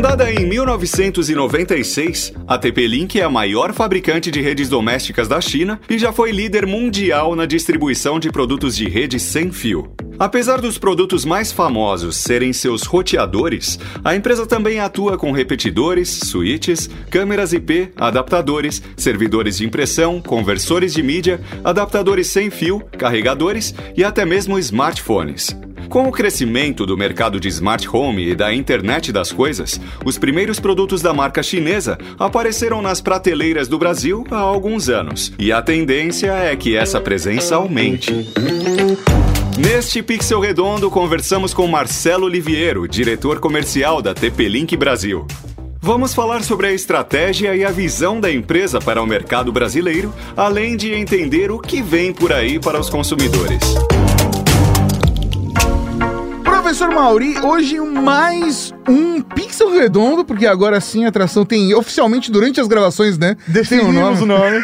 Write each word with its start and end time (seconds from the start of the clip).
Fundada 0.00 0.32
em 0.32 0.46
1996, 0.46 2.32
a 2.48 2.56
TP-Link 2.56 3.20
é 3.20 3.22
a 3.22 3.28
maior 3.28 3.74
fabricante 3.74 4.30
de 4.30 4.40
redes 4.40 4.66
domésticas 4.66 5.28
da 5.28 5.42
China 5.42 5.78
e 5.90 5.98
já 5.98 6.10
foi 6.10 6.32
líder 6.32 6.66
mundial 6.66 7.36
na 7.36 7.44
distribuição 7.44 8.18
de 8.18 8.32
produtos 8.32 8.74
de 8.74 8.88
rede 8.88 9.20
sem 9.20 9.52
fio. 9.52 9.92
Apesar 10.18 10.58
dos 10.58 10.78
produtos 10.78 11.26
mais 11.26 11.52
famosos 11.52 12.16
serem 12.16 12.50
seus 12.50 12.84
roteadores, 12.84 13.78
a 14.02 14.16
empresa 14.16 14.46
também 14.46 14.80
atua 14.80 15.18
com 15.18 15.32
repetidores, 15.32 16.08
switches, 16.08 16.88
câmeras 17.10 17.52
IP, 17.52 17.92
adaptadores, 17.94 18.82
servidores 18.96 19.58
de 19.58 19.66
impressão, 19.66 20.18
conversores 20.22 20.94
de 20.94 21.02
mídia, 21.02 21.42
adaptadores 21.62 22.28
sem 22.28 22.48
fio, 22.48 22.80
carregadores 22.96 23.74
e 23.94 24.02
até 24.02 24.24
mesmo 24.24 24.58
smartphones. 24.58 25.54
Com 25.88 26.08
o 26.08 26.12
crescimento 26.12 26.86
do 26.86 26.96
mercado 26.96 27.40
de 27.40 27.48
smart 27.48 27.88
home 27.88 28.28
e 28.28 28.34
da 28.34 28.54
internet 28.54 29.12
das 29.12 29.32
coisas, 29.32 29.80
os 30.04 30.18
primeiros 30.18 30.60
produtos 30.60 31.02
da 31.02 31.12
marca 31.12 31.42
chinesa 31.42 31.98
apareceram 32.18 32.80
nas 32.80 33.00
prateleiras 33.00 33.68
do 33.68 33.78
Brasil 33.78 34.24
há 34.30 34.38
alguns 34.38 34.88
anos, 34.88 35.32
e 35.38 35.50
a 35.52 35.60
tendência 35.60 36.32
é 36.32 36.54
que 36.54 36.76
essa 36.76 37.00
presença 37.00 37.56
aumente. 37.56 38.12
Neste 39.58 40.02
Pixel 40.02 40.40
Redondo, 40.40 40.90
conversamos 40.90 41.52
com 41.52 41.66
Marcelo 41.66 42.26
Oliviero, 42.26 42.88
diretor 42.88 43.40
comercial 43.40 44.00
da 44.00 44.14
TP-Link 44.14 44.76
Brasil. 44.76 45.26
Vamos 45.82 46.14
falar 46.14 46.42
sobre 46.42 46.66
a 46.66 46.72
estratégia 46.72 47.56
e 47.56 47.64
a 47.64 47.70
visão 47.70 48.20
da 48.20 48.30
empresa 48.30 48.80
para 48.80 49.02
o 49.02 49.06
mercado 49.06 49.50
brasileiro, 49.50 50.14
além 50.36 50.76
de 50.76 50.92
entender 50.92 51.50
o 51.50 51.58
que 51.58 51.82
vem 51.82 52.12
por 52.12 52.32
aí 52.32 52.58
para 52.58 52.78
os 52.78 52.90
consumidores. 52.90 53.60
Professor 56.70 56.94
Mauri, 56.94 57.36
hoje 57.40 57.80
mais 57.80 58.72
um 58.88 59.20
Pixel 59.20 59.72
Redondo, 59.72 60.24
porque 60.24 60.46
agora 60.46 60.80
sim 60.80 61.04
a 61.04 61.08
atração 61.08 61.44
tem 61.44 61.74
oficialmente 61.74 62.30
durante 62.30 62.60
as 62.60 62.68
gravações, 62.68 63.18
né? 63.18 63.36
Definimos 63.48 64.22
o 64.22 64.26
nome. 64.26 64.62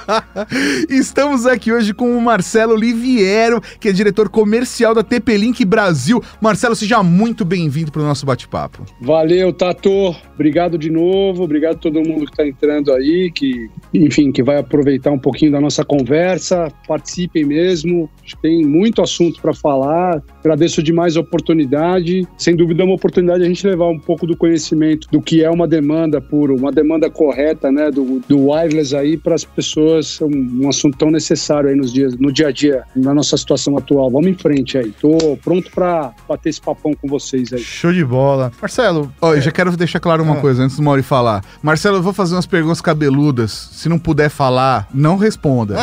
Estamos 0.88 1.44
aqui 1.44 1.70
hoje 1.70 1.92
com 1.92 2.16
o 2.16 2.22
Marcelo 2.22 2.74
Liviero, 2.74 3.60
que 3.78 3.90
é 3.90 3.92
diretor 3.92 4.30
comercial 4.30 4.94
da 4.94 5.02
TP 5.02 5.36
Link 5.36 5.62
Brasil. 5.66 6.22
Marcelo, 6.40 6.74
seja 6.74 7.02
muito 7.02 7.44
bem-vindo 7.44 7.92
para 7.92 8.00
o 8.00 8.06
nosso 8.06 8.24
bate-papo. 8.24 8.86
Valeu, 8.98 9.52
Tato. 9.52 10.16
Obrigado 10.34 10.78
de 10.78 10.90
novo. 10.90 11.42
Obrigado 11.42 11.74
a 11.74 11.78
todo 11.78 12.00
mundo 12.00 12.24
que 12.24 12.32
está 12.32 12.46
entrando 12.46 12.90
aí, 12.90 13.30
que, 13.30 13.68
enfim, 13.92 14.32
que 14.32 14.42
vai 14.42 14.56
aproveitar 14.56 15.10
um 15.10 15.18
pouquinho 15.18 15.52
da 15.52 15.60
nossa 15.60 15.84
conversa. 15.84 16.72
Participem 16.86 17.44
mesmo. 17.44 18.08
Tem 18.40 18.64
muito 18.64 19.02
assunto 19.02 19.42
para 19.42 19.52
falar. 19.52 20.22
Agradeço 20.40 20.82
demais 20.82 21.17
oportunidade. 21.20 22.26
Sem 22.36 22.54
dúvida, 22.54 22.82
é 22.82 22.84
uma 22.84 22.94
oportunidade 22.94 23.42
a 23.42 23.46
gente 23.46 23.66
levar 23.66 23.88
um 23.88 23.98
pouco 23.98 24.26
do 24.26 24.36
conhecimento 24.36 25.08
do 25.10 25.20
que 25.20 25.42
é 25.42 25.50
uma 25.50 25.66
demanda 25.66 26.20
por 26.20 26.50
uma 26.50 26.70
demanda 26.70 27.10
correta, 27.10 27.70
né, 27.70 27.90
do, 27.90 28.20
do 28.28 28.50
wireless 28.50 28.94
aí 28.94 29.16
para 29.16 29.34
as 29.34 29.44
pessoas. 29.44 30.20
Um, 30.20 30.64
um, 30.64 30.68
assunto 30.68 30.96
tão 30.98 31.10
necessário 31.10 31.70
aí 31.70 31.76
nos 31.76 31.92
dias, 31.92 32.16
no 32.18 32.32
dia 32.32 32.48
a 32.48 32.52
dia, 32.52 32.82
na 32.94 33.14
nossa 33.14 33.36
situação 33.36 33.76
atual. 33.76 34.10
Vamos 34.10 34.28
em 34.28 34.34
frente 34.34 34.76
aí. 34.76 34.92
Tô 35.00 35.36
pronto 35.42 35.70
para 35.70 36.12
bater 36.28 36.50
esse 36.50 36.60
papão 36.60 36.92
com 36.94 37.08
vocês 37.08 37.52
aí. 37.52 37.60
Show 37.60 37.92
de 37.92 38.04
bola. 38.04 38.52
Marcelo, 38.60 39.12
ó, 39.20 39.34
eu 39.34 39.40
já 39.40 39.50
quero 39.50 39.74
deixar 39.76 40.00
claro 40.00 40.22
uma 40.22 40.36
é. 40.36 40.40
coisa 40.40 40.62
antes 40.62 40.76
do 40.76 40.82
Mauri 40.82 41.02
falar. 41.02 41.42
Marcelo, 41.62 41.96
eu 41.96 42.02
vou 42.02 42.12
fazer 42.12 42.34
umas 42.34 42.46
perguntas 42.46 42.80
cabeludas. 42.80 43.70
Se 43.72 43.88
não 43.88 43.98
puder 43.98 44.28
falar, 44.28 44.88
não 44.92 45.16
responda. 45.16 45.76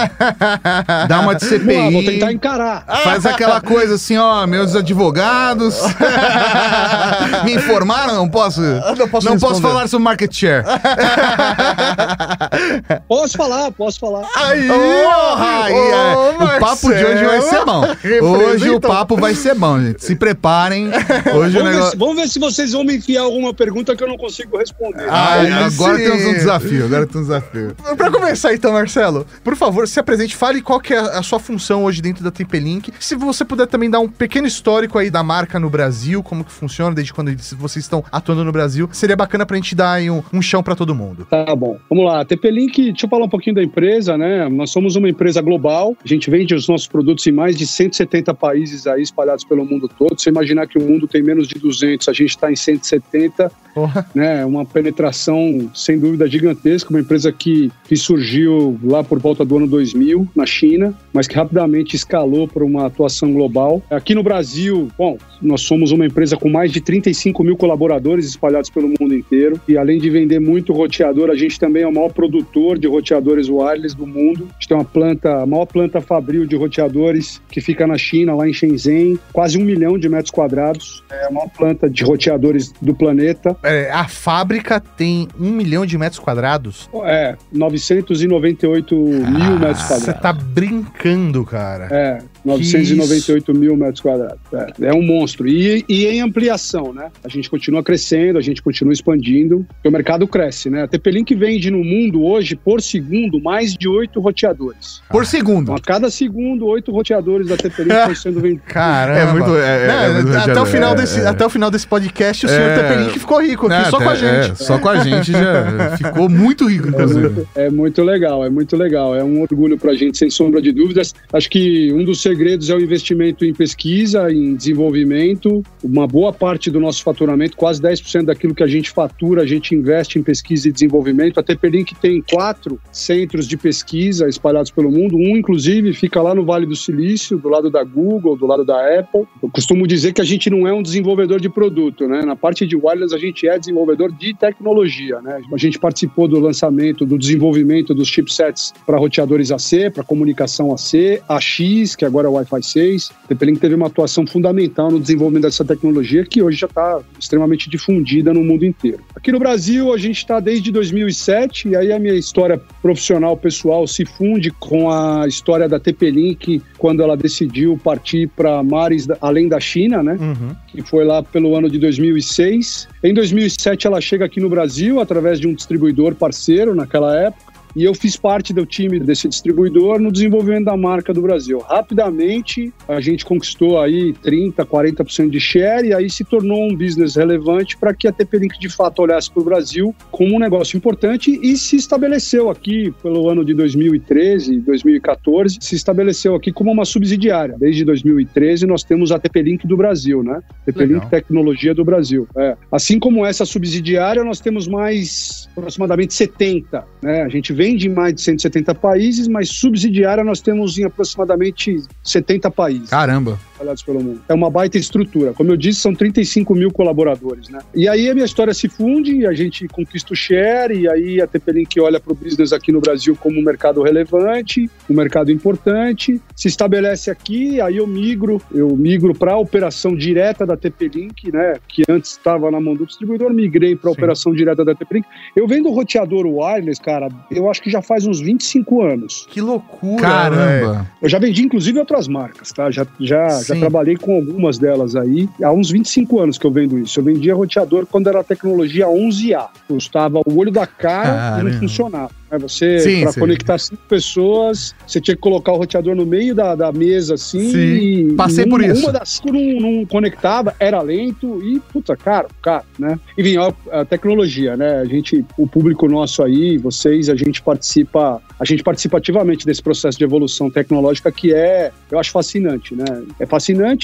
Dá 1.07 1.19
uma 1.19 1.35
de 1.35 1.45
CPI. 1.45 1.75
Vamos 1.75 1.93
vou 1.93 2.03
tentar 2.03 2.31
encarar. 2.31 2.85
Faz 3.03 3.25
aquela 3.25 3.61
coisa 3.61 3.95
assim, 3.95 4.17
ó, 4.17 4.45
meus 4.45 4.75
advogados 4.75 5.24
me 7.43 7.55
informaram, 7.55 8.15
não 8.15 8.29
posso. 8.29 8.61
Não 8.61 9.07
posso, 9.07 9.29
não 9.29 9.39
posso 9.39 9.61
falar 9.61 9.87
sobre 9.87 10.03
market 10.03 10.33
share. 10.33 10.65
posso 13.07 13.37
falar, 13.37 13.71
posso 13.71 13.99
falar. 13.99 14.27
Aí, 14.35 14.69
oh, 14.69 15.35
aí 15.37 15.73
oh, 15.73 16.43
é. 16.43 16.57
o 16.57 16.59
papo 16.59 16.93
de 16.93 17.05
hoje 17.05 17.25
vai 17.25 17.41
ser 17.41 17.65
bom. 17.65 17.85
Hoje 18.25 18.69
o 18.69 18.79
papo 18.79 19.15
vai 19.15 19.35
ser 19.35 19.55
bom, 19.55 19.79
gente. 19.79 20.03
Se 20.03 20.15
preparem. 20.15 20.87
Hoje 20.87 21.53
vamos, 21.53 21.53
negócio... 21.53 21.83
ver 21.83 21.91
se, 21.91 21.97
vamos 21.97 22.15
ver 22.15 22.27
se 22.27 22.39
vocês 22.39 22.71
vão 22.71 22.83
me 22.83 22.95
enfiar 22.95 23.23
alguma 23.23 23.53
pergunta 23.53 23.95
que 23.95 24.03
eu 24.03 24.07
não 24.07 24.17
consigo 24.17 24.57
responder. 24.57 25.07
Ah, 25.09 25.41
agora 25.65 25.97
sim. 25.97 26.03
temos 26.03 26.25
um 26.25 26.33
desafio. 26.33 26.85
Agora 26.85 27.07
temos 27.07 27.27
um 27.27 27.31
desafio. 27.31 27.75
Pra 27.97 28.11
começar 28.11 28.53
então, 28.53 28.73
Marcelo, 28.73 29.25
por 29.43 29.55
favor, 29.55 29.87
se 29.87 29.99
apresente, 29.99 30.35
fale 30.35 30.61
qual 30.61 30.79
que 30.79 30.93
é 30.93 30.99
a 30.99 31.23
sua 31.23 31.39
função 31.39 31.83
hoje 31.83 32.01
dentro 32.01 32.23
da 32.23 32.31
TP-Link. 32.31 32.93
Se 32.99 33.15
você 33.15 33.43
puder 33.43 33.67
também 33.67 33.89
dar 33.89 33.99
um 33.99 34.07
pequeno 34.07 34.47
histórico 34.47 34.97
aí 34.97 35.09
da 35.15 35.23
marca 35.23 35.57
no 35.57 35.69
Brasil, 35.69 36.21
como 36.21 36.43
que 36.43 36.51
funciona, 36.51 36.93
desde 36.93 37.13
quando 37.13 37.33
vocês 37.57 37.85
estão 37.85 38.03
atuando 38.11 38.43
no 38.43 38.51
Brasil, 38.51 38.89
seria 38.91 39.15
bacana 39.15 39.45
pra 39.45 39.55
gente 39.55 39.73
dar 39.73 39.93
aí 39.93 40.11
um, 40.11 40.21
um 40.33 40.41
chão 40.41 40.61
para 40.61 40.75
todo 40.75 40.93
mundo. 40.93 41.25
Tá 41.29 41.55
bom. 41.55 41.77
Vamos 41.89 42.03
lá. 42.03 42.25
TP-Link, 42.25 42.91
deixa 42.91 43.05
eu 43.05 43.09
falar 43.09 43.23
um 43.23 43.29
pouquinho 43.29 43.55
da 43.55 43.63
empresa, 43.63 44.17
né? 44.17 44.49
Nós 44.49 44.71
somos 44.71 44.97
uma 44.97 45.07
empresa 45.07 45.41
global. 45.41 45.95
A 46.03 46.07
gente 46.07 46.29
vende 46.29 46.53
os 46.53 46.67
nossos 46.67 46.85
produtos 46.85 47.25
em 47.27 47.31
mais 47.31 47.55
de 47.55 47.65
170 47.65 48.33
países 48.33 48.85
aí 48.87 49.01
espalhados 49.01 49.45
pelo 49.45 49.63
mundo 49.63 49.87
todo. 49.87 50.19
Você 50.19 50.29
imaginar 50.29 50.67
que 50.67 50.77
o 50.77 50.81
mundo 50.81 51.07
tem 51.07 51.23
menos 51.23 51.47
de 51.47 51.57
200, 51.57 52.09
a 52.09 52.11
gente 52.11 52.31
está 52.31 52.51
em 52.51 52.55
170, 52.57 53.49
Porra. 53.73 54.05
né? 54.13 54.43
Uma 54.45 54.65
penetração 54.65 55.71
sem 55.73 55.97
dúvida 55.97 56.27
gigantesca, 56.27 56.89
uma 56.89 56.99
empresa 56.99 57.31
que, 57.31 57.71
que 57.85 57.95
surgiu 57.95 58.77
lá 58.83 59.01
por 59.01 59.17
volta 59.19 59.45
do 59.45 59.55
ano 59.55 59.67
2000 59.67 60.27
na 60.35 60.45
China, 60.45 60.93
mas 61.13 61.25
que 61.25 61.35
rapidamente 61.35 61.95
escalou 61.95 62.49
para 62.49 62.65
uma 62.65 62.85
atuação 62.85 63.31
global. 63.31 63.81
Aqui 63.89 64.13
no 64.13 64.23
Brasil, 64.23 64.89
bom, 65.05 65.17
nós 65.39 65.61
somos 65.61 65.91
uma 65.91 66.05
empresa 66.05 66.35
com 66.35 66.49
mais 66.49 66.71
de 66.71 66.81
35 66.81 67.43
mil 67.43 67.55
colaboradores 67.55 68.25
espalhados 68.25 68.71
pelo 68.71 68.91
mundo 68.99 69.13
inteiro 69.13 69.61
e 69.67 69.77
além 69.77 69.99
de 69.99 70.09
vender 70.09 70.39
muito 70.39 70.73
roteador, 70.73 71.29
a 71.29 71.35
gente 71.35 71.59
também 71.59 71.83
é 71.83 71.87
o 71.87 71.93
maior 71.93 72.11
produtor 72.11 72.79
de 72.79 72.87
roteadores 72.87 73.47
wireless 73.47 73.95
do 73.95 74.07
mundo. 74.07 74.47
A 74.49 74.53
gente 74.53 74.67
tem 74.67 74.77
uma 74.77 74.83
planta, 74.83 75.43
a 75.43 75.45
maior 75.45 75.67
planta 75.67 76.01
fabril 76.01 76.47
de 76.47 76.55
roteadores 76.55 77.39
que 77.49 77.61
fica 77.61 77.85
na 77.85 77.97
China, 77.97 78.33
lá 78.33 78.49
em 78.49 78.53
Shenzhen, 78.53 79.19
quase 79.31 79.59
um 79.59 79.61
milhão 79.63 79.97
de 79.97 80.09
metros 80.09 80.31
quadrados. 80.31 81.03
É 81.11 81.27
a 81.27 81.31
maior 81.31 81.49
planta 81.49 81.87
de 81.87 82.03
roteadores 82.03 82.73
do 82.81 82.95
planeta. 82.95 83.55
É, 83.61 83.91
a 83.91 84.07
fábrica 84.07 84.79
tem 84.79 85.27
um 85.39 85.51
milhão 85.51 85.85
de 85.85 85.97
metros 85.99 86.19
quadrados? 86.19 86.89
É, 87.03 87.35
998 87.51 88.95
ah, 88.95 89.29
mil 89.29 89.59
metros 89.59 89.83
quadrados. 89.83 90.05
Você 90.05 90.13
tá 90.13 90.33
brincando, 90.33 91.45
cara. 91.45 91.87
É, 91.91 92.19
998 92.45 93.53
mil 93.53 93.75
metros 93.75 94.01
quadrados. 94.01 94.39
É, 94.53 94.87
é 94.87 94.93
um 94.93 95.01
monstro. 95.01 95.47
E, 95.47 95.83
e, 95.89 96.05
em 96.05 96.21
ampliação, 96.21 96.93
né? 96.93 97.09
A 97.23 97.27
gente 97.27 97.49
continua 97.49 97.83
crescendo, 97.83 98.37
a 98.37 98.41
gente 98.41 98.61
continua 98.61 98.93
expandindo, 98.93 99.65
o 99.83 99.91
mercado 99.91 100.27
cresce, 100.27 100.69
né? 100.69 100.83
A 100.83 100.87
TP-Link 100.87 101.33
vende 101.35 101.71
no 101.71 101.83
mundo 101.83 102.23
hoje, 102.23 102.55
por 102.55 102.81
segundo, 102.81 103.41
mais 103.41 103.73
de 103.73 103.87
oito 103.87 104.19
roteadores. 104.19 105.01
Por 105.09 105.25
segundo? 105.25 105.63
Então, 105.63 105.75
a 105.75 105.79
cada 105.79 106.09
segundo, 106.09 106.65
oito 106.67 106.91
roteadores 106.91 107.47
da 107.47 107.57
TP-Link 107.57 107.91
estão 107.97 108.15
sendo 108.15 108.39
vendidos. 108.39 108.65
Caramba! 108.67 109.19
É 109.19 109.33
muito, 109.33 109.57
é, 109.57 109.87
é, 109.87 110.05
é 110.05 110.21
muito 110.21 110.37
até, 110.37 110.61
o 110.61 110.65
final 110.65 110.93
é, 110.93 110.95
desse, 110.95 111.21
até 111.21 111.45
o 111.45 111.49
final 111.49 111.71
desse 111.71 111.87
podcast, 111.87 112.45
o 112.45 112.49
senhor 112.49 112.69
é. 112.69 112.75
TP-Link 112.75 113.19
ficou 113.19 113.41
rico 113.41 113.67
aqui, 113.67 113.89
só 113.89 113.97
com 113.97 114.09
a 114.09 114.15
gente. 114.15 114.63
só 114.63 114.79
com 114.79 114.89
a 114.89 114.99
gente 114.99 115.31
já 115.31 115.97
ficou 115.97 116.29
muito 116.29 116.69
rico, 116.69 116.89
inclusive. 116.89 117.47
É 117.55 117.69
muito 117.69 118.03
legal, 118.03 118.45
é 118.45 118.49
muito 118.49 118.77
legal. 118.77 119.15
É 119.15 119.23
um 119.23 119.41
orgulho 119.41 119.77
pra 119.77 119.93
gente, 119.93 120.17
sem 120.17 120.29
sombra 120.29 120.61
de 120.61 120.71
dúvidas. 120.71 121.13
Acho 121.33 121.49
que 121.49 121.91
um 121.93 122.03
dos 122.03 122.21
segredos 122.21 122.34
é 122.69 122.75
o 122.75 122.79
investimento 122.79 123.45
em 123.45 123.53
pesquisa, 123.53 124.31
em 124.31 124.55
desenvolvimento. 124.55 125.63
Uma 125.83 126.07
boa 126.07 126.33
parte 126.33 126.69
do 126.69 126.79
nosso 126.79 127.03
faturamento, 127.03 127.55
quase 127.55 127.81
10% 127.81 128.25
daquilo 128.25 128.53
que 128.53 128.63
a 128.63 128.67
gente 128.67 128.91
fatura, 128.91 129.41
a 129.41 129.45
gente 129.45 129.73
investe 129.73 130.19
em 130.19 130.23
pesquisa 130.23 130.69
e 130.69 130.71
desenvolvimento. 130.71 131.39
A 131.39 131.43
TP-Link 131.43 131.95
tem 131.95 132.21
quatro 132.21 132.79
centros 132.91 133.47
de 133.47 133.57
pesquisa 133.57 134.27
espalhados 134.27 134.71
pelo 134.71 134.91
mundo. 134.91 135.15
Um, 135.15 135.37
inclusive, 135.37 135.93
fica 135.93 136.21
lá 136.21 136.35
no 136.35 136.45
Vale 136.45 136.65
do 136.65 136.75
Silício, 136.75 137.37
do 137.37 137.49
lado 137.49 137.69
da 137.69 137.83
Google, 137.83 138.35
do 138.35 138.45
lado 138.45 138.65
da 138.65 138.99
Apple. 138.99 139.23
Eu 139.41 139.49
costumo 139.49 139.87
dizer 139.87 140.13
que 140.13 140.21
a 140.21 140.25
gente 140.25 140.49
não 140.49 140.67
é 140.67 140.73
um 140.73 140.81
desenvolvedor 140.81 141.39
de 141.39 141.49
produto, 141.49 142.07
né? 142.07 142.23
Na 142.23 142.35
parte 142.35 142.65
de 142.65 142.75
wireless, 142.75 143.13
a 143.13 143.17
gente 143.17 143.47
é 143.47 143.57
desenvolvedor 143.57 144.11
de 144.11 144.33
tecnologia, 144.33 145.21
né? 145.21 145.41
A 145.51 145.57
gente 145.57 145.79
participou 145.79 146.27
do 146.27 146.39
lançamento, 146.39 147.05
do 147.05 147.17
desenvolvimento 147.17 147.93
dos 147.93 148.07
chipsets 148.07 148.73
para 148.85 148.97
roteadores 148.97 149.51
AC, 149.51 149.91
para 149.93 150.03
comunicação 150.03 150.73
AC, 150.73 151.21
AX, 151.27 151.95
que 151.95 152.05
agora 152.05 152.24
é 152.25 152.29
o 152.29 152.33
Wi-Fi 152.33 152.61
6. 152.61 153.11
A 153.25 153.27
TP-Link 153.27 153.59
teve 153.59 153.75
uma 153.75 153.87
atuação 153.87 154.25
fundamental 154.25 154.91
no 154.91 154.99
desenvolvimento 154.99 155.43
dessa 155.43 155.63
tecnologia 155.63 156.25
que 156.25 156.41
hoje 156.41 156.57
já 156.57 156.67
está 156.67 156.99
extremamente 157.19 157.69
difundida 157.69 158.33
no 158.33 158.43
mundo 158.43 158.65
inteiro. 158.65 158.99
Aqui 159.15 159.31
no 159.31 159.39
Brasil, 159.39 159.93
a 159.93 159.97
gente 159.97 160.17
está 160.17 160.39
desde 160.39 160.71
2007 160.71 161.69
e 161.69 161.75
aí 161.75 161.91
a 161.91 161.99
minha 161.99 162.13
história 162.13 162.61
profissional, 162.81 163.35
pessoal, 163.37 163.87
se 163.87 164.05
funde 164.05 164.51
com 164.51 164.89
a 164.89 165.27
história 165.27 165.67
da 165.67 165.79
TP-Link 165.79 166.61
quando 166.77 167.01
ela 167.01 167.15
decidiu 167.15 167.79
partir 167.83 168.27
para 168.35 168.61
mares 168.63 169.07
além 169.21 169.47
da 169.47 169.59
China, 169.59 170.03
né? 170.03 170.17
Uhum. 170.19 170.55
Que 170.67 170.81
foi 170.81 171.05
lá 171.05 171.23
pelo 171.23 171.55
ano 171.55 171.69
de 171.69 171.79
2006. 171.79 172.87
Em 173.03 173.13
2007, 173.13 173.87
ela 173.87 174.01
chega 174.01 174.25
aqui 174.25 174.39
no 174.39 174.49
Brasil 174.49 174.99
através 174.99 175.39
de 175.39 175.47
um 175.47 175.53
distribuidor 175.53 176.15
parceiro 176.15 176.75
naquela 176.75 177.15
época 177.15 177.54
e 177.75 177.83
eu 177.83 177.93
fiz 177.93 178.15
parte 178.15 178.53
do 178.53 178.65
time 178.65 178.99
desse 178.99 179.27
distribuidor 179.27 179.99
no 179.99 180.11
desenvolvimento 180.11 180.65
da 180.65 180.77
marca 180.77 181.13
do 181.13 181.21
Brasil. 181.21 181.59
Rapidamente, 181.59 182.73
a 182.87 183.01
gente 183.01 183.25
conquistou 183.25 183.79
aí 183.79 184.13
30, 184.13 184.65
40% 184.65 185.29
de 185.29 185.39
share 185.39 185.87
e 185.87 185.93
aí 185.93 186.09
se 186.09 186.23
tornou 186.23 186.63
um 186.63 186.75
business 186.75 187.15
relevante 187.15 187.77
para 187.77 187.93
que 187.93 188.07
a 188.07 188.11
TP-Link 188.11 188.57
de 188.59 188.69
fato 188.69 189.01
olhasse 189.01 189.29
para 189.29 189.41
o 189.41 189.43
Brasil 189.43 189.93
como 190.11 190.35
um 190.35 190.39
negócio 190.39 190.77
importante 190.77 191.39
e 191.41 191.57
se 191.57 191.75
estabeleceu 191.75 192.49
aqui 192.49 192.93
pelo 193.03 193.29
ano 193.29 193.43
de 193.43 193.53
2013, 193.53 194.61
2014, 194.61 195.57
se 195.59 195.75
estabeleceu 195.75 196.35
aqui 196.35 196.51
como 196.51 196.71
uma 196.71 196.85
subsidiária. 196.85 197.55
Desde 197.59 197.83
2013 197.83 198.65
nós 198.65 198.83
temos 198.83 199.11
a 199.11 199.19
TP-Link 199.19 199.67
do 199.67 199.75
Brasil, 199.75 200.23
né? 200.23 200.41
TP-Link 200.65 201.09
Tecnologia 201.09 201.73
do 201.73 201.83
Brasil. 201.83 202.27
É. 202.37 202.55
Assim 202.71 202.99
como 202.99 203.25
essa 203.25 203.45
subsidiária, 203.45 204.23
nós 204.23 204.39
temos 204.39 204.67
mais 204.67 205.49
aproximadamente 205.55 206.13
70, 206.13 206.83
né? 207.01 207.21
A 207.23 207.29
gente 207.29 207.53
vende 207.65 207.87
em 207.87 207.93
mais 207.93 208.13
de 208.13 208.21
170 208.21 208.75
países, 208.75 209.27
mas 209.27 209.49
subsidiária 209.49 210.23
nós 210.23 210.39
temos 210.39 210.77
em 210.77 210.83
aproximadamente 210.83 211.81
70 212.03 212.51
países. 212.51 212.89
Caramba. 212.89 213.39
Espalhados 213.55 213.83
pelo 213.83 214.03
mundo. 214.03 214.21
É 214.27 214.33
uma 214.33 214.49
baita 214.49 214.77
estrutura. 214.77 215.33
Como 215.33 215.49
eu 215.49 215.55
disse, 215.55 215.79
são 215.79 215.95
35 215.95 216.53
mil 216.53 216.71
colaboradores, 216.71 217.47
né? 217.47 217.59
E 217.73 217.87
aí 217.87 218.09
a 218.09 218.13
minha 218.13 218.25
história 218.25 218.53
se 218.53 218.67
funde, 218.67 219.25
a 219.25 219.33
gente 219.33 219.65
conquista 219.69 220.11
o 220.13 220.15
share, 220.15 220.73
e 220.73 220.89
aí 220.89 221.21
a 221.21 221.27
TP-Link 221.27 221.79
olha 221.79 221.99
para 221.99 222.11
o 222.11 222.15
business 222.15 222.51
aqui 222.51 222.71
no 222.71 222.81
Brasil 222.81 223.15
como 223.15 223.39
um 223.39 223.43
mercado 223.43 223.81
relevante, 223.81 224.69
um 224.89 224.93
mercado 224.93 225.31
importante, 225.31 226.21
se 226.35 226.49
estabelece 226.49 227.09
aqui, 227.09 227.61
aí 227.61 227.77
eu 227.77 227.87
migro, 227.87 228.41
eu 228.53 228.75
migro 228.75 229.15
para 229.15 229.33
a 229.33 229.37
operação 229.37 229.95
direta 229.95 230.45
da 230.45 230.57
TP-Link, 230.57 231.31
né? 231.31 231.55
Que 231.67 231.83
antes 231.87 232.11
estava 232.11 232.51
na 232.51 232.59
mão 232.59 232.75
do 232.75 232.85
distribuidor, 232.85 233.33
migrei 233.33 233.75
para 233.75 233.89
a 233.89 233.93
operação 233.93 234.33
direta 234.33 234.65
da 234.65 234.75
TP-Link. 234.75 235.07
Eu 235.35 235.47
vendo 235.47 235.71
roteador 235.71 236.25
wireless, 236.25 236.81
cara, 236.81 237.07
eu 237.31 237.49
acho 237.49 237.61
que 237.61 237.69
já 237.69 237.81
faz 237.81 238.05
uns 238.05 238.19
25 238.19 238.81
anos. 238.81 239.25
Que 239.29 239.39
loucura, 239.39 240.01
Caramba. 240.01 240.87
Eu 241.01 241.09
já 241.09 241.19
vendi, 241.19 241.43
inclusive, 241.43 241.79
outras 241.79 242.07
marcas, 242.07 242.51
tá? 242.51 242.69
Já, 242.69 242.85
já, 242.99 243.27
já 243.47 243.53
Sim. 243.53 243.59
trabalhei 243.59 243.95
com 243.95 244.15
algumas 244.15 244.57
delas 244.57 244.95
aí. 244.95 245.29
Há 245.41 245.51
uns 245.51 245.69
25 245.71 246.19
anos 246.19 246.37
que 246.37 246.45
eu 246.45 246.51
vendo 246.51 246.77
isso. 246.79 246.99
Eu 246.99 247.03
vendia 247.03 247.35
roteador 247.35 247.85
quando 247.85 248.07
era 248.07 248.19
a 248.19 248.23
tecnologia 248.23 248.87
11A. 248.87 249.47
Custava 249.67 250.21
o 250.25 250.37
olho 250.37 250.51
da 250.51 250.65
cara 250.65 251.09
e 251.09 251.11
Caramba. 251.11 251.49
não 251.49 251.59
funcionava. 251.59 252.11
né? 252.31 252.37
Você, 252.39 253.01
para 253.03 253.13
conectar 253.13 253.57
cinco 253.57 253.81
pessoas, 253.87 254.73
você 254.85 254.99
tinha 254.99 255.15
que 255.15 255.21
colocar 255.21 255.51
o 255.53 255.57
roteador 255.57 255.95
no 255.95 256.05
meio 256.05 256.35
da, 256.35 256.55
da 256.55 256.71
mesa, 256.71 257.15
assim. 257.15 257.51
Sim. 257.51 257.57
e 257.57 258.13
Passei 258.13 258.45
uma, 258.45 258.57
por 258.57 258.63
isso. 258.63 258.81
Uma 258.81 258.91
das 258.91 259.09
cinco 259.09 259.31
não, 259.31 259.59
não 259.59 259.85
conectava, 259.85 260.55
era 260.59 260.81
lento 260.81 261.41
e, 261.43 261.59
puta, 261.59 261.95
caro, 261.95 262.27
caro, 262.41 262.65
né? 262.77 262.99
Enfim, 263.17 263.37
a, 263.37 263.79
a 263.79 263.85
tecnologia, 263.85 264.57
né? 264.57 264.79
A 264.79 264.85
gente, 264.85 265.23
o 265.37 265.47
público 265.47 265.87
nosso 265.87 266.23
aí, 266.23 266.57
vocês, 266.57 267.09
a 267.09 267.15
gente 267.15 267.41
participa, 267.41 268.21
a 268.39 268.45
gente 268.45 268.63
participa 268.63 268.97
ativamente 268.97 269.45
desse 269.45 269.61
processo 269.61 269.97
de 269.97 270.03
evolução 270.03 270.49
tecnológica 270.49 271.11
que 271.11 271.33
é, 271.33 271.71
eu 271.91 271.99
acho 271.99 272.11
fascinante, 272.11 272.75
né? 272.75 272.85
É 273.19 273.25
fascinante, 273.25 273.34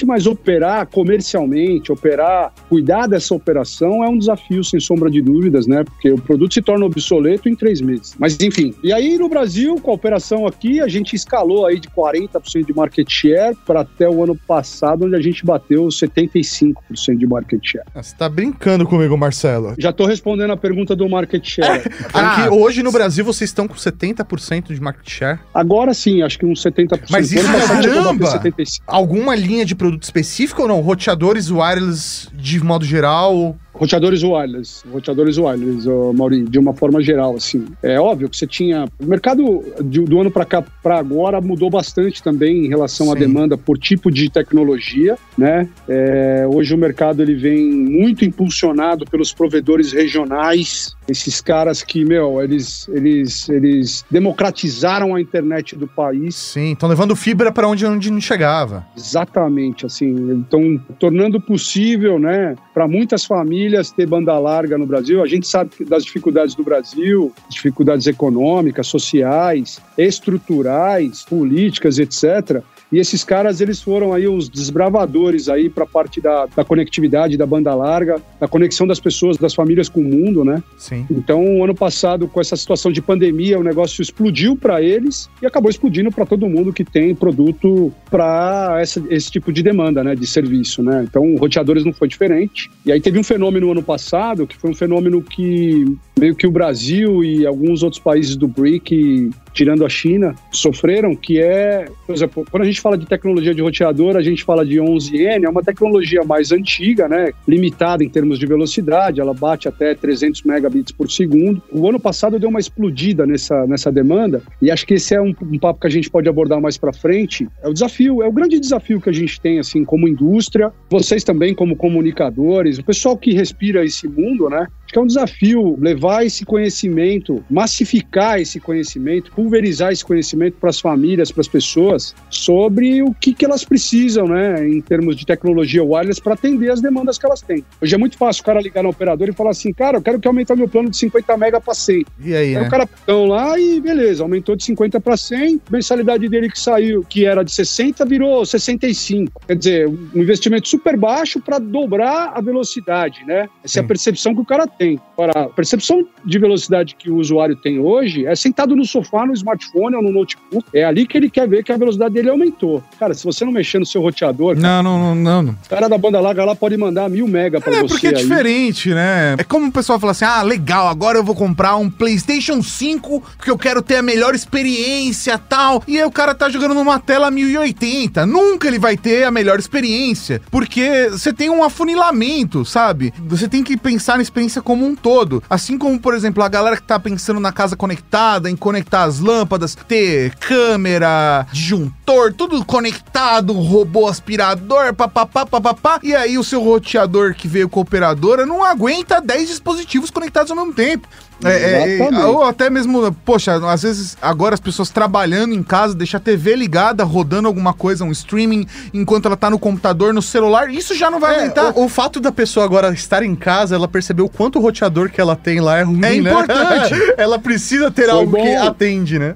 mas 0.06 0.26
operar 0.26 0.86
comercialmente, 0.86 1.92
operar, 1.92 2.52
cuidar 2.68 3.06
dessa 3.06 3.34
operação 3.34 4.04
é 4.04 4.08
um 4.08 4.18
desafio, 4.18 4.62
sem 4.64 4.80
sombra 4.80 5.10
de 5.10 5.20
dúvidas, 5.20 5.66
né? 5.66 5.84
Porque 5.84 6.10
o 6.10 6.18
produto 6.18 6.54
se 6.54 6.62
torna 6.62 6.86
obsoleto 6.86 7.48
em 7.48 7.54
três 7.54 7.80
meses. 7.80 8.14
Mas 8.18 8.38
enfim, 8.40 8.74
e 8.82 8.92
aí 8.92 9.18
no 9.18 9.28
Brasil, 9.28 9.76
com 9.76 9.90
a 9.90 9.94
operação 9.94 10.46
aqui, 10.46 10.80
a 10.80 10.88
gente 10.88 11.14
escalou 11.14 11.66
aí 11.66 11.78
de 11.78 11.88
40% 11.88 12.66
de 12.66 12.74
market 12.74 13.08
share 13.08 13.56
para 13.66 13.80
até 13.80 14.08
o 14.08 14.22
ano 14.22 14.36
passado, 14.46 15.04
onde 15.06 15.16
a 15.16 15.20
gente 15.20 15.44
bateu 15.44 15.86
75% 15.86 16.74
de 17.16 17.26
market 17.26 17.60
share. 17.62 17.84
Ah, 17.94 18.02
Você 18.02 18.16
tá 18.16 18.28
brincando 18.28 18.86
comigo, 18.86 19.16
Marcelo. 19.16 19.74
Já 19.78 19.92
tô 19.92 20.06
respondendo 20.06 20.52
a 20.52 20.56
pergunta 20.56 20.94
do 20.96 21.08
market 21.08 21.44
share. 21.46 21.82
Ah. 22.14 22.48
hoje 22.50 22.82
no 22.82 22.92
Brasil 22.92 23.24
vocês 23.24 23.50
estão 23.50 23.66
com 23.66 23.74
70% 23.74 24.74
de 24.74 24.80
market 24.80 25.08
share. 25.08 25.38
Agora 25.54 25.94
sim, 25.94 26.22
acho 26.22 26.38
que 26.38 26.44
uns 26.44 26.62
70%. 26.62 27.06
Mas 27.10 27.32
isso 27.32 27.46
bater 27.50 27.90
caramba! 27.90 28.26
75%. 28.26 28.80
Alguma 28.86 29.34
linha 29.42 29.64
de 29.64 29.74
produto 29.74 30.02
específico 30.04 30.62
ou 30.62 30.68
não? 30.68 30.80
Roteadores 30.80 31.50
wireless 31.50 32.28
de 32.32 32.62
modo 32.62 32.84
geral? 32.84 33.56
Roteadores 33.74 34.22
wireless, 34.22 34.84
roteadores 34.92 35.38
wireless, 35.38 35.88
ô, 35.88 36.12
Mauri, 36.12 36.42
de 36.44 36.58
uma 36.58 36.74
forma 36.74 37.02
geral, 37.02 37.34
assim. 37.34 37.64
É 37.82 37.98
óbvio 37.98 38.28
que 38.28 38.36
você 38.36 38.46
tinha. 38.46 38.84
O 39.00 39.06
mercado 39.06 39.64
de- 39.82 40.02
do 40.02 40.20
ano 40.20 40.30
para 40.30 40.44
cá 40.44 40.62
para 40.82 40.98
agora 40.98 41.40
mudou 41.40 41.70
bastante 41.70 42.22
também 42.22 42.66
em 42.66 42.68
relação 42.68 43.10
à 43.10 43.14
Sim. 43.14 43.20
demanda 43.20 43.56
por 43.56 43.78
tipo 43.78 44.10
de 44.10 44.28
tecnologia, 44.30 45.16
né? 45.36 45.68
É, 45.88 46.46
hoje 46.48 46.74
o 46.74 46.78
mercado 46.78 47.22
ele 47.22 47.34
vem 47.34 47.64
muito 47.72 48.24
impulsionado 48.26 49.06
pelos 49.06 49.32
provedores 49.32 49.90
regionais, 49.92 50.94
esses 51.08 51.40
caras 51.40 51.82
que, 51.82 52.04
meu, 52.04 52.40
eles, 52.42 52.88
eles, 52.88 53.48
eles 53.48 54.04
democratizaram 54.10 55.14
a 55.14 55.20
internet 55.20 55.76
do 55.76 55.86
país. 55.86 56.34
Sim, 56.34 56.72
estão 56.72 56.88
levando 56.88 57.16
fibra 57.16 57.50
para 57.50 57.68
onde, 57.68 57.84
onde 57.84 58.10
não 58.10 58.20
chegava. 58.20 58.86
Exatamente, 58.96 59.86
assim, 59.86 60.40
estão 60.42 60.78
tornando 60.98 61.40
possível, 61.40 62.18
né, 62.18 62.54
para 62.72 62.86
muitas 62.86 63.24
famílias 63.24 63.90
ter 63.90 64.06
banda 64.06 64.38
larga 64.38 64.78
no 64.78 64.86
Brasil. 64.86 65.22
A 65.22 65.26
gente 65.26 65.46
sabe 65.46 65.70
das 65.80 66.04
dificuldades 66.04 66.54
do 66.54 66.62
Brasil, 66.62 67.32
dificuldades 67.48 68.06
econômicas, 68.06 68.86
sociais, 68.86 69.80
estruturais, 69.96 71.22
políticas, 71.24 71.98
etc. 71.98 72.62
E 72.92 72.98
esses 72.98 73.24
caras, 73.24 73.60
eles 73.60 73.80
foram 73.80 74.12
aí 74.12 74.28
os 74.28 74.48
desbravadores 74.48 75.48
aí 75.48 75.70
para 75.70 75.84
a 75.84 75.86
parte 75.86 76.20
da, 76.20 76.46
da 76.46 76.64
conectividade, 76.64 77.36
da 77.38 77.46
banda 77.46 77.74
larga, 77.74 78.20
da 78.38 78.46
conexão 78.46 78.86
das 78.86 79.00
pessoas, 79.00 79.38
das 79.38 79.54
famílias 79.54 79.88
com 79.88 80.00
o 80.00 80.04
mundo, 80.04 80.44
né? 80.44 80.62
Sim. 80.76 81.06
Então, 81.10 81.64
ano 81.64 81.74
passado, 81.74 82.28
com 82.28 82.40
essa 82.40 82.54
situação 82.54 82.92
de 82.92 83.00
pandemia, 83.00 83.58
o 83.58 83.62
negócio 83.62 84.02
explodiu 84.02 84.56
para 84.56 84.82
eles 84.82 85.30
e 85.40 85.46
acabou 85.46 85.70
explodindo 85.70 86.10
para 86.10 86.26
todo 86.26 86.46
mundo 86.48 86.72
que 86.72 86.84
tem 86.84 87.14
produto 87.14 87.92
para 88.10 88.82
esse 88.82 89.30
tipo 89.30 89.50
de 89.52 89.62
demanda, 89.62 90.04
né, 90.04 90.14
de 90.14 90.26
serviço, 90.26 90.82
né? 90.82 91.04
Então, 91.08 91.34
roteadores 91.36 91.84
não 91.84 91.92
foi 91.92 92.08
diferente. 92.08 92.70
E 92.84 92.92
aí 92.92 93.00
teve 93.00 93.18
um 93.18 93.24
fenômeno 93.24 93.70
ano 93.70 93.82
passado, 93.82 94.46
que 94.46 94.56
foi 94.56 94.70
um 94.70 94.74
fenômeno 94.74 95.22
que 95.22 95.96
meio 96.18 96.34
que 96.36 96.46
o 96.46 96.50
Brasil 96.50 97.24
e 97.24 97.46
alguns 97.46 97.82
outros 97.82 98.00
países 98.00 98.36
do 98.36 98.46
BRIC, 98.46 99.30
tirando 99.52 99.84
a 99.84 99.88
China, 99.88 100.34
sofreram, 100.50 101.14
que 101.14 101.40
é, 101.40 101.86
por 102.06 102.14
exemplo, 102.14 102.46
quando 102.50 102.62
a 102.62 102.66
gente 102.66 102.80
fala 102.80 102.96
de 102.96 103.06
tecnologia 103.06 103.54
de 103.54 103.62
roteador, 103.62 104.16
a 104.16 104.22
gente 104.22 104.42
fala 104.44 104.64
de 104.64 104.76
11N, 104.76 105.44
é 105.44 105.48
uma 105.48 105.62
tecnologia 105.62 106.22
mais 106.24 106.52
antiga, 106.52 107.08
né, 107.08 107.32
limitada 107.46 108.02
em 108.02 108.08
termos 108.08 108.38
de 108.38 108.46
velocidade, 108.46 109.20
ela 109.20 109.34
bate 109.34 109.68
até 109.68 109.94
300 109.94 110.42
megabits 110.42 110.92
por 110.92 111.10
segundo. 111.10 111.62
O 111.70 111.88
ano 111.88 112.00
passado 112.00 112.38
deu 112.38 112.48
uma 112.48 112.60
explodida 112.60 113.26
nessa, 113.26 113.66
nessa 113.66 113.92
demanda, 113.92 114.42
e 114.60 114.70
acho 114.70 114.86
que 114.86 114.94
esse 114.94 115.14
é 115.14 115.20
um, 115.20 115.34
um 115.42 115.58
papo 115.58 115.80
que 115.80 115.86
a 115.86 115.90
gente 115.90 116.10
pode 116.10 116.28
abordar 116.28 116.60
mais 116.60 116.76
para 116.76 116.92
frente. 116.92 117.48
É 117.62 117.68
o 117.68 117.72
desafio, 117.72 118.22
é 118.22 118.28
o 118.28 118.32
grande 118.32 118.58
desafio 118.58 119.00
que 119.00 119.10
a 119.10 119.12
gente 119.12 119.40
tem, 119.40 119.58
assim, 119.58 119.84
como 119.84 120.08
indústria, 120.08 120.72
vocês 120.88 121.24
também 121.24 121.54
como 121.54 121.76
comunicadores, 121.76 122.78
o 122.78 122.84
pessoal 122.84 123.16
que 123.16 123.32
respira 123.32 123.84
esse 123.84 124.08
mundo, 124.08 124.48
né, 124.48 124.66
que 124.92 124.98
é 124.98 125.02
um 125.02 125.06
desafio 125.06 125.76
levar 125.80 126.24
esse 126.24 126.44
conhecimento, 126.44 127.42
massificar 127.50 128.40
esse 128.40 128.60
conhecimento, 128.60 129.32
pulverizar 129.32 129.90
esse 129.90 130.04
conhecimento 130.04 130.58
para 130.60 130.70
as 130.70 130.78
famílias, 130.78 131.32
para 131.32 131.40
as 131.40 131.48
pessoas, 131.48 132.14
sobre 132.28 133.02
o 133.02 133.12
que, 133.14 133.32
que 133.32 133.44
elas 133.44 133.64
precisam, 133.64 134.28
né, 134.28 134.68
em 134.68 134.80
termos 134.80 135.16
de 135.16 135.24
tecnologia 135.24 135.82
wireless 135.82 136.20
para 136.20 136.34
atender 136.34 136.70
as 136.70 136.80
demandas 136.80 137.18
que 137.18 137.26
elas 137.26 137.40
têm. 137.40 137.64
Hoje 137.80 137.94
é 137.94 137.98
muito 137.98 138.16
fácil 138.16 138.42
o 138.42 138.44
cara 138.44 138.60
ligar 138.60 138.82
na 138.82 138.90
operadora 138.90 139.30
e 139.30 139.34
falar 139.34 139.50
assim, 139.50 139.72
cara, 139.72 139.96
eu 139.96 140.02
quero 140.02 140.20
que 140.20 140.28
aumente 140.28 140.52
meu 140.54 140.68
plano 140.68 140.90
de 140.90 140.96
50 140.98 141.36
mega 141.38 141.60
para 141.60 141.72
100. 141.72 142.04
E 142.20 142.34
aí, 142.34 142.54
Aí 142.54 142.54
né? 142.54 142.66
o 142.66 142.70
cara 142.70 142.88
então 143.02 143.24
lá 143.26 143.58
e 143.58 143.80
beleza, 143.80 144.22
aumentou 144.22 144.54
de 144.54 144.64
50 144.64 145.00
para 145.00 145.16
100, 145.16 145.60
mensalidade 145.70 146.28
dele 146.28 146.50
que 146.50 146.60
saiu, 146.60 147.02
que 147.08 147.24
era 147.24 147.42
de 147.42 147.52
60, 147.52 148.04
virou 148.04 148.44
65. 148.44 149.40
Quer 149.46 149.56
dizer, 149.56 149.88
um 149.88 150.20
investimento 150.20 150.68
super 150.68 150.96
baixo 150.96 151.40
para 151.40 151.58
dobrar 151.58 152.32
a 152.34 152.40
velocidade, 152.40 153.24
né? 153.24 153.48
Essa 153.64 153.78
é 153.78 153.80
a 153.80 153.82
Sim. 153.82 153.88
percepção 153.88 154.34
que 154.34 154.40
o 154.40 154.44
cara 154.44 154.66
tem. 154.66 154.81
Para 155.16 155.42
a 155.42 155.48
percepção 155.48 156.04
de 156.24 156.38
velocidade 156.38 156.96
que 156.98 157.10
o 157.10 157.16
usuário 157.16 157.54
tem 157.54 157.78
hoje 157.78 158.26
é 158.26 158.34
sentado 158.34 158.74
no 158.74 158.84
sofá, 158.84 159.24
no 159.26 159.32
smartphone 159.34 159.94
ou 159.96 160.02
no 160.02 160.10
notebook. 160.12 160.64
É 160.74 160.84
ali 160.84 161.06
que 161.06 161.16
ele 161.16 161.30
quer 161.30 161.48
ver 161.48 161.62
que 161.62 161.70
a 161.70 161.76
velocidade 161.76 162.14
dele 162.14 162.30
aumentou. 162.30 162.82
Cara, 162.98 163.14
se 163.14 163.24
você 163.24 163.44
não 163.44 163.52
mexer 163.52 163.78
no 163.78 163.86
seu 163.86 164.00
roteador, 164.02 164.56
Não, 164.56 164.82
não, 164.82 165.14
não, 165.14 165.42
não. 165.42 165.52
o 165.52 165.68
cara 165.68 165.88
da 165.88 165.96
banda 165.98 166.18
larga 166.20 166.44
lá 166.44 166.54
pode 166.56 166.76
mandar 166.76 167.08
mil 167.08 167.28
mega 167.28 167.60
para 167.60 167.76
É 167.76 167.80
você 167.82 167.88
porque 167.88 168.06
é 168.08 168.10
aí. 168.10 168.16
diferente, 168.16 168.90
né? 168.94 169.34
É 169.38 169.44
como 169.44 169.66
o 169.66 169.72
pessoal 169.72 170.00
fala 170.00 170.12
assim: 170.12 170.24
ah, 170.24 170.42
legal, 170.42 170.88
agora 170.88 171.18
eu 171.18 171.24
vou 171.24 171.34
comprar 171.34 171.76
um 171.76 171.88
PlayStation 171.90 172.62
5 172.62 173.20
porque 173.36 173.50
eu 173.50 173.58
quero 173.58 173.82
ter 173.82 173.96
a 173.96 174.02
melhor 174.02 174.34
experiência 174.34 175.36
tal. 175.38 175.82
E 175.86 175.98
aí 175.98 176.04
o 176.04 176.10
cara 176.10 176.34
tá 176.34 176.48
jogando 176.48 176.74
numa 176.74 176.98
tela 176.98 177.30
1080. 177.30 178.24
Nunca 178.26 178.66
ele 178.66 178.78
vai 178.78 178.96
ter 178.96 179.24
a 179.24 179.30
melhor 179.30 179.58
experiência. 179.58 180.40
Porque 180.50 181.08
você 181.10 181.32
tem 181.32 181.50
um 181.50 181.62
afunilamento, 181.62 182.64
sabe? 182.64 183.12
Você 183.26 183.46
tem 183.48 183.62
que 183.62 183.76
pensar 183.76 184.16
na 184.16 184.22
experiência 184.22 184.62
como 184.62 184.71
um 184.80 184.94
todo. 184.94 185.42
Assim 185.48 185.76
como, 185.76 185.98
por 185.98 186.14
exemplo, 186.14 186.42
a 186.42 186.48
galera 186.48 186.76
que 186.76 186.82
tá 186.82 186.98
pensando 186.98 187.40
na 187.40 187.52
casa 187.52 187.76
conectada, 187.76 188.50
em 188.50 188.56
conectar 188.56 189.04
as 189.04 189.18
lâmpadas, 189.20 189.74
ter 189.74 190.34
câmera, 190.36 191.46
disjuntor, 191.52 192.32
tudo 192.32 192.64
conectado, 192.64 193.52
robô 193.52 194.06
aspirador, 194.06 194.94
papapá, 194.94 195.44
papapá. 195.44 196.00
E 196.02 196.14
aí 196.14 196.38
o 196.38 196.44
seu 196.44 196.62
roteador 196.62 197.34
que 197.34 197.48
veio 197.48 197.68
com 197.68 197.80
a 197.80 197.82
operadora 197.82 198.46
não 198.46 198.64
aguenta 198.64 199.20
10 199.20 199.48
dispositivos 199.48 200.10
conectados 200.10 200.50
ao 200.50 200.56
mesmo 200.56 200.72
tempo. 200.72 201.08
É, 201.44 201.98
é, 201.98 202.24
ou 202.26 202.44
até 202.44 202.70
mesmo, 202.70 203.12
poxa, 203.24 203.54
às 203.70 203.82
vezes 203.82 204.16
agora 204.22 204.54
as 204.54 204.60
pessoas 204.60 204.90
trabalhando 204.90 205.54
em 205.54 205.62
casa, 205.62 205.94
deixa 205.94 206.16
a 206.16 206.20
TV 206.20 206.54
ligada, 206.56 207.04
rodando 207.04 207.48
alguma 207.48 207.72
coisa, 207.72 208.04
um 208.04 208.10
streaming, 208.12 208.66
enquanto 208.94 209.26
ela 209.26 209.36
tá 209.36 209.50
no 209.50 209.58
computador, 209.58 210.14
no 210.14 210.22
celular, 210.22 210.70
isso 210.70 210.94
já 210.94 211.10
não 211.10 211.18
vai 211.20 211.34
É, 211.34 211.38
aguentar. 211.40 211.72
o, 211.76 211.84
o 211.84 211.88
fato 211.88 212.20
da 212.20 212.30
pessoa 212.32 212.64
agora 212.64 212.92
estar 212.92 213.22
em 213.22 213.34
casa, 213.34 213.74
ela 213.74 213.88
percebeu 213.88 214.26
o 214.26 214.28
quanto 214.28 214.58
o 214.58 214.62
roteador 214.62 215.10
que 215.10 215.20
ela 215.20 215.34
tem 215.36 215.60
lá 215.60 215.78
é 215.78 215.82
ruim, 215.82 215.98
É 216.04 216.20
né? 216.20 216.30
importante. 216.30 216.94
ela 217.16 217.38
precisa 217.38 217.90
ter 217.90 218.02
Foi 218.04 218.10
algo 218.12 218.36
que 218.36 218.42
bom. 218.56 218.62
atende, 218.66 219.18
né? 219.18 219.34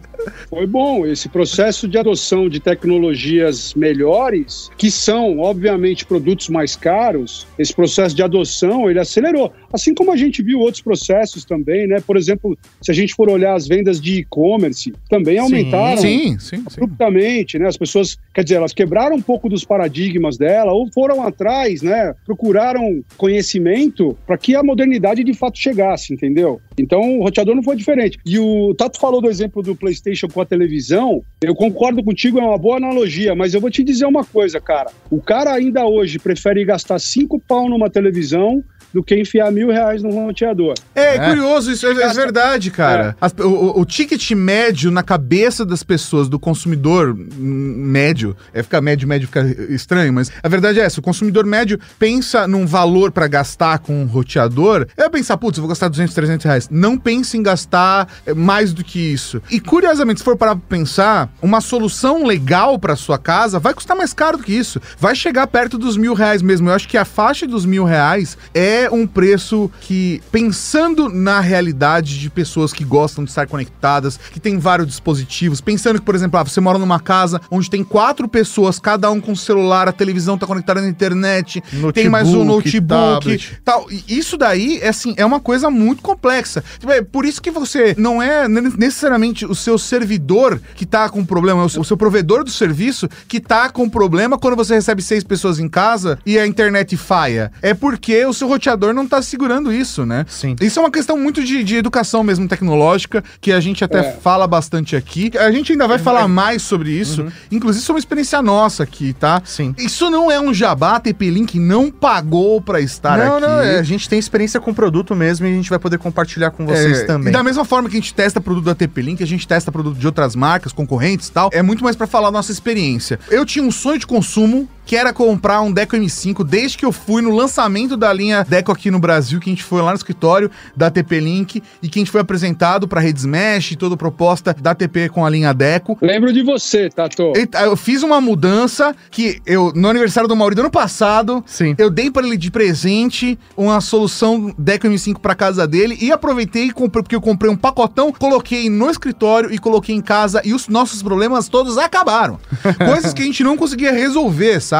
Foi 0.49 0.66
bom. 0.66 1.06
Esse 1.06 1.28
processo 1.28 1.87
de 1.88 1.99
adoção 1.99 2.49
de 2.49 2.61
tecnologias 2.61 3.75
melhores, 3.75 4.71
que 4.76 4.90
são, 4.90 5.38
obviamente, 5.38 6.04
produtos 6.04 6.49
mais 6.49 6.76
caros, 6.76 7.47
esse 7.59 7.75
processo 7.75 8.14
de 8.14 8.23
adoção, 8.23 8.90
ele 8.90 8.99
acelerou. 8.99 9.52
Assim 9.73 9.95
como 9.95 10.12
a 10.12 10.16
gente 10.16 10.42
viu 10.42 10.61
outros 10.61 10.83
processos 10.83 11.45
também, 11.45 11.87
né? 11.87 12.00
Por 12.00 12.16
exemplo, 12.16 12.56
se 12.80 12.90
a 12.90 12.95
gente 12.95 13.14
for 13.14 13.28
olhar 13.28 13.54
as 13.54 13.66
vendas 13.66 14.00
de 14.00 14.21
e-commerce, 14.21 14.92
também 15.09 15.38
aumentaram 15.38 15.99
Sim, 15.99 16.38
sim, 16.38 16.56
sim. 16.56 16.64
abruptamente, 16.66 17.59
né? 17.59 17.68
As 17.68 17.76
pessoas, 17.76 18.18
quer 18.35 18.42
dizer, 18.42 18.56
elas 18.56 18.73
quebraram 18.73 19.16
um 19.16 19.23
pouco 19.23 19.49
dos 19.49 19.64
paradigmas 19.64 20.37
dela 20.37 20.73
ou 20.73 20.90
foram 20.92 21.23
atrás, 21.23 21.83
né? 21.83 22.14
Procuraram 22.25 23.04
conhecimento 23.16 24.16
para 24.26 24.38
que 24.38 24.54
a 24.54 24.62
modernidade 24.62 25.23
de 25.23 25.35
fato 25.35 25.59
chegasse, 25.59 26.12
entendeu? 26.12 26.61
Então 26.78 27.18
o 27.18 27.23
roteador 27.23 27.54
não 27.54 27.62
foi 27.62 27.76
diferente. 27.76 28.18
E 28.25 28.38
o 28.38 28.75
Tato 28.75 28.99
falou 28.99 29.21
do 29.21 29.28
exemplo 29.28 29.62
do 29.62 29.75
PlayStation 29.75 30.15
com 30.28 30.40
a 30.40 30.46
televisão. 30.46 31.23
Eu 31.42 31.54
concordo 31.54 32.02
contigo, 32.02 32.38
é 32.38 32.42
uma 32.42 32.58
boa 32.58 32.76
analogia, 32.76 33.35
mas 33.35 33.52
eu 33.52 33.61
vou 33.61 33.70
te 33.70 33.82
dizer 33.82 34.06
uma 34.06 34.25
coisa, 34.25 34.61
cara. 34.61 34.90
O 35.11 35.20
cara 35.20 35.52
ainda 35.52 35.87
hoje 35.87 36.18
prefere 36.18 36.64
gastar 36.64 36.99
cinco 36.99 37.40
pau 37.40 37.68
numa 37.68 37.90
televisão 37.90 38.62
do 38.93 39.02
que 39.02 39.14
enfiar 39.21 39.50
mil 39.52 39.69
reais 39.69 40.02
num 40.02 40.11
roteador. 40.11 40.75
É, 40.95 41.16
É. 41.16 41.28
curioso, 41.28 41.71
isso 41.73 41.87
é, 41.87 41.90
é 41.90 42.12
verdade, 42.14 42.71
cara. 42.71 43.16
As- 43.21 43.33
o, 43.38 43.81
o- 43.81 43.85
ticket 43.85 44.31
médio 44.33 44.90
na 44.90 45.02
cabeça 45.02 45.64
das 45.64 45.83
pessoas, 45.83 46.28
do 46.28 46.38
consumidor 46.38 47.14
médio, 47.14 48.37
é 48.52 48.62
ficar 48.62 48.81
médio, 48.81 49.07
médio 49.09 49.26
fica 49.28 49.43
estranho, 49.73 50.12
mas 50.12 50.31
a 50.43 50.49
verdade 50.49 50.81
é 50.81 50.85
essa: 50.85 51.00
o 51.00 51.02
consumidor 51.02 51.45
médio 51.47 51.78
pensa 51.99 52.47
num 52.47 52.66
valor 52.66 53.11
pra 53.11 53.26
gastar 53.26 53.78
com 53.78 54.02
um 54.02 54.07
roteador, 54.07 54.87
é 54.97 55.09
pensar, 55.09 55.37
putz, 55.37 55.59
eu 55.59 55.62
vou 55.62 55.69
gastar 55.69 55.88
200, 55.88 56.14
300 56.14 56.45
reais. 56.45 56.69
Não 56.71 56.99
pensa 56.99 57.37
em 57.37 57.43
gastar 57.43 58.09
é, 58.26 58.35
mais 58.35 58.73
do 58.73 58.83
que 58.85 58.99
isso. 58.99 59.40
E 59.50 59.61
curiosamente, 59.61 60.21
se 60.21 60.25
for 60.25 60.37
parar 60.37 60.57
pra 60.57 60.64
pensar, 60.69 61.31
uma 61.40 61.61
solução 61.61 62.25
legal 62.25 62.78
pra 62.78 62.97
sua 62.97 63.19
casa 63.19 63.59
vai 63.59 63.75
custar 63.75 63.97
mais 63.97 64.12
caro 64.12 64.38
do 64.38 64.45
que 64.45 64.52
isso. 64.52 64.81
Vai 64.99 65.14
chegar 65.14 65.47
perto 65.47 65.78
dos 65.78 65.97
mil 65.97 66.14
reais 66.14 66.43
mesmo. 66.43 66.69
Eu 66.69 66.75
acho 66.75 66.88
que 66.88 66.97
a 66.99 67.05
faixa 67.05 67.47
dos 67.47 67.64
mil 67.64 67.85
reais 67.85 68.37
é 68.55 68.75
um 68.92 69.06
preço 69.06 69.71
que, 69.80 70.21
pensando 70.30 71.09
na 71.09 71.40
realidade 71.40 72.18
de 72.18 72.30
pessoas 72.30 72.73
que 72.73 72.85
gostam 72.85 73.25
de 73.25 73.30
estar 73.30 73.47
conectadas, 73.47 74.16
que 74.33 74.38
tem 74.40 74.59
vários 74.59 74.87
dispositivos, 74.88 75.61
pensando 75.61 75.99
que, 75.99 76.04
por 76.04 76.14
exemplo, 76.14 76.38
ah, 76.38 76.42
você 76.45 76.61
mora 76.61 76.78
numa 76.78 77.00
casa 77.00 77.40
onde 77.50 77.68
tem 77.71 77.83
quatro 77.83 78.28
pessoas, 78.28 78.78
cada 78.78 79.11
um 79.11 79.21
com 79.21 79.35
celular, 79.35 79.88
a 79.88 79.92
televisão 79.92 80.37
tá 80.38 80.47
conectada 80.47 80.80
na 80.80 80.88
internet, 80.88 81.62
tem 81.92 82.09
mais 82.09 82.28
um 82.28 82.45
Notebook, 82.45 82.64
notebook, 82.66 83.21
tablet. 83.21 83.61
tal. 83.64 83.87
Isso 84.09 84.37
daí, 84.37 84.78
é 84.83 84.88
assim, 84.88 85.14
é 85.16 85.25
uma 85.25 85.40
coisa 85.40 85.71
muito 85.71 86.02
complexa. 86.02 86.62
Tipo, 86.78 86.92
É 86.92 87.02
por 87.02 87.25
isso 87.25 87.40
que 87.42 87.50
você 87.50 87.95
não 87.99 88.23
é 88.23 88.49
ne- 88.49 88.73
necessariamente 88.76 89.45
o 89.45 89.54
seu 89.54 89.78
servidor 89.78 90.61
que 90.75 90.87
tá 90.87 91.09
com 91.09 91.25
problema, 91.25 91.62
é 91.62 91.64
o 91.64 91.68
seu, 91.68 91.83
o 91.83 91.97
provedor 91.97 92.45
do 92.45 92.50
serviço 92.50 93.09
que 93.28 93.40
tá 93.40 93.68
com 93.68 93.88
problema 93.88 94.38
quando 94.38 94.56
você 94.56 94.75
recebe 94.75 95.02
seis 95.02 95.25
pessoas 95.25 95.59
em 95.59 95.68
casa 95.68 96.18
e 96.26 96.38
a 96.38 96.47
internet 96.47 96.97
falha. 96.97 97.50
É 97.62 97.75
porque 97.75 98.25
o 98.26 98.33
seu 98.33 98.49
roteador 98.66 98.92
não 98.92 99.06
tá 99.06 99.23
segurando 99.23 99.73
isso, 99.73 100.04
né? 100.04 100.25
Sim. 100.28 100.56
Isso 100.61 100.78
é 100.78 100.82
uma 100.82 100.90
questão 100.90 101.16
muito 101.16 101.42
de, 101.44 101.62
de 101.62 101.76
educação 101.76 102.23
mesmo 102.25 102.49
tecnológica, 102.49 103.23
que 103.40 103.52
a 103.52 103.61
gente 103.61 103.85
até 103.85 103.99
É. 104.00 104.12
fala 104.12 104.46
bastante 104.46 104.96
aqui. 104.96 105.30
A 105.38 105.50
gente 105.52 105.73
ainda 105.73 105.87
vai 105.87 105.99
falar 105.99 106.26
mais 106.26 106.62
sobre 106.62 106.90
isso, 106.90 107.26
inclusive 107.50 107.85
sobre 107.85 107.96
uma 107.96 108.00
experiência 108.00 108.42
nossa 108.42 108.82
aqui, 108.82 109.12
tá? 109.12 109.40
Sim. 109.44 109.75
Isso 109.78 110.11
não 110.11 110.30
é 110.30 110.40
um 110.40 110.52
jabá, 110.52 110.96
a 110.96 111.00
TP-Link 111.00 111.58
não 111.58 111.90
pagou 111.90 112.61
pra 112.61 112.80
estar 112.80 113.16
não, 113.18 113.37
aqui. 113.37 113.46
não, 113.46 113.61
é, 113.61 113.78
a 113.78 113.82
gente 113.82 114.08
tem 114.08 114.18
experiência 114.18 114.61
com 114.61 114.70
o 114.70 114.75
produto 114.75 115.14
mesmo 115.14 115.46
e 115.46 115.50
a 115.50 115.54
gente 115.54 115.70
vai 115.70 115.78
poder 115.78 115.99
compartilhar 115.99 116.50
com 116.50 116.66
vocês 116.66 117.00
É, 117.00 117.04
também. 117.04 117.28
E 117.28 117.32
da 117.32 117.42
mesma 117.42 117.64
forma 117.64 117.88
que 117.88 117.96
a 117.96 118.00
gente 118.00 118.12
testa 118.14 118.40
produto 118.40 118.64
da 118.64 118.75
TP-Link, 118.75 119.23
a 119.23 119.26
gente 119.26 119.46
testa 119.46 119.70
produto 119.70 119.96
de 119.99 120.06
outras 120.06 120.35
marcas, 120.35 120.73
concorrentes 120.73 121.28
e 121.28 121.32
tal, 121.32 121.50
é 121.52 121.62
muito 121.62 121.85
mais 121.85 121.94
pra 121.94 122.06
falar 122.06 122.26
da 122.28 122.32
nossa 122.32 122.50
experiência. 122.52 123.18
Eu 123.30 123.44
tinha 123.46 123.64
um 123.64 123.70
sonho 123.70 123.99
de 123.99 124.06
consumo, 124.06 124.68
que 124.87 124.95
era 124.95 125.12
comprar 125.12 125.61
um 125.61 125.73
Deco 125.73 125.97
M5, 125.97 126.45
desde 126.45 126.78
que 126.78 126.85
eu 126.87 126.93
fui 126.93 127.21
no 127.21 127.35
lançamento 127.35 127.97
da 127.97 128.12
linha 128.12 128.47
Deco 128.49 128.71
aqui 128.71 128.88
no 128.88 129.00
Brasil, 129.00 129.40
que 129.40 129.50
a 129.50 129.52
gente 129.52 129.64
foi 129.64 129.83
lá 129.83 129.90
no 129.90 129.97
escritório 129.97 130.49
da 130.76 130.88
TP-Link 130.90 131.61
e 131.83 131.88
que 131.88 131.99
a 131.99 132.00
gente 132.00 132.11
foi 132.11 132.21
apresentado 132.21 132.87
pra 132.87 133.00
Rede 133.00 133.19
Smash, 133.19 133.75
toda 133.76 133.97
a 133.97 133.99
proposta 133.99 134.55
da 134.55 134.75
TP 134.75 135.09
com 135.09 135.26
a 135.26 135.28
linha 135.28 135.52
Deco. 135.52 135.99
Lembro 136.00 136.33
de 136.33 136.43
você, 136.45 136.88
Tato. 136.88 137.33
Eita, 137.35 137.59
Eu 137.62 137.76
fiz 137.76 138.05
uma 138.05 138.21
mudança 138.21 138.95
que 139.11 139.43
eu, 139.45 139.73
no 139.75 139.88
aniversário 139.88 140.28
do 140.28 140.37
Mauri 140.37 140.55
do 140.55 140.61
ano 140.61 140.71
passado, 140.71 141.43
Sim. 141.45 141.75
eu 141.76 141.90
dei 141.90 142.09
para 142.09 142.25
ele 142.25 142.37
de 142.37 142.50
presente 142.50 143.37
uma 143.57 143.81
solução 143.81 144.55
Deco 144.57 144.87
M5 144.87 145.19
para 145.19 145.35
casa 145.35 145.66
dele 145.66 145.99
e 146.00 146.12
aproveitei 146.12 146.66
e 146.66 146.71
comprei, 146.71 147.02
porque 147.02 147.16
eu 147.16 147.21
comprei 147.21 147.50
um 147.50 147.57
pacotão, 147.57 148.12
coloquei 148.12 148.71
no 148.71 148.88
escritório 148.88 149.52
e 149.52 149.59
coloquei 149.59 149.97
em 149.97 150.00
casa 150.00 150.40
e 150.45 150.55
os 150.55 150.69
nossos 150.69 151.02
problemas 151.02 151.49
todos 151.49 151.76
acabaram. 151.76 152.38
Coisas 152.78 153.12
que 153.12 153.23
a 153.23 153.25
gente 153.25 153.43
não 153.43 153.57
conseguia 153.57 153.90
resolver, 153.90 154.61
sabe? 154.61 154.75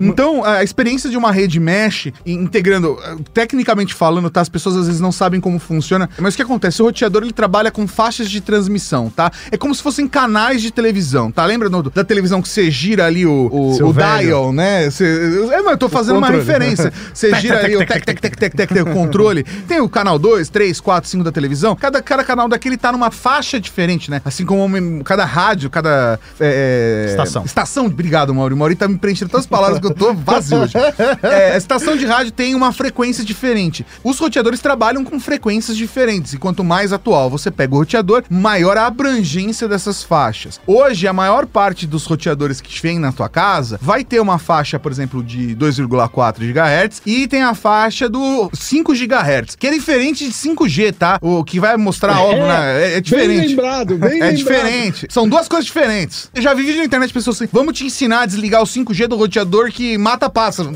Então, 0.00 0.44
a 0.44 0.62
experiência 0.62 1.08
de 1.10 1.16
uma 1.16 1.30
rede 1.32 1.58
mesh, 1.60 2.08
e 2.24 2.32
integrando, 2.32 2.98
eh, 3.04 3.16
tecnicamente 3.32 3.94
falando, 3.94 4.28
tá? 4.30 4.40
As 4.40 4.48
pessoas 4.48 4.76
às 4.76 4.86
vezes 4.86 5.00
não 5.00 5.12
sabem 5.12 5.40
como 5.40 5.58
funciona, 5.58 6.08
mas 6.18 6.34
o 6.34 6.36
que 6.36 6.42
acontece? 6.42 6.82
O 6.82 6.86
roteador 6.86 7.22
ele 7.22 7.32
trabalha 7.32 7.70
com 7.70 7.86
faixas 7.86 8.30
de 8.30 8.40
transmissão, 8.40 9.10
tá? 9.10 9.30
É 9.50 9.56
como 9.56 9.74
se 9.74 9.82
fossem 9.82 10.06
canais 10.08 10.62
de 10.62 10.70
televisão, 10.70 11.30
tá? 11.30 11.44
Lembra 11.44 11.68
do- 11.68 11.90
da 11.90 12.04
televisão 12.04 12.40
que 12.42 12.48
você 12.48 12.70
gira 12.70 13.06
ali 13.06 13.26
o, 13.26 13.48
o, 13.50 13.74
o 13.88 13.92
dial, 14.24 14.52
né? 14.52 14.90
Você, 14.90 15.04
é, 15.52 15.62
mas 15.62 15.72
eu 15.72 15.78
tô 15.78 15.88
fazendo 15.88 16.18
uma 16.18 16.28
referência. 16.38 16.92
Você 17.12 17.34
gira 17.36 17.64
ali 17.64 17.76
o 17.76 17.86
tec, 17.86 18.04
tec, 18.04 18.20
tec, 18.20 18.36
tec, 18.36 18.54
tec, 18.54 18.72
tec, 18.72 18.82
o 18.86 18.92
controle. 18.92 19.44
Tem 19.66 19.80
o 19.80 19.88
canal 19.88 20.18
2, 20.18 20.48
3, 20.48 20.80
4, 20.80 21.08
5 21.10 21.24
da 21.24 21.32
televisão. 21.32 21.74
Cada, 21.76 22.02
cada 22.02 22.24
canal 22.24 22.48
daquele 22.48 22.76
tá 22.76 22.92
numa 22.92 23.10
faixa 23.10 23.58
diferente, 23.60 24.10
né? 24.10 24.20
Assim 24.24 24.44
como 24.44 25.02
cada 25.04 25.24
rádio, 25.24 25.70
cada... 25.70 26.18
é, 26.40 27.06
Estação. 27.10 27.44
Estação, 27.44 27.86
obrigado, 27.86 28.34
Mauri. 28.34 28.54
O 28.54 28.56
Mauri 28.56 28.74
tá 28.74 28.86
me 28.88 28.96
preenchendo 28.98 29.27
todas 29.28 29.44
as 29.44 29.50
palavras 29.50 29.78
que 29.78 29.86
eu 29.86 29.94
tô 29.94 30.12
vazio 30.14 30.58
hoje. 30.58 30.74
É, 31.22 31.52
a 31.52 31.56
estação 31.56 31.96
de 31.96 32.04
rádio 32.06 32.32
tem 32.32 32.54
uma 32.54 32.72
frequência 32.72 33.24
diferente. 33.24 33.84
Os 34.02 34.18
roteadores 34.18 34.60
trabalham 34.60 35.04
com 35.04 35.18
frequências 35.20 35.76
diferentes. 35.76 36.32
E 36.32 36.38
quanto 36.38 36.64
mais 36.64 36.92
atual 36.92 37.28
você 37.30 37.50
pega 37.50 37.74
o 37.74 37.78
roteador, 37.78 38.24
maior 38.30 38.76
a 38.76 38.86
abrangência 38.86 39.68
dessas 39.68 40.02
faixas. 40.02 40.60
Hoje, 40.66 41.06
a 41.06 41.12
maior 41.12 41.46
parte 41.46 41.86
dos 41.86 42.04
roteadores 42.04 42.60
que 42.60 42.80
vem 42.82 42.98
na 42.98 43.12
tua 43.12 43.28
casa 43.28 43.78
vai 43.82 44.04
ter 44.04 44.20
uma 44.20 44.38
faixa, 44.38 44.78
por 44.78 44.90
exemplo, 44.92 45.22
de 45.22 45.54
2,4 45.56 46.38
GHz 46.52 47.02
e 47.06 47.26
tem 47.26 47.42
a 47.42 47.54
faixa 47.54 48.08
do 48.08 48.50
5 48.52 48.92
GHz, 48.94 49.56
que 49.58 49.66
é 49.66 49.70
diferente 49.72 50.24
de 50.26 50.32
5G, 50.32 50.94
tá? 50.94 51.18
O 51.20 51.44
que 51.44 51.60
vai 51.60 51.76
mostrar, 51.76 52.20
óbvio, 52.20 52.46
né? 52.46 52.82
é, 52.82 52.86
é 52.88 52.90
Bem 52.92 53.02
diferente. 53.02 53.48
lembrado, 53.48 53.96
bem 53.98 54.08
É 54.20 54.30
lembrado. 54.30 54.36
diferente. 54.36 55.06
São 55.10 55.28
duas 55.28 55.48
coisas 55.48 55.66
diferentes. 55.66 56.30
Eu 56.34 56.42
já 56.42 56.54
vi 56.54 56.62
vídeo 56.62 56.78
na 56.78 56.84
internet 56.84 57.12
pessoas 57.12 57.36
assim: 57.36 57.48
vamos 57.52 57.76
te 57.76 57.84
ensinar 57.84 58.22
a 58.22 58.26
desligar 58.26 58.62
o 58.62 58.66
5G 58.66 59.06
do 59.06 59.16
roteador 59.18 59.70
que 59.70 59.98
mata 59.98 60.30
pássaro. 60.30 60.70
O 60.70 60.72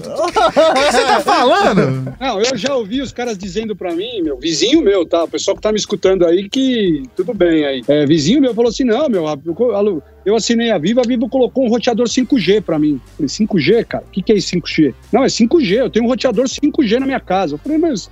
que 0.74 0.92
você 0.92 1.02
tá 1.04 1.20
falando? 1.20 2.14
Não, 2.20 2.40
eu 2.40 2.56
já 2.56 2.74
ouvi 2.74 3.00
os 3.00 3.12
caras 3.12 3.38
dizendo 3.38 3.74
pra 3.74 3.94
mim, 3.94 4.20
meu, 4.22 4.36
vizinho 4.38 4.82
meu, 4.82 5.06
tá? 5.06 5.24
O 5.24 5.28
pessoal 5.28 5.56
que 5.56 5.62
tá 5.62 5.72
me 5.72 5.78
escutando 5.78 6.26
aí, 6.26 6.48
que 6.48 7.02
tudo 7.16 7.32
bem 7.32 7.64
aí. 7.64 7.82
É, 7.88 8.04
vizinho 8.06 8.40
meu 8.40 8.54
falou 8.54 8.68
assim: 8.70 8.84
não, 8.84 9.08
meu, 9.08 9.24
eu- 9.26 10.02
eu 10.24 10.36
assinei 10.36 10.70
a 10.70 10.78
Vivo, 10.78 11.00
a 11.00 11.04
Vivo 11.04 11.28
colocou 11.28 11.64
um 11.64 11.68
roteador 11.68 12.06
5G 12.06 12.60
pra 12.60 12.78
mim. 12.78 13.00
Falei, 13.16 13.28
5G, 13.28 13.84
cara? 13.84 14.04
O 14.06 14.10
que, 14.10 14.22
que 14.22 14.32
é 14.32 14.36
isso 14.36 14.50
5G? 14.54 14.94
Não, 15.12 15.24
é 15.24 15.28
5G, 15.28 15.78
eu 15.78 15.90
tenho 15.90 16.04
um 16.04 16.08
roteador 16.08 16.44
5G 16.46 16.98
na 17.00 17.06
minha 17.06 17.20
casa. 17.20 17.54
Eu 17.54 17.58
falei, 17.58 17.78
mas. 17.78 18.10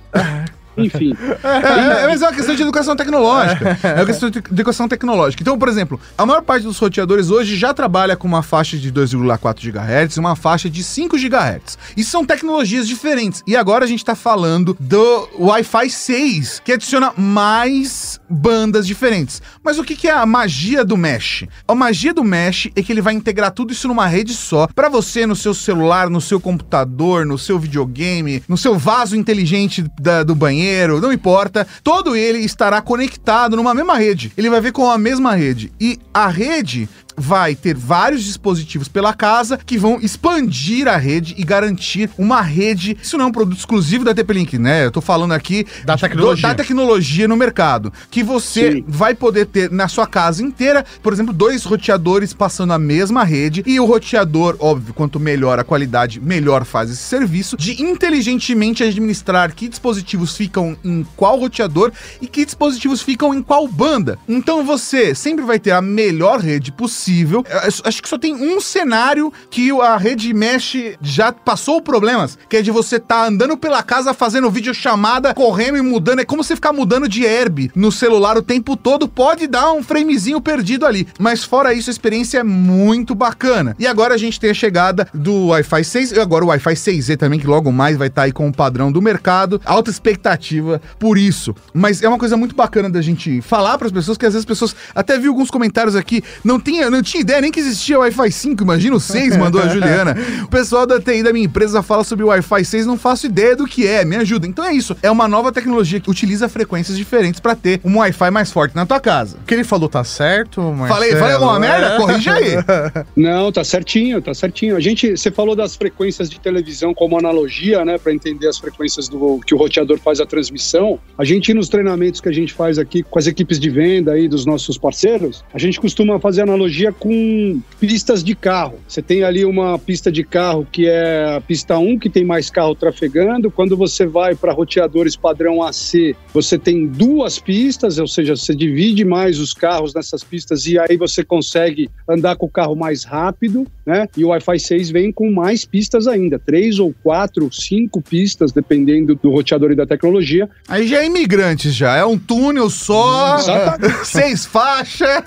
Enfim. 0.77 1.13
É, 1.43 2.03
é, 2.03 2.07
mas 2.07 2.21
é 2.21 2.25
uma 2.27 2.33
questão 2.33 2.55
de 2.55 2.61
educação 2.61 2.95
tecnológica. 2.95 3.77
É 3.83 3.95
uma 3.95 4.05
questão 4.05 4.29
de 4.29 4.37
educação 4.39 4.87
tecnológica. 4.87 5.41
Então, 5.41 5.57
por 5.57 5.67
exemplo, 5.67 5.99
a 6.17 6.25
maior 6.25 6.41
parte 6.41 6.63
dos 6.63 6.77
roteadores 6.77 7.29
hoje 7.29 7.55
já 7.57 7.73
trabalha 7.73 8.15
com 8.15 8.27
uma 8.27 8.41
faixa 8.43 8.77
de 8.77 8.91
2,4 8.91 9.71
GHz 9.71 10.15
e 10.15 10.19
uma 10.19 10.35
faixa 10.35 10.69
de 10.69 10.83
5 10.83 11.17
GHz. 11.17 11.77
E 11.97 12.03
são 12.03 12.25
tecnologias 12.25 12.87
diferentes. 12.87 13.43
E 13.47 13.55
agora 13.55 13.85
a 13.85 13.87
gente 13.87 14.03
tá 14.05 14.15
falando 14.15 14.75
do 14.79 15.29
Wi-Fi 15.39 15.89
6, 15.89 16.61
que 16.63 16.71
adiciona 16.73 17.11
mais 17.17 18.19
bandas 18.29 18.85
diferentes. 18.87 19.41
Mas 19.63 19.77
o 19.79 19.83
que, 19.83 19.95
que 19.95 20.07
é 20.07 20.11
a 20.13 20.25
magia 20.25 20.85
do 20.85 20.95
Mesh? 20.97 21.45
A 21.67 21.75
magia 21.75 22.13
do 22.13 22.23
Mesh 22.23 22.69
é 22.75 22.81
que 22.83 22.91
ele 22.91 23.01
vai 23.01 23.13
integrar 23.13 23.51
tudo 23.51 23.71
isso 23.73 23.87
numa 23.87 24.07
rede 24.07 24.33
só, 24.33 24.67
para 24.73 24.89
você 24.89 25.25
no 25.25 25.35
seu 25.35 25.53
celular, 25.53 26.09
no 26.09 26.21
seu 26.21 26.39
computador, 26.39 27.25
no 27.25 27.37
seu 27.37 27.57
videogame, 27.59 28.43
no 28.47 28.57
seu 28.57 28.77
vaso 28.77 29.15
inteligente 29.15 29.83
da- 29.99 30.23
do 30.23 30.35
banheiro 30.35 30.60
banheiro, 30.61 31.01
não 31.01 31.11
importa. 31.11 31.67
Todo 31.83 32.15
ele 32.15 32.39
estará 32.39 32.81
conectado 32.81 33.55
numa 33.55 33.73
mesma 33.73 33.97
rede. 33.97 34.31
Ele 34.37 34.49
vai 34.49 34.61
ver 34.61 34.71
com 34.71 34.89
a 34.89 34.97
mesma 34.97 35.33
rede. 35.33 35.71
E 35.79 35.99
a 36.13 36.27
rede 36.27 36.87
vai 37.21 37.55
ter 37.55 37.75
vários 37.75 38.23
dispositivos 38.23 38.87
pela 38.87 39.13
casa 39.13 39.59
que 39.63 39.77
vão 39.77 39.99
expandir 40.01 40.87
a 40.87 40.97
rede 40.97 41.35
e 41.37 41.43
garantir 41.43 42.09
uma 42.17 42.41
rede. 42.41 42.97
Isso 43.01 43.17
não 43.17 43.25
é 43.25 43.27
um 43.27 43.31
produto 43.31 43.57
exclusivo 43.59 44.03
da 44.03 44.13
TP-Link, 44.13 44.57
né? 44.57 44.85
Eu 44.85 44.91
tô 44.91 44.99
falando 45.01 45.31
aqui 45.31 45.65
Da 45.85 45.95
tecnologia. 45.95 46.49
da 46.49 46.55
tecnologia 46.55 47.27
no 47.27 47.37
mercado. 47.37 47.93
Que 48.09 48.23
você 48.23 48.71
Sim. 48.71 48.83
vai 48.87 49.13
poder 49.13 49.45
ter 49.45 49.69
na 49.71 49.87
sua 49.87 50.07
casa 50.07 50.43
inteira, 50.43 50.83
por 51.03 51.13
exemplo, 51.13 51.31
dois 51.33 51.63
roteadores 51.63 52.33
passando 52.33 52.73
a 52.73 52.79
mesma 52.79 53.23
rede 53.23 53.63
e 53.65 53.79
o 53.79 53.85
roteador, 53.85 54.55
óbvio, 54.59 54.93
quanto 54.93 55.19
melhor 55.19 55.59
a 55.59 55.63
qualidade, 55.63 56.19
melhor 56.19 56.65
faz 56.65 56.89
esse 56.89 57.03
serviço 57.03 57.55
de 57.55 57.81
inteligentemente 57.83 58.83
administrar 58.83 59.53
que 59.53 59.69
dispositivos 59.69 60.35
ficam 60.35 60.75
em 60.83 61.05
qual 61.15 61.39
roteador 61.39 61.91
e 62.21 62.27
que 62.27 62.43
dispositivos 62.45 63.01
ficam 63.01 63.33
em 63.33 63.41
qual 63.43 63.67
banda. 63.67 64.17
Então 64.27 64.65
você 64.65 65.13
sempre 65.13 65.45
vai 65.45 65.59
ter 65.59 65.71
a 65.71 65.81
melhor 65.81 66.39
rede 66.39 66.71
possível. 66.71 67.10
Eu 67.19 67.43
acho- 67.83 68.01
que 68.01 68.09
só 68.09 68.17
tem 68.17 68.33
um 68.33 68.59
cenário 68.59 69.31
que 69.49 69.69
a 69.81 69.97
rede 69.97 70.33
mesh 70.33 70.75
já 71.01 71.31
passou 71.31 71.81
problemas, 71.81 72.37
que 72.49 72.57
é 72.57 72.61
de 72.61 72.71
você 72.71 72.99
tá 72.99 73.27
andando 73.27 73.55
pela 73.57 73.83
casa 73.83 74.13
fazendo 74.13 74.49
videochamada, 74.49 75.33
correndo 75.33 75.77
e 75.77 75.81
mudando. 75.81 76.19
É 76.19 76.25
como 76.25 76.43
você 76.43 76.55
ficar 76.55 76.73
mudando 76.73 77.07
de 77.07 77.23
herb 77.23 77.69
no 77.75 77.91
celular 77.91 78.37
o 78.37 78.41
tempo 78.41 78.75
todo. 78.75 79.07
Pode 79.07 79.45
dar 79.47 79.71
um 79.73 79.83
framezinho 79.83 80.39
perdido 80.41 80.85
ali. 80.85 81.07
Mas 81.19 81.43
fora 81.43 81.73
isso, 81.73 81.89
a 81.89 81.93
experiência 81.93 82.39
é 82.39 82.43
muito 82.43 83.13
bacana. 83.13 83.75
E 83.77 83.85
agora 83.85 84.15
a 84.15 84.17
gente 84.17 84.39
tem 84.39 84.49
a 84.49 84.53
chegada 84.53 85.07
do 85.13 85.47
Wi-Fi 85.47 85.83
6 85.83 86.11
e 86.11 86.19
agora 86.19 86.43
o 86.45 86.47
Wi-Fi 86.47 86.75
6E 86.75 87.17
também, 87.17 87.39
que 87.39 87.47
logo 87.47 87.71
mais 87.71 87.97
vai 87.97 88.07
estar 88.07 88.23
aí 88.23 88.31
com 88.31 88.47
o 88.47 88.53
padrão 88.53 88.91
do 88.91 89.01
mercado. 89.01 89.61
Alta 89.65 89.89
expectativa 89.89 90.81
por 90.99 91.17
isso. 91.17 91.55
Mas 91.73 92.01
é 92.03 92.07
uma 92.07 92.17
coisa 92.17 92.37
muito 92.37 92.55
bacana 92.55 92.89
da 92.89 93.01
gente 93.01 93.41
falar 93.41 93.77
para 93.77 93.87
as 93.87 93.93
pessoas, 93.93 94.17
que 94.17 94.25
às 94.25 94.33
vezes 94.33 94.43
as 94.43 94.45
pessoas 94.45 94.75
até 94.93 95.17
vi 95.17 95.27
alguns 95.27 95.49
comentários 95.49 95.95
aqui, 95.95 96.23
não 96.43 96.59
tinha, 96.59 96.89
não 96.91 97.01
tinha 97.01 97.21
ideia 97.21 97.41
nem 97.41 97.51
que 97.51 97.59
existia 97.59 97.99
Wi-Fi 97.99 98.31
5, 98.31 98.63
imagina 98.63 98.95
o 98.95 98.99
6, 98.99 99.37
mandou 99.37 99.61
a 99.61 99.67
Juliana. 99.67 100.15
O 100.43 100.47
pessoal 100.47 100.85
da 100.85 100.99
TI 100.99 101.23
da 101.23 101.33
minha 101.33 101.45
empresa 101.45 101.81
fala 101.81 102.03
sobre 102.03 102.23
o 102.23 102.27
Wi-Fi 102.27 102.65
6, 102.65 102.85
não 102.85 102.97
faço 102.97 103.25
ideia 103.25 103.55
do 103.55 103.65
que 103.65 103.87
é, 103.87 104.03
me 104.05 104.15
ajuda. 104.15 104.47
Então 104.47 104.65
é 104.65 104.73
isso, 104.73 104.95
é 105.01 105.09
uma 105.09 105.27
nova 105.27 105.51
tecnologia 105.51 105.99
que 105.99 106.09
utiliza 106.09 106.49
frequências 106.49 106.97
diferentes 106.97 107.39
para 107.39 107.55
ter 107.55 107.79
um 107.83 107.97
Wi-Fi 107.97 108.31
mais 108.31 108.51
forte 108.51 108.75
na 108.75 108.85
tua 108.85 108.99
casa. 108.99 109.37
O 109.37 109.45
que 109.45 109.53
ele 109.53 109.63
falou 109.63 109.87
tá 109.87 110.03
certo, 110.03 110.61
mas. 110.61 110.89
Falei, 110.89 111.15
falei 111.15 111.35
alguma 111.35 111.59
merda? 111.59 111.97
Corrige 111.97 112.29
aí. 112.29 112.51
Não, 113.15 113.51
tá 113.51 113.63
certinho, 113.63 114.21
tá 114.21 114.33
certinho. 114.33 114.75
A 114.75 114.79
gente, 114.79 115.11
você 115.11 115.31
falou 115.31 115.55
das 115.55 115.75
frequências 115.75 116.29
de 116.29 116.39
televisão 116.39 116.93
como 116.93 117.17
analogia, 117.17 117.83
né, 117.85 117.97
para 117.97 118.13
entender 118.13 118.47
as 118.47 118.57
frequências 118.57 119.07
do 119.07 119.39
que 119.45 119.53
o 119.53 119.57
roteador 119.57 119.99
faz 119.99 120.19
a 120.19 120.25
transmissão. 120.25 120.99
A 121.17 121.23
gente 121.23 121.53
nos 121.53 121.69
treinamentos 121.69 122.19
que 122.19 122.29
a 122.29 122.31
gente 122.31 122.53
faz 122.53 122.77
aqui 122.77 123.03
com 123.03 123.19
as 123.19 123.27
equipes 123.27 123.59
de 123.59 123.69
venda 123.69 124.13
aí 124.13 124.27
dos 124.27 124.45
nossos 124.45 124.77
parceiros, 124.77 125.43
a 125.53 125.59
gente 125.59 125.79
costuma 125.79 126.19
fazer 126.19 126.41
analogia 126.41 126.80
com 126.89 127.59
pistas 127.81 128.23
de 128.23 128.33
carro. 128.33 128.79
Você 128.87 129.01
tem 129.01 129.23
ali 129.23 129.43
uma 129.43 129.77
pista 129.77 130.09
de 130.09 130.23
carro 130.23 130.65
que 130.71 130.87
é 130.87 131.35
a 131.35 131.41
pista 131.41 131.77
1, 131.77 131.99
que 131.99 132.09
tem 132.09 132.23
mais 132.23 132.49
carro 132.49 132.73
trafegando. 132.73 133.51
Quando 133.51 133.75
você 133.75 134.05
vai 134.05 134.33
para 134.35 134.53
roteadores 134.53 135.17
padrão 135.17 135.61
AC, 135.61 136.15
você 136.33 136.57
tem 136.57 136.87
duas 136.87 137.39
pistas, 137.39 137.97
ou 137.97 138.07
seja, 138.07 138.37
você 138.37 138.55
divide 138.55 139.03
mais 139.03 139.37
os 139.39 139.53
carros 139.53 139.93
nessas 139.93 140.23
pistas 140.23 140.65
e 140.65 140.79
aí 140.79 140.95
você 140.95 141.25
consegue 141.25 141.89
andar 142.07 142.37
com 142.37 142.45
o 142.45 142.49
carro 142.49 142.75
mais 142.75 143.03
rápido, 143.03 143.67
né? 143.85 144.07
E 144.15 144.23
o 144.23 144.29
Wi-Fi 144.29 144.59
6 144.59 144.89
vem 144.91 145.11
com 145.11 145.29
mais 145.29 145.65
pistas 145.65 146.07
ainda, 146.07 146.39
três 146.39 146.79
ou 146.79 146.93
quatro, 147.03 147.51
cinco 147.51 148.01
pistas, 148.01 148.51
dependendo 148.53 149.15
do 149.15 149.29
roteador 149.31 149.71
e 149.71 149.75
da 149.75 149.85
tecnologia. 149.85 150.49
Aí 150.69 150.87
já 150.87 151.01
é 151.01 151.05
imigrantes 151.07 151.73
já, 151.75 151.97
é 151.97 152.05
um 152.05 152.17
túnel 152.17 152.69
só, 152.69 153.37
Exatamente. 153.39 154.05
seis 154.07 154.45
faixas. 154.45 155.23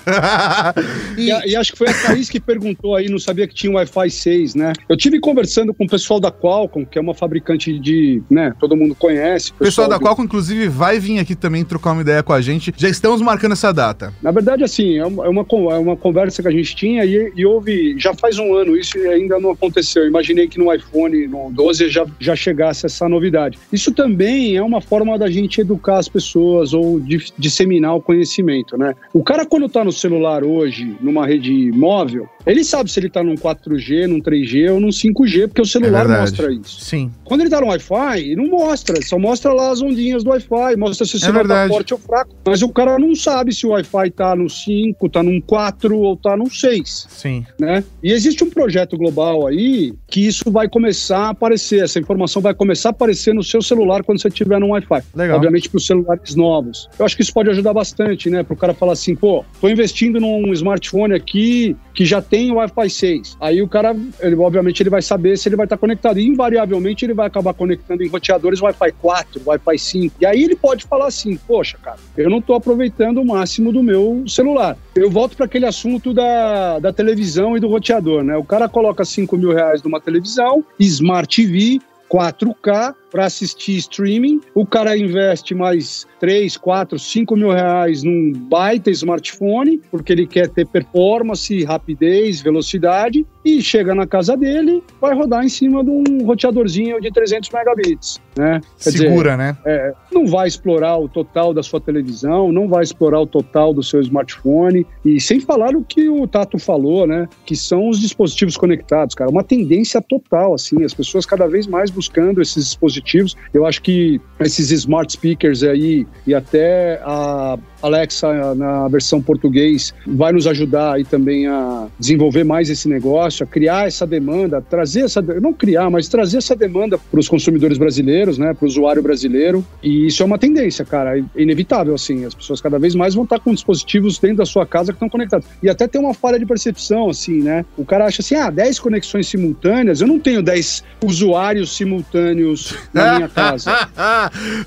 E, 1.17 1.31
a- 1.31 1.44
e 1.45 1.55
acho 1.55 1.71
que 1.71 1.77
foi 1.77 1.89
a 1.89 1.93
Thaís 1.93 2.29
que 2.29 2.39
perguntou 2.39 2.95
aí, 2.95 3.09
não 3.09 3.19
sabia 3.19 3.47
que 3.47 3.53
tinha 3.53 3.71
Wi-Fi 3.73 4.09
6, 4.09 4.55
né? 4.55 4.73
Eu 4.87 4.97
tive 4.97 5.19
conversando 5.19 5.73
com 5.73 5.85
o 5.85 5.87
pessoal 5.87 6.19
da 6.19 6.31
Qualcomm, 6.31 6.85
que 6.85 6.97
é 6.97 7.01
uma 7.01 7.13
fabricante 7.13 7.77
de, 7.79 8.21
né, 8.29 8.53
todo 8.59 8.75
mundo 8.75 8.95
conhece. 8.95 9.51
O 9.51 9.63
pessoal 9.63 9.87
da 9.87 9.99
Qualcomm, 9.99 10.25
inclusive, 10.25 10.67
vai 10.67 10.99
vir 10.99 11.19
aqui 11.19 11.35
também 11.35 11.63
trocar 11.63 11.91
uma 11.91 12.01
ideia 12.01 12.23
com 12.23 12.33
a 12.33 12.41
gente. 12.41 12.73
Já 12.75 12.89
estamos 12.89 13.21
marcando 13.21 13.53
essa 13.53 13.71
data. 13.71 14.13
Na 14.21 14.31
verdade, 14.31 14.63
assim, 14.63 14.97
é 14.97 15.05
uma, 15.05 15.25
é 15.25 15.29
uma, 15.29 15.45
é 15.71 15.77
uma 15.77 15.95
conversa 15.95 16.41
que 16.41 16.47
a 16.47 16.51
gente 16.51 16.75
tinha 16.75 17.05
e, 17.05 17.31
e 17.35 17.45
houve, 17.45 17.95
já 17.97 18.13
faz 18.13 18.37
um 18.37 18.53
ano 18.53 18.75
isso 18.75 18.97
e 18.97 19.07
ainda 19.07 19.39
não 19.39 19.51
aconteceu. 19.51 20.03
Eu 20.03 20.09
imaginei 20.09 20.47
que 20.47 20.57
no 20.57 20.73
iPhone, 20.73 21.27
no 21.27 21.51
12, 21.51 21.89
já, 21.89 22.05
já 22.19 22.35
chegasse 22.35 22.85
essa 22.85 23.07
novidade. 23.07 23.57
Isso 23.71 23.91
também 23.91 24.55
é 24.55 24.61
uma 24.61 24.81
forma 24.81 25.17
da 25.17 25.29
gente 25.29 25.61
educar 25.61 25.97
as 25.97 26.07
pessoas 26.07 26.73
ou 26.73 26.99
de, 26.99 27.31
disseminar 27.37 27.95
o 27.95 28.01
conhecimento, 28.01 28.77
né? 28.77 28.93
O 29.13 29.23
cara, 29.23 29.45
quando 29.45 29.69
tá 29.69 29.83
no 29.83 29.91
celular 29.91 30.43
hoje, 30.43 30.95
numa 31.01 31.25
rede 31.25 31.34
móvel, 31.73 32.27
ele 32.45 32.63
sabe 32.63 32.91
se 32.91 32.99
ele 32.99 33.09
tá 33.09 33.23
num 33.23 33.35
4G, 33.35 34.07
num 34.07 34.21
3G 34.21 34.71
ou 34.73 34.79
num 34.79 34.89
5G, 34.89 35.47
porque 35.47 35.61
o 35.61 35.65
celular 35.65 36.05
verdade. 36.05 36.21
mostra 36.21 36.53
isso. 36.53 36.81
Sim. 36.81 37.11
Quando 37.23 37.41
ele 37.41 37.49
tá 37.49 37.59
no 37.59 37.67
Wi-Fi, 37.67 38.35
não 38.35 38.47
mostra, 38.47 39.01
só 39.01 39.17
mostra 39.17 39.51
lá 39.51 39.71
as 39.71 39.81
ondinhas 39.81 40.23
do 40.23 40.29
Wi-Fi, 40.29 40.75
mostra 40.77 41.05
se 41.05 41.15
o 41.15 41.19
celular 41.19 41.41
tá 41.41 41.47
verdade. 41.47 41.73
forte 41.73 41.93
ou 41.93 41.99
fraco. 41.99 42.35
Mas 42.45 42.61
o 42.61 42.69
cara 42.69 42.99
não 42.99 43.15
sabe 43.15 43.53
se 43.53 43.65
o 43.65 43.69
Wi-Fi 43.69 44.11
tá 44.11 44.35
no 44.35 44.49
5, 44.49 45.09
tá 45.09 45.23
num 45.23 45.41
4 45.41 45.97
ou 45.97 46.15
tá 46.15 46.37
no 46.37 46.49
6, 46.49 47.07
Sim. 47.09 47.45
né? 47.59 47.83
E 48.03 48.11
existe 48.11 48.43
um 48.43 48.49
projeto 48.49 48.97
global 48.97 49.47
aí 49.47 49.93
que 50.07 50.25
isso 50.25 50.51
vai 50.51 50.69
começar 50.69 51.19
a 51.19 51.29
aparecer, 51.29 51.83
essa 51.83 51.99
informação 51.99 52.41
vai 52.41 52.53
começar 52.53 52.89
a 52.89 52.91
aparecer 52.91 53.33
no 53.33 53.43
seu 53.43 53.61
celular 53.61 54.03
quando 54.03 54.21
você 54.21 54.29
tiver 54.29 54.59
no 54.59 54.69
Wi-Fi. 54.69 55.01
Legal. 55.15 55.37
Obviamente 55.37 55.69
para 55.69 55.77
os 55.77 55.87
celulares 55.87 56.35
novos. 56.35 56.87
Eu 56.99 57.05
acho 57.05 57.15
que 57.15 57.23
isso 57.23 57.33
pode 57.33 57.49
ajudar 57.49 57.73
bastante, 57.73 58.29
né? 58.29 58.43
Para 58.43 58.53
o 58.53 58.57
cara 58.57 58.73
falar 58.73 58.93
assim, 58.93 59.15
pô, 59.15 59.43
tô 59.59 59.67
investindo 59.67 60.19
num 60.19 60.53
smartphone 60.53 61.13
aqui 61.13 61.24
que 61.25 61.75
já 62.05 62.21
tem 62.21 62.51
o 62.51 62.55
Wi-Fi 62.55 62.89
6. 62.89 63.37
Aí 63.39 63.61
o 63.61 63.67
cara, 63.67 63.95
ele, 64.19 64.35
obviamente, 64.35 64.81
ele 64.81 64.89
vai 64.89 65.01
saber 65.01 65.37
se 65.37 65.49
ele 65.49 65.55
vai 65.55 65.65
estar 65.65 65.77
conectado. 65.77 66.19
E 66.19 66.27
invariavelmente 66.27 67.05
ele 67.05 67.13
vai 67.13 67.27
acabar 67.27 67.53
conectando 67.53 68.03
em 68.03 68.07
roteadores 68.07 68.61
Wi-Fi 68.61 68.91
4, 69.01 69.41
Wi-Fi 69.45 69.79
5. 69.79 70.15
E 70.21 70.25
aí 70.25 70.43
ele 70.43 70.55
pode 70.55 70.85
falar 70.85 71.07
assim, 71.07 71.37
poxa, 71.37 71.77
cara, 71.81 71.97
eu 72.17 72.29
não 72.29 72.39
estou 72.39 72.55
aproveitando 72.55 73.19
o 73.19 73.25
máximo 73.25 73.71
do 73.71 73.81
meu 73.81 74.23
celular. 74.27 74.77
Eu 74.95 75.09
volto 75.09 75.35
para 75.35 75.45
aquele 75.45 75.65
assunto 75.65 76.13
da, 76.13 76.79
da 76.79 76.93
televisão 76.93 77.57
e 77.57 77.59
do 77.59 77.67
roteador, 77.67 78.23
né? 78.23 78.35
O 78.37 78.43
cara 78.43 78.69
coloca 78.69 79.03
5 79.03 79.37
mil 79.37 79.53
reais 79.53 79.81
numa 79.81 79.99
televisão, 79.99 80.63
Smart 80.79 81.35
TV, 81.35 81.79
4K 82.09 82.95
para 83.15 83.27
assistir 83.27 83.77
streaming. 83.77 84.41
O 84.53 84.65
cara 84.65 84.97
investe 84.97 85.55
mais 85.55 86.05
3, 86.19 86.57
4, 86.57 86.99
5 86.99 87.37
mil 87.37 87.49
reais 87.49 88.03
num 88.03 88.33
baita 88.33 88.91
smartphone, 88.91 89.79
porque 89.89 90.11
ele 90.11 90.27
quer 90.27 90.49
ter 90.49 90.67
performance, 90.67 91.63
rapidez, 91.63 92.41
velocidade, 92.41 93.25
e 93.45 93.61
chega 93.61 93.95
na 93.95 94.05
casa 94.05 94.35
dele, 94.35 94.83
vai 94.99 95.15
rodar 95.15 95.45
em 95.45 95.49
cima 95.49 95.81
de 95.81 95.89
um 95.89 96.25
roteadorzinho 96.25 96.99
de 96.99 97.09
300 97.09 97.49
megabits, 97.51 98.19
né? 98.37 98.59
Quer 98.83 98.89
dizer, 98.89 99.07
Segura, 99.07 99.37
né? 99.37 99.55
é, 99.65 99.93
não 100.11 100.27
vai 100.27 100.49
explorar 100.49 100.97
o 100.97 101.07
total 101.07 101.53
da 101.53 101.63
sua 101.63 101.79
televisão, 101.79 102.51
não 102.51 102.67
vai 102.67 102.83
explorar 102.83 103.21
o 103.21 103.27
total 103.27 103.73
do 103.73 103.81
seu 103.81 104.01
smartphone. 104.01 104.85
E 105.05 105.21
sem 105.21 105.39
falar 105.39 105.73
o 105.73 105.83
que 105.83 106.09
o 106.09 106.27
Tato 106.27 106.59
falou, 106.59 107.07
né? 107.07 107.29
Que 107.45 107.55
são 107.55 107.87
os 107.87 108.01
dispositivos 108.01 108.57
conectados, 108.57 109.15
cara. 109.15 109.29
Uma 109.29 109.43
tendência 109.43 110.01
total, 110.01 110.53
assim, 110.53 110.83
as 110.83 110.93
pessoas 110.93 111.25
cada 111.25 111.47
vez 111.47 111.65
mais 111.65 111.89
buscando 111.89 112.41
esses 112.41 112.65
dispositivos. 112.65 113.04
Eu 113.53 113.65
acho 113.65 113.81
que 113.81 114.19
esses 114.39 114.71
smart 114.71 115.11
speakers 115.11 115.63
aí 115.63 116.05
e 116.25 116.33
até 116.33 116.99
a 117.03 117.57
Alexa 117.85 118.55
na 118.55 118.87
versão 118.87 119.21
português 119.21 119.93
vai 120.05 120.31
nos 120.31 120.47
ajudar 120.47 120.93
aí 120.93 121.03
também 121.03 121.47
a 121.47 121.87
desenvolver 121.99 122.43
mais 122.43 122.69
esse 122.69 122.87
negócio, 122.87 123.43
a 123.43 123.47
criar 123.47 123.87
essa 123.87 124.05
demanda, 124.05 124.61
trazer 124.61 125.01
essa, 125.01 125.21
não 125.21 125.53
criar, 125.53 125.89
mas 125.89 126.07
trazer 126.07 126.37
essa 126.37 126.55
demanda 126.55 126.97
para 126.97 127.19
os 127.19 127.27
consumidores 127.27 127.77
brasileiros, 127.77 128.37
né, 128.37 128.53
para 128.53 128.65
o 128.65 128.67
usuário 128.67 129.01
brasileiro. 129.01 129.65
E 129.81 130.07
isso 130.07 130.23
é 130.23 130.25
uma 130.25 130.37
tendência, 130.37 130.83
cara, 130.85 131.17
é 131.17 131.23
inevitável 131.35 131.93
assim. 131.93 132.25
As 132.25 132.33
pessoas 132.33 132.61
cada 132.61 132.79
vez 132.79 132.95
mais 132.95 133.13
vão 133.13 133.23
estar 133.23 133.39
com 133.39 133.53
dispositivos 133.53 134.19
dentro 134.19 134.37
da 134.37 134.45
sua 134.45 134.65
casa 134.65 134.91
que 134.91 134.95
estão 134.95 135.09
conectados. 135.09 135.47
E 135.61 135.69
até 135.69 135.87
tem 135.87 136.01
uma 136.01 136.13
falha 136.13 136.39
de 136.39 136.45
percepção, 136.45 137.09
assim, 137.09 137.41
né? 137.41 137.65
O 137.77 137.85
cara 137.85 138.05
acha 138.05 138.21
assim, 138.21 138.35
ah, 138.35 138.49
10 138.49 138.79
conexões 138.79 139.27
simultâneas, 139.27 140.01
eu 140.01 140.07
não 140.07 140.19
tenho 140.19 140.41
10 140.41 140.83
usuários 141.03 141.75
simultâneos 141.75 142.75
na 142.93 143.15
minha 143.15 143.29
casa. 143.29 143.71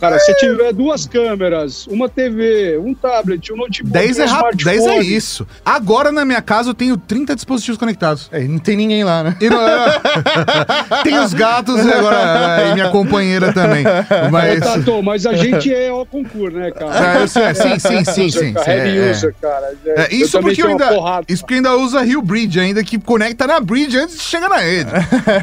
Cara, 0.00 0.18
se 0.18 0.35
tiver 0.35 0.72
duas 0.72 1.07
câmeras, 1.07 1.87
uma 1.87 2.09
TV, 2.09 2.78
um 2.78 2.94
tablet, 3.11 3.53
um 3.53 3.57
notebook, 3.57 3.92
10 3.92 4.18
é 4.18 4.25
um 4.25 4.29
rápido, 4.29 4.64
10 4.64 4.87
é 4.87 4.99
isso. 5.01 5.47
Agora 5.64 6.12
na 6.12 6.25
minha 6.25 6.42
casa 6.42 6.71
eu 6.71 6.75
tenho 6.75 6.97
30 6.97 7.35
dispositivos 7.35 7.79
conectados. 7.79 8.29
É, 8.33 8.40
não 8.44 8.59
tem 8.59 8.77
ninguém 8.77 9.05
lá, 9.05 9.23
né? 9.23 9.37
E 9.40 9.49
não- 9.49 9.59
tem 11.03 11.18
os 11.18 11.33
gatos 11.33 11.85
e 11.85 11.92
agora 11.92 12.62
é, 12.62 12.71
e 12.71 12.75
minha 12.75 12.90
companheira 12.90 13.53
também. 13.53 13.85
Ô, 13.87 14.31
Mas. 14.31 14.61
Tato, 14.61 15.03
mas 15.03 15.27
a 15.27 15.35
gente 15.35 15.73
é 15.73 15.88
ao 15.88 16.05
concurso, 16.05 16.57
né, 16.57 16.71
cara? 16.71 17.18
É, 17.18 17.23
eu 17.23 17.29
sei, 17.29 17.55
sim, 17.55 17.79
sim, 17.79 18.05
sim, 18.05 18.31
sim. 18.31 18.55
Heavy 18.66 18.99
é, 18.99 19.09
é. 19.09 19.11
user, 19.11 19.35
cara. 19.40 19.73
É, 19.87 20.14
isso 20.14 20.40
porque 20.40 20.62
eu 20.62 20.68
ainda. 20.68 20.88
porrada. 20.88 21.27
Isso 21.29 21.42
porque 21.42 21.55
ainda 21.55 21.77
usa 21.77 22.01
Rio 22.03 22.23
Bridge 22.23 22.59
ainda, 22.61 22.83
que 22.83 22.99
conecta 22.99 23.47
na 23.47 23.61
bridge 23.61 23.97
antes 23.97 24.16
de 24.16 24.23
chegar 24.23 24.49
na 24.49 24.59
rede. 24.59 24.90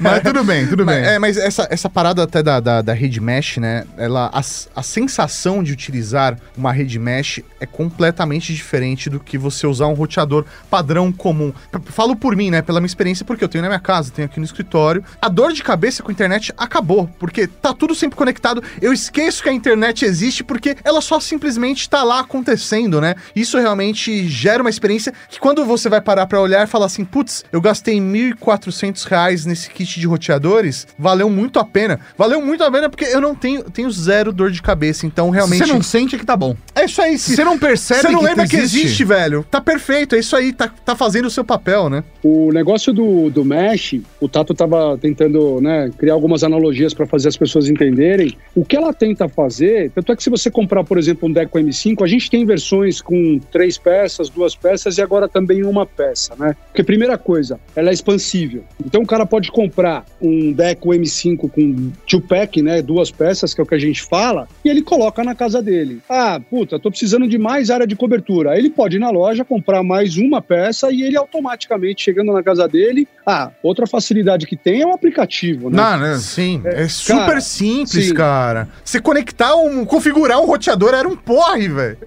Mas 0.02 0.22
tudo 0.24 0.44
bem, 0.44 0.68
tudo 0.68 0.86
Mas, 0.86 0.96
bem. 0.96 1.06
é, 1.06 1.20
mas 1.20 1.38
essa, 1.38 1.68
essa 1.70 1.90
parada 1.90 2.24
até 2.24 2.42
da, 2.44 2.60
da, 2.60 2.82
da 2.82 2.94
rede 2.94 3.20
mesh, 3.20 3.58
né? 3.58 3.86
Ela, 3.98 4.30
a, 4.34 4.40
a 4.40 4.84
sensação 4.84 5.64
de 5.64 5.72
utilizar 5.72 6.38
uma 6.58 6.72
rede 6.72 7.00
mesh 7.00 7.42
é 7.60 7.66
completamente 7.66 8.54
diferente 8.54 9.10
do 9.10 9.20
que 9.20 9.38
você 9.38 9.66
usar 9.68 9.88
um 9.88 9.94
roteador 9.94 10.46
padrão 10.70 11.12
comum. 11.12 11.54
Falo 11.86 12.16
por 12.16 12.36
mim, 12.36 12.50
né? 12.52 12.62
Pela 12.62 12.80
minha 12.80 12.88
experiência, 12.88 13.26
porque 13.26 13.44
eu 13.44 13.50
tenho 13.50 13.62
na 13.62 13.70
minha 13.70 13.80
casa, 13.80 14.12
tenho 14.12 14.26
aqui 14.26 14.40
no 14.40 14.46
escritório. 14.46 15.04
A 15.22 15.30
dor 15.30 15.54
de 15.54 15.64
cabeça 15.64 16.04
com 16.04 16.10
a 16.10 16.14
internet 16.14 16.54
acabou, 16.58 17.10
porque 17.20 17.48
tá 17.48 17.74
tudo 17.74 17.96
sempre 17.96 18.18
conectado. 18.18 18.64
Eu 18.82 18.92
esqueço 18.92 19.44
que 19.44 19.50
a 19.50 19.54
internet 19.54 20.06
existe 20.06 20.44
porque 20.44 20.76
ela 20.84 21.02
só 21.02 21.20
simplesmente 21.20 21.90
tá 21.90 22.04
lá 22.04 22.20
acontecendo, 22.20 23.00
né? 23.00 23.16
Isso 23.36 23.58
realmente 23.58 24.28
gera 24.28 24.62
uma 24.62 24.70
experiência 24.70 25.14
que 25.30 25.40
quando 25.40 25.66
você 25.66 25.90
vai 25.90 26.02
parar 26.02 26.28
pra 26.28 26.42
olhar 26.42 26.64
e 26.64 26.68
falar 26.68 26.88
assim, 26.88 27.06
putz, 27.06 27.44
eu 27.52 27.62
gastei 27.62 28.00
1.400 28.00 29.08
reais 29.08 29.46
nesse 29.46 29.70
kit 29.70 30.00
de 30.00 30.08
roteadores, 30.08 30.88
valeu 30.98 31.30
muito 31.30 31.60
a 31.60 31.66
pena. 31.66 32.00
Valeu 32.18 32.42
muito 32.42 32.64
a 32.64 32.72
pena 32.72 32.90
porque 32.90 33.06
eu 33.06 33.22
não 33.22 33.36
tenho, 33.36 33.64
tenho 33.64 33.90
zero 33.92 34.34
dor 34.34 34.52
de 34.52 34.62
cabeça, 34.62 35.06
então 35.06 35.30
realmente... 35.30 35.66
Você 35.66 35.74
não 35.74 35.82
sente 35.82 36.18
que 36.18 36.26
tá 36.26 36.36
bom. 36.36 36.56
É 36.74 36.86
isso 36.86 37.02
aí, 37.02 37.18
se 37.18 37.45
não 37.46 37.58
percebe 37.58 38.02
você 38.02 38.10
não 38.10 38.20
que 38.20 38.26
lembra 38.26 38.48
que 38.48 38.58
existe? 38.58 38.86
existe, 38.86 39.06
velho. 39.06 39.46
Tá 39.50 39.62
perfeito, 39.62 40.16
é 40.16 40.20
isso 40.20 40.36
aí, 40.36 40.52
tá, 40.52 40.68
tá 40.68 40.96
fazendo 40.96 41.26
o 41.26 41.30
seu 41.30 41.44
papel, 41.44 41.90
né? 41.90 42.04
O 42.24 42.52
negócio 42.52 42.92
do, 42.92 43.30
do 43.30 43.46
Mesh, 43.46 44.02
o 44.20 44.28
Tato 44.28 44.54
estava 44.54 44.98
tentando 44.98 45.62
né, 45.62 45.92
criar 45.98 46.14
algumas 46.14 46.44
analogias 46.44 46.94
para 46.94 47.06
fazer 47.06 47.30
as 47.30 47.38
pessoas 47.38 47.70
entenderem. 47.70 48.36
O 48.54 48.66
que 48.66 48.76
ela 48.76 48.94
tenta 48.94 49.30
fazer, 49.30 49.92
tanto 49.92 50.12
é 50.12 50.16
que 50.16 50.24
se 50.24 50.30
você 50.30 50.50
comprar, 50.50 50.84
por 50.84 50.98
exemplo, 50.98 51.30
um 51.30 51.32
Deco 51.32 51.58
M5, 51.60 52.04
a 52.04 52.08
gente 52.08 52.30
tem 52.30 52.46
versões 52.46 53.02
com 53.02 53.40
três 53.52 53.78
peças, 53.78 54.30
duas 54.30 54.56
peças 54.56 54.98
e 54.98 55.02
agora 55.02 55.28
também 55.28 55.64
uma 55.64 55.86
peça, 55.86 56.36
né? 56.38 56.56
Porque, 56.68 56.84
primeira 56.84 57.18
coisa, 57.18 57.60
ela 57.76 57.90
é 57.90 57.94
expansível. 57.94 58.64
Então 58.84 59.02
o 59.02 59.08
cara 59.08 59.26
pode 59.26 59.52
comprar 59.52 60.06
um 60.22 60.52
Deco 60.52 60.90
M5 60.90 61.50
com 61.50 61.92
two-pack, 62.08 62.62
né? 62.62 62.82
Duas 62.82 63.12
peças, 63.12 63.54
que 63.54 63.62
é 63.62 63.64
o 63.64 63.68
que 63.68 63.76
a 63.76 63.80
gente 63.80 64.02
fala, 64.02 64.48
e 64.64 64.70
ele 64.70 64.82
coloca 64.82 65.24
na 65.24 65.36
casa 65.36 65.62
dele. 65.62 66.02
Ah, 66.10 66.40
puta, 66.50 66.80
tô 66.80 66.90
precisando 66.90 67.28
de 67.28 67.35
mais 67.38 67.70
área 67.70 67.88
de 67.88 67.96
cobertura. 67.96 68.52
Aí 68.52 68.60
ele 68.60 68.70
pode 68.70 68.98
ir 68.98 69.00
na 69.00 69.10
loja, 69.10 69.46
comprar 69.46 69.84
mais 69.84 70.18
uma 70.18 70.42
peça 70.42 70.92
e 70.92 71.04
ele 71.04 71.18
automaticamente, 71.18 72.04
chegando 72.04 72.34
na 72.34 72.44
casa 72.44 72.68
dele. 72.68 73.08
Ah, 73.26 73.52
outra 73.64 73.88
facilidade 73.88 74.46
que 74.46 74.56
tem 74.56 74.82
é 74.82 74.86
o 74.86 74.94
aplicativo, 74.94 75.70
né? 75.70 75.78
Não, 75.78 76.00
né? 76.00 76.18
Sim, 76.18 76.62
é, 76.66 76.88
super 76.88 77.26
cara, 77.26 77.42
simples, 77.42 78.08
sim. 78.08 78.14
cara. 78.14 78.68
Você 78.84 79.00
conectar 79.00 79.56
um, 79.56 79.86
configurar 79.86 80.40
um 80.40 80.46
roteador 80.46 80.94
era 80.94 81.08
um 81.08 81.16
porre, 81.16 81.68
velho. 81.68 81.98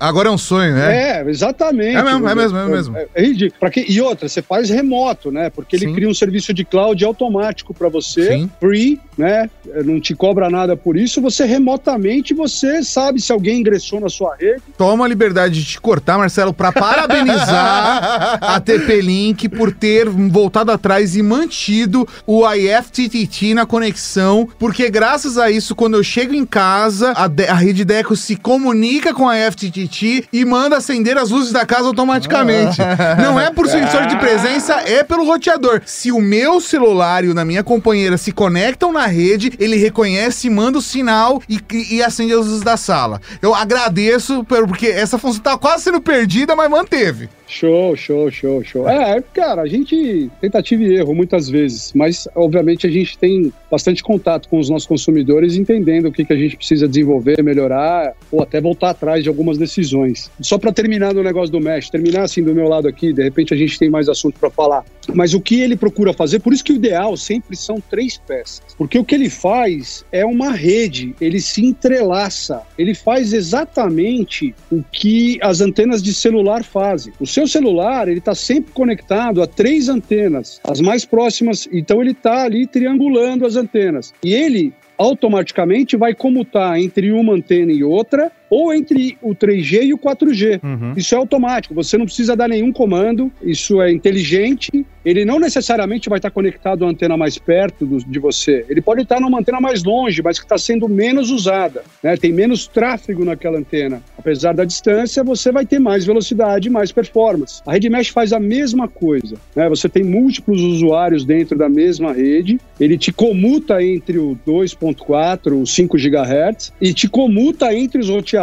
Agora 0.00 0.28
é 0.28 0.32
um 0.32 0.38
sonho, 0.38 0.74
né? 0.74 1.20
É, 1.20 1.28
exatamente. 1.28 1.94
É 1.96 2.02
mesmo, 2.02 2.26
é 2.28 2.34
mesmo, 2.34 2.58
é 2.58 2.66
mesmo. 2.66 2.96
É, 2.96 3.06
é 3.14 3.22
ridículo. 3.22 3.70
E 3.86 4.00
outra, 4.00 4.28
você 4.28 4.40
faz 4.40 4.70
remoto, 4.70 5.30
né? 5.30 5.50
Porque 5.50 5.76
ele 5.76 5.86
Sim. 5.88 5.94
cria 5.94 6.08
um 6.08 6.14
serviço 6.14 6.54
de 6.54 6.64
cloud 6.64 7.04
automático 7.04 7.74
para 7.74 7.88
você, 7.90 8.28
Sim. 8.38 8.50
free, 8.58 8.98
né? 9.18 9.50
Não 9.84 10.00
te 10.00 10.14
cobra 10.14 10.48
nada 10.48 10.74
por 10.76 10.96
isso. 10.96 11.20
Você 11.20 11.44
remotamente, 11.44 12.32
você 12.32 12.82
sabe 12.82 13.20
se 13.20 13.30
alguém 13.30 13.60
ingressou 13.60 14.00
na 14.00 14.08
sua 14.08 14.34
rede. 14.40 14.62
Toma 14.78 15.04
a 15.04 15.08
liberdade 15.08 15.60
de 15.60 15.64
te 15.66 15.80
cortar, 15.80 16.16
Marcelo, 16.16 16.54
pra 16.54 16.72
parabenizar 16.72 18.38
a 18.40 18.60
TP 18.60 19.00
Link 19.02 19.48
por 19.48 19.72
ter 19.72 20.08
voltado 20.08 20.72
atrás 20.72 21.14
e 21.16 21.22
mantido 21.22 22.08
o 22.26 22.42
IFTTT 22.50 23.54
na 23.54 23.66
conexão, 23.66 24.48
porque 24.58 24.88
graças 24.90 25.36
a 25.36 25.50
isso, 25.50 25.74
quando 25.74 25.94
eu 25.96 26.02
chego 26.02 26.34
em 26.34 26.46
casa, 26.46 27.12
a, 27.16 27.26
de- 27.28 27.46
a 27.46 27.54
rede 27.54 27.84
Deco 27.84 28.16
se 28.16 28.36
comunica 28.36 29.12
com 29.12 29.28
a 29.28 29.36
IFTTT 29.38 29.89
e 30.32 30.44
manda 30.44 30.76
acender 30.76 31.18
as 31.18 31.30
luzes 31.30 31.52
da 31.52 31.66
casa 31.66 31.86
automaticamente. 31.86 32.78
Não 33.20 33.38
é 33.38 33.50
por 33.50 33.66
sensor 33.68 34.06
de 34.06 34.16
presença, 34.16 34.74
é 34.86 35.02
pelo 35.02 35.24
roteador. 35.24 35.82
Se 35.84 36.12
o 36.12 36.20
meu 36.20 36.60
celular 36.60 37.24
e 37.24 37.28
o 37.28 37.34
da 37.34 37.44
minha 37.44 37.62
companheira 37.64 38.16
se 38.16 38.32
conectam 38.32 38.92
na 38.92 39.06
rede, 39.06 39.52
ele 39.58 39.76
reconhece, 39.76 40.48
manda 40.48 40.78
o 40.78 40.82
sinal 40.82 41.42
e, 41.48 41.60
e 41.90 42.02
acende 42.02 42.32
as 42.32 42.46
luzes 42.46 42.62
da 42.62 42.76
sala. 42.76 43.20
Eu 43.42 43.54
agradeço, 43.54 44.44
pelo- 44.44 44.66
porque 44.68 44.86
essa 44.86 45.18
função 45.18 45.40
tá 45.42 45.58
quase 45.58 45.84
sendo 45.84 46.00
perdida, 46.00 46.54
mas 46.54 46.70
manteve. 46.70 47.28
Show, 47.50 47.96
show, 47.96 48.30
show, 48.30 48.62
show. 48.62 48.88
É, 48.88 49.16
é, 49.16 49.20
cara, 49.20 49.62
a 49.62 49.66
gente 49.66 50.30
tentativa 50.40 50.84
e 50.84 50.94
erro 50.94 51.12
muitas 51.14 51.48
vezes, 51.48 51.92
mas 51.92 52.28
obviamente 52.36 52.86
a 52.86 52.90
gente 52.90 53.18
tem 53.18 53.52
bastante 53.68 54.04
contato 54.04 54.48
com 54.48 54.58
os 54.58 54.70
nossos 54.70 54.86
consumidores, 54.86 55.56
entendendo 55.56 56.06
o 56.06 56.12
que, 56.12 56.24
que 56.24 56.32
a 56.32 56.36
gente 56.36 56.56
precisa 56.56 56.86
desenvolver, 56.86 57.42
melhorar 57.42 58.14
ou 58.30 58.40
até 58.40 58.60
voltar 58.60 58.90
atrás 58.90 59.24
de 59.24 59.28
algumas 59.28 59.58
decisões. 59.58 60.30
Só 60.40 60.58
para 60.58 60.72
terminar 60.72 61.12
no 61.12 61.24
negócio 61.24 61.50
do 61.50 61.60
Mesh, 61.60 61.90
terminar 61.90 62.22
assim 62.22 62.42
do 62.42 62.54
meu 62.54 62.68
lado 62.68 62.86
aqui, 62.86 63.12
de 63.12 63.22
repente 63.22 63.52
a 63.52 63.56
gente 63.56 63.76
tem 63.78 63.90
mais 63.90 64.08
assunto 64.08 64.38
para 64.38 64.48
falar. 64.48 64.84
Mas 65.12 65.34
o 65.34 65.40
que 65.40 65.60
ele 65.60 65.76
procura 65.76 66.12
fazer, 66.12 66.38
por 66.38 66.52
isso 66.52 66.62
que 66.62 66.72
o 66.72 66.76
ideal 66.76 67.16
sempre 67.16 67.56
são 67.56 67.82
três 67.90 68.16
peças, 68.16 68.62
porque 68.78 68.96
o 68.96 69.04
que 69.04 69.14
ele 69.14 69.28
faz 69.28 70.04
é 70.12 70.24
uma 70.24 70.52
rede, 70.52 71.16
ele 71.20 71.40
se 71.40 71.64
entrelaça, 71.64 72.62
ele 72.78 72.94
faz 72.94 73.32
exatamente 73.32 74.54
o 74.70 74.84
que 74.84 75.38
as 75.42 75.60
antenas 75.60 76.00
de 76.00 76.14
celular 76.14 76.62
fazem. 76.62 77.12
O 77.18 77.26
seu 77.40 77.46
celular, 77.46 78.08
ele 78.08 78.18
está 78.18 78.34
sempre 78.34 78.72
conectado 78.72 79.42
a 79.42 79.46
três 79.46 79.88
antenas, 79.88 80.60
as 80.64 80.80
mais 80.80 81.04
próximas, 81.04 81.68
então 81.72 82.00
ele 82.00 82.10
está 82.10 82.44
ali 82.44 82.66
triangulando 82.66 83.46
as 83.46 83.56
antenas. 83.56 84.12
E 84.22 84.34
ele 84.34 84.72
automaticamente 84.98 85.96
vai 85.96 86.14
comutar 86.14 86.78
entre 86.78 87.10
uma 87.10 87.32
antena 87.32 87.72
e 87.72 87.82
outra 87.82 88.30
ou 88.50 88.74
entre 88.74 89.16
o 89.22 89.34
3G 89.34 89.84
e 89.84 89.94
o 89.94 89.98
4G. 89.98 90.60
Uhum. 90.62 90.92
Isso 90.96 91.14
é 91.14 91.18
automático, 91.18 91.72
você 91.74 91.96
não 91.96 92.04
precisa 92.04 92.34
dar 92.36 92.48
nenhum 92.48 92.72
comando, 92.72 93.30
isso 93.42 93.80
é 93.80 93.90
inteligente. 93.92 94.84
Ele 95.04 95.24
não 95.24 95.38
necessariamente 95.40 96.10
vai 96.10 96.18
estar 96.18 96.30
conectado 96.30 96.84
à 96.84 96.88
antena 96.88 97.16
mais 97.16 97.38
perto 97.38 97.86
do- 97.86 98.04
de 98.04 98.18
você. 98.18 98.66
Ele 98.68 98.82
pode 98.82 99.02
estar 99.02 99.18
numa 99.20 99.38
antena 99.38 99.58
mais 99.60 99.82
longe, 99.82 100.20
mas 100.22 100.38
que 100.38 100.44
está 100.44 100.58
sendo 100.58 100.88
menos 100.88 101.30
usada. 101.30 101.82
né? 102.02 102.16
Tem 102.16 102.32
menos 102.32 102.66
tráfego 102.66 103.24
naquela 103.24 103.58
antena. 103.58 104.02
Apesar 104.18 104.52
da 104.52 104.64
distância, 104.64 105.22
você 105.24 105.50
vai 105.52 105.64
ter 105.64 105.78
mais 105.78 106.04
velocidade, 106.04 106.68
mais 106.68 106.90
performance. 106.92 107.62
A 107.66 107.72
rede 107.72 107.88
mesh 107.88 108.08
faz 108.08 108.32
a 108.32 108.40
mesma 108.40 108.88
coisa. 108.88 109.36
né? 109.54 109.68
Você 109.68 109.88
tem 109.88 110.02
múltiplos 110.02 110.60
usuários 110.60 111.24
dentro 111.24 111.56
da 111.56 111.68
mesma 111.68 112.12
rede. 112.12 112.58
Ele 112.78 112.98
te 112.98 113.12
comuta 113.12 113.82
entre 113.82 114.18
o 114.18 114.36
2.4, 114.46 115.60
o 115.62 115.66
5 115.66 115.96
GHz 115.96 116.72
e 116.80 116.92
te 116.92 117.08
comuta 117.08 117.72
entre 117.74 118.00
os 118.00 118.08
roteadores 118.08 118.39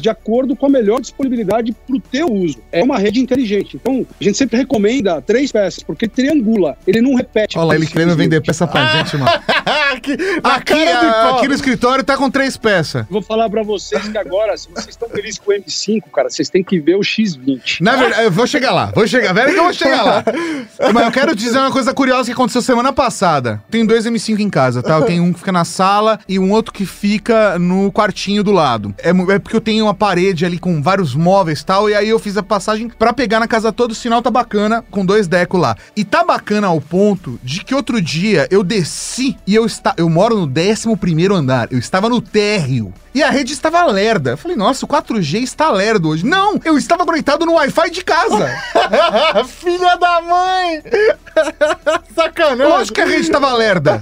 de 0.00 0.08
acordo 0.08 0.54
com 0.56 0.66
a 0.66 0.68
melhor 0.68 1.00
disponibilidade 1.00 1.72
para 1.72 1.96
o 1.96 2.00
teu 2.00 2.26
uso. 2.32 2.58
É 2.72 2.82
uma 2.82 2.98
rede 2.98 3.20
inteligente. 3.20 3.76
Então, 3.76 4.06
a 4.20 4.24
gente 4.24 4.36
sempre 4.36 4.56
recomenda 4.58 5.20
três 5.20 5.50
peças, 5.52 5.82
porque 5.82 6.08
triangula. 6.08 6.76
Ele 6.86 7.00
não 7.00 7.14
repete. 7.14 7.58
Olha 7.58 7.68
lá, 7.68 7.74
ele 7.74 7.86
querendo 7.86 8.14
vender 8.16 8.40
peça 8.40 8.66
pra 8.66 8.86
gente, 8.96 9.16
mano. 9.16 9.30
aqui, 9.92 10.16
Aqui, 10.42 10.88
a- 10.88 11.12
pau. 11.12 11.38
aqui 11.38 11.48
no 11.48 11.54
escritório 11.54 12.04
tá 12.04 12.16
com 12.16 12.30
três 12.30 12.56
peças. 12.56 13.04
Vou 13.10 13.22
falar 13.22 13.48
para 13.48 13.62
vocês 13.62 14.08
que 14.08 14.18
agora, 14.18 14.56
se 14.56 14.68
vocês 14.70 14.88
estão 14.90 15.08
felizes 15.08 15.38
com 15.38 15.50
o 15.50 15.54
M5, 15.54 16.02
cara, 16.12 16.28
vocês 16.30 16.48
têm 16.48 16.62
que 16.62 16.78
ver 16.78 16.96
o 16.96 17.00
X20. 17.00 17.80
Na 17.80 17.96
verdade, 17.96 18.24
eu 18.24 18.30
vou 18.30 18.46
chegar 18.46 18.72
lá, 18.72 18.86
vou 18.94 19.06
chegar. 19.06 19.36
Aí 19.36 19.52
que 19.52 19.58
eu 19.58 19.64
vou 19.64 19.72
chegar 19.72 20.02
lá. 20.02 20.24
Mas 20.92 21.04
eu 21.04 21.12
quero 21.12 21.34
dizer 21.34 21.58
uma 21.58 21.70
coisa 21.70 21.92
curiosa 21.94 22.26
que 22.26 22.32
aconteceu 22.32 22.62
semana 22.62 22.92
passada. 22.92 23.62
Tem 23.70 23.84
dois 23.84 24.06
M5 24.06 24.38
em 24.40 24.50
casa, 24.50 24.82
tá? 24.82 24.96
Eu 24.98 25.04
tenho 25.04 25.22
um 25.24 25.32
que 25.32 25.38
fica 25.38 25.52
na 25.52 25.64
sala 25.64 26.18
e 26.28 26.38
um 26.38 26.50
outro 26.52 26.72
que 26.72 26.84
fica 26.86 27.58
no 27.58 27.90
quartinho 27.92 28.42
do 28.44 28.52
lado. 28.52 28.94
É, 28.98 29.10
é 29.10 29.38
porque 29.40 29.56
eu 29.56 29.60
tenho 29.60 29.84
uma 29.86 29.94
parede 29.94 30.44
ali 30.44 30.58
com 30.58 30.82
vários 30.82 31.14
móveis 31.14 31.60
e 31.60 31.66
tal, 31.66 31.90
e 31.90 31.94
aí 31.94 32.08
eu 32.08 32.18
fiz 32.18 32.36
a 32.36 32.42
passagem 32.42 32.88
pra 32.88 33.12
pegar 33.12 33.40
na 33.40 33.48
casa 33.48 33.72
toda, 33.72 33.92
o 33.92 33.96
sinal 33.96 34.22
tá 34.22 34.30
bacana, 34.30 34.84
com 34.90 35.04
dois 35.04 35.26
deco 35.26 35.56
lá. 35.56 35.76
E 35.96 36.04
tá 36.04 36.24
bacana 36.24 36.66
ao 36.66 36.80
ponto 36.80 37.38
de 37.42 37.64
que 37.64 37.74
outro 37.74 38.00
dia 38.00 38.46
eu 38.50 38.62
desci 38.62 39.36
e 39.46 39.54
eu, 39.54 39.66
está, 39.66 39.94
eu 39.96 40.08
moro 40.08 40.36
no 40.36 40.46
11 40.46 40.96
primeiro 40.96 41.34
andar, 41.34 41.72
eu 41.72 41.78
estava 41.78 42.08
no 42.08 42.20
térreo. 42.20 42.92
E 43.12 43.22
a 43.22 43.30
rede 43.30 43.52
estava 43.52 43.84
lerda. 43.86 44.30
Eu 44.30 44.36
falei, 44.36 44.56
nossa, 44.56 44.84
o 44.84 44.88
4G 44.88 45.42
está 45.42 45.70
lerdo 45.70 46.10
hoje. 46.10 46.24
Não, 46.24 46.60
eu 46.64 46.78
estava 46.78 47.04
conectado 47.04 47.44
no 47.44 47.54
Wi-Fi 47.54 47.90
de 47.90 48.04
casa. 48.04 48.48
Filha 49.48 49.96
da 49.96 50.20
mãe! 50.20 50.82
Sacanagem! 52.14 52.72
Lógico 52.72 52.94
que 52.94 53.00
a 53.00 53.06
rede 53.06 53.22
estava 53.22 53.52
lerda. 53.52 54.00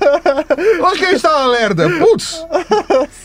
Lógico 0.79 0.99
que 0.99 1.05
a 1.05 1.09
rede 1.09 1.17
estava 1.17 1.47
lerda. 1.47 1.89
Putz, 1.99 2.45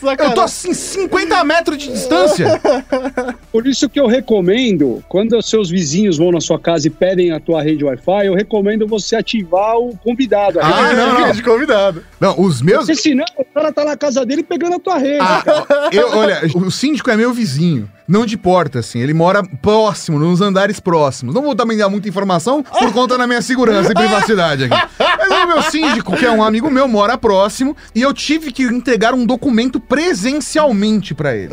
eu 0.18 0.34
tô 0.34 0.40
assim, 0.40 0.72
50 0.72 1.44
metros 1.44 1.78
de 1.78 1.90
distância. 2.08 2.60
Por 3.50 3.66
isso 3.66 3.88
que 3.88 3.98
eu 3.98 4.06
recomendo, 4.06 5.02
quando 5.08 5.36
os 5.36 5.48
seus 5.48 5.70
vizinhos 5.70 6.18
vão 6.18 6.30
na 6.30 6.40
sua 6.40 6.58
casa 6.58 6.86
e 6.86 6.90
pedem 6.90 7.32
a 7.32 7.40
tua 7.40 7.62
rede 7.62 7.84
Wi-Fi, 7.84 8.26
eu 8.26 8.34
recomendo 8.34 8.86
você 8.86 9.16
ativar 9.16 9.76
o 9.78 9.96
convidado. 9.96 10.60
a 10.60 10.66
Ah, 10.66 10.92
não. 10.92 11.32
de 11.32 11.42
convidado. 11.42 12.04
Não, 12.20 12.40
os 12.40 12.60
meus. 12.62 12.86
Porque 12.86 12.94
senão 12.94 13.24
o 13.38 13.44
cara 13.44 13.72
tá 13.72 13.84
na 13.84 13.96
casa 13.96 14.24
dele 14.24 14.42
pegando 14.42 14.76
a 14.76 14.78
tua 14.78 14.98
rede. 14.98 15.18
Ah, 15.20 15.88
eu, 15.92 16.08
olha, 16.10 16.40
o 16.54 16.70
síndico 16.70 17.10
é 17.10 17.16
meu 17.16 17.32
vizinho. 17.32 17.88
Não 18.06 18.26
de 18.26 18.36
porta, 18.36 18.80
assim. 18.80 18.98
Ele 19.00 19.14
mora 19.14 19.42
próximo, 19.62 20.18
nos 20.18 20.40
andares 20.40 20.78
próximos. 20.78 21.34
Não 21.34 21.42
vou 21.42 21.54
também 21.54 21.76
dar 21.76 21.88
muita 21.88 22.08
informação 22.08 22.62
por 22.62 22.92
conta 22.92 23.16
da 23.16 23.26
minha 23.26 23.40
segurança 23.40 23.92
e 23.92 23.94
privacidade 23.94 24.64
aqui. 24.64 24.88
Mas 24.98 25.30
o 25.30 25.46
meu 25.46 25.62
síndico, 25.62 26.16
que 26.16 26.26
é 26.26 26.30
um 26.30 26.42
amigo 26.42 26.70
meu, 26.70 26.86
mora 26.86 27.16
próximo. 27.16 27.76
E 27.94 28.02
eu 28.02 28.12
tive 28.12 28.52
que 28.52 28.62
entregar 28.64 29.14
um 29.14 29.24
documento 29.24 29.80
presencialmente 29.80 31.14
pra 31.14 31.34
ele. 31.34 31.50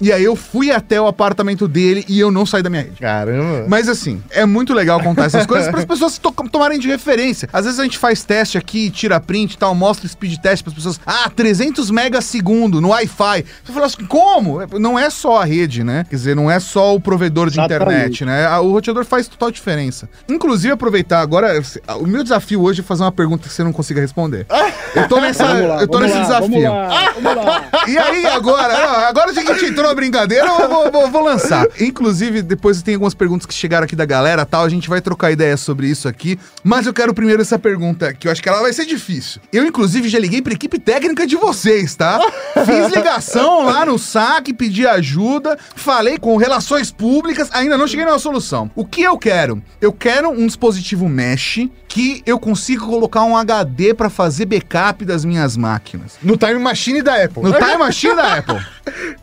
E 0.00 0.12
aí 0.12 0.24
eu 0.24 0.34
fui 0.34 0.70
até 0.70 1.00
o 1.00 1.06
apartamento 1.06 1.68
dele 1.68 2.04
e 2.08 2.18
eu 2.18 2.30
não 2.30 2.46
saí 2.46 2.62
da 2.62 2.70
minha 2.70 2.82
rede. 2.82 2.96
Caramba. 3.00 3.66
Mas 3.68 3.88
assim, 3.88 4.22
é 4.30 4.46
muito 4.46 4.72
legal 4.72 5.02
contar 5.02 5.24
essas 5.24 5.46
coisas 5.46 5.68
para 5.68 5.80
as 5.80 5.84
pessoas 5.84 6.18
to 6.18 6.32
tomarem 6.50 6.78
de 6.78 6.88
referência. 6.88 7.48
Às 7.52 7.64
vezes 7.64 7.78
a 7.78 7.82
gente 7.82 7.98
faz 7.98 8.24
teste 8.24 8.56
aqui, 8.56 8.90
tira 8.90 9.20
print 9.20 9.52
e 9.54 9.58
tal, 9.58 9.74
mostra 9.74 10.08
speed 10.08 10.38
test 10.38 10.62
para 10.62 10.70
as 10.70 10.74
pessoas. 10.74 11.00
Ah, 11.06 11.30
300 11.34 11.90
megas 11.90 12.24
segundo 12.24 12.80
no 12.80 12.88
Wi-Fi. 12.88 13.44
Você 13.64 13.72
fala 13.72 13.86
assim, 13.86 14.06
como? 14.06 14.60
Não 14.78 14.98
é 14.98 15.10
só 15.10 15.42
a 15.42 15.44
rede, 15.44 15.84
né? 15.84 15.89
Quer 16.08 16.16
dizer, 16.16 16.36
não 16.36 16.50
é 16.50 16.58
só 16.60 16.94
o 16.94 17.00
provedor 17.00 17.48
de 17.50 17.58
Exatamente. 17.58 17.82
internet, 17.82 18.24
né? 18.24 18.58
O 18.58 18.72
roteador 18.72 19.04
faz 19.04 19.26
total 19.28 19.50
diferença. 19.50 20.08
Inclusive, 20.28 20.72
aproveitar 20.72 21.20
agora, 21.20 21.60
o 22.00 22.06
meu 22.06 22.22
desafio 22.22 22.62
hoje 22.62 22.80
é 22.80 22.84
fazer 22.84 23.02
uma 23.02 23.12
pergunta 23.12 23.48
que 23.48 23.54
você 23.54 23.62
não 23.64 23.72
consiga 23.72 24.00
responder. 24.00 24.46
Eu 24.94 25.08
tô 25.08 25.20
nessa, 25.20 25.44
lá, 25.44 25.80
eu 25.82 25.88
tô 25.88 25.98
nesse 26.00 26.14
lá, 26.14 26.22
desafio. 26.22 26.48
Vamos 26.50 26.62
lá, 26.64 27.12
vamos 27.20 27.44
lá. 27.44 27.64
E 27.86 27.98
aí, 27.98 28.26
agora, 28.26 29.08
agora 29.08 29.32
que 29.32 29.38
a 29.38 29.44
gente 29.54 29.64
entrou 29.66 29.86
na 29.88 29.94
brincadeira, 29.94 30.46
eu 30.46 30.68
vou, 30.68 30.90
vou- 30.90 31.10
vou 31.10 31.24
lançar. 31.24 31.66
Inclusive, 31.80 32.42
depois 32.42 32.82
tem 32.82 32.94
algumas 32.94 33.14
perguntas 33.14 33.46
que 33.46 33.54
chegaram 33.54 33.84
aqui 33.84 33.96
da 33.96 34.04
galera 34.04 34.44
tal. 34.46 34.64
A 34.64 34.68
gente 34.68 34.88
vai 34.88 35.00
trocar 35.00 35.30
ideias 35.30 35.60
sobre 35.60 35.86
isso 35.88 36.08
aqui. 36.08 36.38
Mas 36.62 36.86
eu 36.86 36.92
quero 36.94 37.12
primeiro 37.14 37.40
essa 37.42 37.58
pergunta, 37.58 38.12
que 38.12 38.28
eu 38.28 38.32
acho 38.32 38.42
que 38.42 38.48
ela 38.48 38.60
vai 38.60 38.72
ser 38.72 38.84
difícil. 38.84 39.40
Eu, 39.52 39.64
inclusive, 39.64 40.08
já 40.08 40.18
liguei 40.18 40.42
pra 40.42 40.52
equipe 40.52 40.78
técnica 40.78 41.26
de 41.26 41.36
vocês, 41.36 41.94
tá? 41.94 42.20
Fiz 42.64 42.94
ligação 42.94 43.64
lá 43.66 43.86
no 43.86 43.98
saque, 43.98 44.52
pedi 44.52 44.86
ajuda, 44.86 45.58
falei 45.80 46.18
com 46.18 46.36
relações 46.36 46.90
públicas, 46.92 47.48
ainda 47.52 47.76
não 47.76 47.86
cheguei 47.88 48.04
numa 48.04 48.18
solução. 48.18 48.70
O 48.76 48.84
que 48.84 49.02
eu 49.02 49.18
quero? 49.18 49.62
Eu 49.80 49.92
quero 49.92 50.30
um 50.30 50.46
dispositivo 50.46 51.08
mesh 51.08 51.66
que 51.88 52.22
eu 52.24 52.38
consiga 52.38 52.84
colocar 52.84 53.24
um 53.24 53.36
HD 53.36 53.94
pra 53.94 54.08
fazer 54.08 54.46
backup 54.46 55.04
das 55.04 55.24
minhas 55.24 55.56
máquinas. 55.56 56.16
No 56.22 56.36
Time 56.36 56.58
Machine 56.60 57.02
da 57.02 57.24
Apple. 57.24 57.42
No 57.42 57.52
Time 57.52 57.76
Machine 57.78 58.14
da 58.14 58.34
Apple. 58.36 58.60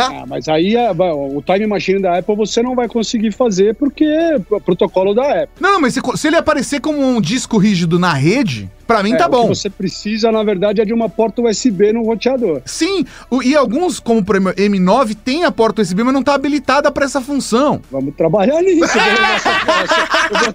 Ah, 0.00 0.24
mas 0.28 0.46
aí 0.48 0.76
a- 0.76 0.92
o 0.92 1.42
Time 1.42 1.66
Machine 1.66 2.00
da 2.02 2.18
Apple 2.18 2.36
você 2.36 2.62
não 2.62 2.74
vai 2.76 2.86
conseguir 2.86 3.32
fazer 3.32 3.74
porque 3.74 4.04
é 4.04 4.36
o 4.36 4.60
protocolo 4.60 5.14
da 5.14 5.22
Apple. 5.42 5.48
Não, 5.60 5.72
não, 5.72 5.80
mas 5.80 5.94
se, 5.94 6.00
se 6.16 6.26
ele 6.28 6.36
aparecer 6.36 6.80
como 6.80 7.00
um 7.04 7.20
disco 7.20 7.56
rígido 7.58 7.98
na 7.98 8.12
rede, 8.12 8.70
pra 8.88 9.02
mim 9.04 9.12
É, 9.12 9.16
tá 9.16 9.26
o 9.26 9.30
bom. 9.30 9.42
que 9.42 9.48
você 9.54 9.70
precisa, 9.70 10.32
na 10.32 10.42
verdade, 10.42 10.80
é 10.80 10.84
de 10.84 10.92
uma 10.92 11.08
porta 11.08 11.42
USB 11.42 11.92
no 11.92 12.02
roteador. 12.02 12.62
Sim, 12.64 13.04
o- 13.30 13.42
e 13.42 13.54
alguns, 13.54 14.00
como 14.00 14.20
o 14.20 14.24
M9, 14.24 15.14
tem 15.14 15.44
a 15.44 15.52
porta 15.52 15.82
USB, 15.82 16.02
mas 16.02 16.14
não 16.14 16.22
tá 16.22 16.34
habilitada 16.34 16.90
pra 16.90 17.04
essa 17.04 17.20
função. 17.20 17.80
Vamos 17.92 18.14
trabalhar 18.16 18.60
nisso. 18.62 18.90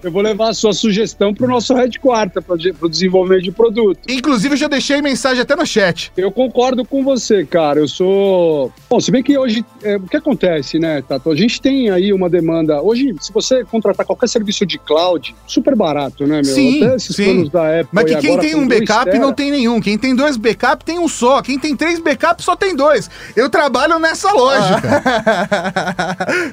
Eu 0.02 0.10
vou 0.12 0.22
levar, 0.22 0.50
a 0.50 0.54
sua 0.54 0.72
sugestão 0.72 1.32
para 1.32 1.46
o 1.46 1.48
nosso 1.48 1.72
headquarter, 1.74 2.42
para 2.42 2.54
o 2.54 2.88
desenvolvimento 2.88 3.42
de 3.44 3.52
produto. 3.52 4.00
Inclusive, 4.08 4.54
eu 4.54 4.58
já 4.58 4.68
deixei 4.68 5.00
mensagem 5.00 5.40
até 5.40 5.54
no 5.56 5.64
chat. 5.64 6.12
Eu 6.16 6.30
concordo 6.32 6.84
com 6.84 7.02
você, 7.04 7.44
cara. 7.44 7.78
Eu 7.80 7.88
sou. 7.88 8.72
Bom, 8.90 9.00
se 9.00 9.10
bem 9.10 9.22
que 9.22 9.38
hoje. 9.38 9.64
é, 9.82 9.96
o 9.96 10.00
que 10.02 10.16
acontece, 10.16 10.78
né, 10.78 11.02
Tato? 11.06 11.30
A 11.30 11.36
gente 11.36 11.60
tem 11.60 11.90
aí 11.90 12.12
uma 12.12 12.28
demanda. 12.28 12.82
Hoje, 12.82 13.14
se 13.20 13.32
você 13.32 13.64
contratar 13.64 14.04
qualquer 14.04 14.28
serviço 14.28 14.66
de 14.66 14.78
cloud, 14.78 15.34
super 15.46 15.74
barato, 15.76 16.26
né, 16.26 16.36
meu? 16.36 16.54
Sim, 16.54 16.82
Até 16.84 16.96
esses 16.96 17.14
sim. 17.16 17.24
planos 17.24 17.50
da 17.50 17.80
Apple. 17.80 17.88
Mas 17.92 18.04
que 18.04 18.14
quem 18.26 18.38
tem 18.38 18.54
um 18.54 18.66
backup 18.66 19.04
tera, 19.04 19.18
não 19.18 19.32
tem 19.32 19.50
nenhum. 19.50 19.80
Quem 19.80 19.98
tem 19.98 20.14
dois 20.14 20.36
backup 20.36 20.84
tem 20.84 20.98
um 20.98 21.08
só. 21.08 21.42
Quem 21.42 21.58
tem 21.58 21.76
três 21.76 21.98
backup 21.98 22.42
só 22.42 22.56
tem 22.56 22.74
dois. 22.74 23.10
Eu 23.36 23.50
trabalho 23.50 23.98
nessa 23.98 24.32
lógica. 24.32 25.02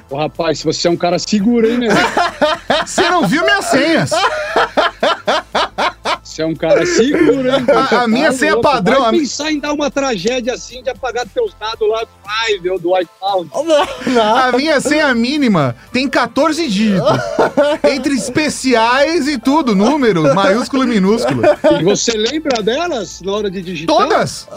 Ô, 0.10 0.16
rapaz, 0.16 0.58
se 0.58 0.64
você 0.64 0.88
é 0.88 0.90
um 0.90 0.96
cara 0.96 1.18
seguro, 1.18 1.68
hein, 1.68 1.78
meu? 1.78 1.92
Você 2.84 3.08
não 3.08 3.26
viu 3.28 3.44
minhas 3.44 3.66
senhas. 3.66 4.10
Você 6.32 6.40
é 6.40 6.46
um 6.46 6.54
cara 6.54 6.86
seguro, 6.86 7.46
hein? 7.46 7.64
A- 7.90 8.04
a 8.04 8.08
minha 8.08 8.32
senha 8.32 8.54
louco. 8.54 8.66
padrão, 8.70 9.00
Vai 9.00 9.08
a 9.08 9.12
pensar 9.12 9.52
em 9.52 9.60
dar 9.60 9.72
uma 9.74 9.90
tragédia 9.90 10.54
assim 10.54 10.82
de 10.82 10.88
apagar 10.88 11.26
teus 11.28 11.54
dados 11.60 11.86
lá 11.86 12.00
do 12.04 12.08
Five 12.22 12.70
ou 12.70 12.78
do 12.78 12.90
iCloud. 12.98 13.50
A 14.18 14.56
minha 14.56 14.80
senha 14.80 15.14
mínima 15.14 15.76
tem 15.92 16.08
14 16.08 16.66
dígitos. 16.68 17.02
Entre 17.84 18.14
especiais 18.14 19.28
e 19.28 19.36
tudo, 19.38 19.74
número, 19.74 20.34
maiúsculo 20.34 20.84
e 20.84 20.86
minúsculo. 20.86 21.42
E 21.78 21.84
você 21.84 22.12
lembra 22.12 22.62
delas 22.62 23.20
na 23.20 23.32
hora 23.32 23.50
de 23.50 23.60
digitar? 23.60 23.94
Todas! 23.94 24.48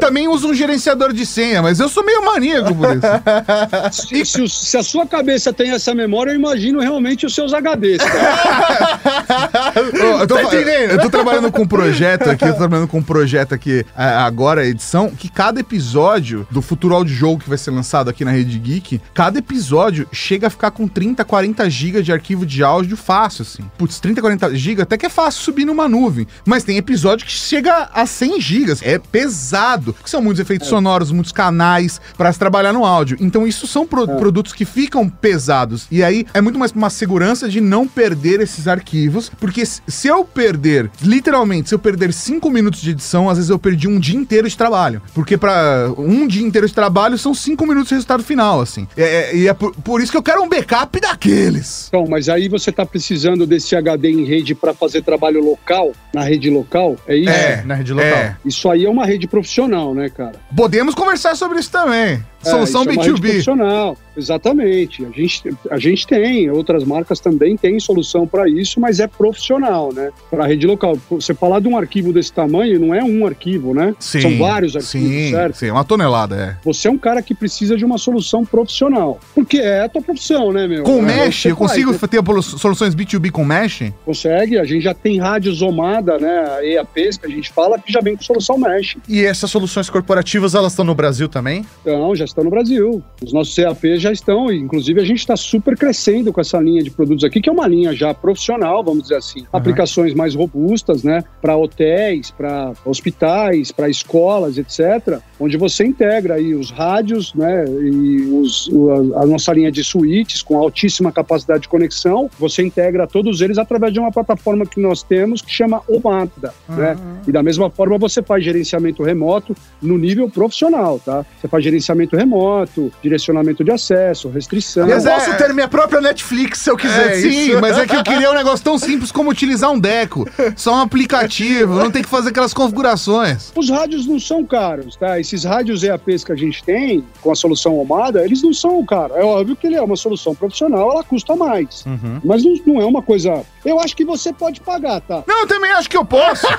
Também 0.00 0.26
uso 0.26 0.48
um 0.48 0.54
gerenciador 0.54 1.12
de 1.12 1.24
senha, 1.24 1.62
mas 1.62 1.78
eu 1.78 1.88
sou 1.88 2.04
meio 2.04 2.24
maníaco 2.24 2.74
por 2.74 2.88
isso. 2.96 4.08
Se, 4.08 4.24
se 4.26 4.42
o- 4.42 4.48
se 4.48 4.76
a 4.76 4.82
sua 4.82 5.06
cabeça 5.06 5.52
tem 5.52 5.70
essa 5.70 5.94
memória, 5.94 6.32
eu 6.32 6.36
imagino 6.36 6.80
realmente 6.80 7.24
os 7.26 7.32
seus 7.34 7.52
HDs, 7.54 7.98
cara. 7.98 9.52
Eu, 10.22 10.26
tô, 10.26 10.34
Tá 10.34 10.42
entendendo? 10.44 10.90
eu 10.92 11.10
tô 11.10 11.10
trabalhando 11.12 11.52
com 11.52 11.62
um 11.62 11.66
projeto 11.66 12.28
aqui, 12.30 12.44
eu 12.44 12.52
tô 12.52 12.58
trabalhando 12.58 12.88
com 12.88 12.98
um 12.98 13.02
projeto 13.02 13.54
aqui, 13.54 13.84
a- 13.96 14.24
agora, 14.24 14.62
a 14.62 14.66
edição, 14.66 15.10
que 15.10 15.28
cada 15.28 15.60
episódio 15.60 16.46
do 16.50 16.60
futuro 16.62 16.94
audiojogo 16.94 17.42
que 17.42 17.48
vai 17.48 17.58
ser 17.58 17.70
lançado 17.70 18.08
aqui 18.10 18.24
na 18.24 18.30
Rede 18.32 18.58
Geek, 18.58 19.00
cada 19.14 19.38
episódio 19.38 20.06
chega 20.12 20.46
a 20.46 20.50
ficar 20.50 20.70
com 20.70 20.88
30, 20.88 21.24
40 21.24 21.68
gigas 21.70 22.04
de 22.04 22.12
arquivo 22.12 22.44
de 22.46 22.62
áudio 22.64 22.96
fácil, 22.96 23.42
assim. 23.42 23.62
Putz, 23.78 24.00
30, 24.00 24.20
40 24.20 24.54
gigas 24.56 24.82
até 24.82 24.96
que 24.96 25.06
é 25.06 25.08
fácil 25.08 25.42
subir 25.42 25.64
numa 25.64 25.88
nuvem, 25.88 26.26
mas 26.44 26.64
tem 26.64 26.76
episódio 26.76 27.26
que 27.26 27.32
chega 27.32 27.88
a 27.92 28.06
100 28.06 28.40
gigas, 28.40 28.80
é 28.82 28.98
pesado, 28.98 29.92
porque 29.92 30.08
são 30.10 30.22
muitos 30.22 30.40
efeitos 30.40 30.68
sonoros, 30.68 31.10
muitos 31.10 31.32
canais 31.32 32.00
pra 32.16 32.32
se 32.32 32.38
trabalhar 32.38 32.72
no 32.72 32.84
áudio. 32.84 33.16
Então 33.20 33.46
isso 33.46 33.66
são 33.66 33.86
pro- 33.86 34.06
produtos 34.06 34.52
que 34.52 34.64
ficam 34.64 35.08
pesados, 35.08 35.86
e 35.90 36.02
aí 36.02 36.26
é 36.34 36.40
muito 36.40 36.58
mais 36.58 36.72
uma 36.72 36.90
segurança 36.90 37.48
de 37.48 37.60
não 37.60 37.86
perder 37.86 38.40
esses 38.40 38.66
arquivos, 38.66 39.30
porque 39.38 39.64
se 39.66 40.08
eu 40.08 40.24
perder, 40.24 40.90
literalmente, 41.02 41.68
se 41.68 41.74
eu 41.74 41.78
perder 41.78 42.12
5 42.12 42.48
minutos 42.50 42.80
de 42.80 42.90
edição, 42.90 43.28
às 43.28 43.36
vezes 43.38 43.50
eu 43.50 43.58
perdi 43.58 43.88
um 43.88 43.98
dia 43.98 44.16
inteiro 44.18 44.48
de 44.48 44.56
trabalho. 44.56 45.02
Porque 45.14 45.36
pra 45.36 45.92
um 45.96 46.26
dia 46.26 46.42
inteiro 46.46 46.66
de 46.66 46.74
trabalho 46.74 47.16
são 47.18 47.34
5 47.34 47.66
minutos 47.66 47.88
de 47.88 47.94
resultado 47.94 48.22
final, 48.22 48.60
assim. 48.60 48.86
É, 48.96 49.02
é- 49.30 49.36
e 49.36 49.48
é 49.48 49.54
por, 49.54 49.74
por 49.76 50.00
isso 50.00 50.10
que 50.10 50.18
eu 50.18 50.22
quero 50.22 50.42
um 50.42 50.48
backup 50.48 51.00
daqueles. 51.00 51.86
Então, 51.88 52.06
mas 52.08 52.28
aí 52.28 52.48
você 52.48 52.70
está 52.70 52.84
precisando 52.84 53.46
desse 53.46 53.74
HD 53.76 54.10
em 54.10 54.24
rede 54.24 54.54
para 54.54 54.74
fazer 54.74 55.02
trabalho 55.02 55.42
local, 55.44 55.92
na 56.14 56.22
rede 56.22 56.50
local, 56.50 56.96
é 57.06 57.16
isso? 57.16 57.30
É, 57.30 57.62
na 57.64 57.74
rede 57.74 57.92
local. 57.92 58.08
É. 58.08 58.36
Isso 58.44 58.70
aí 58.70 58.84
é 58.84 58.90
uma 58.90 59.06
rede 59.06 59.26
profissional, 59.26 59.94
né, 59.94 60.08
cara? 60.08 60.32
Podemos 60.56 60.94
conversar 60.94 61.36
sobre 61.36 61.58
isso 61.60 61.70
também. 61.70 62.22
Solução 62.42 62.60
É, 62.60 62.64
isso 62.64 62.76
é 62.76 62.80
uma 62.80 63.02
rede 63.04 63.14
B2B. 63.14 63.20
profissional, 63.20 63.98
exatamente. 64.16 65.04
A 65.04 65.10
gente, 65.10 65.42
a 65.70 65.78
gente 65.78 66.06
tem, 66.06 66.50
outras 66.50 66.84
marcas 66.84 67.20
também 67.20 67.56
têm 67.56 67.78
solução 67.78 68.26
para 68.26 68.48
isso, 68.48 68.80
mas 68.80 69.00
é 69.00 69.06
profissional, 69.06 69.92
né? 69.92 70.10
Para 70.30 70.44
a 70.44 70.46
rede 70.46 70.66
local. 70.66 70.98
Você 71.10 71.34
falar 71.34 71.60
de 71.60 71.68
um 71.68 71.76
arquivo 71.76 72.12
desse 72.12 72.32
tamanho, 72.32 72.80
não 72.80 72.94
é 72.94 73.02
um 73.02 73.26
arquivo, 73.26 73.74
né? 73.74 73.94
São 73.98 74.36
vários 74.38 74.76
arquivos, 74.76 75.08
sim, 75.08 75.30
certo? 75.30 75.56
Sim, 75.56 75.70
uma 75.70 75.84
tonelada, 75.84 76.36
é. 76.36 76.56
Você 76.64 76.88
é 76.88 76.90
um 76.90 76.98
cara 76.98 77.22
que 77.22 77.34
precisa 77.34 77.76
de 77.76 77.84
uma 77.84 77.98
solução 77.98 78.44
profissional. 78.44 79.18
Porque 79.34 79.58
é 79.58 79.82
a 79.82 79.88
tua 79.88 80.02
profissão, 80.02 80.52
né, 80.52 80.66
meu? 80.66 80.82
Com 80.84 80.98
É, 80.98 81.26
Mesh, 81.26 81.46
eu 81.46 81.56
consigo 81.56 81.92
faz, 81.94 82.10
ter 82.10 82.22
soluções 82.42 82.94
B2B 82.94 83.30
com 83.30 83.44
Mesh? 83.44 83.92
Consegue, 84.04 84.58
a 84.58 84.64
gente 84.64 84.82
já 84.82 84.94
tem 84.94 85.18
rádio 85.18 85.52
Zomada, 85.52 86.18
né? 86.18 86.44
A 86.58 86.64
EAPs 86.64 87.16
que 87.16 87.26
a 87.26 87.30
gente 87.30 87.50
fala 87.52 87.78
que 87.78 87.92
já 87.92 88.00
vem 88.00 88.16
com 88.16 88.22
solução 88.22 88.58
Mesh. 88.58 88.96
E 89.08 89.24
essas 89.24 89.50
soluções 89.50 89.88
corporativas, 89.88 90.54
elas 90.54 90.72
estão 90.72 90.84
no 90.84 90.94
Brasil 90.94 91.28
também? 91.28 91.64
Então, 91.82 92.14
já 92.14 92.24
estão 92.32 92.44
no 92.44 92.50
Brasil. 92.50 93.02
Os 93.22 93.32
nossos 93.32 93.54
CAPs 93.54 94.00
já 94.00 94.10
estão, 94.10 94.50
e, 94.50 94.58
inclusive 94.58 95.00
a 95.00 95.04
gente 95.04 95.18
está 95.18 95.36
super 95.36 95.76
crescendo 95.76 96.32
com 96.32 96.40
essa 96.40 96.58
linha 96.58 96.82
de 96.82 96.90
produtos 96.90 97.24
aqui, 97.24 97.40
que 97.40 97.48
é 97.48 97.52
uma 97.52 97.66
linha 97.66 97.94
já 97.94 98.12
profissional, 98.12 98.82
vamos 98.82 99.04
dizer 99.04 99.16
assim. 99.16 99.46
Aplicações 99.52 100.14
mais 100.14 100.34
robustas, 100.34 101.02
né? 101.02 101.22
Para 101.40 101.56
hotéis, 101.56 102.30
para 102.30 102.72
hospitais, 102.84 103.70
para 103.70 103.88
escolas, 103.88 104.58
etc. 104.58 105.20
Onde 105.38 105.56
você 105.56 105.84
integra 105.84 106.34
aí 106.34 106.54
os 106.54 106.70
rádios, 106.70 107.34
né? 107.34 107.64
E 107.66 108.22
os, 108.32 108.70
a, 109.14 109.22
a 109.22 109.26
nossa 109.26 109.52
linha 109.52 109.70
de 109.70 109.84
suítes 109.84 110.42
com 110.42 110.56
altíssima 110.56 111.12
capacidade 111.12 111.62
de 111.62 111.68
conexão. 111.68 112.30
Você 112.38 112.62
integra 112.62 113.06
todos 113.06 113.40
eles 113.40 113.58
através 113.58 113.92
de 113.92 114.00
uma 114.00 114.10
plataforma 114.10 114.66
que 114.66 114.80
nós 114.80 115.02
temos 115.02 115.42
que 115.42 115.50
chama 115.50 115.82
Omada, 115.88 116.54
né? 116.68 116.96
E 117.26 117.32
da 117.32 117.42
mesma 117.42 117.70
forma 117.70 117.98
você 117.98 118.22
faz 118.22 118.44
gerenciamento 118.44 119.02
remoto 119.02 119.54
no 119.80 119.98
nível 119.98 120.28
profissional, 120.28 120.98
tá? 120.98 121.24
Você 121.40 121.48
faz 121.48 121.62
gerenciamento 121.62 122.16
remoto, 122.22 122.92
direcionamento 123.02 123.62
de 123.64 123.70
acesso, 123.70 124.28
restrição. 124.28 124.88
Eu 124.88 124.98
é- 124.98 125.00
posso 125.02 125.36
ter 125.36 125.52
minha 125.52 125.68
própria 125.68 126.00
Netflix 126.00 126.60
se 126.60 126.70
eu 126.70 126.76
quiser 126.76 127.12
É, 127.12 127.14
sim, 127.20 127.28
isso. 127.52 127.60
mas 127.60 127.76
é 127.78 127.86
que 127.86 127.96
eu 127.96 128.02
queria 128.02 128.30
um 128.30 128.34
negócio 128.34 128.64
tão 128.64 128.78
simples 128.78 129.10
como 129.12 129.30
utilizar 129.30 129.70
um 129.70 129.78
Deco. 129.78 130.26
Só 130.56 130.74
um 130.74 130.80
aplicativo, 130.80 131.74
não 131.74 131.90
tem 131.90 132.02
que 132.02 132.08
fazer 132.08 132.30
aquelas 132.30 132.54
configurações. 132.54 133.52
Os 133.56 133.68
rádios 133.70 134.06
não 134.06 134.18
são 134.20 134.44
caros, 134.44 134.96
tá? 134.96 135.18
Esses 135.18 135.44
rádios 135.44 135.82
EAPs 135.82 136.24
que 136.24 136.32
a 136.32 136.36
gente 136.36 136.62
tem 136.64 137.04
com 137.20 137.30
a 137.30 137.34
solução 137.34 137.76
Omada, 137.78 138.24
eles 138.24 138.42
não 138.42 138.52
são 138.52 138.84
caros. 138.84 139.16
É 139.16 139.22
óbvio 139.24 139.56
que 139.56 139.66
ele 139.66 139.76
é 139.76 139.82
uma 139.82 139.96
solução 139.96 140.34
profissional, 140.34 140.90
ela 140.92 141.02
custa 141.04 141.34
mais. 141.34 141.84
Uhum. 141.86 142.20
Mas 142.24 142.44
não, 142.44 142.54
não 142.66 142.80
é 142.80 142.84
uma 142.84 143.02
coisa. 143.02 143.42
Eu 143.64 143.80
acho 143.80 143.96
que 143.96 144.04
você 144.04 144.32
pode 144.32 144.60
pagar, 144.60 145.00
tá? 145.00 145.22
Não, 145.26 145.40
eu 145.40 145.46
também 145.46 145.70
acho 145.72 145.88
que 145.88 145.96
eu 145.96 146.04
posso. 146.04 146.46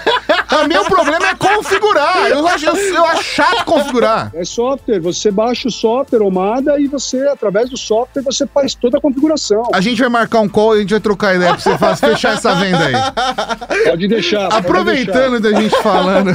O 0.63 0.67
meu 0.67 0.85
problema 0.85 1.29
é 1.29 1.35
configurar. 1.35 2.27
Eu 2.29 2.47
acho, 2.47 2.65
eu, 2.67 2.75
eu 2.75 3.05
acho 3.05 3.23
chato 3.23 3.65
configurar. 3.65 4.31
É 4.35 4.45
software, 4.45 4.99
você 4.99 5.31
baixa 5.31 5.52
baixa 5.53 5.67
o 5.67 5.71
software, 5.71 6.21
Omada, 6.23 6.79
e 6.79 6.87
você, 6.87 7.19
através 7.27 7.69
do 7.69 7.77
software, 7.77 8.23
você 8.23 8.47
faz 8.47 8.73
toda 8.73 8.97
a 8.97 9.01
configuração. 9.01 9.61
A 9.71 9.79
gente 9.79 9.99
vai 9.99 10.09
marcar 10.09 10.39
um 10.39 10.49
call 10.49 10.73
e 10.75 10.77
a 10.79 10.81
gente 10.81 10.89
vai 10.91 10.99
trocar 10.99 11.35
ideia 11.35 11.51
pra 11.53 11.61
você 11.61 11.77
fazer, 11.77 12.07
fechar 12.07 12.33
essa 12.33 12.55
venda 12.55 12.79
aí. 12.85 13.83
Pode 13.85 14.07
deixar. 14.07 14.49
pode 14.49 14.55
Aproveitando 14.65 15.39
da 15.39 15.53
gente 15.53 15.75
falando 15.83 16.31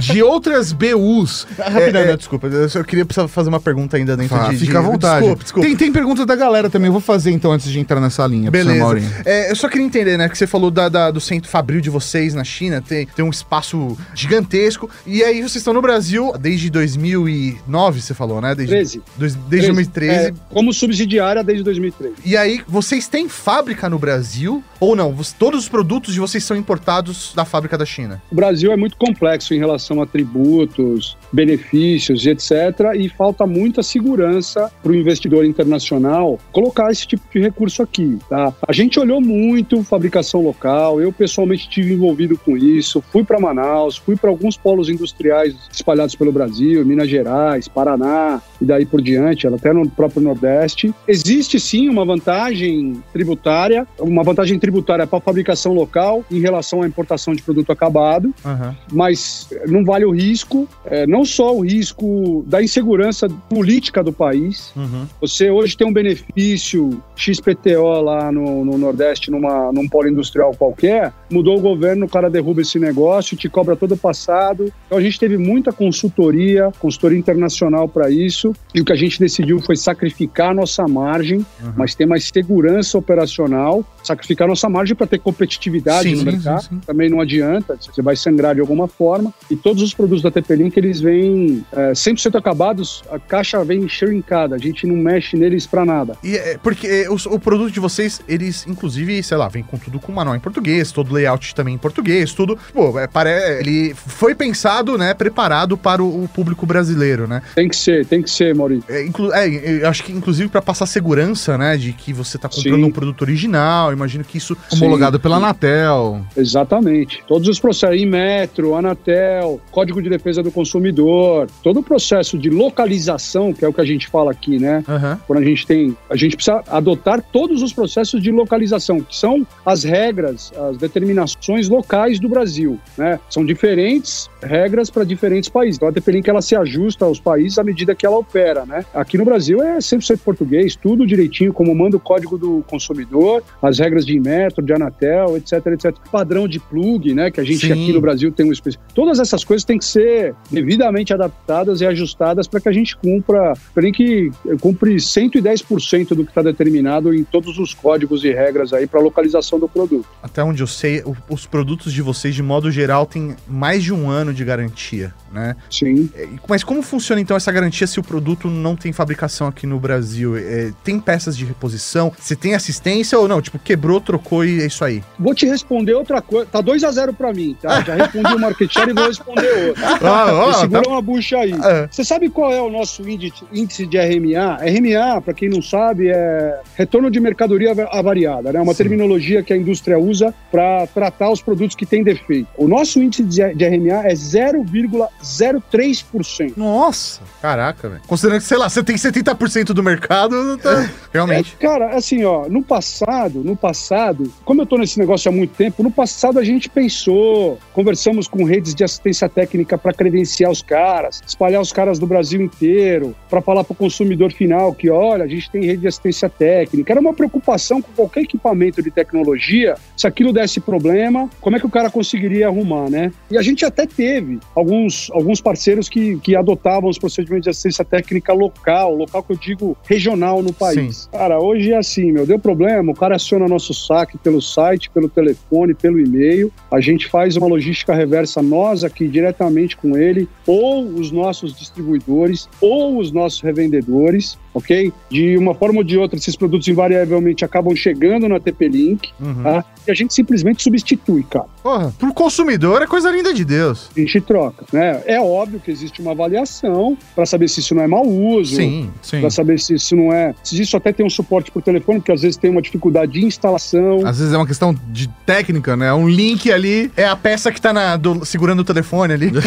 de 0.00 0.22
outras 0.22 0.72
BUs. 0.72 1.46
Rapidão, 1.58 2.02
é, 2.02 2.06
né, 2.08 2.16
desculpa. 2.16 2.46
Eu 2.46 2.68
só 2.68 2.82
queria 2.82 3.06
precisar 3.06 3.26
fazer 3.28 3.48
uma 3.48 3.60
pergunta 3.60 3.96
ainda 3.96 4.16
dentro 4.16 4.36
Fala, 4.36 4.50
de, 4.50 4.58
fica 4.58 4.78
à 4.78 4.82
de- 4.82 4.86
vontade. 4.88 5.20
Desculpa, 5.20 5.42
desculpa. 5.44 5.66
Tem, 5.66 5.76
tem 5.76 5.92
pergunta 5.92 6.26
da 6.26 6.36
galera 6.36 6.68
também. 6.68 6.88
Eu 6.88 6.92
vou 6.92 7.00
fazer 7.00 7.30
então 7.30 7.52
antes 7.52 7.70
de 7.70 7.80
entrar 7.80 8.00
nessa 8.00 8.26
linha. 8.26 8.50
Beleza. 8.50 8.78
Maurinho. 8.78 9.10
É, 9.24 9.50
eu 9.50 9.56
só 9.56 9.68
queria 9.68 9.86
entender, 9.86 10.18
né? 10.18 10.28
Que 10.28 10.36
você 10.36 10.46
falou 10.46 10.70
da, 10.70 10.88
da- 10.90 11.10
do 11.10 11.20
centro 11.20 11.48
fabril 11.48 11.80
de 11.80 11.88
vocês 11.88 12.34
na 12.34 12.44
China, 12.44 12.82
tem, 12.86 13.06
tem 13.06 13.24
um 13.24 13.30
espaço 13.30 13.96
gigantesco. 14.14 14.90
E 15.06 15.22
aí 15.24 15.38
vocês 15.40 15.56
estão 15.56 15.72
no 15.72 15.80
Brasil 15.80 16.32
desde 16.38 16.68
2009, 16.70 18.00
você 18.02 18.12
falou, 18.14 18.40
né? 18.42 18.54
Desde, 18.54 18.74
13. 18.74 19.02
dois- 19.16 19.34
desde 19.34 19.68
2013. 19.68 20.14
É, 20.26 20.32
como 20.50 20.72
subsidiária 20.72 21.42
desde 21.42 21.64
2013. 21.64 22.14
E 22.24 22.36
aí, 22.36 22.60
vocês 22.68 23.08
têm 23.08 23.28
fábrica 23.28 23.88
no 23.88 23.98
Brasil? 23.98 24.62
Ou 24.78 24.94
não? 24.96 25.16
Todos 25.38 25.60
os 25.60 25.68
produtos 25.68 26.12
de 26.12 26.20
vocês 26.20 26.42
são 26.44 26.56
importados 26.56 27.32
da 27.34 27.44
fábrica 27.44 27.78
da 27.78 27.86
China? 27.86 28.20
O 28.30 28.34
Brasil 28.34 28.72
é 28.72 28.76
muito 28.76 28.96
complexo 28.96 29.54
em 29.54 29.58
relação 29.58 30.02
a 30.02 30.06
tributos, 30.06 31.16
benefícios 31.32 32.26
e 32.26 32.30
etc. 32.30 32.50
E 32.96 33.08
falta 33.08 33.46
muita 33.46 33.82
segurança 33.82 34.70
para 34.82 34.90
o 34.92 34.94
investidor 34.94 35.44
internacional 35.44 36.38
colocar 36.52 36.90
esse 36.90 37.06
tipo 37.06 37.22
de 37.32 37.40
recurso 37.40 37.82
aqui. 37.82 38.18
Tá? 38.28 38.52
A 38.66 38.72
gente 38.72 38.98
olhou 38.98 39.20
muito 39.20 39.82
fabricação 39.84 40.42
local, 40.42 41.00
eu 41.00 41.12
pessoalmente 41.12 41.62
estive 41.68 41.94
envolvido 41.94 42.36
com 42.36 42.56
isso, 42.56 43.02
fui 43.12 43.22
para 43.24 43.38
Manaus, 43.38 43.96
fui 43.96 44.16
para 44.16 44.30
alguns 44.30 44.56
polos 44.56 44.88
industriais 44.88 45.54
espalhados 45.72 46.14
pelo 46.14 46.32
Brasil, 46.32 46.84
Minas 46.84 47.08
Gerais, 47.08 47.68
Paraná 47.68 48.21
e 48.60 48.64
daí 48.64 48.86
por 48.86 49.02
diante, 49.02 49.46
até 49.46 49.72
no 49.72 49.88
próprio 49.88 50.22
Nordeste. 50.22 50.94
Existe 51.06 51.58
sim 51.58 51.88
uma 51.88 52.04
vantagem 52.04 53.02
tributária, 53.12 53.86
uma 53.98 54.22
vantagem 54.22 54.58
tributária 54.58 55.06
para 55.06 55.18
a 55.18 55.20
fabricação 55.20 55.72
local 55.72 56.24
em 56.30 56.40
relação 56.40 56.82
à 56.82 56.86
importação 56.86 57.34
de 57.34 57.42
produto 57.42 57.72
acabado 57.72 58.32
Aham. 58.44 58.76
mas 58.92 59.48
não 59.66 59.84
vale 59.84 60.04
o 60.04 60.10
risco, 60.10 60.68
é, 60.84 61.06
não 61.06 61.24
só 61.24 61.54
o 61.54 61.64
risco 61.64 62.44
da 62.46 62.62
insegurança 62.62 63.28
política 63.48 64.02
do 64.02 64.12
país. 64.12 64.72
Uhum. 64.76 65.06
Você 65.20 65.50
hoje 65.50 65.76
tem 65.76 65.86
um 65.86 65.92
benefício 65.92 67.02
XPTO 67.16 68.00
lá 68.02 68.30
no, 68.30 68.64
no 68.64 68.78
Nordeste, 68.78 69.30
numa, 69.30 69.72
num 69.72 69.88
polo 69.88 70.08
industrial 70.08 70.52
qualquer, 70.56 71.12
mudou 71.30 71.58
o 71.58 71.60
governo, 71.60 72.06
o 72.06 72.08
cara 72.08 72.30
derruba 72.30 72.60
esse 72.60 72.78
negócio, 72.78 73.36
te 73.36 73.48
cobra 73.48 73.76
todo 73.76 73.92
o 73.92 73.96
passado. 73.96 74.72
Então 74.86 74.98
a 74.98 75.00
gente 75.00 75.18
teve 75.18 75.36
muita 75.36 75.72
consultoria, 75.72 76.70
consultoria 76.78 77.18
internacional 77.18 77.88
para 77.88 78.10
isso, 78.12 78.52
e 78.74 78.80
o 78.80 78.84
que 78.84 78.92
a 78.92 78.96
gente 78.96 79.18
decidiu 79.18 79.60
foi 79.60 79.76
sacrificar 79.76 80.50
a 80.50 80.54
nossa 80.54 80.86
margem, 80.86 81.44
Uhum. 81.62 81.72
mas 81.76 81.94
ter 81.94 82.06
mais 82.06 82.24
segurança 82.32 82.96
operacional, 82.98 83.84
sacrificar 84.02 84.46
a 84.46 84.48
nossa 84.50 84.68
margem 84.68 84.94
para 84.94 85.06
ter 85.06 85.18
competitividade 85.18 86.08
Sim, 86.10 86.16
no 86.16 86.24
mercado 86.24 86.62
sim, 86.62 86.68
sim. 86.70 86.80
também 86.86 87.08
não 87.08 87.20
adianta, 87.20 87.76
você 87.80 88.02
vai 88.02 88.16
sangrar 88.16 88.54
de 88.54 88.60
alguma 88.60 88.88
forma. 88.88 89.32
E 89.50 89.56
todos 89.56 89.82
os 89.82 89.94
produtos 89.94 90.22
da 90.22 90.30
TP-Link, 90.30 90.76
eles 90.76 91.00
vêm 91.00 91.64
é, 91.72 91.92
100% 91.92 92.36
acabados, 92.36 93.02
a 93.10 93.18
caixa 93.18 93.62
vem 93.64 93.88
shrinkada, 93.88 94.54
a 94.54 94.58
gente 94.58 94.86
não 94.86 94.96
mexe 94.96 95.36
neles 95.36 95.66
para 95.66 95.84
nada. 95.84 96.16
E 96.22 96.36
é, 96.36 96.58
porque 96.62 97.06
o, 97.08 97.34
o 97.34 97.38
produto 97.38 97.72
de 97.72 97.80
vocês, 97.80 98.20
eles, 98.28 98.66
inclusive, 98.66 99.22
sei 99.22 99.36
lá, 99.36 99.48
vem 99.48 99.62
com 99.62 99.78
tudo 99.78 99.98
com 100.00 100.12
manual 100.12 100.36
em 100.36 100.40
português, 100.40 100.90
todo 100.92 101.12
layout 101.12 101.54
também 101.54 101.74
em 101.74 101.78
português, 101.78 102.32
tudo. 102.32 102.58
Pô, 102.72 102.92
é, 102.98 103.60
ele 103.60 103.94
foi 103.94 104.34
pensado, 104.34 104.98
né, 104.98 105.14
preparado 105.14 105.76
para 105.76 106.02
o, 106.02 106.24
o 106.24 106.28
público 106.28 106.66
brasileiro, 106.66 107.26
né? 107.26 107.42
Tem 107.54 107.68
que 107.68 107.76
ser, 107.76 108.01
tem 108.04 108.22
que 108.22 108.30
ser, 108.30 108.54
Maurício. 108.54 108.84
É, 108.88 109.06
é, 109.06 109.82
eu 109.82 109.88
acho 109.88 110.04
que 110.04 110.12
inclusive 110.12 110.48
para 110.48 110.62
passar 110.62 110.86
segurança, 110.86 111.56
né, 111.58 111.76
de 111.76 111.92
que 111.92 112.12
você 112.12 112.38
tá 112.38 112.48
comprando 112.48 112.80
Sim. 112.80 112.84
um 112.84 112.90
produto 112.90 113.22
original, 113.22 113.92
imagino 113.92 114.24
que 114.24 114.38
isso 114.38 114.56
Homologado 114.72 115.16
Sim. 115.16 115.22
pela 115.22 115.36
Anatel. 115.36 116.24
Exatamente. 116.36 117.22
Todos 117.26 117.48
os 117.48 117.60
processos, 117.60 118.00
Inmetro, 118.00 118.74
Anatel, 118.74 119.60
Código 119.70 120.02
de 120.02 120.08
Defesa 120.08 120.42
do 120.42 120.50
Consumidor, 120.50 121.48
todo 121.62 121.80
o 121.80 121.82
processo 121.82 122.38
de 122.38 122.50
localização, 122.50 123.52
que 123.52 123.64
é 123.64 123.68
o 123.68 123.72
que 123.72 123.80
a 123.80 123.84
gente 123.84 124.08
fala 124.08 124.30
aqui, 124.30 124.58
né? 124.58 124.82
Aham. 124.88 125.20
quando 125.26 125.40
a 125.40 125.44
gente 125.44 125.66
tem, 125.66 125.96
a 126.08 126.16
gente 126.16 126.36
precisa 126.36 126.62
adotar 126.68 127.22
todos 127.32 127.62
os 127.62 127.72
processos 127.72 128.22
de 128.22 128.30
localização, 128.30 129.00
que 129.00 129.16
são 129.16 129.46
as 129.64 129.84
regras, 129.84 130.52
as 130.70 130.76
determinações 130.76 131.68
locais 131.68 132.18
do 132.18 132.28
Brasil, 132.28 132.78
né? 132.96 133.18
São 133.28 133.44
diferentes 133.44 134.30
regras 134.42 134.90
para 134.90 135.04
diferentes 135.04 135.48
países. 135.48 135.76
Então 135.76 135.88
a 135.88 135.92
TP-Link 135.92 136.28
ela 136.28 136.42
se 136.42 136.56
ajusta 136.56 137.04
aos 137.04 137.20
países 137.20 137.58
à 137.58 137.64
medida 137.64 137.91
que 137.94 138.06
ela 138.06 138.16
opera, 138.16 138.64
né? 138.64 138.84
Aqui 138.94 139.16
no 139.18 139.24
Brasil 139.24 139.62
é 139.62 139.78
100% 139.78 140.18
português, 140.18 140.76
tudo 140.76 141.06
direitinho, 141.06 141.52
como 141.52 141.74
manda 141.74 141.96
o 141.96 142.00
código 142.00 142.38
do 142.38 142.64
consumidor, 142.68 143.42
as 143.60 143.78
regras 143.78 144.04
de 144.04 144.16
Inmetro, 144.16 144.64
de 144.64 144.72
Anatel, 144.72 145.36
etc, 145.36 145.66
etc. 145.66 145.94
Padrão 146.10 146.46
de 146.46 146.58
plug, 146.58 147.14
né? 147.14 147.30
Que 147.30 147.40
a 147.40 147.44
gente 147.44 147.66
Sim. 147.66 147.72
aqui 147.72 147.92
no 147.92 148.00
Brasil 148.00 148.30
tem 148.32 148.46
um 148.46 148.52
especi... 148.52 148.78
Todas 148.94 149.18
essas 149.18 149.44
coisas 149.44 149.64
têm 149.64 149.78
que 149.78 149.84
ser 149.84 150.34
devidamente 150.50 151.12
adaptadas 151.12 151.80
e 151.80 151.86
ajustadas 151.86 152.46
para 152.46 152.60
que 152.60 152.68
a 152.68 152.72
gente 152.72 152.96
cumpra, 152.96 153.54
porém 153.74 153.92
que 153.92 154.30
cumpre 154.60 154.96
110% 154.96 156.08
do 156.08 156.24
que 156.24 156.30
está 156.30 156.42
determinado 156.42 157.14
em 157.14 157.24
todos 157.24 157.58
os 157.58 157.74
códigos 157.74 158.24
e 158.24 158.32
regras 158.32 158.72
aí 158.72 158.86
para 158.86 159.00
localização 159.00 159.58
do 159.58 159.68
produto. 159.68 160.06
Até 160.22 160.42
onde 160.42 160.62
eu 160.62 160.66
sei, 160.66 161.02
os 161.28 161.46
produtos 161.46 161.92
de 161.92 162.02
vocês, 162.02 162.34
de 162.34 162.42
modo 162.42 162.70
geral, 162.70 163.06
têm 163.06 163.36
mais 163.48 163.82
de 163.82 163.92
um 163.92 164.08
ano 164.08 164.32
de 164.32 164.44
garantia, 164.44 165.14
né? 165.32 165.56
Sim. 165.70 166.10
É, 166.14 166.28
Mas 166.48 166.62
como 166.64 166.82
funciona 166.82 167.20
então 167.20 167.36
essa 167.36 167.50
garantia 167.52 167.81
se 167.86 168.00
o 168.00 168.02
produto 168.02 168.48
não 168.48 168.76
tem 168.76 168.92
fabricação 168.92 169.46
aqui 169.46 169.66
no 169.66 169.78
Brasil? 169.78 170.36
É, 170.36 170.72
tem 170.84 170.98
peças 170.98 171.36
de 171.36 171.44
reposição? 171.44 172.12
Você 172.18 172.36
tem 172.36 172.54
assistência 172.54 173.18
ou 173.18 173.28
não? 173.28 173.40
Tipo, 173.40 173.58
quebrou, 173.58 174.00
trocou 174.00 174.44
e 174.44 174.62
é 174.62 174.66
isso 174.66 174.84
aí. 174.84 175.02
Vou 175.18 175.34
te 175.34 175.46
responder 175.46 175.94
outra 175.94 176.20
coisa. 176.20 176.46
Tá 176.46 176.60
2 176.60 176.84
a 176.84 176.90
0 176.90 177.12
para 177.12 177.32
mim, 177.32 177.56
tá? 177.60 177.80
Já 177.82 177.94
respondi 177.94 178.34
o 178.34 178.38
market 178.38 178.72
share 178.72 178.90
e 178.90 178.94
vou 178.94 179.06
responder 179.06 179.68
outra. 179.68 180.02
Ah, 180.12 180.52
segura 180.54 180.88
uma 180.88 181.00
bucha 181.00 181.38
aí. 181.38 181.54
Ah. 181.54 181.88
Você 181.90 182.04
sabe 182.04 182.28
qual 182.28 182.52
é 182.52 182.60
o 182.60 182.70
nosso 182.70 183.08
índice, 183.08 183.44
índice 183.52 183.86
de 183.86 183.98
RMA? 183.98 184.56
RMA, 184.56 185.20
para 185.20 185.34
quem 185.34 185.48
não 185.48 185.62
sabe, 185.62 186.08
é 186.08 186.60
retorno 186.76 187.10
de 187.10 187.20
mercadoria 187.20 187.72
avariada, 187.90 188.52
né? 188.52 188.60
Uma 188.60 188.74
Sim. 188.74 188.78
terminologia 188.78 189.42
que 189.42 189.52
a 189.52 189.56
indústria 189.56 189.98
usa 189.98 190.34
para 190.50 190.86
tratar 190.88 191.30
os 191.30 191.40
produtos 191.40 191.76
que 191.76 191.86
têm 191.86 192.02
defeito. 192.02 192.48
O 192.56 192.66
nosso 192.68 193.00
índice 193.02 193.22
de 193.22 193.42
RMA 193.42 194.06
é 194.06 194.14
0,03%. 194.14 196.54
Nossa! 196.56 197.20
Caraca, 197.40 197.71
velho. 197.80 198.00
Considerando 198.06 198.40
que, 198.40 198.46
sei 198.46 198.58
lá, 198.58 198.68
você 198.68 198.82
tem 198.82 198.96
70% 198.96 199.66
do 199.66 199.82
mercado, 199.82 200.56
tá... 200.58 200.90
realmente. 201.12 201.56
É, 201.58 201.62
cara, 201.62 201.96
assim, 201.96 202.24
ó, 202.24 202.48
no 202.48 202.62
passado, 202.62 203.42
no 203.44 203.56
passado, 203.56 204.32
como 204.44 204.62
eu 204.62 204.66
tô 204.66 204.78
nesse 204.78 204.98
negócio 204.98 205.30
há 205.30 205.32
muito 205.32 205.54
tempo, 205.54 205.82
no 205.82 205.90
passado 205.90 206.38
a 206.38 206.44
gente 206.44 206.68
pensou, 206.68 207.58
conversamos 207.72 208.28
com 208.28 208.44
redes 208.44 208.74
de 208.74 208.84
assistência 208.84 209.28
técnica 209.28 209.76
para 209.78 209.92
credenciar 209.92 210.50
os 210.50 210.62
caras, 210.62 211.22
espalhar 211.26 211.60
os 211.60 211.72
caras 211.72 211.98
do 211.98 212.06
Brasil 212.06 212.40
inteiro, 212.40 213.14
para 213.28 213.40
falar 213.40 213.64
para 213.64 213.72
o 213.72 213.76
consumidor 213.76 214.32
final 214.32 214.74
que, 214.74 214.90
olha, 214.90 215.24
a 215.24 215.28
gente 215.28 215.50
tem 215.50 215.64
rede 215.64 215.82
de 215.82 215.88
assistência 215.88 216.28
técnica. 216.28 216.92
Era 216.92 217.00
uma 217.00 217.14
preocupação 217.14 217.80
com 217.80 217.92
qualquer 217.92 218.22
equipamento 218.22 218.82
de 218.82 218.90
tecnologia, 218.90 219.76
se 219.96 220.06
aquilo 220.06 220.32
desse 220.32 220.60
problema, 220.60 221.28
como 221.40 221.56
é 221.56 221.60
que 221.60 221.66
o 221.66 221.70
cara 221.70 221.90
conseguiria 221.90 222.48
arrumar, 222.48 222.90
né? 222.90 223.12
E 223.30 223.38
a 223.38 223.42
gente 223.42 223.64
até 223.64 223.86
teve 223.86 224.38
alguns, 224.54 225.10
alguns 225.12 225.40
parceiros 225.40 225.88
que, 225.88 226.18
que 226.18 226.36
adotavam 226.36 226.88
os 226.88 226.98
procedimentos 226.98 227.44
de 227.44 227.50
assistência 227.50 227.61
técnica 227.84 228.32
local, 228.32 228.94
local 228.94 229.22
que 229.22 229.32
eu 229.32 229.36
digo 229.36 229.76
regional 229.84 230.42
no 230.42 230.52
país. 230.52 231.08
Cara, 231.12 231.38
hoje 231.40 231.72
é 231.72 231.76
assim, 231.76 232.12
meu, 232.12 232.26
deu 232.26 232.38
problema, 232.38 232.92
o 232.92 232.94
cara 232.94 233.16
aciona 233.16 233.46
nosso 233.46 233.74
saque 233.74 234.18
pelo 234.18 234.40
site, 234.40 234.90
pelo 234.90 235.08
telefone, 235.08 235.74
pelo 235.74 236.00
e-mail, 236.00 236.52
a 236.70 236.80
gente 236.80 237.08
faz 237.08 237.36
uma 237.36 237.46
logística 237.46 237.94
reversa 237.94 238.42
nós 238.42 238.84
aqui 238.84 239.06
diretamente 239.08 239.76
com 239.76 239.96
ele, 239.96 240.28
ou 240.46 240.84
os 240.84 241.10
nossos 241.10 241.54
distribuidores, 241.54 242.48
ou 242.60 242.98
os 242.98 243.12
nossos 243.12 243.40
revendedores, 243.40 244.38
ok? 244.54 244.92
De 245.10 245.36
uma 245.36 245.54
forma 245.54 245.78
ou 245.78 245.84
de 245.84 245.96
outra, 245.98 246.18
esses 246.18 246.36
produtos 246.36 246.68
invariavelmente 246.68 247.44
acabam 247.44 247.74
chegando 247.76 248.28
na 248.28 248.38
TP-Link, 248.40 249.10
Uhum. 249.20 249.42
tá? 249.42 249.64
E 249.86 249.90
a 249.90 249.94
gente 249.94 250.14
simplesmente 250.14 250.62
substitui, 250.62 251.24
cara. 251.24 251.46
Porra, 251.60 251.92
pro 251.98 252.14
consumidor 252.14 252.82
é 252.82 252.86
coisa 252.86 253.10
linda 253.10 253.34
de 253.34 253.44
Deus. 253.44 253.90
A 253.96 253.98
gente 254.00 254.20
troca, 254.20 254.64
né? 254.72 255.02
É 255.06 255.20
óbvio 255.20 255.58
que 255.58 255.70
existe 255.72 256.00
uma 256.00 256.12
avaliação 256.12 256.96
para 257.16 257.26
saber 257.26 257.48
se 257.48 257.58
isso 257.60 257.74
não 257.74 257.82
é 257.82 257.86
mau 257.88 258.06
uso, 258.06 258.56
Sim. 258.56 258.90
Sim. 259.02 259.20
para 259.20 259.30
saber 259.30 259.58
se 259.58 259.74
isso 259.74 259.96
não 259.96 260.12
é. 260.12 260.34
Se 260.44 260.60
isso 260.60 260.76
até 260.76 260.92
tem 260.92 261.04
um 261.04 261.10
suporte 261.10 261.50
por 261.50 261.62
telefone, 261.62 261.98
porque 261.98 262.12
às 262.12 262.22
vezes 262.22 262.36
tem 262.36 262.48
uma 262.50 262.62
dificuldade 262.62 263.12
de 263.12 263.24
instalação. 263.24 264.06
Às 264.06 264.18
vezes 264.18 264.32
é 264.32 264.36
uma 264.36 264.46
questão 264.46 264.72
de 264.90 265.08
técnica, 265.26 265.76
né? 265.76 265.92
Um 265.92 266.08
link 266.08 266.50
ali. 266.52 266.90
É 266.96 267.04
a 267.06 267.16
peça 267.16 267.50
que 267.50 267.60
tá 267.60 267.72
na, 267.72 267.96
do- 267.96 268.24
segurando 268.24 268.60
o 268.60 268.64
telefone 268.64 269.14
ali. 269.14 269.32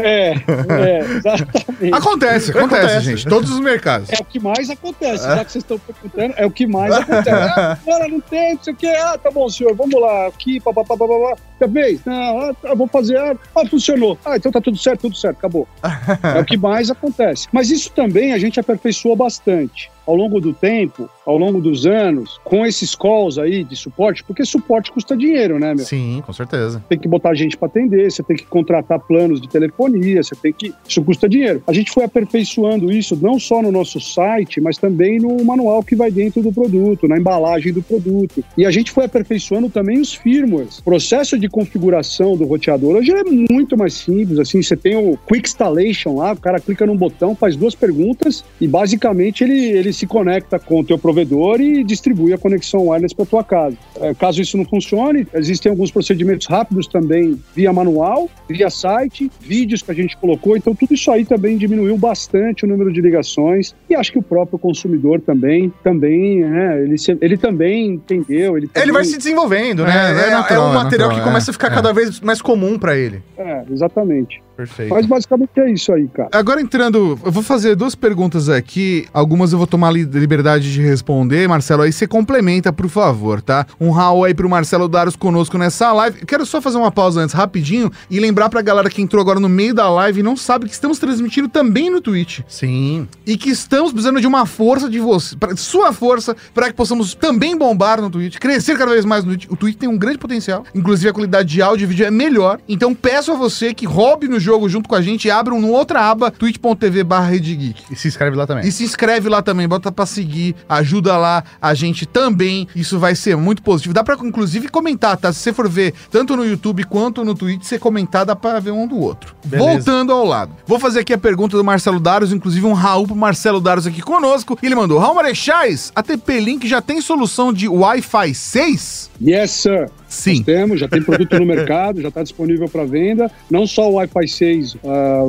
É, 0.00 0.30
é, 0.30 1.00
exatamente. 1.18 1.92
Acontece, 1.92 2.50
acontece, 2.52 2.54
Acontece. 2.86 3.00
gente. 3.04 3.26
Todos 3.26 3.50
os 3.50 3.58
mercados. 3.58 4.08
É 4.12 4.16
o 4.20 4.24
que 4.24 4.38
mais 4.48 4.70
acontece. 4.70 5.24
Já 5.24 5.44
que 5.44 5.52
vocês 5.52 5.64
estão 5.64 5.78
perguntando, 5.78 6.34
é 6.36 6.46
o 6.46 6.50
que 6.50 6.66
mais 6.66 6.92
acontece. 6.92 7.28
Ah, 7.98 8.08
não 8.08 8.20
tem, 8.20 8.54
não 8.54 8.62
sei 8.62 8.72
o 8.72 8.76
quê. 8.76 8.86
Ah, 8.86 9.18
tá 9.18 9.30
bom, 9.30 9.48
senhor, 9.48 9.74
vamos 9.74 10.00
lá. 10.00 10.26
Aqui, 10.26 10.60
papapá, 10.60 10.96
papapá. 10.96 11.36
Talvez, 11.58 12.04
não, 12.04 12.40
ah, 12.40 12.54
tá, 12.54 12.74
vou 12.74 12.86
fazer. 12.86 13.16
Ah, 13.18 13.36
ah, 13.56 13.66
funcionou. 13.66 14.18
Ah, 14.24 14.36
então 14.36 14.52
tá 14.52 14.60
tudo 14.60 14.76
certo, 14.76 15.02
tudo 15.02 15.16
certo, 15.16 15.38
acabou. 15.38 15.66
É 16.36 16.40
o 16.40 16.44
que 16.44 16.56
mais 16.56 16.90
acontece. 16.90 17.48
Mas 17.52 17.70
isso 17.70 17.90
também 17.92 18.32
a 18.32 18.38
gente 18.38 18.60
aperfeiçoou 18.60 19.16
bastante 19.16 19.90
ao 20.08 20.16
longo 20.16 20.40
do 20.40 20.54
tempo, 20.54 21.06
ao 21.26 21.36
longo 21.36 21.60
dos 21.60 21.86
anos, 21.86 22.40
com 22.42 22.64
esses 22.64 22.94
calls 22.94 23.36
aí 23.36 23.62
de 23.62 23.76
suporte, 23.76 24.24
porque 24.24 24.42
suporte 24.42 24.90
custa 24.90 25.14
dinheiro, 25.14 25.58
né, 25.58 25.74
meu? 25.74 25.84
Sim, 25.84 26.22
com 26.24 26.32
certeza. 26.32 26.82
Tem 26.88 26.98
que 26.98 27.06
botar 27.06 27.34
gente 27.34 27.58
para 27.58 27.68
atender, 27.68 28.10
você 28.10 28.22
tem 28.22 28.34
que 28.34 28.46
contratar 28.46 28.98
planos 29.00 29.38
de 29.38 29.46
telefonia, 29.46 30.22
você 30.22 30.34
tem 30.34 30.50
que. 30.50 30.72
Isso 30.88 31.02
custa 31.02 31.28
dinheiro. 31.28 31.62
A 31.66 31.74
gente 31.74 31.90
foi 31.90 32.04
aperfeiçoando 32.04 32.90
isso 32.90 33.18
não 33.20 33.38
só 33.38 33.60
no 33.60 33.70
nosso 33.70 34.00
site, 34.00 34.62
mas 34.62 34.78
também 34.78 35.20
no 35.20 35.44
manual 35.44 35.82
que 35.82 35.94
vai 35.94 36.10
dentro 36.10 36.40
do 36.42 36.50
produto, 36.50 37.06
na 37.06 37.18
embalagem 37.18 37.70
do 37.70 37.82
produto. 37.82 38.42
E 38.56 38.64
a 38.64 38.70
gente 38.70 38.90
foi 38.90 39.04
aperfeiçoando 39.04 39.68
também 39.68 40.00
os 40.00 40.14
firmwares. 40.14 40.78
O 40.78 40.84
processo 40.84 41.38
de 41.38 41.50
configuração 41.50 42.34
do 42.34 42.46
roteador 42.46 42.96
hoje 42.96 43.12
é 43.12 43.24
muito 43.24 43.76
mais 43.76 43.92
simples. 43.92 44.38
Assim, 44.38 44.62
você 44.62 44.74
tem 44.74 44.96
o 44.96 45.18
Quick 45.28 45.46
Installation 45.46 46.16
lá, 46.16 46.32
o 46.32 46.40
cara 46.40 46.58
clica 46.58 46.86
num 46.86 46.96
botão, 46.96 47.34
faz 47.34 47.56
duas 47.56 47.74
perguntas 47.74 48.42
e 48.58 48.66
basicamente 48.66 49.44
ele, 49.44 49.58
ele 49.58 49.97
se 49.98 50.06
conecta 50.06 50.58
com 50.58 50.80
o 50.80 50.84
teu 50.84 50.98
provedor 50.98 51.60
e 51.60 51.82
distribui 51.82 52.32
a 52.32 52.38
conexão 52.38 52.88
wireless 52.88 53.14
para 53.14 53.26
tua 53.26 53.44
casa. 53.44 53.76
É, 54.00 54.14
caso 54.14 54.40
isso 54.40 54.56
não 54.56 54.64
funcione, 54.64 55.26
existem 55.34 55.70
alguns 55.70 55.90
procedimentos 55.90 56.46
rápidos 56.46 56.86
também 56.86 57.38
via 57.54 57.72
manual, 57.72 58.28
via 58.48 58.70
site, 58.70 59.30
vídeos 59.40 59.82
que 59.82 59.90
a 59.90 59.94
gente 59.94 60.16
colocou, 60.16 60.56
então 60.56 60.74
tudo 60.74 60.94
isso 60.94 61.10
aí 61.10 61.24
também 61.24 61.56
diminuiu 61.56 61.96
bastante 61.96 62.64
o 62.64 62.68
número 62.68 62.92
de 62.92 63.00
ligações 63.00 63.74
e 63.88 63.94
acho 63.94 64.12
que 64.12 64.18
o 64.18 64.22
próprio 64.22 64.58
consumidor 64.58 65.20
também, 65.20 65.72
também, 65.82 66.44
é, 66.44 66.82
ele, 66.82 66.96
se, 66.96 67.16
ele 67.20 67.36
também 67.36 67.94
entendeu. 67.94 68.56
Ele, 68.56 68.68
também... 68.68 68.82
ele 68.82 68.92
vai 68.92 69.04
se 69.04 69.16
desenvolvendo, 69.16 69.84
né? 69.84 69.92
É, 69.92 70.28
é, 70.28 70.30
natural, 70.30 70.66
é 70.66 70.70
um 70.70 70.74
material 70.74 71.08
natural, 71.08 71.10
que 71.10 71.20
começa 71.20 71.50
a 71.50 71.52
ficar 71.52 71.70
cada 71.70 71.92
vez 71.92 72.20
mais 72.20 72.40
comum 72.40 72.78
para 72.78 72.96
ele. 72.96 73.22
É, 73.36 73.64
exatamente. 73.70 74.42
Perfeito. 74.58 74.92
Mas 74.92 75.06
basicamente 75.06 75.50
é 75.56 75.70
isso 75.70 75.92
aí, 75.92 76.08
cara. 76.08 76.30
Agora 76.32 76.60
entrando, 76.60 77.16
eu 77.24 77.30
vou 77.30 77.44
fazer 77.44 77.76
duas 77.76 77.94
perguntas 77.94 78.48
aqui. 78.48 79.06
Algumas 79.14 79.52
eu 79.52 79.58
vou 79.58 79.68
tomar 79.68 79.87
liberdade 79.90 80.72
de 80.72 80.82
responder. 80.82 81.48
Marcelo, 81.48 81.82
aí 81.82 81.92
você 81.92 82.06
complementa, 82.06 82.72
por 82.72 82.88
favor, 82.88 83.40
tá? 83.40 83.66
Um 83.80 83.90
Raul 83.90 84.24
aí 84.24 84.34
pro 84.34 84.48
Marcelo 84.48 84.88
Daros 84.88 85.16
conosco 85.16 85.58
nessa 85.58 85.92
live. 85.92 86.24
Quero 86.26 86.44
só 86.46 86.60
fazer 86.60 86.78
uma 86.78 86.90
pausa 86.90 87.20
antes, 87.20 87.34
rapidinho, 87.34 87.90
e 88.10 88.18
lembrar 88.20 88.48
pra 88.48 88.62
galera 88.62 88.90
que 88.90 89.02
entrou 89.02 89.20
agora 89.20 89.40
no 89.40 89.48
meio 89.48 89.74
da 89.74 89.88
live 89.88 90.20
e 90.20 90.22
não 90.22 90.36
sabe 90.36 90.66
que 90.66 90.72
estamos 90.72 90.98
transmitindo 90.98 91.48
também 91.48 91.90
no 91.90 92.00
Twitch. 92.00 92.40
Sim. 92.48 93.08
E 93.26 93.36
que 93.36 93.50
estamos 93.50 93.92
precisando 93.92 94.20
de 94.20 94.26
uma 94.26 94.46
força 94.46 94.88
de 94.88 94.98
você, 94.98 95.36
pra, 95.36 95.56
sua 95.56 95.92
força, 95.92 96.36
para 96.54 96.68
que 96.68 96.74
possamos 96.74 97.14
também 97.14 97.56
bombar 97.56 98.00
no 98.00 98.10
Twitch, 98.10 98.38
crescer 98.38 98.76
cada 98.76 98.92
vez 98.92 99.04
mais 99.04 99.24
no 99.24 99.30
Twitch. 99.30 99.46
O 99.50 99.56
Twitch 99.56 99.76
tem 99.76 99.88
um 99.88 99.98
grande 99.98 100.18
potencial, 100.18 100.64
inclusive 100.74 101.08
a 101.08 101.12
qualidade 101.12 101.48
de 101.48 101.62
áudio 101.62 101.84
e 101.84 101.86
vídeo 101.86 102.06
é 102.06 102.10
melhor. 102.10 102.58
Então 102.68 102.94
peço 102.94 103.32
a 103.32 103.34
você 103.34 103.72
que 103.74 103.86
roube 103.86 104.28
no 104.28 104.40
jogo 104.40 104.68
junto 104.68 104.88
com 104.88 104.94
a 104.94 105.02
gente 105.02 105.26
e 105.26 105.30
abra 105.30 105.54
uma 105.54 105.68
outra 105.68 106.08
aba, 106.10 106.30
twitch.tv 106.30 107.04
barra 107.04 107.34
E 107.34 107.96
se 107.96 108.08
inscreve 108.08 108.36
lá 108.36 108.46
também. 108.46 108.66
E 108.66 108.72
se 108.72 108.84
inscreve 108.84 109.28
lá 109.28 109.42
também, 109.42 109.68
bota 109.68 109.77
pra 109.80 110.06
seguir, 110.06 110.54
ajuda 110.68 111.16
lá 111.16 111.44
a 111.60 111.74
gente 111.74 112.06
também. 112.06 112.66
Isso 112.74 112.98
vai 112.98 113.14
ser 113.14 113.36
muito 113.36 113.62
positivo. 113.62 113.94
Dá 113.94 114.02
pra, 114.04 114.16
inclusive, 114.22 114.68
comentar, 114.68 115.16
tá? 115.16 115.32
Se 115.32 115.40
você 115.40 115.52
for 115.52 115.68
ver 115.68 115.94
tanto 116.10 116.36
no 116.36 116.44
YouTube 116.44 116.84
quanto 116.84 117.24
no 117.24 117.34
Twitch, 117.34 117.62
você 117.62 117.78
comentar, 117.78 118.24
dá 118.24 118.36
pra 118.36 118.60
ver 118.60 118.72
um 118.72 118.86
do 118.86 118.98
outro. 118.98 119.34
Beleza. 119.44 119.70
Voltando 119.70 120.12
ao 120.12 120.24
lado. 120.24 120.52
Vou 120.66 120.78
fazer 120.78 121.00
aqui 121.00 121.12
a 121.12 121.18
pergunta 121.18 121.56
do 121.56 121.64
Marcelo 121.64 122.00
Daros, 122.00 122.32
inclusive 122.32 122.66
um 122.66 122.72
Raul 122.72 123.06
pro 123.06 123.16
Marcelo 123.16 123.60
Daros 123.60 123.86
aqui 123.86 124.02
conosco. 124.02 124.58
Ele 124.62 124.74
mandou: 124.74 124.98
Raul 124.98 125.14
Marechais, 125.14 125.92
a 125.94 126.02
TP 126.02 126.40
Link 126.40 126.66
já 126.68 126.80
tem 126.80 127.00
solução 127.00 127.52
de 127.52 127.68
Wi-Fi 127.68 128.34
6? 128.34 129.10
Yes, 129.20 129.50
sir. 129.50 129.90
Sim. 130.08 130.36
Nós 130.36 130.40
temos, 130.40 130.80
já 130.80 130.88
tem 130.88 131.02
produto 131.02 131.38
no 131.38 131.44
mercado, 131.46 132.00
já 132.00 132.08
está 132.08 132.22
disponível 132.22 132.68
para 132.68 132.84
venda. 132.84 133.30
Não 133.50 133.66
só 133.66 133.90
o 133.90 133.94
Wi-Fi 133.94 134.28
6 134.28 134.74
uh, 134.74 134.78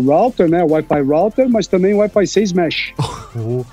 router, 0.06 0.50
né? 0.50 0.64
Wi-Fi 0.64 1.02
router, 1.02 1.50
mas 1.50 1.68
também 1.68 1.94
o 1.94 1.98
Wi-Fi 1.98 2.28
6 2.28 2.54
mesh. 2.54 2.94
Oh, 3.40 3.64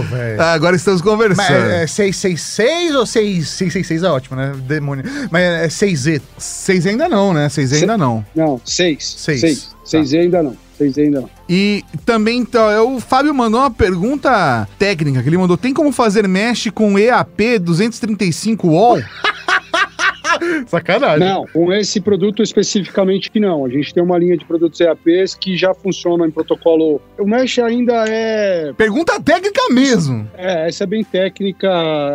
oh, 0.00 0.42
Agora 0.42 0.76
estamos 0.76 1.02
conversando. 1.02 1.36
Mas 1.36 1.50
é, 1.50 1.82
é 1.82 1.86
666 1.86 2.94
ou 2.94 3.06
6, 3.06 3.48
666 3.48 4.02
é 4.02 4.08
ótimo, 4.08 4.36
né? 4.36 4.54
Demônio. 4.66 5.04
Mas 5.30 5.42
é 5.42 5.68
6Z. 5.68 6.22
6 6.38 6.86
ainda 6.86 7.08
não, 7.08 7.32
né? 7.32 7.48
6Z 7.48 7.80
ainda 7.80 7.98
não. 7.98 8.24
Não, 8.34 8.60
6. 8.64 9.04
6. 9.18 9.40
6. 9.40 9.76
6Z 9.84 10.10
tá. 10.10 10.18
ainda 10.18 10.42
não. 10.42 10.56
6Z 10.80 10.98
ainda 10.98 11.20
não. 11.22 11.30
E 11.48 11.84
também, 12.04 12.38
então, 12.40 12.70
é, 12.70 12.80
o 12.80 13.00
Fábio 13.00 13.34
mandou 13.34 13.60
uma 13.60 13.70
pergunta 13.70 14.68
técnica, 14.78 15.22
que 15.22 15.28
ele 15.28 15.38
mandou, 15.38 15.56
tem 15.56 15.72
como 15.72 15.92
fazer 15.92 16.26
mesh 16.28 16.68
com 16.74 16.98
EAP 16.98 17.58
235 17.60 18.68
wall? 18.68 19.02
Sacanagem. 20.66 21.26
Não, 21.26 21.46
com 21.46 21.72
esse 21.72 22.00
produto 22.00 22.42
especificamente 22.42 23.30
não. 23.38 23.64
A 23.64 23.68
gente 23.68 23.92
tem 23.92 24.02
uma 24.02 24.18
linha 24.18 24.36
de 24.36 24.44
produtos 24.44 24.80
EAPs 24.80 25.34
que 25.34 25.56
já 25.56 25.74
funcionam 25.74 26.26
em 26.26 26.30
protocolo. 26.30 27.00
O 27.18 27.26
Mesh 27.26 27.58
ainda 27.58 28.04
é. 28.08 28.72
Pergunta 28.74 29.20
técnica 29.20 29.60
mesmo. 29.70 30.28
É, 30.36 30.68
essa 30.68 30.84
é 30.84 30.86
bem 30.86 31.04
técnica. 31.04 31.68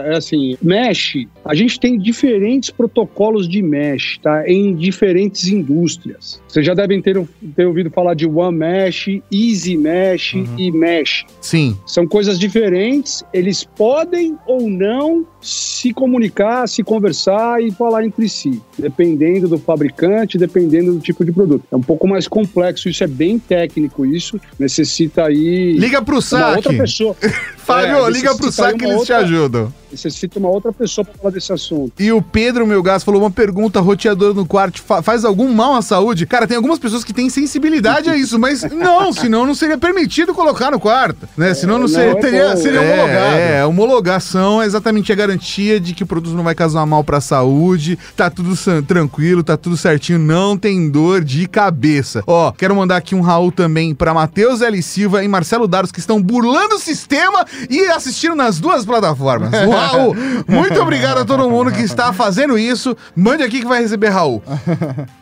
É 0.05 0.17
assim, 0.17 0.57
Mesh, 0.61 1.26
a 1.43 1.53
gente 1.53 1.80
tem 1.80 1.97
diferentes 1.97 2.69
protocolos 2.69 3.47
de 3.47 3.61
Mesh, 3.61 4.19
tá? 4.22 4.47
Em 4.47 4.76
diferentes 4.76 5.47
indústrias. 5.47 6.41
Vocês 6.47 6.65
já 6.65 6.74
devem 6.74 7.01
ter, 7.01 7.22
ter 7.55 7.65
ouvido 7.65 7.89
falar 7.89 8.13
de 8.13 8.26
One 8.28 8.57
Mesh, 8.57 9.07
Easy 9.32 9.78
Mesh 9.78 10.34
uhum. 10.34 10.55
e 10.57 10.72
Mesh. 10.72 11.26
Sim. 11.39 11.78
São 11.86 12.07
coisas 12.07 12.39
diferentes, 12.39 13.24
eles 13.34 13.63
podem 13.63 14.38
ou 14.45 14.69
não 14.69 15.26
se 15.41 15.93
comunicar, 15.93 16.67
se 16.67 16.84
conversar 16.84 17.61
e 17.61 17.72
falar 17.72 18.03
entre 18.12 18.28
si, 18.28 18.62
dependendo 18.78 19.47
do 19.47 19.57
fabricante, 19.57 20.38
dependendo 20.38 20.93
do 20.93 20.99
tipo 20.99 21.24
de 21.24 21.32
produto. 21.32 21.64
É 21.72 21.76
um 21.76 21.82
pouco 21.82 22.07
mais 22.07 22.28
complexo, 22.28 22.89
isso 22.89 23.03
é 23.03 23.07
bem 23.07 23.39
técnico, 23.39 24.05
isso 24.05 24.39
necessita 24.59 25.26
aí... 25.26 25.74
Liga 25.78 26.01
pro 26.01 26.22
saque! 26.22 26.57
outra 26.57 26.74
pessoa. 26.74 27.16
Fábio, 27.64 28.07
é, 28.07 28.09
liga 28.09 28.36
pro 28.36 28.51
saque 28.51 28.80
que 28.80 28.86
eles 28.86 28.97
outra... 28.97 29.18
te 29.18 29.24
ajudam 29.24 29.74
necessita 29.91 30.39
uma 30.39 30.49
outra 30.49 30.72
pessoa 30.72 31.05
para 31.05 31.14
falar 31.16 31.32
desse 31.32 31.51
assunto. 31.51 31.93
E 31.99 32.12
o 32.12 32.22
Pedro, 32.22 32.66
meu 32.66 32.82
gasto, 32.82 33.05
falou 33.05 33.22
uma 33.22 33.32
pergunta: 33.32 33.80
roteador 33.80 34.34
no 34.34 34.45
quarto 34.45 34.82
fa 34.82 35.01
faz 35.01 35.26
algum 35.26 35.53
mal 35.53 35.76
à 35.76 35.82
saúde? 35.82 36.26
Cara, 36.26 36.47
tem 36.47 36.55
algumas 36.55 36.80
pessoas 36.80 37.03
que 37.03 37.14
têm 37.14 37.30
sensibilidade 37.30 38.09
a 38.09 38.16
isso, 38.16 38.39
mas 38.39 38.64
não, 38.72 39.12
senão 39.12 39.45
não 39.45 39.53
seria 39.53 39.78
permitido 39.78 40.34
colocar 40.34 40.72
no 40.72 40.80
quarto, 40.80 41.28
né? 41.36 41.53
Senão 41.53 41.78
não, 41.78 41.88
seria, 41.88 42.14
não, 42.14 42.22
teria, 42.22 42.57
seria 42.57 42.80
é, 42.80 42.93
homologado. 42.93 43.36
É, 43.36 43.66
homologação 43.66 44.62
é 44.62 44.66
exatamente 44.66 45.12
a 45.12 45.16
garantia 45.16 45.80
de 45.80 45.93
que 45.93 46.03
o 46.03 46.07
produto 46.07 46.36
não 46.36 46.43
vai 46.43 46.55
causar 46.55 46.86
mal 46.86 47.03
para 47.03 47.18
a 47.18 47.22
saúde, 47.22 47.97
tá 48.16 48.30
tudo 48.30 48.55
tranquilo, 48.84 49.43
tá 49.43 49.57
tudo 49.57 49.76
certinho, 49.76 50.20
não 50.20 50.57
tem 50.57 50.89
dor 50.89 51.24
de 51.24 51.47
cabeça. 51.47 52.24
Ó, 52.26 52.51
quero 52.51 52.76
mandar 52.76 52.97
aqui 52.97 53.16
um 53.16 53.22
Raul 53.22 53.51
também 53.51 53.93
para 53.93 54.14
Matheus 54.14 54.62
L. 54.62 54.82
Silva 54.82 55.24
e 55.24 55.28
Marcelo 55.28 55.68
Daros 55.68 55.91
que 55.91 55.99
estão 55.99 56.22
burlando 56.22 56.76
o 56.76 56.80
sistema 56.80 57.45
e 57.69 57.81
assistindo 57.87 58.35
nas 58.35 58.59
duas 58.59 58.85
plataformas. 58.85 59.51
Raul, 59.69 60.15
muito 60.47 60.81
obrigado 60.81 61.19
a 61.19 61.25
todo 61.25 61.49
mundo 61.49 61.71
que 61.71 61.81
está 61.81 62.13
fazendo 62.13 62.57
isso. 62.57 62.95
Mande 63.15 63.43
aqui 63.43 63.59
que 63.59 63.67
vai 63.67 63.81
receber 63.81 64.09
Raul. 64.09 64.41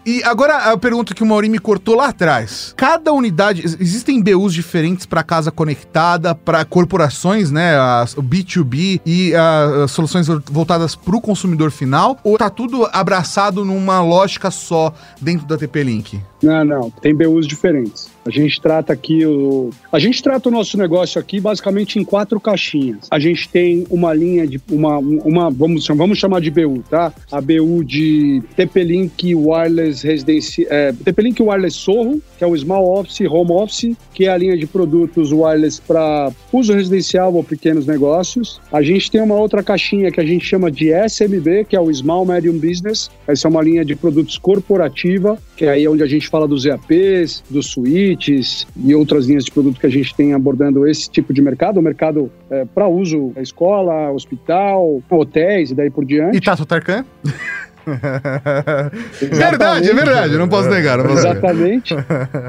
E 0.05 0.23
agora 0.23 0.71
a 0.71 0.77
pergunta 0.77 1.13
que 1.13 1.23
o 1.23 1.25
Maurinho 1.25 1.51
me 1.51 1.59
cortou 1.59 1.95
lá 1.95 2.07
atrás. 2.07 2.73
Cada 2.75 3.11
unidade, 3.13 3.63
existem 3.63 4.21
BUs 4.21 4.53
diferentes 4.53 5.05
para 5.05 5.23
casa 5.23 5.51
conectada, 5.51 6.34
para 6.34 6.63
corporações, 6.65 7.51
né? 7.51 7.77
As, 7.77 8.15
o 8.17 8.23
B2B 8.23 9.01
e 9.05 9.34
as 9.36 9.91
soluções 9.91 10.27
voltadas 10.27 10.95
para 10.95 11.15
o 11.15 11.21
consumidor 11.21 11.71
final? 11.71 12.17
Ou 12.23 12.38
tá 12.38 12.49
tudo 12.49 12.88
abraçado 12.91 13.63
numa 13.63 14.01
lógica 14.01 14.49
só 14.51 14.93
dentro 15.21 15.45
da 15.45 15.57
TP-Link? 15.57 16.21
Não, 16.41 16.63
não. 16.63 16.89
Tem 16.89 17.13
BUs 17.13 17.47
diferentes. 17.47 18.09
A 18.30 18.32
gente 18.32 18.61
trata 18.61 18.93
aqui 18.93 19.25
o. 19.25 19.71
A 19.91 19.97
gente 19.97 20.21
trata 20.21 20.49
o 20.49 20.51
nosso 20.51 20.77
negócio 20.77 21.19
aqui 21.19 21.39
basicamente 21.39 21.97
em 21.97 22.03
quatro 22.03 22.39
caixinhas. 22.39 23.07
A 23.09 23.17
gente 23.17 23.49
tem 23.49 23.88
uma 23.89 24.13
linha 24.13 24.45
de. 24.45 24.61
Uma, 24.69 24.99
uma 24.99 25.49
vamos, 25.49 25.88
vamos 25.88 26.19
chamar 26.19 26.39
de 26.39 26.51
BU, 26.51 26.84
tá? 26.88 27.11
A 27.32 27.41
BU 27.41 27.84
de 27.84 28.43
TP-Link 28.55 29.34
Wireless 29.34 30.05
Residencial. 30.05 30.67
É, 30.69 30.93
TP-Link 30.93 31.41
Wireless 31.41 31.75
Sorro, 31.75 32.21
que 32.38 32.43
é 32.43 32.47
o 32.47 32.55
Small 32.55 32.99
Office 32.99 33.21
Home 33.21 33.51
Office, 33.51 33.97
que 34.13 34.25
é 34.25 34.30
a 34.30 34.38
linha 34.38 34.55
de 34.55 34.67
produtos 34.67 35.32
wireless 35.32 35.82
para 35.82 36.32
uso 36.53 36.73
residencial 36.73 37.34
ou 37.34 37.43
pequenos 37.43 37.88
negócios. 37.88 38.61
A 38.71 38.84
gente 38.84 39.09
tem 39.09 39.21
uma 39.21 39.36
outra 39.36 39.63
caixinha 39.63 40.11
que 40.11 40.21
a 40.21 40.25
gente 40.25 40.45
chama 40.45 40.69
de 40.69 40.91
SMB, 40.91 41.65
que 41.67 41.75
é 41.75 41.82
o 41.82 41.91
Small 41.91 42.27
Medium 42.27 42.59
Business. 42.59 43.09
Essa 43.27 43.47
é 43.47 43.49
uma 43.49 43.63
linha 43.63 43.84
de 43.84 43.95
produtos 43.95 44.38
corporativa, 44.38 45.39
que 45.60 45.66
é 45.66 45.72
aí 45.72 45.86
onde 45.89 46.01
a 46.01 46.05
gente 46.05 46.30
fala 46.30 46.47
dos 46.47 46.66
EAPs, 46.66 47.43
dos 47.49 47.66
suítes 47.68 48.66
e 48.82 48.95
outras 48.95 49.26
linhas 49.26 49.43
de 49.43 49.51
produto 49.51 49.78
que 49.78 49.86
a 49.86 49.89
gente 49.89 50.16
tem 50.16 50.34
abordando 50.34 50.88
esse 50.88 51.10
tipo 51.10 51.34
de 51.34 51.41
mercado, 51.41 51.82
o 51.82 51.84
mercado 51.84 52.32
é, 52.49 52.64
para 52.64 52.88
uso 52.88 53.34
da 53.36 53.41
escola, 53.41 54.10
hospital, 54.10 55.03
hotéis 55.10 55.72
e 55.72 55.76
daí 55.76 55.89
por 55.89 56.05
diante. 56.05 56.38
E 56.38 56.39
Tato 56.39 56.66
Tarkan? 56.66 57.03
Verdade, 59.32 59.89
é 59.89 59.93
verdade, 59.93 60.34
eu 60.34 60.39
não 60.39 60.47
posso 60.47 60.69
negar. 60.69 60.97
Não 60.97 61.05
posso 61.05 61.17
negar. 61.17 61.38
Exatamente. 61.38 61.95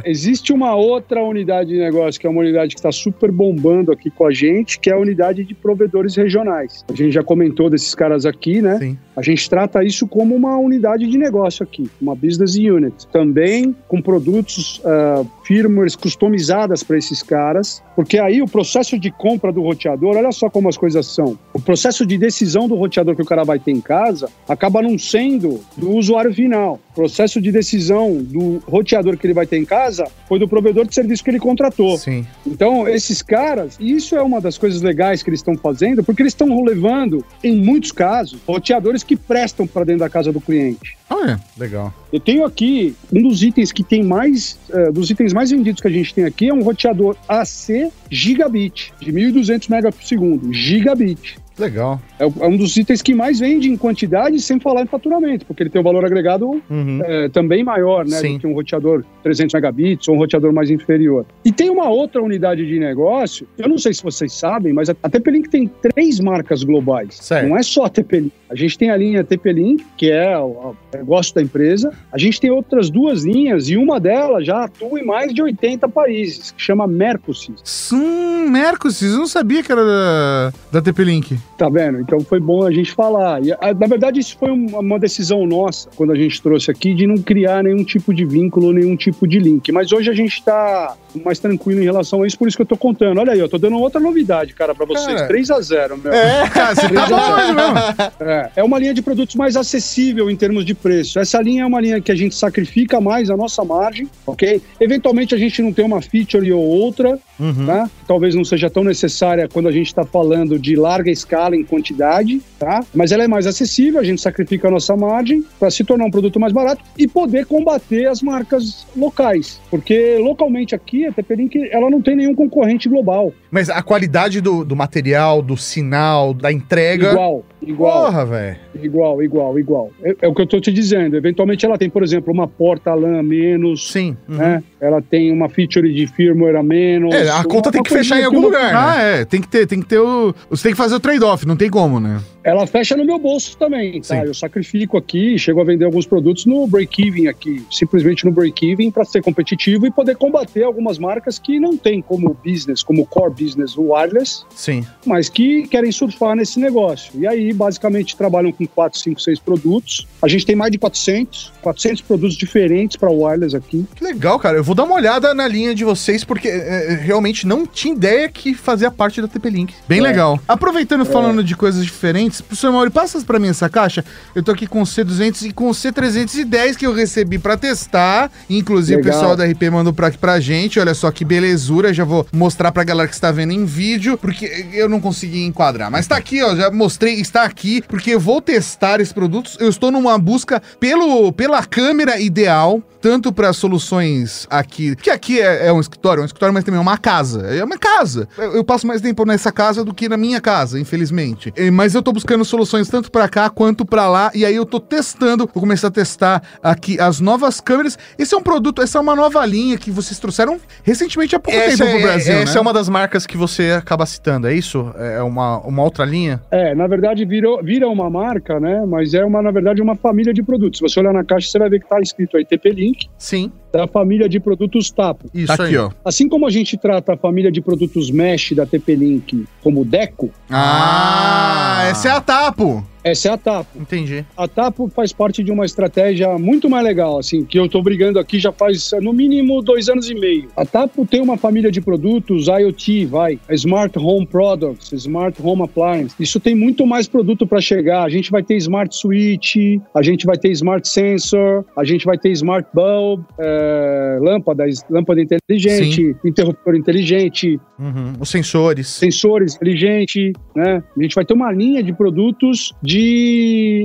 Existe 0.04 0.52
uma 0.52 0.74
outra 0.74 1.22
unidade 1.22 1.70
de 1.70 1.78
negócio, 1.78 2.20
que 2.20 2.26
é 2.26 2.30
uma 2.30 2.40
unidade 2.40 2.74
que 2.74 2.80
está 2.80 2.92
super 2.92 3.30
bombando 3.30 3.92
aqui 3.92 4.10
com 4.10 4.26
a 4.26 4.32
gente, 4.32 4.78
que 4.78 4.90
é 4.90 4.92
a 4.92 4.98
unidade 4.98 5.44
de 5.44 5.54
provedores 5.54 6.16
regionais. 6.16 6.84
A 6.88 6.94
gente 6.94 7.12
já 7.12 7.22
comentou 7.22 7.70
desses 7.70 7.94
caras 7.94 8.26
aqui, 8.26 8.60
né? 8.60 8.78
Sim. 8.78 8.98
A 9.16 9.22
gente 9.22 9.48
trata 9.48 9.84
isso 9.84 10.06
como 10.06 10.34
uma 10.34 10.56
unidade 10.56 11.06
de 11.06 11.18
negócio 11.18 11.62
aqui, 11.62 11.90
uma 12.00 12.14
business 12.14 12.56
unit. 12.56 13.06
Também 13.08 13.74
com 13.88 14.00
produtos, 14.00 14.78
uh, 14.78 15.28
firmwares 15.51 15.96
customizadas 15.96 16.84
para 16.84 16.96
esses 16.96 17.24
caras, 17.24 17.82
porque 17.96 18.20
aí 18.20 18.40
o 18.40 18.46
processo 18.46 18.96
de 18.96 19.11
compra 19.11 19.51
do 19.51 19.61
roteador, 19.62 20.16
olha 20.16 20.30
só 20.30 20.48
como 20.48 20.68
as 20.68 20.76
coisas 20.76 21.09
são. 21.09 21.36
O 21.53 21.61
processo 21.61 22.07
de 22.07 22.16
decisão 22.16 22.68
do 22.68 22.76
roteador 22.76 23.16
que 23.16 23.22
o 23.22 23.24
cara 23.24 23.42
vai 23.42 23.59
ter 23.59 23.72
em 23.72 23.80
casa 23.80 24.28
acaba 24.48 24.80
não 24.80 24.96
sendo 24.96 25.61
do 25.76 25.90
usuário 25.90 26.32
final. 26.32 26.78
O 26.92 26.94
processo 26.94 27.40
de 27.40 27.51
decisão 27.51 28.22
do 28.22 28.59
roteador 28.59 29.16
que 29.16 29.26
ele 29.26 29.34
vai 29.34 29.44
ter 29.44 29.59
em 29.59 29.64
casa 29.64 30.07
foi 30.28 30.38
do 30.38 30.46
provedor 30.46 30.86
de 30.86 30.94
serviço 30.94 31.24
que 31.24 31.30
ele 31.30 31.40
contratou. 31.40 31.98
Sim. 31.98 32.24
Então, 32.46 32.86
esses 32.86 33.20
caras, 33.20 33.76
e 33.80 33.90
isso 33.90 34.14
é 34.14 34.22
uma 34.22 34.40
das 34.40 34.57
coisas 34.57 34.80
legais 34.80 35.20
que 35.20 35.30
eles 35.30 35.40
estão 35.40 35.57
fazendo, 35.57 36.05
porque 36.05 36.22
eles 36.22 36.32
estão 36.32 36.62
levando, 36.62 37.24
em 37.42 37.57
muitos 37.57 37.90
casos, 37.90 38.38
roteadores 38.46 39.03
que 39.03 39.16
prestam 39.16 39.66
para 39.66 39.82
dentro 39.82 40.01
da 40.01 40.09
casa 40.09 40.30
do 40.30 40.40
cliente. 40.40 40.96
Olha, 41.09 41.40
legal. 41.59 41.92
Eu 42.12 42.20
tenho 42.20 42.44
aqui 42.44 42.94
um 43.12 43.22
dos 43.22 43.42
itens 43.42 43.72
que 43.72 43.82
tem 43.82 44.03
mais, 44.03 44.59
uh, 44.68 44.92
dos 44.92 45.11
itens 45.11 45.32
mais 45.32 45.39
vendidos 45.49 45.80
que 45.80 45.88
a 45.88 45.91
gente 45.91 46.12
tem 46.12 46.24
aqui 46.24 46.49
é 46.49 46.53
um 46.53 46.62
roteador 46.62 47.16
AC 47.26 47.91
Gigabit, 48.11 48.93
de 49.01 49.11
1.200 49.11 49.70
MB 49.70 49.93
por 49.93 50.05
segundo, 50.05 50.53
Gigabit. 50.53 51.38
Legal. 51.61 52.00
É, 52.18 52.24
é, 52.24 52.46
um 52.46 52.56
dos 52.56 52.76
itens 52.76 53.02
que 53.02 53.14
mais 53.14 53.38
vende 53.38 53.68
em 53.70 53.76
quantidade, 53.76 54.40
sem 54.40 54.58
falar 54.58 54.82
em 54.82 54.86
faturamento, 54.86 55.44
porque 55.46 55.62
ele 55.62 55.70
tem 55.70 55.80
um 55.80 55.84
valor 55.84 56.04
agregado 56.04 56.61
Uhum. 56.70 57.00
é, 57.04 57.28
também 57.28 57.62
maior, 57.62 58.04
né? 58.06 58.16
Sim. 58.18 58.34
Do 58.34 58.40
que 58.40 58.46
um 58.46 58.54
roteador 58.54 59.04
300 59.22 59.54
megabits 59.54 60.08
ou 60.08 60.14
um 60.14 60.18
roteador 60.18 60.52
mais 60.52 60.70
inferior. 60.70 61.24
E 61.44 61.52
tem 61.52 61.70
uma 61.70 61.88
outra 61.88 62.22
unidade 62.22 62.66
de 62.66 62.78
negócio, 62.78 63.46
eu 63.58 63.68
não 63.68 63.78
sei 63.78 63.92
se 63.92 64.02
vocês 64.02 64.32
sabem, 64.32 64.72
mas 64.72 64.88
a 64.88 64.94
TP-Link 64.94 65.48
tem 65.48 65.68
três 65.82 66.18
marcas 66.20 66.62
globais. 66.64 67.16
Certo. 67.16 67.48
Não 67.48 67.56
é 67.56 67.62
só 67.62 67.84
a 67.84 67.88
TP-Link. 67.90 68.32
A 68.48 68.54
gente 68.56 68.76
tem 68.76 68.90
a 68.90 68.96
linha 68.96 69.22
TP-Link, 69.22 69.84
que 69.96 70.11
é 70.11 70.36
o 70.38 70.74
negócio 70.92 71.34
da 71.34 71.42
empresa. 71.42 71.92
A 72.12 72.18
gente 72.18 72.40
tem 72.40 72.50
outras 72.50 72.90
duas 72.90 73.24
linhas 73.24 73.68
e 73.68 73.76
uma 73.76 74.00
delas 74.00 74.44
já 74.44 74.64
atua 74.64 74.98
em 74.98 75.04
mais 75.04 75.32
de 75.32 75.40
80 75.42 75.88
países, 75.88 76.50
que 76.50 76.61
chama 76.61 76.86
Mercosys. 76.86 77.90
Hum, 77.92 78.48
Mercosys, 78.50 79.12
eu 79.12 79.18
não 79.18 79.26
sabia 79.26 79.62
que 79.62 79.70
era 79.70 79.84
da, 79.84 80.52
da 80.72 80.82
TP-Link. 80.82 81.38
Tá 81.57 81.68
vendo? 81.68 82.01
Então 82.01 82.20
foi 82.20 82.40
bom 82.40 82.64
a 82.66 82.72
gente 82.72 82.90
falar. 82.92 83.44
E, 83.44 83.53
a- 83.53 83.74
na 83.78 83.86
verdade, 83.86 84.18
isso 84.18 84.34
foi 84.38 84.51
um- 84.51 84.78
uma 84.78 84.98
decisão 84.98 85.46
nossa, 85.46 85.90
quando 85.94 86.11
a 86.11 86.16
gente 86.16 86.40
trouxe 86.40 86.70
aqui, 86.70 86.94
de 86.94 87.07
não 87.07 87.18
criar 87.18 87.62
nenhum 87.62 87.84
tipo 87.84 88.14
de 88.14 88.24
vínculo, 88.24 88.72
nenhum 88.72 88.96
tipo 88.96 89.28
de 89.28 89.38
link. 89.38 89.70
Mas 89.70 89.92
hoje 89.92 90.09
a 90.11 90.14
gente 90.14 90.32
está 90.38 90.96
mais 91.22 91.38
tranquilo 91.38 91.80
em 91.82 91.84
relação 91.84 92.22
a 92.22 92.26
isso, 92.26 92.38
por 92.38 92.48
isso 92.48 92.57
que 92.57 92.62
eu 92.62 92.66
tô 92.66 92.78
contando. 92.78 93.18
Olha 93.18 93.32
aí, 93.32 93.38
eu 93.38 93.48
tô 93.48 93.59
dando 93.59 93.76
outra 93.76 94.01
novidade, 94.01 94.55
cara, 94.55 94.74
pra 94.74 94.86
vocês. 94.86 95.14
Cara. 95.16 95.28
3 95.28 95.51
a 95.51 95.61
0 95.61 95.98
meu. 95.98 96.11
É, 96.11 96.48
cara, 96.48 96.74
você 96.74 96.88
tá 96.88 97.07
bom. 97.07 98.24
É, 98.24 98.51
é 98.57 98.64
uma 98.64 98.78
linha 98.78 98.94
de 98.94 99.03
produtos 99.03 99.34
mais 99.36 99.55
acessível 99.55 100.30
em 100.30 100.36
termos 100.36 100.64
de 100.64 100.74
preço. 100.74 101.18
Essa 101.18 101.42
linha 101.42 101.64
é 101.64 101.66
uma 101.66 101.80
linha 101.80 102.01
que 102.01 102.11
a 102.11 102.16
gente 102.16 102.34
sacrifica 102.34 103.03
mais 103.03 103.28
a 103.28 103.36
nossa 103.36 103.62
margem, 103.64 104.09
ok? 104.26 104.62
Eventualmente 104.80 105.34
a 105.34 105.38
gente 105.38 105.61
não 105.61 105.74
tem 105.74 105.84
uma 105.84 106.01
feature 106.01 106.51
ou 106.55 106.64
outra, 106.64 107.18
Uhum. 107.38 107.66
tá? 107.66 107.90
Talvez 108.07 108.34
não 108.34 108.44
seja 108.44 108.70
tão 108.70 108.82
necessária 108.82 109.46
quando 109.46 109.68
a 109.68 109.72
gente 109.72 109.88
está 109.88 110.05
falando 110.07 110.59
de 110.59 110.74
larga 110.74 111.11
escala 111.11 111.39
em 111.53 111.64
quantidade, 111.64 112.41
tá? 112.59 112.84
Mas 112.95 113.12
ela 113.12 113.24
é 113.24 113.28
mais 113.28 113.47
acessível, 113.47 114.01
a 114.01 114.05
gente 114.05 114.20
sacrifica 114.20 114.68
a 114.68 114.70
nossa 114.70 114.97
margem 114.97 115.45
para 115.59 115.70
se 115.70 115.84
tornar 115.84 116.05
um 116.05 116.11
produto 116.11 116.38
mais 116.38 116.53
barato 116.53 116.82
e 116.99 117.09
poder 117.09 117.47
combater 117.47 118.07
as 118.07 118.22
marcas 118.22 118.86
locais, 118.97 119.61
porque 119.70 120.18
localmente 120.18 120.74
aqui 120.74 121.07
a 121.07 121.12
TP-Link 121.12 121.68
ela 121.70 121.91
não 121.91 122.01
tem 122.01 122.16
nenhum 122.16 122.34
concorrente 122.34 122.88
global. 122.88 123.32
Mas 123.51 123.68
a 123.68 123.82
qualidade 123.82 124.41
do, 124.41 124.64
do 124.64 124.76
material, 124.76 125.43
do 125.43 125.57
sinal, 125.57 126.32
da 126.32 126.53
entrega. 126.53 127.11
Igual, 127.11 127.45
igual. 127.62 128.05
Porra, 128.05 128.26
velho. 128.26 128.57
Igual, 128.82 129.22
igual, 129.22 129.59
igual. 129.59 129.91
É, 130.03 130.14
é 130.22 130.28
o 130.28 130.34
que 130.34 130.43
eu 130.43 130.47
tô 130.47 130.61
te 130.61 130.72
dizendo. 130.72 131.16
Eventualmente 131.16 131.66
ela 131.66 131.76
tem, 131.76 131.91
por 131.91 132.03
exemplo, 132.03 132.32
uma 132.32 132.47
porta 132.47 132.95
LAN 132.95 133.22
menos, 133.22 133.91
Sim. 133.91 134.16
uhum. 134.28 134.36
né? 134.36 134.62
Ela 134.80 135.03
tem 135.03 135.32
uma 135.32 135.49
feature 135.49 135.93
de 135.93 136.07
firmware 136.07 136.57
a 136.57 136.62
menos. 136.62 137.14
É, 137.14 137.28
a 137.28 137.45
conta 137.45 137.70
tem 137.70 137.82
que 137.82 137.91
fechar 137.91 138.18
em 138.20 138.24
algum 138.24 138.38
que 138.38 138.47
lugar, 138.47 138.72
né? 138.72 138.78
Ah, 138.78 139.03
é, 139.03 139.24
tem 139.24 139.41
que 139.41 139.49
ter, 139.49 139.66
tem 139.66 139.80
que 139.80 139.86
ter 139.86 139.99
o. 139.99 140.34
Você 140.49 140.62
tem 140.64 140.72
que 140.72 140.78
fazer 140.78 140.95
o 140.95 141.01
trade-off, 141.20 141.46
não 141.46 141.56
tem 141.56 141.68
como, 141.68 142.00
né? 142.00 142.20
Ela 142.43 142.66
fecha 142.66 142.97
no 142.97 143.05
meu 143.05 143.18
bolso 143.18 143.57
também, 143.57 144.01
tá? 144.01 144.20
Sim. 144.20 144.26
Eu 144.26 144.34
sacrifico 144.34 144.97
aqui, 144.97 145.38
chego 145.38 145.61
a 145.61 145.64
vender 145.64 145.84
alguns 145.84 146.07
produtos 146.07 146.47
no 146.47 146.66
break-even 146.66 147.28
aqui, 147.28 147.64
simplesmente 147.70 148.24
no 148.24 148.30
break-even 148.32 148.91
para 148.91 149.05
ser 149.05 149.22
competitivo 149.22 149.86
e 149.86 149.91
poder 149.91 150.16
combater 150.16 150.62
algumas 150.64 150.99
marcas 150.99 151.38
que 151.38 151.61
não 151.61 151.76
tem 151.76 152.01
como 152.01 152.34
business, 152.45 152.82
como 152.82 153.05
core 153.07 153.32
business 153.45 153.76
o 153.76 153.93
wireless, 153.93 154.45
Sim. 154.55 154.86
mas 155.05 155.28
que 155.28 155.66
querem 155.68 155.93
surfar 155.93 156.34
nesse 156.34 156.59
negócio. 156.59 157.12
E 157.20 157.26
aí, 157.26 157.53
basicamente, 157.53 158.16
trabalham 158.16 158.53
com 158.53 158.66
4, 158.66 158.99
5, 158.99 159.20
6 159.20 159.38
produtos. 159.41 160.07
A 160.22 160.28
gente 160.28 160.47
tem 160.47 160.57
mais 160.57 160.70
de 160.72 160.78
400, 160.78 161.53
400 161.62 162.01
produtos 162.03 162.36
diferentes 162.36 162.97
para 162.97 163.11
wireless 163.11 163.55
aqui. 163.55 163.84
Que 163.95 164.05
legal, 164.05 164.38
cara. 164.38 164.57
Eu 164.57 164.64
vou 164.64 164.74
dar 164.74 164.84
uma 164.84 164.95
olhada 164.95 165.34
na 165.34 165.47
linha 165.47 165.74
de 165.74 165.84
vocês, 165.84 166.24
porque 166.24 166.49
é, 166.49 166.93
é, 166.93 166.95
realmente 166.95 167.47
não 167.47 167.66
tinha 167.66 167.95
ideia 167.95 168.28
que 168.28 168.55
fazia 168.55 168.91
parte 168.91 169.20
da 169.20 169.28
TP-Link. 169.28 169.74
Bem 169.86 169.99
É. 169.99 170.03
legal. 170.03 170.41
Aproveitando 170.49 171.05
falando 171.05 171.45
de 171.45 171.55
coisas 171.57 171.84
diferentes, 171.84 172.29
professor 172.38 172.72
Mauri, 172.72 172.90
passa 172.90 173.20
pra 173.22 173.38
mim 173.38 173.48
essa 173.48 173.68
caixa. 173.68 174.04
Eu 174.34 174.42
tô 174.42 174.52
aqui 174.52 174.66
com 174.66 174.82
o 174.82 174.84
C200 174.84 175.48
e 175.48 175.52
com 175.52 175.68
o 175.68 175.72
C310 175.72 176.76
que 176.76 176.86
eu 176.86 176.92
recebi 176.92 177.38
pra 177.38 177.56
testar. 177.56 178.30
Inclusive 178.48 178.96
Legal. 178.96 179.10
o 179.10 179.14
pessoal 179.14 179.36
da 179.36 179.44
RP 179.44 179.70
mandou 179.70 179.92
pra 179.92 180.08
aqui 180.08 180.18
pra 180.18 180.40
gente. 180.40 180.78
Olha 180.78 180.94
só 180.94 181.10
que 181.10 181.24
belezura. 181.24 181.92
Já 181.92 182.04
vou 182.04 182.26
mostrar 182.32 182.72
pra 182.72 182.84
galera 182.84 183.08
que 183.08 183.14
está 183.14 183.30
vendo 183.32 183.52
em 183.52 183.64
vídeo, 183.64 184.16
porque 184.18 184.66
eu 184.72 184.88
não 184.88 185.00
consegui 185.00 185.44
enquadrar. 185.44 185.90
Mas 185.90 186.06
tá 186.06 186.16
aqui, 186.16 186.42
ó. 186.42 186.54
Já 186.54 186.70
mostrei, 186.70 187.14
está 187.14 187.44
aqui, 187.44 187.82
porque 187.82 188.10
eu 188.10 188.20
vou 188.20 188.40
testar 188.40 189.00
esses 189.00 189.12
produtos. 189.12 189.56
Eu 189.60 189.68
estou 189.68 189.90
numa 189.90 190.18
busca 190.18 190.62
pelo, 190.78 191.32
pela 191.32 191.64
câmera 191.64 192.20
ideal. 192.20 192.82
Tanto 193.00 193.32
para 193.32 193.50
soluções 193.54 194.46
aqui, 194.50 194.94
que 194.94 195.08
aqui 195.08 195.40
é, 195.40 195.68
é 195.68 195.72
um 195.72 195.80
escritório, 195.80 196.20
é 196.20 196.22
um 196.22 196.26
escritório, 196.26 196.52
mas 196.52 196.64
também 196.64 196.76
é 196.76 196.82
uma 196.82 196.98
casa. 196.98 197.46
É 197.46 197.64
uma 197.64 197.78
casa. 197.78 198.28
Eu, 198.36 198.56
eu 198.56 198.62
passo 198.62 198.86
mais 198.86 199.00
tempo 199.00 199.24
nessa 199.24 199.50
casa 199.50 199.82
do 199.82 199.94
que 199.94 200.06
na 200.06 200.18
minha 200.18 200.38
casa, 200.38 200.78
infelizmente. 200.78 201.50
Mas 201.72 201.94
eu 201.94 202.02
tô 202.02 202.12
buscando 202.20 202.44
soluções 202.44 202.88
tanto 202.88 203.10
para 203.10 203.28
cá 203.28 203.48
quanto 203.48 203.84
para 203.84 204.06
lá. 204.08 204.30
E 204.34 204.44
aí 204.44 204.54
eu 204.54 204.66
tô 204.66 204.78
testando, 204.78 205.48
vou 205.52 205.60
começar 205.62 205.88
a 205.88 205.90
testar 205.90 206.42
aqui 206.62 207.00
as 207.00 207.18
novas 207.18 207.60
câmeras. 207.60 207.98
Esse 208.18 208.34
é 208.34 208.38
um 208.38 208.42
produto, 208.42 208.82
essa 208.82 208.98
é 208.98 209.00
uma 209.00 209.16
nova 209.16 209.44
linha 209.46 209.78
que 209.78 209.90
vocês 209.90 210.18
trouxeram 210.18 210.60
recentemente 210.84 211.34
há 211.34 211.40
pouco 211.40 211.58
Essa, 211.58 211.78
tempo 211.78 211.90
pro 211.90 212.00
é, 212.00 212.02
Brasil, 212.02 212.34
essa 212.34 212.52
né? 212.52 212.58
é 212.58 212.60
uma 212.60 212.72
das 212.72 212.88
marcas 212.88 213.26
que 213.26 213.36
você 213.36 213.72
acaba 213.72 214.04
citando, 214.04 214.46
é 214.46 214.54
isso? 214.54 214.92
É 214.96 215.22
uma, 215.22 215.58
uma 215.60 215.82
outra 215.82 216.04
linha? 216.04 216.42
É, 216.50 216.74
na 216.74 216.86
verdade 216.86 217.24
virou, 217.24 217.62
vira 217.62 217.88
uma 217.88 218.10
marca, 218.10 218.60
né? 218.60 218.84
Mas 218.86 219.14
é 219.14 219.24
uma, 219.24 219.40
na 219.40 219.50
verdade, 219.50 219.80
uma 219.80 219.96
família 219.96 220.34
de 220.34 220.42
produtos. 220.42 220.78
Se 220.78 220.82
você 220.82 221.00
olhar 221.00 221.14
na 221.14 221.24
caixa, 221.24 221.50
você 221.50 221.58
vai 221.58 221.70
ver 221.70 221.80
que 221.80 221.88
tá 221.88 222.00
escrito 222.00 222.36
aí 222.36 222.44
TP-Link, 222.44 223.08
Sim. 223.16 223.50
Da 223.72 223.86
família 223.86 224.28
de 224.28 224.40
produtos 224.40 224.90
Tapo. 224.90 225.26
Isso 225.32 225.46
Tá 225.46 225.54
aqui, 225.54 225.62
aí. 225.64 225.76
ó. 225.76 225.90
Assim 226.04 226.28
como 226.28 226.46
a 226.46 226.50
gente 226.50 226.76
trata 226.76 227.14
a 227.14 227.16
família 227.16 227.50
de 227.52 227.60
produtos 227.60 228.10
Mesh 228.10 228.52
da 228.52 228.66
TP-Link 228.66 229.46
como 229.62 229.84
Deco, 229.84 230.30
Ah, 230.50 231.86
essa 231.90 232.08
é 232.08 232.10
a 232.12 232.20
Tapo. 232.20 232.84
Essa 233.03 233.28
é 233.28 233.32
a 233.32 233.36
Tapo. 233.36 233.78
Entendi. 233.78 234.24
A 234.36 234.46
Tapo 234.46 234.88
faz 234.88 235.12
parte 235.12 235.42
de 235.42 235.51
uma 235.51 235.64
estratégia 235.64 236.38
muito 236.38 236.68
mais 236.68 236.84
legal, 236.84 237.18
assim, 237.18 237.44
que 237.44 237.59
eu 237.59 237.68
tô 237.68 237.82
brigando 237.82 238.18
aqui 238.18 238.38
já 238.38 238.53
faz 238.53 238.90
no 239.01 239.12
mínimo 239.12 239.62
dois 239.62 239.88
anos 239.88 240.11
e 240.11 240.14
meio. 240.14 240.48
A 240.57 240.64
Tapo 240.64 241.07
tem 241.07 241.20
uma 241.20 241.36
família 241.36 241.70
de 241.70 241.80
produtos 241.80 242.46
IoT, 242.46 243.07
vai, 243.07 243.38
Smart 243.51 243.98
Home 243.98 244.26
Products, 244.26 244.92
Smart 244.92 245.40
Home 245.42 245.62
Appliance. 245.62 246.14
Isso 246.18 246.38
tem 246.40 246.55
muito 246.55 246.86
mais 246.86 247.09
produto 247.09 247.46
para 247.46 247.61
chegar. 247.61 248.05
A 248.05 248.09
gente 248.09 248.30
vai 248.30 248.42
ter 248.42 248.57
Smart 248.57 248.94
Switch, 248.94 249.57
a 249.94 250.03
gente 250.03 250.26
vai 250.26 250.36
ter 250.36 250.51
Smart 250.51 250.86
Sensor, 250.88 251.64
a 251.76 251.84
gente 251.84 252.05
vai 252.05 252.18
ter 252.18 252.30
Smart 252.32 252.68
Bulb, 252.74 253.24
é, 253.38 254.18
lâmpada, 254.20 254.64
lâmpada 254.90 255.20
inteligente, 255.20 256.16
interruptor 256.24 256.74
inteligente, 256.74 257.59
Uhum. 257.80 258.12
Os 258.20 258.28
sensores. 258.28 258.88
sensores 258.88 259.57
inteligentes, 259.57 260.32
né? 260.55 260.82
A 260.96 261.03
gente 261.03 261.14
vai 261.14 261.24
ter 261.24 261.32
uma 261.32 261.51
linha 261.51 261.82
de 261.82 261.94
produtos 261.94 262.74
de 262.82 262.89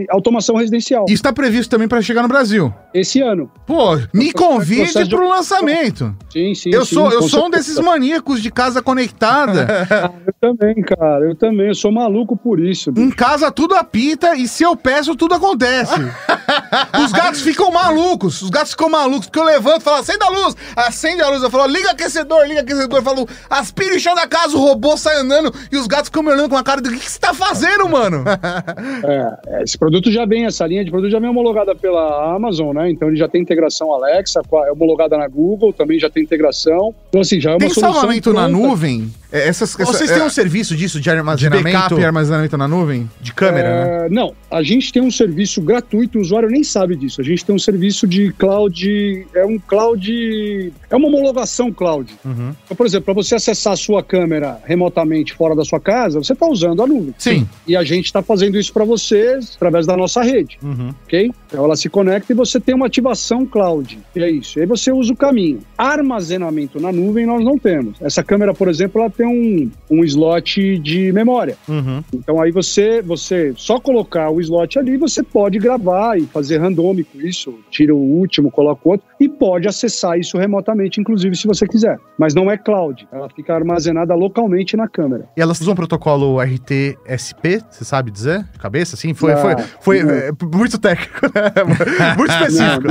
automação 0.10 0.56
residencial 0.56 1.06
Isso 1.10 1.22
tá 1.24 1.32
previsto 1.34 1.70
também 1.70 1.88
para 1.88 2.01
chegar 2.01 2.22
no 2.22 2.28
Brasil. 2.28 2.74
esse 2.93 3.22
ano. 3.22 3.49
Pô, 3.66 3.97
me 4.14 4.32
convide 4.32 4.84
processo 4.84 5.10
de- 5.10 5.16
pro 5.16 5.28
lançamento. 5.28 6.16
Sim, 6.32 6.53
sim. 6.56 6.70
Eu 6.74 6.86
sim, 6.86 6.95
sou, 6.95 7.12
eu 7.12 7.24
sou 7.24 7.47
um 7.47 7.49
desses 7.49 7.80
maníacos 7.80 8.41
de 8.41 8.51
casa 8.51 8.82
conectada. 8.82 9.68
Eu 10.26 10.34
também, 10.39 10.76
cara. 10.84 11.26
Eu 11.26 11.36
também. 11.36 11.68
Eu 11.68 11.76
sou 11.76 11.91
maluco 11.91 12.36
por 12.38 12.60
isso. 12.60 12.91
bicho. 12.91 13.06
em 13.08 13.12
casa 13.12 13.51
tudo 13.51 13.76
apita 13.76 14.36
e 14.36 14.47
se 14.47 14.64
eu 14.64 14.76
peço, 14.76 15.16
tudo 15.16 15.34
acontece. 15.36 15.93
Os 17.03 17.12
gatos 17.12 17.41
ficam 17.41 17.72
malucos. 17.72 18.41
Os 18.41 18.49
gatos 18.49 18.72
ficam 18.72 18.89
malucos. 18.89 19.28
Porque 19.28 19.39
eu 19.39 19.43
levanto 19.43 19.82
e 19.82 19.84
falo, 19.84 19.97
acende 19.97 20.24
a 20.24 20.30
luz. 20.30 20.56
Acende 20.76 21.22
a 21.22 21.30
luz. 21.30 21.41
Eu 21.43 21.49
falo, 21.49 21.68
liga 21.72 21.91
aquecedor, 21.91 22.45
liga 22.45 22.62
aquecedor. 22.62 22.99
Eu 22.99 23.03
falo, 23.03 23.28
aspira 23.49 23.95
o 23.95 23.99
chão 23.99 24.14
da 24.16 24.28
casa, 24.28 24.56
o 24.56 24.60
robô 24.60 24.95
sai 24.97 25.18
andando. 25.18 25.53
E 25.72 25.78
os 25.78 25.88
gatos 25.88 26.08
ficam 26.08 26.24
me 26.24 26.32
olhando 26.32 26.49
com 26.49 26.56
uma 26.56 26.64
cara 26.64 26.82
de, 26.82 26.89
o 26.89 26.91
que, 26.93 26.99
que 26.99 27.12
você 27.12 27.20
tá 27.20 27.34
fazendo, 27.34 27.88
mano? 27.89 28.24
É, 29.03 29.63
esse 29.63 29.77
produto 29.77 30.11
já 30.11 30.25
vem, 30.25 30.45
essa 30.45 30.65
linha 30.65 30.83
de 30.83 30.91
produto 30.91 31.09
já 31.11 31.19
vem 31.19 31.29
homologada 31.29 31.75
pela 31.75 32.35
Amazon, 32.35 32.75
né? 32.75 32.89
Então 32.91 33.07
ele 33.07 33.17
já 33.17 33.27
tem 33.27 33.41
integração 33.41 33.93
Alexa, 33.93 34.41
é 34.67 34.71
homologada 34.71 35.17
na 35.17 35.27
Google, 35.27 35.73
também 35.73 35.99
já 35.99 36.09
tem 36.09 36.23
integração. 36.23 36.93
Então, 37.09 37.21
assim, 37.21 37.39
já 37.39 37.51
é 37.51 37.53
uma 37.53 37.59
Tem 37.59 37.69
solução 37.69 37.93
salvamento 37.93 38.33
na 38.33 38.47
pronta. 38.49 38.67
nuvem? 38.67 39.11
É, 39.31 39.47
Essas, 39.47 39.77
essa- 39.79 39.91
Vocês 39.91 40.09
é, 40.11 40.15
têm 40.15 40.23
um 40.23 40.29
serviço 40.29 40.75
disso 40.75 40.97
de 40.99 41.05
de 41.05 41.09
armazenamento? 41.11 41.63
backup 41.77 42.01
e 42.01 42.03
armazenamento 42.05 42.57
na 42.57 42.67
nuvem? 42.67 43.09
de 43.21 43.33
câmera, 43.33 43.69
né? 43.85 44.05
É, 44.05 44.09
Não, 44.09 44.33
a 44.49 44.63
gente 44.63 44.91
tem 44.93 45.01
um 45.01 45.11
serviço 45.11 45.61
gratuito, 45.61 46.17
o 46.17 46.21
usuário 46.21 46.49
nem 46.49 46.63
sabe 46.63 46.95
disso. 46.95 47.21
A 47.21 47.23
gente 47.23 47.43
tem 47.45 47.53
um 47.55 47.59
serviço 47.59 48.07
de 48.07 48.31
cloud, 48.33 49.27
é 49.35 49.45
um 49.45 49.59
cloud, 49.59 50.73
é 50.89 50.95
uma 50.95 51.07
homologação 51.07 51.71
cloud. 51.71 52.13
Uhum. 52.23 52.53
Então, 52.65 52.75
por 52.77 52.85
exemplo, 52.85 53.05
para 53.05 53.13
você 53.13 53.35
acessar 53.35 53.73
a 53.73 53.77
sua 53.77 54.01
câmera 54.03 54.59
remotamente 54.65 55.33
fora 55.33 55.55
da 55.55 55.63
sua 55.65 55.79
casa, 55.79 56.17
você 56.23 56.33
está 56.33 56.47
usando 56.47 56.81
a 56.81 56.87
nuvem. 56.87 57.13
Sim. 57.17 57.47
E 57.67 57.75
a 57.75 57.83
gente 57.83 58.05
está 58.05 58.21
fazendo 58.21 58.57
isso 58.57 58.71
para 58.73 58.84
vocês 58.86 59.53
através 59.55 59.86
da 59.86 59.95
nossa 59.97 60.21
rede, 60.21 60.57
Uhum. 60.63 60.89
ok? 61.05 61.31
Então 61.47 61.63
ela 61.65 61.75
se 61.75 61.89
conecta 61.89 62.31
e 62.31 62.36
você 62.36 62.59
tem 62.59 62.75
uma 62.75 62.88
ativação 62.88 63.45
cloud. 63.45 63.99
E 64.15 64.23
é 64.23 64.29
isso. 64.29 64.57
E 64.59 64.61
aí 64.61 64.65
você 64.67 64.91
usa 64.91 65.13
o 65.13 65.15
caminho. 65.15 65.59
Armazenamento 65.77 66.79
na 66.79 66.91
nuvem 66.91 67.25
nós 67.25 67.43
não 67.43 67.57
temos. 67.57 67.97
Essa 68.01 68.23
câmera, 68.23 68.53
por 68.53 68.67
exemplo, 68.67 69.01
ela 69.01 69.09
tem 69.09 69.25
um, 69.27 69.71
um 69.89 70.03
slot 70.03 70.77
de 70.79 71.11
memória. 71.11 71.57
Uhum. 71.67 72.03
Então 72.13 72.41
aí 72.41 72.51
você, 72.51 73.01
você 73.01 73.53
só 73.55 73.79
colocar 73.79 74.29
o 74.29 74.39
slot 74.41 74.77
ali, 74.77 74.97
você 74.97 75.23
pode 75.23 75.57
gravar 75.57 76.17
e 76.17 76.25
fazer 76.27 76.57
randômico 76.57 77.19
isso, 77.21 77.55
tira 77.69 77.93
o 77.93 77.97
último, 77.97 78.51
coloca 78.51 78.81
o 78.86 78.91
outro 78.91 79.05
e 79.19 79.27
pode 79.29 79.67
acessar 79.67 80.19
isso 80.19 80.38
remotamente, 80.38 80.99
inclusive 80.99 81.36
se 81.36 81.47
você 81.47 81.67
quiser. 81.67 81.97
Mas 82.17 82.33
não 82.36 82.51
é 82.51 82.57
cloud, 82.57 83.07
ela 83.11 83.29
fica 83.29 83.53
armazenada 83.55 84.13
localmente 84.13 84.75
na 84.77 84.88
câmera. 84.88 85.27
E 85.38 85.41
elas 85.41 85.59
usam 85.61 85.75
protocolo 85.75 86.39
RTSP, 86.41 87.61
você 87.69 87.83
sabe 87.86 88.11
dizer? 88.11 88.45
Cabeça, 88.76 88.95
assim? 88.95 89.13
Foi, 89.13 89.32
Ah, 89.32 89.38
foi, 89.38 89.55
foi 89.80 90.03
não. 90.03 90.13
é, 90.13 90.32
muito 90.53 90.78
técnico, 90.78 91.32
né? 91.34 91.45
Muito 92.17 92.32
específico. 92.32 92.88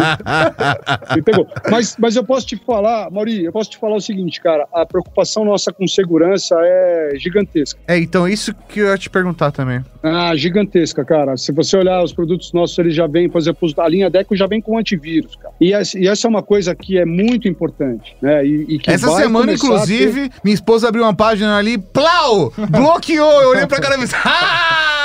Pegou. 1.24 1.46
Mas, 1.70 1.96
mas 1.98 2.16
eu 2.16 2.24
posso 2.24 2.46
te 2.46 2.56
falar, 2.56 3.10
Mauri, 3.10 3.44
eu 3.44 3.52
posso 3.52 3.70
te 3.70 3.78
falar 3.78 3.96
o 3.96 4.00
seguinte, 4.00 4.40
cara, 4.40 4.66
a 4.72 4.86
preocupação 4.86 5.44
nossa 5.44 5.72
com 5.72 5.86
segurança 5.86 6.56
é 6.58 7.12
gigantesca. 7.18 7.78
É, 7.86 7.98
então 7.98 8.26
isso 8.26 8.54
que 8.68 8.80
eu 8.80 8.86
ia 8.86 8.96
te 8.98 9.10
perguntar 9.10 9.50
também. 9.52 9.84
Ah, 10.02 10.34
gigantesca, 10.34 11.04
cara. 11.04 11.36
Se 11.36 11.52
você 11.52 11.76
olhar 11.76 12.02
os 12.02 12.12
produtos 12.12 12.52
nossos, 12.52 12.78
eles 12.78 12.94
já 12.94 13.06
vêm, 13.06 13.28
por 13.28 13.38
exemplo, 13.38 13.68
a 13.78 13.88
linha 13.88 14.08
Deco 14.08 14.34
já 14.36 14.46
vem 14.46 14.60
com 14.60 14.78
antivírus, 14.78 15.36
cara. 15.36 15.54
E 15.60 15.72
essa, 15.72 16.26
é 16.26 16.28
uma 16.28 16.42
coisa 16.42 16.74
que 16.74 16.98
é 16.98 17.04
muito 17.04 17.46
importante, 17.48 18.16
né? 18.22 18.44
E, 18.46 18.66
e 18.68 18.78
que 18.78 18.90
Essa 18.90 19.08
vai 19.10 19.22
semana, 19.22 19.52
inclusive, 19.52 20.30
minha 20.42 20.54
esposa 20.54 20.88
abriu 20.88 21.04
uma 21.04 21.14
página 21.14 21.56
ali, 21.56 21.78
plau! 21.78 22.52
Bloqueou! 22.70 23.42
Eu 23.42 23.50
olhei 23.50 23.66
pra 23.66 23.80
cara 23.80 23.96
e 23.96 24.00
disse, 24.00 24.14
ah, 24.24 25.03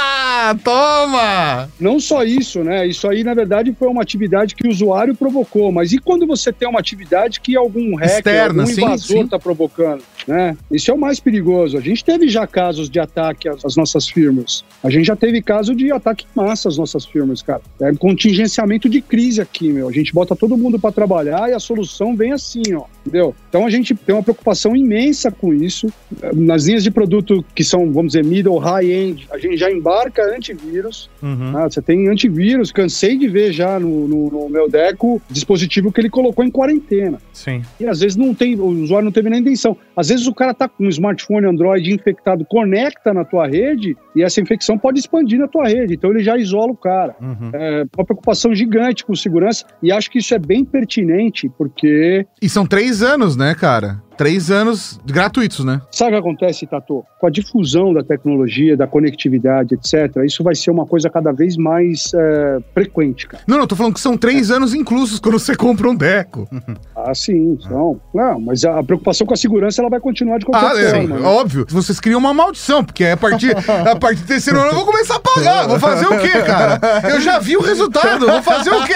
toma! 0.63 1.69
Não 1.79 1.99
só 1.99 2.23
isso, 2.23 2.63
né? 2.63 2.87
Isso 2.87 3.07
aí, 3.07 3.23
na 3.23 3.33
verdade, 3.33 3.75
foi 3.77 3.87
uma 3.87 4.01
atividade 4.01 4.55
que 4.55 4.67
o 4.67 4.71
usuário 4.71 5.15
provocou. 5.15 5.71
Mas 5.71 5.91
e 5.91 5.97
quando 5.97 6.25
você 6.25 6.51
tem 6.51 6.67
uma 6.67 6.79
atividade 6.79 7.39
que 7.39 7.55
algum 7.55 7.95
hacker, 7.95 8.17
Externa, 8.17 8.63
algum 8.63 8.73
sim, 8.73 8.81
invasor 8.81 9.25
está 9.25 9.39
provocando? 9.39 10.03
Né? 10.27 10.55
Isso 10.71 10.91
é 10.91 10.93
o 10.93 10.97
mais 10.97 11.19
perigoso. 11.19 11.77
A 11.77 11.81
gente 11.81 12.03
teve 12.03 12.27
já 12.27 12.45
casos 12.45 12.89
de 12.89 12.99
ataque 12.99 13.49
às, 13.49 13.75
nossas 13.75 14.07
firmas. 14.07 14.63
A 14.83 14.89
gente 14.89 15.05
já 15.05 15.15
teve 15.15 15.41
caso 15.41 15.75
de 15.75 15.91
ataque 15.91 16.25
em 16.25 16.39
massa 16.39 16.69
às 16.69 16.77
nossas 16.77 17.05
firmas, 17.05 17.41
cara. 17.41 17.61
É 17.81 17.93
contingenciamento 17.93 18.87
de 18.89 19.01
crise 19.01 19.41
aqui, 19.41 19.71
meu. 19.71 19.87
A 19.87 19.91
gente 19.91 20.13
bota 20.13 20.35
todo 20.35 20.57
mundo 20.57 20.79
para 20.79 20.91
trabalhar 20.91 21.49
e 21.49 21.53
a 21.53 21.59
solução 21.59 22.15
vem 22.15 22.31
assim, 22.31 22.61
ó. 22.73 22.83
Entendeu? 23.05 23.33
Então 23.49 23.65
a 23.65 23.69
gente 23.69 23.95
tem 23.95 24.13
uma 24.13 24.23
preocupação 24.23 24.75
imensa 24.75 25.31
com 25.31 25.53
isso. 25.53 25.87
Nas 26.33 26.65
linhas 26.65 26.83
de 26.83 26.91
produto 26.91 27.43
que 27.55 27.63
são, 27.63 27.91
vamos 27.91 28.13
dizer, 28.13 28.23
middle, 28.23 28.57
high-end, 28.57 29.27
a 29.31 29.37
gente 29.37 29.57
já 29.57 29.71
embarca 29.71 30.23
antivírus. 30.35 31.09
Uhum. 31.21 31.57
Ah, 31.57 31.69
você 31.69 31.81
tem 31.81 32.07
antivírus, 32.07 32.71
cansei 32.71 33.17
de 33.17 33.27
ver 33.27 33.51
já 33.51 33.79
no, 33.79 34.07
no, 34.07 34.29
no 34.29 34.49
meu 34.49 34.69
Deco 34.69 35.21
dispositivo 35.29 35.91
que 35.91 36.01
ele 36.01 36.09
colocou 36.09 36.43
em 36.43 36.51
quarentena. 36.51 37.19
Sim. 37.33 37.63
E 37.79 37.85
às 37.87 37.99
vezes 37.99 38.15
não 38.15 38.33
tem, 38.33 38.55
o 38.55 38.65
usuário 38.65 39.05
não 39.05 39.11
teve 39.11 39.29
nem 39.29 39.39
intenção. 39.39 39.75
Às 39.95 40.08
vezes 40.09 40.27
o 40.27 40.33
cara 40.33 40.53
tá 40.53 40.67
com 40.67 40.85
um 40.85 40.89
smartphone 40.89 41.45
Android 41.45 41.93
infectado, 41.93 42.45
conecta 42.45 43.13
na 43.13 43.23
tua 43.23 43.47
rede 43.47 43.95
e 44.15 44.23
essa 44.23 44.41
infecção 44.41 44.77
pode 44.77 44.99
expandir 44.99 45.39
na 45.39 45.47
tua 45.47 45.67
rede. 45.67 45.93
Então 45.93 46.11
ele 46.11 46.23
já 46.23 46.37
isola 46.37 46.71
o 46.71 46.77
cara. 46.77 47.15
Uhum. 47.21 47.51
É 47.53 47.85
uma 47.97 48.05
preocupação 48.05 48.53
gigante 48.53 49.05
com 49.05 49.15
segurança 49.15 49.65
e 49.81 49.91
acho 49.91 50.09
que 50.09 50.19
isso 50.19 50.33
é 50.33 50.39
bem 50.39 50.65
pertinente 50.65 51.49
porque 51.57 52.25
E 52.41 52.49
são 52.49 52.65
três 52.65 53.01
anos, 53.01 53.35
né, 53.35 53.55
cara? 53.55 54.01
Três 54.19 54.51
anos 54.51 54.99
gratuitos, 55.05 55.63
né? 55.63 55.81
sabe 55.89 56.09
o 56.09 56.13
que 56.15 56.19
acontece, 56.19 56.67
Tato? 56.67 57.05
Com 57.17 57.27
a 57.27 57.29
difusão 57.29 57.93
da 57.93 58.03
tecnologia, 58.03 58.75
da 58.75 58.85
conectividade, 58.85 59.75
etc., 59.75 60.25
isso 60.25 60.43
vai 60.43 60.53
ser 60.55 60.71
uma 60.71 60.85
coisa 60.85 61.09
cada 61.09 61.31
vez 61.31 61.55
mais 61.55 62.11
é, 62.13 62.57
frequente, 62.73 63.29
cara. 63.29 63.41
Não, 63.47 63.57
não, 63.57 63.65
tô 63.65 63.77
falando 63.77 63.93
que 63.93 64.01
são 64.01 64.17
três 64.17 64.51
anos 64.51 64.73
inclusos 64.73 65.21
quando 65.21 65.39
você 65.39 65.55
compra 65.55 65.89
um 65.89 65.95
deco. 65.95 66.49
Ah, 67.01 67.15
sim, 67.15 67.57
são. 67.61 67.99
Não, 68.13 68.41
mas 68.41 68.65
a 68.65 68.83
preocupação 68.83 69.25
com 69.25 69.33
a 69.33 69.37
segurança 69.37 69.81
ela 69.81 69.89
vai 69.89 70.01
continuar 70.01 70.37
de 70.37 70.45
qualquer 70.45 70.75
Ah, 70.75 70.81
é, 70.81 70.91
forma. 70.91 71.17
né? 71.17 71.25
óbvio. 71.25 71.65
Vocês 71.69 71.97
criam 71.97 72.19
uma 72.19 72.33
maldição, 72.33 72.83
porque 72.83 73.05
a 73.05 73.15
partir, 73.15 73.55
a 73.89 73.95
partir 73.95 74.21
do 74.21 74.27
terceiro 74.27 74.59
ano 74.59 74.71
eu 74.71 74.75
vou 74.75 74.85
começar 74.85 75.15
a 75.15 75.19
pagar. 75.19 75.65
Vou 75.65 75.79
fazer 75.79 76.05
o 76.05 76.19
quê, 76.19 76.41
cara? 76.45 76.77
Eu 77.09 77.21
já 77.21 77.39
vi 77.39 77.55
o 77.55 77.61
resultado, 77.61 78.27
vou 78.27 78.43
fazer 78.43 78.69
o 78.69 78.83
quê? 78.83 78.93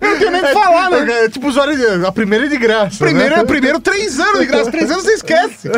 Eu 0.00 0.10
não 0.10 0.18
tenho 0.18 0.30
nem 0.32 0.40
o 0.42 0.46
que 0.46 0.52
falar, 0.52 0.90
né? 0.90 1.24
É, 1.24 1.28
tipo, 1.28 1.46
usuário 1.46 2.04
a 2.04 2.10
primeira 2.10 2.46
é 2.46 2.48
de 2.48 2.58
graça. 2.58 2.98
Primeiro, 2.98 3.36
né? 3.36 3.44
primeiro 3.44 3.78
três 3.78 4.18
anos 4.18 4.40
de 4.40 4.46
graça. 4.46 4.63
Três 4.70 4.90
anos 4.90 5.04
você 5.04 5.12
esquece. 5.14 5.68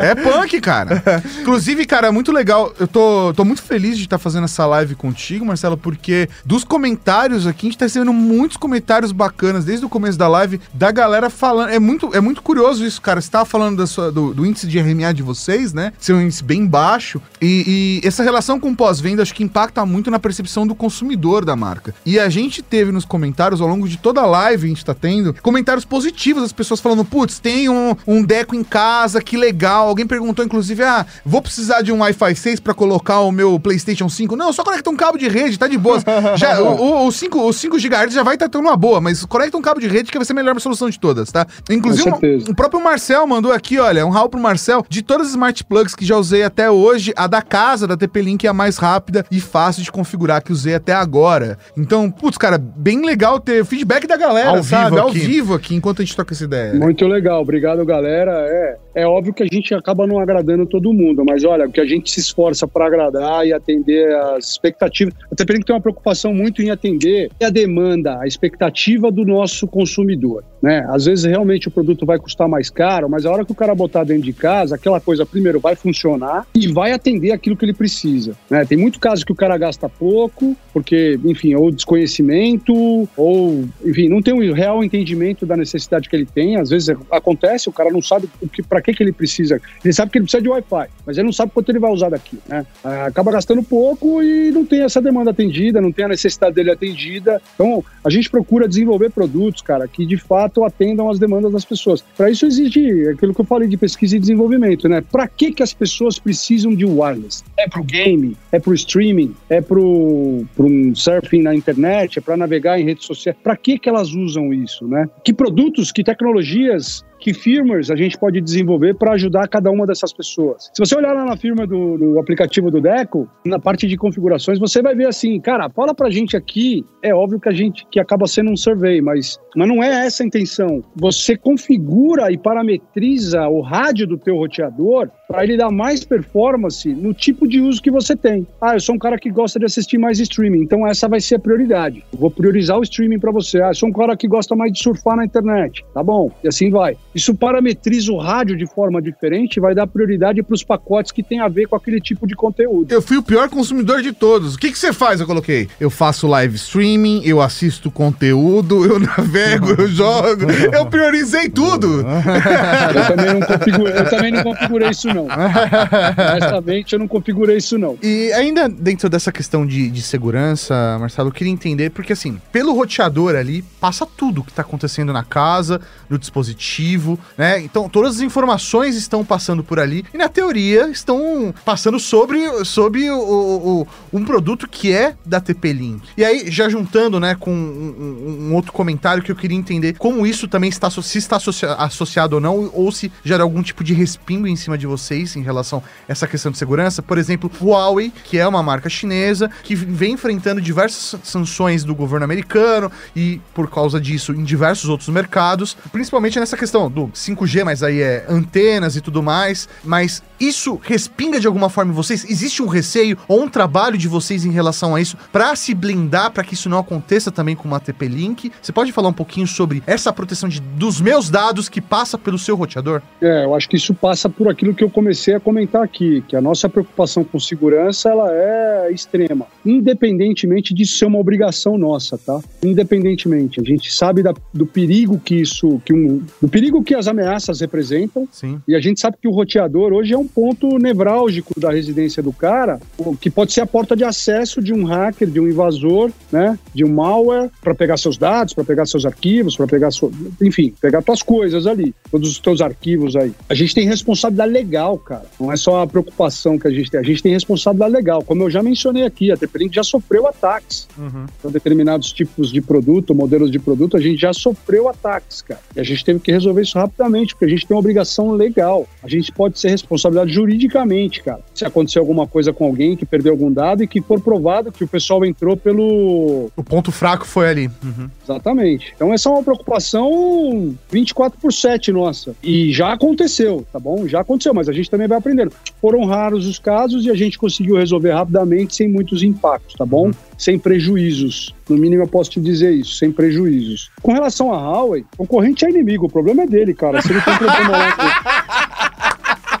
É 0.00 0.14
punk, 0.14 0.60
cara. 0.60 1.02
Inclusive, 1.40 1.84
cara, 1.86 2.08
é 2.08 2.10
muito 2.10 2.32
legal. 2.32 2.72
Eu 2.78 2.86
tô, 2.88 3.32
tô 3.34 3.44
muito 3.44 3.62
feliz 3.62 3.96
de 3.96 4.04
estar 4.04 4.18
fazendo 4.18 4.44
essa 4.44 4.66
live 4.66 4.94
contigo, 4.94 5.44
Marcelo, 5.44 5.76
porque 5.76 6.28
dos 6.44 6.64
comentários 6.64 7.46
aqui, 7.46 7.66
a 7.66 7.70
gente 7.70 7.78
tá 7.78 7.84
recebendo 7.84 8.12
muitos 8.12 8.56
comentários 8.56 9.12
bacanas 9.12 9.64
desde 9.64 9.84
o 9.84 9.88
começo 9.88 10.18
da 10.18 10.28
live, 10.28 10.60
da 10.72 10.90
galera 10.90 11.30
falando. 11.30 11.70
É 11.70 11.78
muito, 11.78 12.10
é 12.14 12.20
muito 12.20 12.42
curioso 12.42 12.84
isso, 12.84 13.00
cara. 13.00 13.20
Você 13.20 13.30
tava 13.30 13.44
falando 13.44 13.76
da 13.78 13.86
sua- 13.86 14.10
do, 14.10 14.32
do 14.34 14.46
índice 14.46 14.66
de 14.66 14.78
RMA 14.78 15.12
de 15.12 15.22
vocês, 15.22 15.72
né? 15.72 15.92
Ser 15.98 16.12
um 16.14 16.20
índice 16.20 16.42
bem 16.42 16.66
baixo. 16.66 17.20
E, 17.40 18.00
e 18.02 18.06
essa 18.06 18.22
relação 18.22 18.58
com 18.60 18.74
pós-venda 18.74 19.22
acho 19.22 19.34
que 19.34 19.42
impacta 19.42 19.84
muito 19.86 20.10
na 20.10 20.18
percepção 20.18 20.66
do 20.66 20.74
consumidor 20.74 21.44
da 21.44 21.56
marca. 21.56 21.94
E 22.04 22.18
a 22.18 22.28
gente 22.28 22.62
teve 22.62 22.92
nos 22.92 23.04
comentários, 23.04 23.60
ao 23.60 23.68
longo 23.68 23.88
de 23.88 23.96
toda 23.96 24.20
a 24.20 24.26
live, 24.26 24.66
a 24.66 24.68
gente 24.68 24.84
tá 24.84 24.94
tendo 24.94 25.34
comentários 25.42 25.84
positivos 25.84 26.42
das 26.42 26.52
pessoas 26.52 26.80
falando: 26.80 27.04
putz, 27.04 27.33
tem 27.38 27.68
um, 27.68 27.94
um 28.06 28.22
deco 28.22 28.54
em 28.54 28.64
casa, 28.64 29.20
que 29.22 29.36
legal. 29.36 29.88
Alguém 29.88 30.06
perguntou, 30.06 30.44
inclusive, 30.44 30.82
ah, 30.82 31.06
vou 31.24 31.40
precisar 31.42 31.82
de 31.82 31.92
um 31.92 31.98
Wi-Fi 32.00 32.34
6 32.34 32.60
pra 32.60 32.74
colocar 32.74 33.20
o 33.20 33.32
meu 33.32 33.58
PlayStation 33.60 34.08
5. 34.08 34.36
Não, 34.36 34.52
só 34.52 34.62
conecta 34.64 34.90
um 34.90 34.96
cabo 34.96 35.18
de 35.18 35.28
rede, 35.28 35.58
tá 35.58 35.66
de 35.68 35.78
boas. 35.78 36.02
Já, 36.36 36.60
o, 36.62 36.74
o, 36.76 37.06
o 37.06 37.12
5, 37.12 37.40
o 37.40 37.52
5 37.52 37.76
GHz 37.78 38.12
já 38.14 38.22
vai 38.22 38.34
estar 38.34 38.48
tendo 38.48 38.62
uma 38.62 38.76
boa, 38.76 39.00
mas 39.00 39.24
conecta 39.24 39.56
um 39.56 39.62
cabo 39.62 39.80
de 39.80 39.86
rede 39.86 40.10
que 40.10 40.18
vai 40.18 40.24
ser 40.24 40.32
a 40.32 40.36
melhor 40.36 40.58
solução 40.60 40.88
de 40.90 40.98
todas, 40.98 41.30
tá? 41.30 41.46
Inclusive, 41.70 42.08
um- 42.10 42.50
o 42.50 42.54
próprio 42.54 42.82
Marcel 42.82 43.26
mandou 43.26 43.52
aqui, 43.52 43.78
olha, 43.78 44.04
um 44.06 44.10
rau 44.10 44.28
pro 44.28 44.40
Marcel. 44.40 44.84
De 44.88 45.02
todas 45.02 45.26
as 45.28 45.30
smart 45.32 45.64
plugs 45.64 45.94
que 45.94 46.04
já 46.04 46.16
usei 46.16 46.42
até 46.42 46.70
hoje, 46.70 47.12
a 47.16 47.26
da 47.26 47.42
casa, 47.42 47.86
da 47.86 47.96
TP-Link, 47.96 48.44
é 48.46 48.48
a 48.50 48.54
mais 48.54 48.76
rápida 48.76 49.24
e 49.30 49.40
fácil 49.40 49.82
de 49.82 49.90
configurar 49.92 50.42
que 50.42 50.52
usei 50.52 50.74
até 50.74 50.92
agora. 50.92 51.58
Então, 51.76 52.10
putz, 52.10 52.36
cara, 52.38 52.58
bem 52.58 53.04
legal 53.04 53.38
ter 53.40 53.64
feedback 53.64 54.06
da 54.06 54.16
galera, 54.16 54.50
Ao 54.50 54.62
sabe? 54.62 54.90
vivo 54.90 55.00
Ao 55.00 55.08
aqui. 55.08 55.18
vivo 55.18 55.54
aqui, 55.54 55.74
enquanto 55.74 56.02
a 56.02 56.04
gente 56.04 56.16
toca 56.16 56.34
essa 56.34 56.44
ideia. 56.44 56.74
Muito 56.74 57.06
legal, 57.06 57.23
obrigado, 57.32 57.84
galera. 57.84 58.32
É, 58.46 58.78
é 58.94 59.06
óbvio 59.06 59.34
que 59.34 59.42
a 59.42 59.46
gente 59.46 59.74
acaba 59.74 60.06
não 60.06 60.18
agradando 60.18 60.66
todo 60.66 60.92
mundo, 60.92 61.24
mas 61.24 61.44
olha, 61.44 61.66
o 61.66 61.72
que 61.72 61.80
a 61.80 61.86
gente 61.86 62.10
se 62.10 62.20
esforça 62.20 62.66
para 62.66 62.86
agradar 62.86 63.46
e 63.46 63.52
atender 63.52 64.14
as 64.14 64.50
expectativas. 64.50 65.14
Até 65.30 65.44
porque 65.44 65.64
tem 65.64 65.74
uma 65.74 65.80
preocupação 65.80 66.32
muito 66.32 66.62
em 66.62 66.70
atender 66.70 67.30
a 67.42 67.50
demanda, 67.50 68.18
a 68.20 68.26
expectativa 68.26 69.10
do 69.10 69.24
nosso 69.24 69.66
consumidor. 69.66 70.44
Né? 70.62 70.86
Às 70.88 71.04
vezes 71.04 71.24
realmente 71.24 71.68
o 71.68 71.70
produto 71.70 72.06
vai 72.06 72.18
custar 72.18 72.48
mais 72.48 72.70
caro, 72.70 73.08
mas 73.08 73.26
a 73.26 73.30
hora 73.30 73.44
que 73.44 73.52
o 73.52 73.54
cara 73.54 73.74
botar 73.74 74.04
dentro 74.04 74.22
de 74.22 74.32
casa, 74.32 74.76
aquela 74.76 75.00
coisa 75.00 75.26
primeiro 75.26 75.60
vai 75.60 75.76
funcionar 75.76 76.46
e 76.54 76.68
vai 76.68 76.92
atender 76.92 77.32
aquilo 77.32 77.56
que 77.56 77.64
ele 77.64 77.74
precisa. 77.74 78.34
Né? 78.48 78.64
Tem 78.64 78.78
muito 78.78 78.98
caso 78.98 79.26
que 79.26 79.32
o 79.32 79.34
cara 79.34 79.58
gasta 79.58 79.88
pouco, 79.88 80.56
porque, 80.72 81.18
enfim, 81.24 81.54
ou 81.54 81.70
desconhecimento, 81.70 82.72
ou, 83.16 83.64
enfim, 83.84 84.08
não 84.08 84.22
tem 84.22 84.32
um 84.32 84.52
real 84.52 84.82
entendimento 84.82 85.44
da 85.44 85.56
necessidade 85.56 86.08
que 86.08 86.16
ele 86.16 86.26
tem. 86.26 86.56
Às 86.56 86.70
vezes 86.70 86.96
acontece, 87.10 87.68
o 87.68 87.72
cara 87.72 87.90
não 87.90 88.00
sabe 88.00 88.28
o 88.40 88.48
que, 88.48 88.62
para 88.62 88.80
que, 88.84 88.92
que 88.92 89.02
ele 89.02 89.12
precisa. 89.12 89.60
Ele 89.84 89.92
sabe 89.92 90.12
que 90.12 90.18
ele 90.18 90.24
precisa 90.24 90.42
de 90.42 90.48
Wi-Fi, 90.48 90.88
mas 91.06 91.16
ele 91.16 91.24
não 91.24 91.32
sabe 91.32 91.52
quanto 91.52 91.68
ele 91.70 91.78
vai 91.78 91.90
usar 91.90 92.10
daqui. 92.10 92.38
Né? 92.48 92.66
Ah, 92.84 93.06
Acaba 93.06 93.32
gastando 93.32 93.62
pouco 93.62 94.22
e 94.22 94.50
não 94.50 94.64
tem 94.64 94.82
essa 94.82 95.00
demanda 95.00 95.30
atendida, 95.30 95.80
não 95.80 95.92
tem 95.92 96.04
a 96.04 96.08
necessidade 96.08 96.54
dele 96.54 96.70
atendida. 96.70 97.40
Então, 97.54 97.84
a 98.04 98.10
gente 98.10 98.28
procura 98.30 98.68
desenvolver 98.68 99.10
produtos, 99.10 99.62
cara, 99.62 99.86
que 99.88 100.04
de 100.04 100.16
fato 100.16 100.64
atendam 100.64 101.08
às 101.08 101.18
demandas 101.18 101.52
das 101.52 101.64
pessoas. 101.64 102.04
Para 102.16 102.30
isso 102.30 102.46
existe 102.46 103.08
aquilo 103.08 103.34
que 103.34 103.40
eu 103.40 103.44
falei 103.44 103.68
de 103.68 103.76
pesquisa 103.76 104.16
e 104.16 104.20
desenvolvimento, 104.20 104.88
né? 104.88 105.00
Para 105.00 105.26
que, 105.28 105.52
que 105.52 105.62
as 105.62 105.72
pessoas 105.72 106.18
precisam 106.18 106.74
de 106.74 106.84
wireless? 106.84 107.42
É 107.56 107.68
para 107.68 107.80
o 107.80 107.84
game? 107.84 108.36
É 108.52 108.58
para 108.58 108.70
o 108.70 108.74
streaming? 108.74 109.34
É 109.48 109.60
para 109.60 109.78
um 109.78 110.92
surfing 110.94 111.42
na 111.42 111.54
internet? 111.54 112.18
É 112.18 112.22
para 112.22 112.36
navegar 112.36 112.78
em 112.78 112.84
redes 112.84 113.04
sociais? 113.04 113.36
Para 113.42 113.56
que, 113.56 113.78
que 113.78 113.88
elas 113.88 114.12
usam 114.12 114.52
isso, 114.52 114.86
né? 114.86 115.08
Que 115.24 115.32
produtos, 115.32 115.92
que 115.92 116.02
tecnologias 116.02 117.04
que 117.24 117.32
firmwares 117.32 117.90
a 117.90 117.96
gente 117.96 118.18
pode 118.18 118.38
desenvolver 118.38 118.94
para 118.96 119.12
ajudar 119.12 119.48
cada 119.48 119.70
uma 119.70 119.86
dessas 119.86 120.12
pessoas. 120.12 120.70
Se 120.74 120.78
você 120.78 120.94
olhar 120.94 121.14
lá 121.14 121.24
na 121.24 121.38
firma 121.38 121.66
do, 121.66 121.96
do, 121.96 122.18
aplicativo 122.18 122.70
do 122.70 122.82
Deco, 122.82 123.26
na 123.46 123.58
parte 123.58 123.86
de 123.86 123.96
configurações, 123.96 124.58
você 124.58 124.82
vai 124.82 124.94
ver 124.94 125.06
assim, 125.06 125.40
cara, 125.40 125.70
fala 125.70 125.94
pra 125.94 126.10
gente 126.10 126.36
aqui, 126.36 126.84
é 127.02 127.14
óbvio 127.14 127.40
que 127.40 127.48
a 127.48 127.52
gente 127.52 127.86
que 127.90 127.98
acaba 127.98 128.26
sendo 128.26 128.50
um 128.50 128.56
survey, 128.56 129.00
mas, 129.00 129.40
mas 129.56 129.66
não 129.66 129.82
é 129.82 130.04
essa 130.04 130.22
a 130.22 130.26
intenção. 130.26 130.84
Você 130.96 131.34
configura 131.34 132.30
e 132.30 132.36
parametriza 132.36 133.48
o 133.48 133.62
rádio 133.62 134.06
do 134.06 134.18
teu 134.18 134.36
roteador 134.36 135.08
para 135.26 135.44
ele 135.44 135.56
dar 135.56 135.70
mais 135.70 136.04
performance 136.04 136.92
no 136.92 137.14
tipo 137.14 137.48
de 137.48 137.58
uso 137.58 137.80
que 137.80 137.90
você 137.90 138.14
tem. 138.14 138.46
Ah, 138.60 138.74
eu 138.74 138.80
sou 138.80 138.96
um 138.96 138.98
cara 138.98 139.18
que 139.18 139.30
gosta 139.30 139.58
de 139.58 139.64
assistir 139.64 139.96
mais 139.96 140.20
streaming, 140.20 140.60
então 140.60 140.86
essa 140.86 141.08
vai 141.08 141.20
ser 141.20 141.36
a 141.36 141.38
prioridade. 141.38 142.04
Eu 142.12 142.18
vou 142.18 142.30
priorizar 142.30 142.78
o 142.78 142.82
streaming 142.82 143.18
para 143.18 143.32
você. 143.32 143.62
Ah, 143.62 143.68
eu 143.68 143.74
sou 143.74 143.88
um 143.88 143.92
cara 143.92 144.14
que 144.14 144.28
gosta 144.28 144.54
mais 144.54 144.70
de 144.72 144.82
surfar 144.82 145.16
na 145.16 145.24
internet. 145.24 145.82
Tá 145.94 146.02
bom, 146.02 146.30
e 146.42 146.48
assim 146.48 146.68
vai. 146.68 146.98
Isso 147.14 147.34
parametriza 147.34 148.12
o 148.12 148.18
rádio 148.18 148.56
de 148.56 148.66
forma 148.66 149.00
diferente 149.00 149.56
e 149.56 149.60
vai 149.60 149.74
dar 149.74 149.86
prioridade 149.86 150.42
para 150.42 150.54
os 150.54 150.64
pacotes 150.64 151.12
que 151.12 151.22
tem 151.22 151.40
a 151.40 151.48
ver 151.48 151.66
com 151.66 151.76
aquele 151.76 152.00
tipo 152.00 152.26
de 152.26 152.34
conteúdo. 152.34 152.92
Eu 152.92 153.00
fui 153.00 153.16
o 153.16 153.22
pior 153.22 153.48
consumidor 153.48 154.02
de 154.02 154.12
todos. 154.12 154.54
O 154.54 154.58
que, 154.58 154.72
que 154.72 154.78
você 154.78 154.92
faz? 154.92 155.20
Eu 155.20 155.26
coloquei. 155.26 155.68
Eu 155.78 155.90
faço 155.90 156.26
live 156.26 156.56
streaming, 156.56 157.22
eu 157.24 157.40
assisto 157.40 157.90
conteúdo, 157.90 158.84
eu 158.84 158.98
navego, 158.98 159.70
eu 159.78 159.88
jogo. 159.88 160.50
Eu 160.72 160.86
priorizei 160.86 161.48
tudo. 161.48 162.00
eu, 162.00 163.06
também 163.16 163.34
não 163.34 163.40
configurei, 163.40 163.98
eu 163.98 164.10
também 164.10 164.32
não 164.32 164.42
configurei 164.42 164.88
isso, 164.90 165.08
não. 165.08 165.26
Honestamente, 165.26 166.92
eu 166.94 166.98
não 166.98 167.08
configurei 167.08 167.56
isso, 167.58 167.78
não. 167.78 167.96
E 168.02 168.32
ainda 168.32 168.68
dentro 168.68 169.08
dessa 169.08 169.30
questão 169.30 169.66
de, 169.66 169.90
de 169.90 170.02
segurança, 170.02 170.96
Marcelo, 170.98 171.28
eu 171.28 171.32
queria 171.32 171.52
entender, 171.52 171.90
porque 171.90 172.12
assim, 172.12 172.40
pelo 172.50 172.72
roteador 172.74 173.36
ali, 173.36 173.62
passa 173.80 174.06
tudo 174.06 174.42
que 174.42 174.50
está 174.50 174.62
acontecendo 174.62 175.12
na 175.12 175.22
casa, 175.22 175.80
no 176.08 176.18
dispositivo, 176.18 177.03
né? 177.36 177.60
Então, 177.60 177.88
todas 177.88 178.16
as 178.16 178.20
informações 178.20 178.96
estão 178.96 179.24
passando 179.24 179.62
por 179.62 179.78
ali 179.78 180.04
e, 180.12 180.16
na 180.16 180.28
teoria, 180.28 180.88
estão 180.88 181.54
passando 181.64 181.98
sobre, 181.98 182.64
sobre 182.64 183.10
o, 183.10 183.18
o, 183.18 183.86
um 184.12 184.24
produto 184.24 184.68
que 184.68 184.92
é 184.92 185.14
da 185.24 185.40
TP-Link. 185.40 186.02
E 186.16 186.24
aí, 186.24 186.50
já 186.50 186.68
juntando, 186.68 187.20
né, 187.20 187.34
com 187.34 187.52
um, 187.52 188.48
um, 188.50 188.54
outro 188.54 188.72
comentário 188.72 189.22
que 189.22 189.30
eu 189.30 189.36
queria 189.36 189.56
entender 189.56 189.94
como 189.98 190.26
isso 190.26 190.48
também 190.48 190.70
está, 190.70 190.90
se 190.90 191.18
está 191.18 191.38
associado 191.78 192.36
ou 192.36 192.40
não, 192.40 192.70
ou 192.72 192.90
se 192.90 193.10
gera 193.24 193.42
algum 193.42 193.62
tipo 193.62 193.84
de 193.84 193.94
respingo 193.94 194.46
em 194.46 194.56
cima 194.56 194.78
de 194.78 194.86
vocês 194.86 195.36
em 195.36 195.42
relação 195.42 195.82
a 196.08 196.12
essa 196.12 196.26
questão 196.26 196.50
de 196.50 196.58
segurança. 196.58 197.02
Por 197.02 197.18
exemplo, 197.18 197.50
Huawei, 197.60 198.12
que 198.24 198.38
é 198.38 198.46
uma 198.46 198.62
marca 198.62 198.88
chinesa, 198.88 199.50
que 199.62 199.74
vem 199.74 200.12
enfrentando 200.12 200.60
diversas 200.60 201.20
sanções 201.22 201.84
do 201.84 201.94
governo 201.94 202.24
americano 202.24 202.90
e, 203.14 203.40
por 203.52 203.70
causa 203.70 204.00
disso, 204.00 204.32
em 204.32 204.44
diversos 204.44 204.88
outros 204.88 205.08
mercados, 205.08 205.76
principalmente 205.92 206.38
nessa 206.38 206.56
questão 206.56 206.90
do 206.94 207.08
5G, 207.08 207.64
mas 207.64 207.82
aí 207.82 208.00
é 208.00 208.24
antenas 208.28 208.96
e 208.96 209.00
tudo 209.00 209.22
mais. 209.22 209.68
Mas 209.82 210.22
isso 210.40 210.80
respinga 210.82 211.40
de 211.40 211.46
alguma 211.46 211.68
forma 211.68 211.92
em 211.92 211.94
vocês? 211.94 212.24
Existe 212.28 212.62
um 212.62 212.66
receio 212.66 213.18
ou 213.28 213.42
um 213.42 213.48
trabalho 213.48 213.98
de 213.98 214.08
vocês 214.08 214.44
em 214.44 214.50
relação 214.50 214.94
a 214.94 215.00
isso 215.00 215.16
para 215.32 215.54
se 215.56 215.74
blindar 215.74 216.30
para 216.30 216.44
que 216.44 216.54
isso 216.54 216.68
não 216.68 216.78
aconteça 216.78 217.30
também 217.30 217.56
com 217.56 217.66
uma 217.66 217.80
TP-Link? 217.80 218.52
Você 218.62 218.72
pode 218.72 218.92
falar 218.92 219.08
um 219.08 219.14
pouquinho 219.14 219.46
sobre 219.46 219.82
essa 219.86 220.12
proteção 220.12 220.48
de, 220.48 220.60
dos 220.60 221.00
meus 221.00 221.28
dados 221.28 221.68
que 221.68 221.80
passa 221.80 222.16
pelo 222.16 222.38
seu 222.38 222.56
roteador? 222.56 223.02
É, 223.20 223.44
eu 223.44 223.54
acho 223.54 223.68
que 223.68 223.76
isso 223.76 223.94
passa 223.94 224.28
por 224.28 224.48
aquilo 224.48 224.74
que 224.74 224.84
eu 224.84 224.90
comecei 224.90 225.34
a 225.34 225.40
comentar 225.40 225.82
aqui, 225.82 226.22
que 226.28 226.36
a 226.36 226.40
nossa 226.40 226.68
preocupação 226.68 227.24
com 227.24 227.38
segurança 227.40 228.08
ela 228.08 228.28
é 228.30 228.90
extrema, 228.92 229.46
independentemente 229.64 230.72
disso 230.72 230.98
ser 230.98 231.06
uma 231.06 231.18
obrigação 231.18 231.76
nossa, 231.76 232.16
tá? 232.18 232.40
Independentemente, 232.62 233.60
a 233.60 233.64
gente 233.64 233.92
sabe 233.92 234.22
da, 234.22 234.34
do 234.52 234.66
perigo 234.66 235.18
que 235.18 235.36
isso, 235.36 235.80
que 235.84 235.92
um, 235.92 236.22
do 236.40 236.48
perigo 236.48 236.82
que 236.84 236.94
as 236.94 237.08
ameaças 237.08 237.60
representam. 237.60 238.28
Sim. 238.30 238.60
E 238.68 238.74
a 238.74 238.80
gente 238.80 239.00
sabe 239.00 239.16
que 239.20 239.26
o 239.26 239.32
roteador 239.32 239.92
hoje 239.92 240.14
é 240.14 240.18
um 240.18 240.26
ponto 240.26 240.78
nevrálgico 240.78 241.58
da 241.58 241.72
residência 241.72 242.22
do 242.22 242.32
cara, 242.32 242.80
que 243.20 243.30
pode 243.30 243.52
ser 243.52 243.62
a 243.62 243.66
porta 243.66 243.96
de 243.96 244.04
acesso 244.04 244.62
de 244.62 244.72
um 244.72 244.84
hacker, 244.84 245.28
de 245.28 245.40
um 245.40 245.48
invasor, 245.48 246.10
né, 246.30 246.58
de 246.74 246.84
um 246.84 246.92
malware, 246.92 247.50
para 247.62 247.74
pegar 247.74 247.96
seus 247.96 248.16
dados, 248.16 248.54
para 248.54 248.64
pegar 248.64 248.86
seus 248.86 249.04
arquivos, 249.06 249.56
para 249.56 249.66
pegar, 249.66 249.90
so... 249.90 250.12
enfim, 250.40 250.74
pegar 250.80 251.02
tuas 251.02 251.22
coisas 251.22 251.66
ali, 251.66 251.94
todos 252.10 252.30
os 252.30 252.38
teus 252.38 252.60
arquivos 252.60 253.16
aí. 253.16 253.32
A 253.48 253.54
gente 253.54 253.74
tem 253.74 253.86
responsabilidade 253.86 254.52
legal, 254.52 254.98
cara. 254.98 255.24
Não 255.40 255.50
é 255.50 255.56
só 255.56 255.82
a 255.82 255.86
preocupação 255.86 256.58
que 256.58 256.68
a 256.68 256.70
gente 256.70 256.90
tem, 256.90 257.00
a 257.00 257.04
gente 257.04 257.22
tem 257.22 257.32
responsabilidade 257.32 257.92
legal. 257.92 258.22
Como 258.22 258.42
eu 258.42 258.50
já 258.50 258.62
mencionei 258.62 259.04
aqui, 259.04 259.32
a 259.32 259.36
TP-Link 259.36 259.74
já 259.74 259.82
sofreu 259.82 260.26
ataques. 260.26 260.88
Uhum. 260.98 261.26
Então, 261.38 261.50
determinados 261.50 262.12
tipos 262.12 262.52
de 262.52 262.60
produto, 262.60 263.14
modelos 263.14 263.50
de 263.50 263.58
produto, 263.58 263.96
a 263.96 264.00
gente 264.00 264.20
já 264.20 264.32
sofreu 264.32 264.88
ataques, 264.88 265.42
cara. 265.42 265.60
E 265.74 265.80
a 265.80 265.84
gente 265.84 266.04
teve 266.04 266.18
que 266.20 266.32
resolver 266.32 266.62
isso 266.62 266.73
rapidamente, 266.74 267.34
porque 267.34 267.44
a 267.44 267.48
gente 267.48 267.66
tem 267.66 267.74
uma 267.74 267.80
obrigação 267.80 268.32
legal. 268.32 268.86
A 269.02 269.08
gente 269.08 269.32
pode 269.32 269.58
ser 269.58 269.70
responsabilizado 269.70 270.30
juridicamente, 270.30 271.22
cara. 271.22 271.40
Se 271.54 271.64
acontecer 271.64 271.98
alguma 271.98 272.26
coisa 272.26 272.52
com 272.52 272.64
alguém 272.66 272.96
que 272.96 273.06
perdeu 273.06 273.32
algum 273.32 273.52
dado 273.52 273.82
e 273.82 273.86
que 273.86 274.00
for 274.00 274.20
provado 274.20 274.72
que 274.72 274.84
o 274.84 274.88
pessoal 274.88 275.24
entrou 275.24 275.56
pelo. 275.56 276.50
O 276.56 276.64
ponto 276.64 276.90
fraco 276.90 277.26
foi 277.26 277.48
ali. 277.48 277.70
Uhum. 277.82 278.08
Exatamente. 278.22 278.92
Então, 278.94 279.12
essa 279.12 279.28
é 279.28 279.32
uma 279.32 279.42
preocupação 279.42 280.74
24 280.90 281.38
por 281.38 281.52
7 281.52 281.92
nossa. 281.92 282.34
E 282.42 282.72
já 282.72 282.92
aconteceu, 282.92 283.66
tá 283.72 283.78
bom? 283.78 284.06
Já 284.06 284.20
aconteceu, 284.20 284.54
mas 284.54 284.68
a 284.68 284.72
gente 284.72 284.90
também 284.90 285.08
vai 285.08 285.18
aprendendo. 285.18 285.52
Foram 285.80 286.04
raros 286.04 286.46
os 286.46 286.58
casos 286.58 287.04
e 287.04 287.10
a 287.10 287.14
gente 287.14 287.38
conseguiu 287.38 287.76
resolver 287.76 288.12
rapidamente 288.12 288.74
sem 288.74 288.88
muitos 288.88 289.22
impactos, 289.22 289.74
tá 289.74 289.86
bom? 289.86 290.06
Uhum 290.06 290.14
sem 290.38 290.58
prejuízos. 290.58 291.54
No 291.68 291.76
mínimo 291.76 292.02
eu 292.02 292.08
posso 292.08 292.30
te 292.30 292.40
dizer 292.40 292.72
isso, 292.72 292.96
sem 292.96 293.10
prejuízos. 293.10 293.90
Com 294.02 294.12
relação 294.12 294.52
a 294.52 294.58
Huawei, 294.58 295.04
concorrente 295.16 295.64
é 295.64 295.70
inimigo, 295.70 296.06
o 296.06 296.10
problema 296.10 296.42
é 296.42 296.46
dele, 296.46 296.74
cara. 296.74 297.00
Se 297.00 297.12
ele 297.12 297.20
tem 297.20 297.36
problema 297.36 297.70
lá 297.70 298.63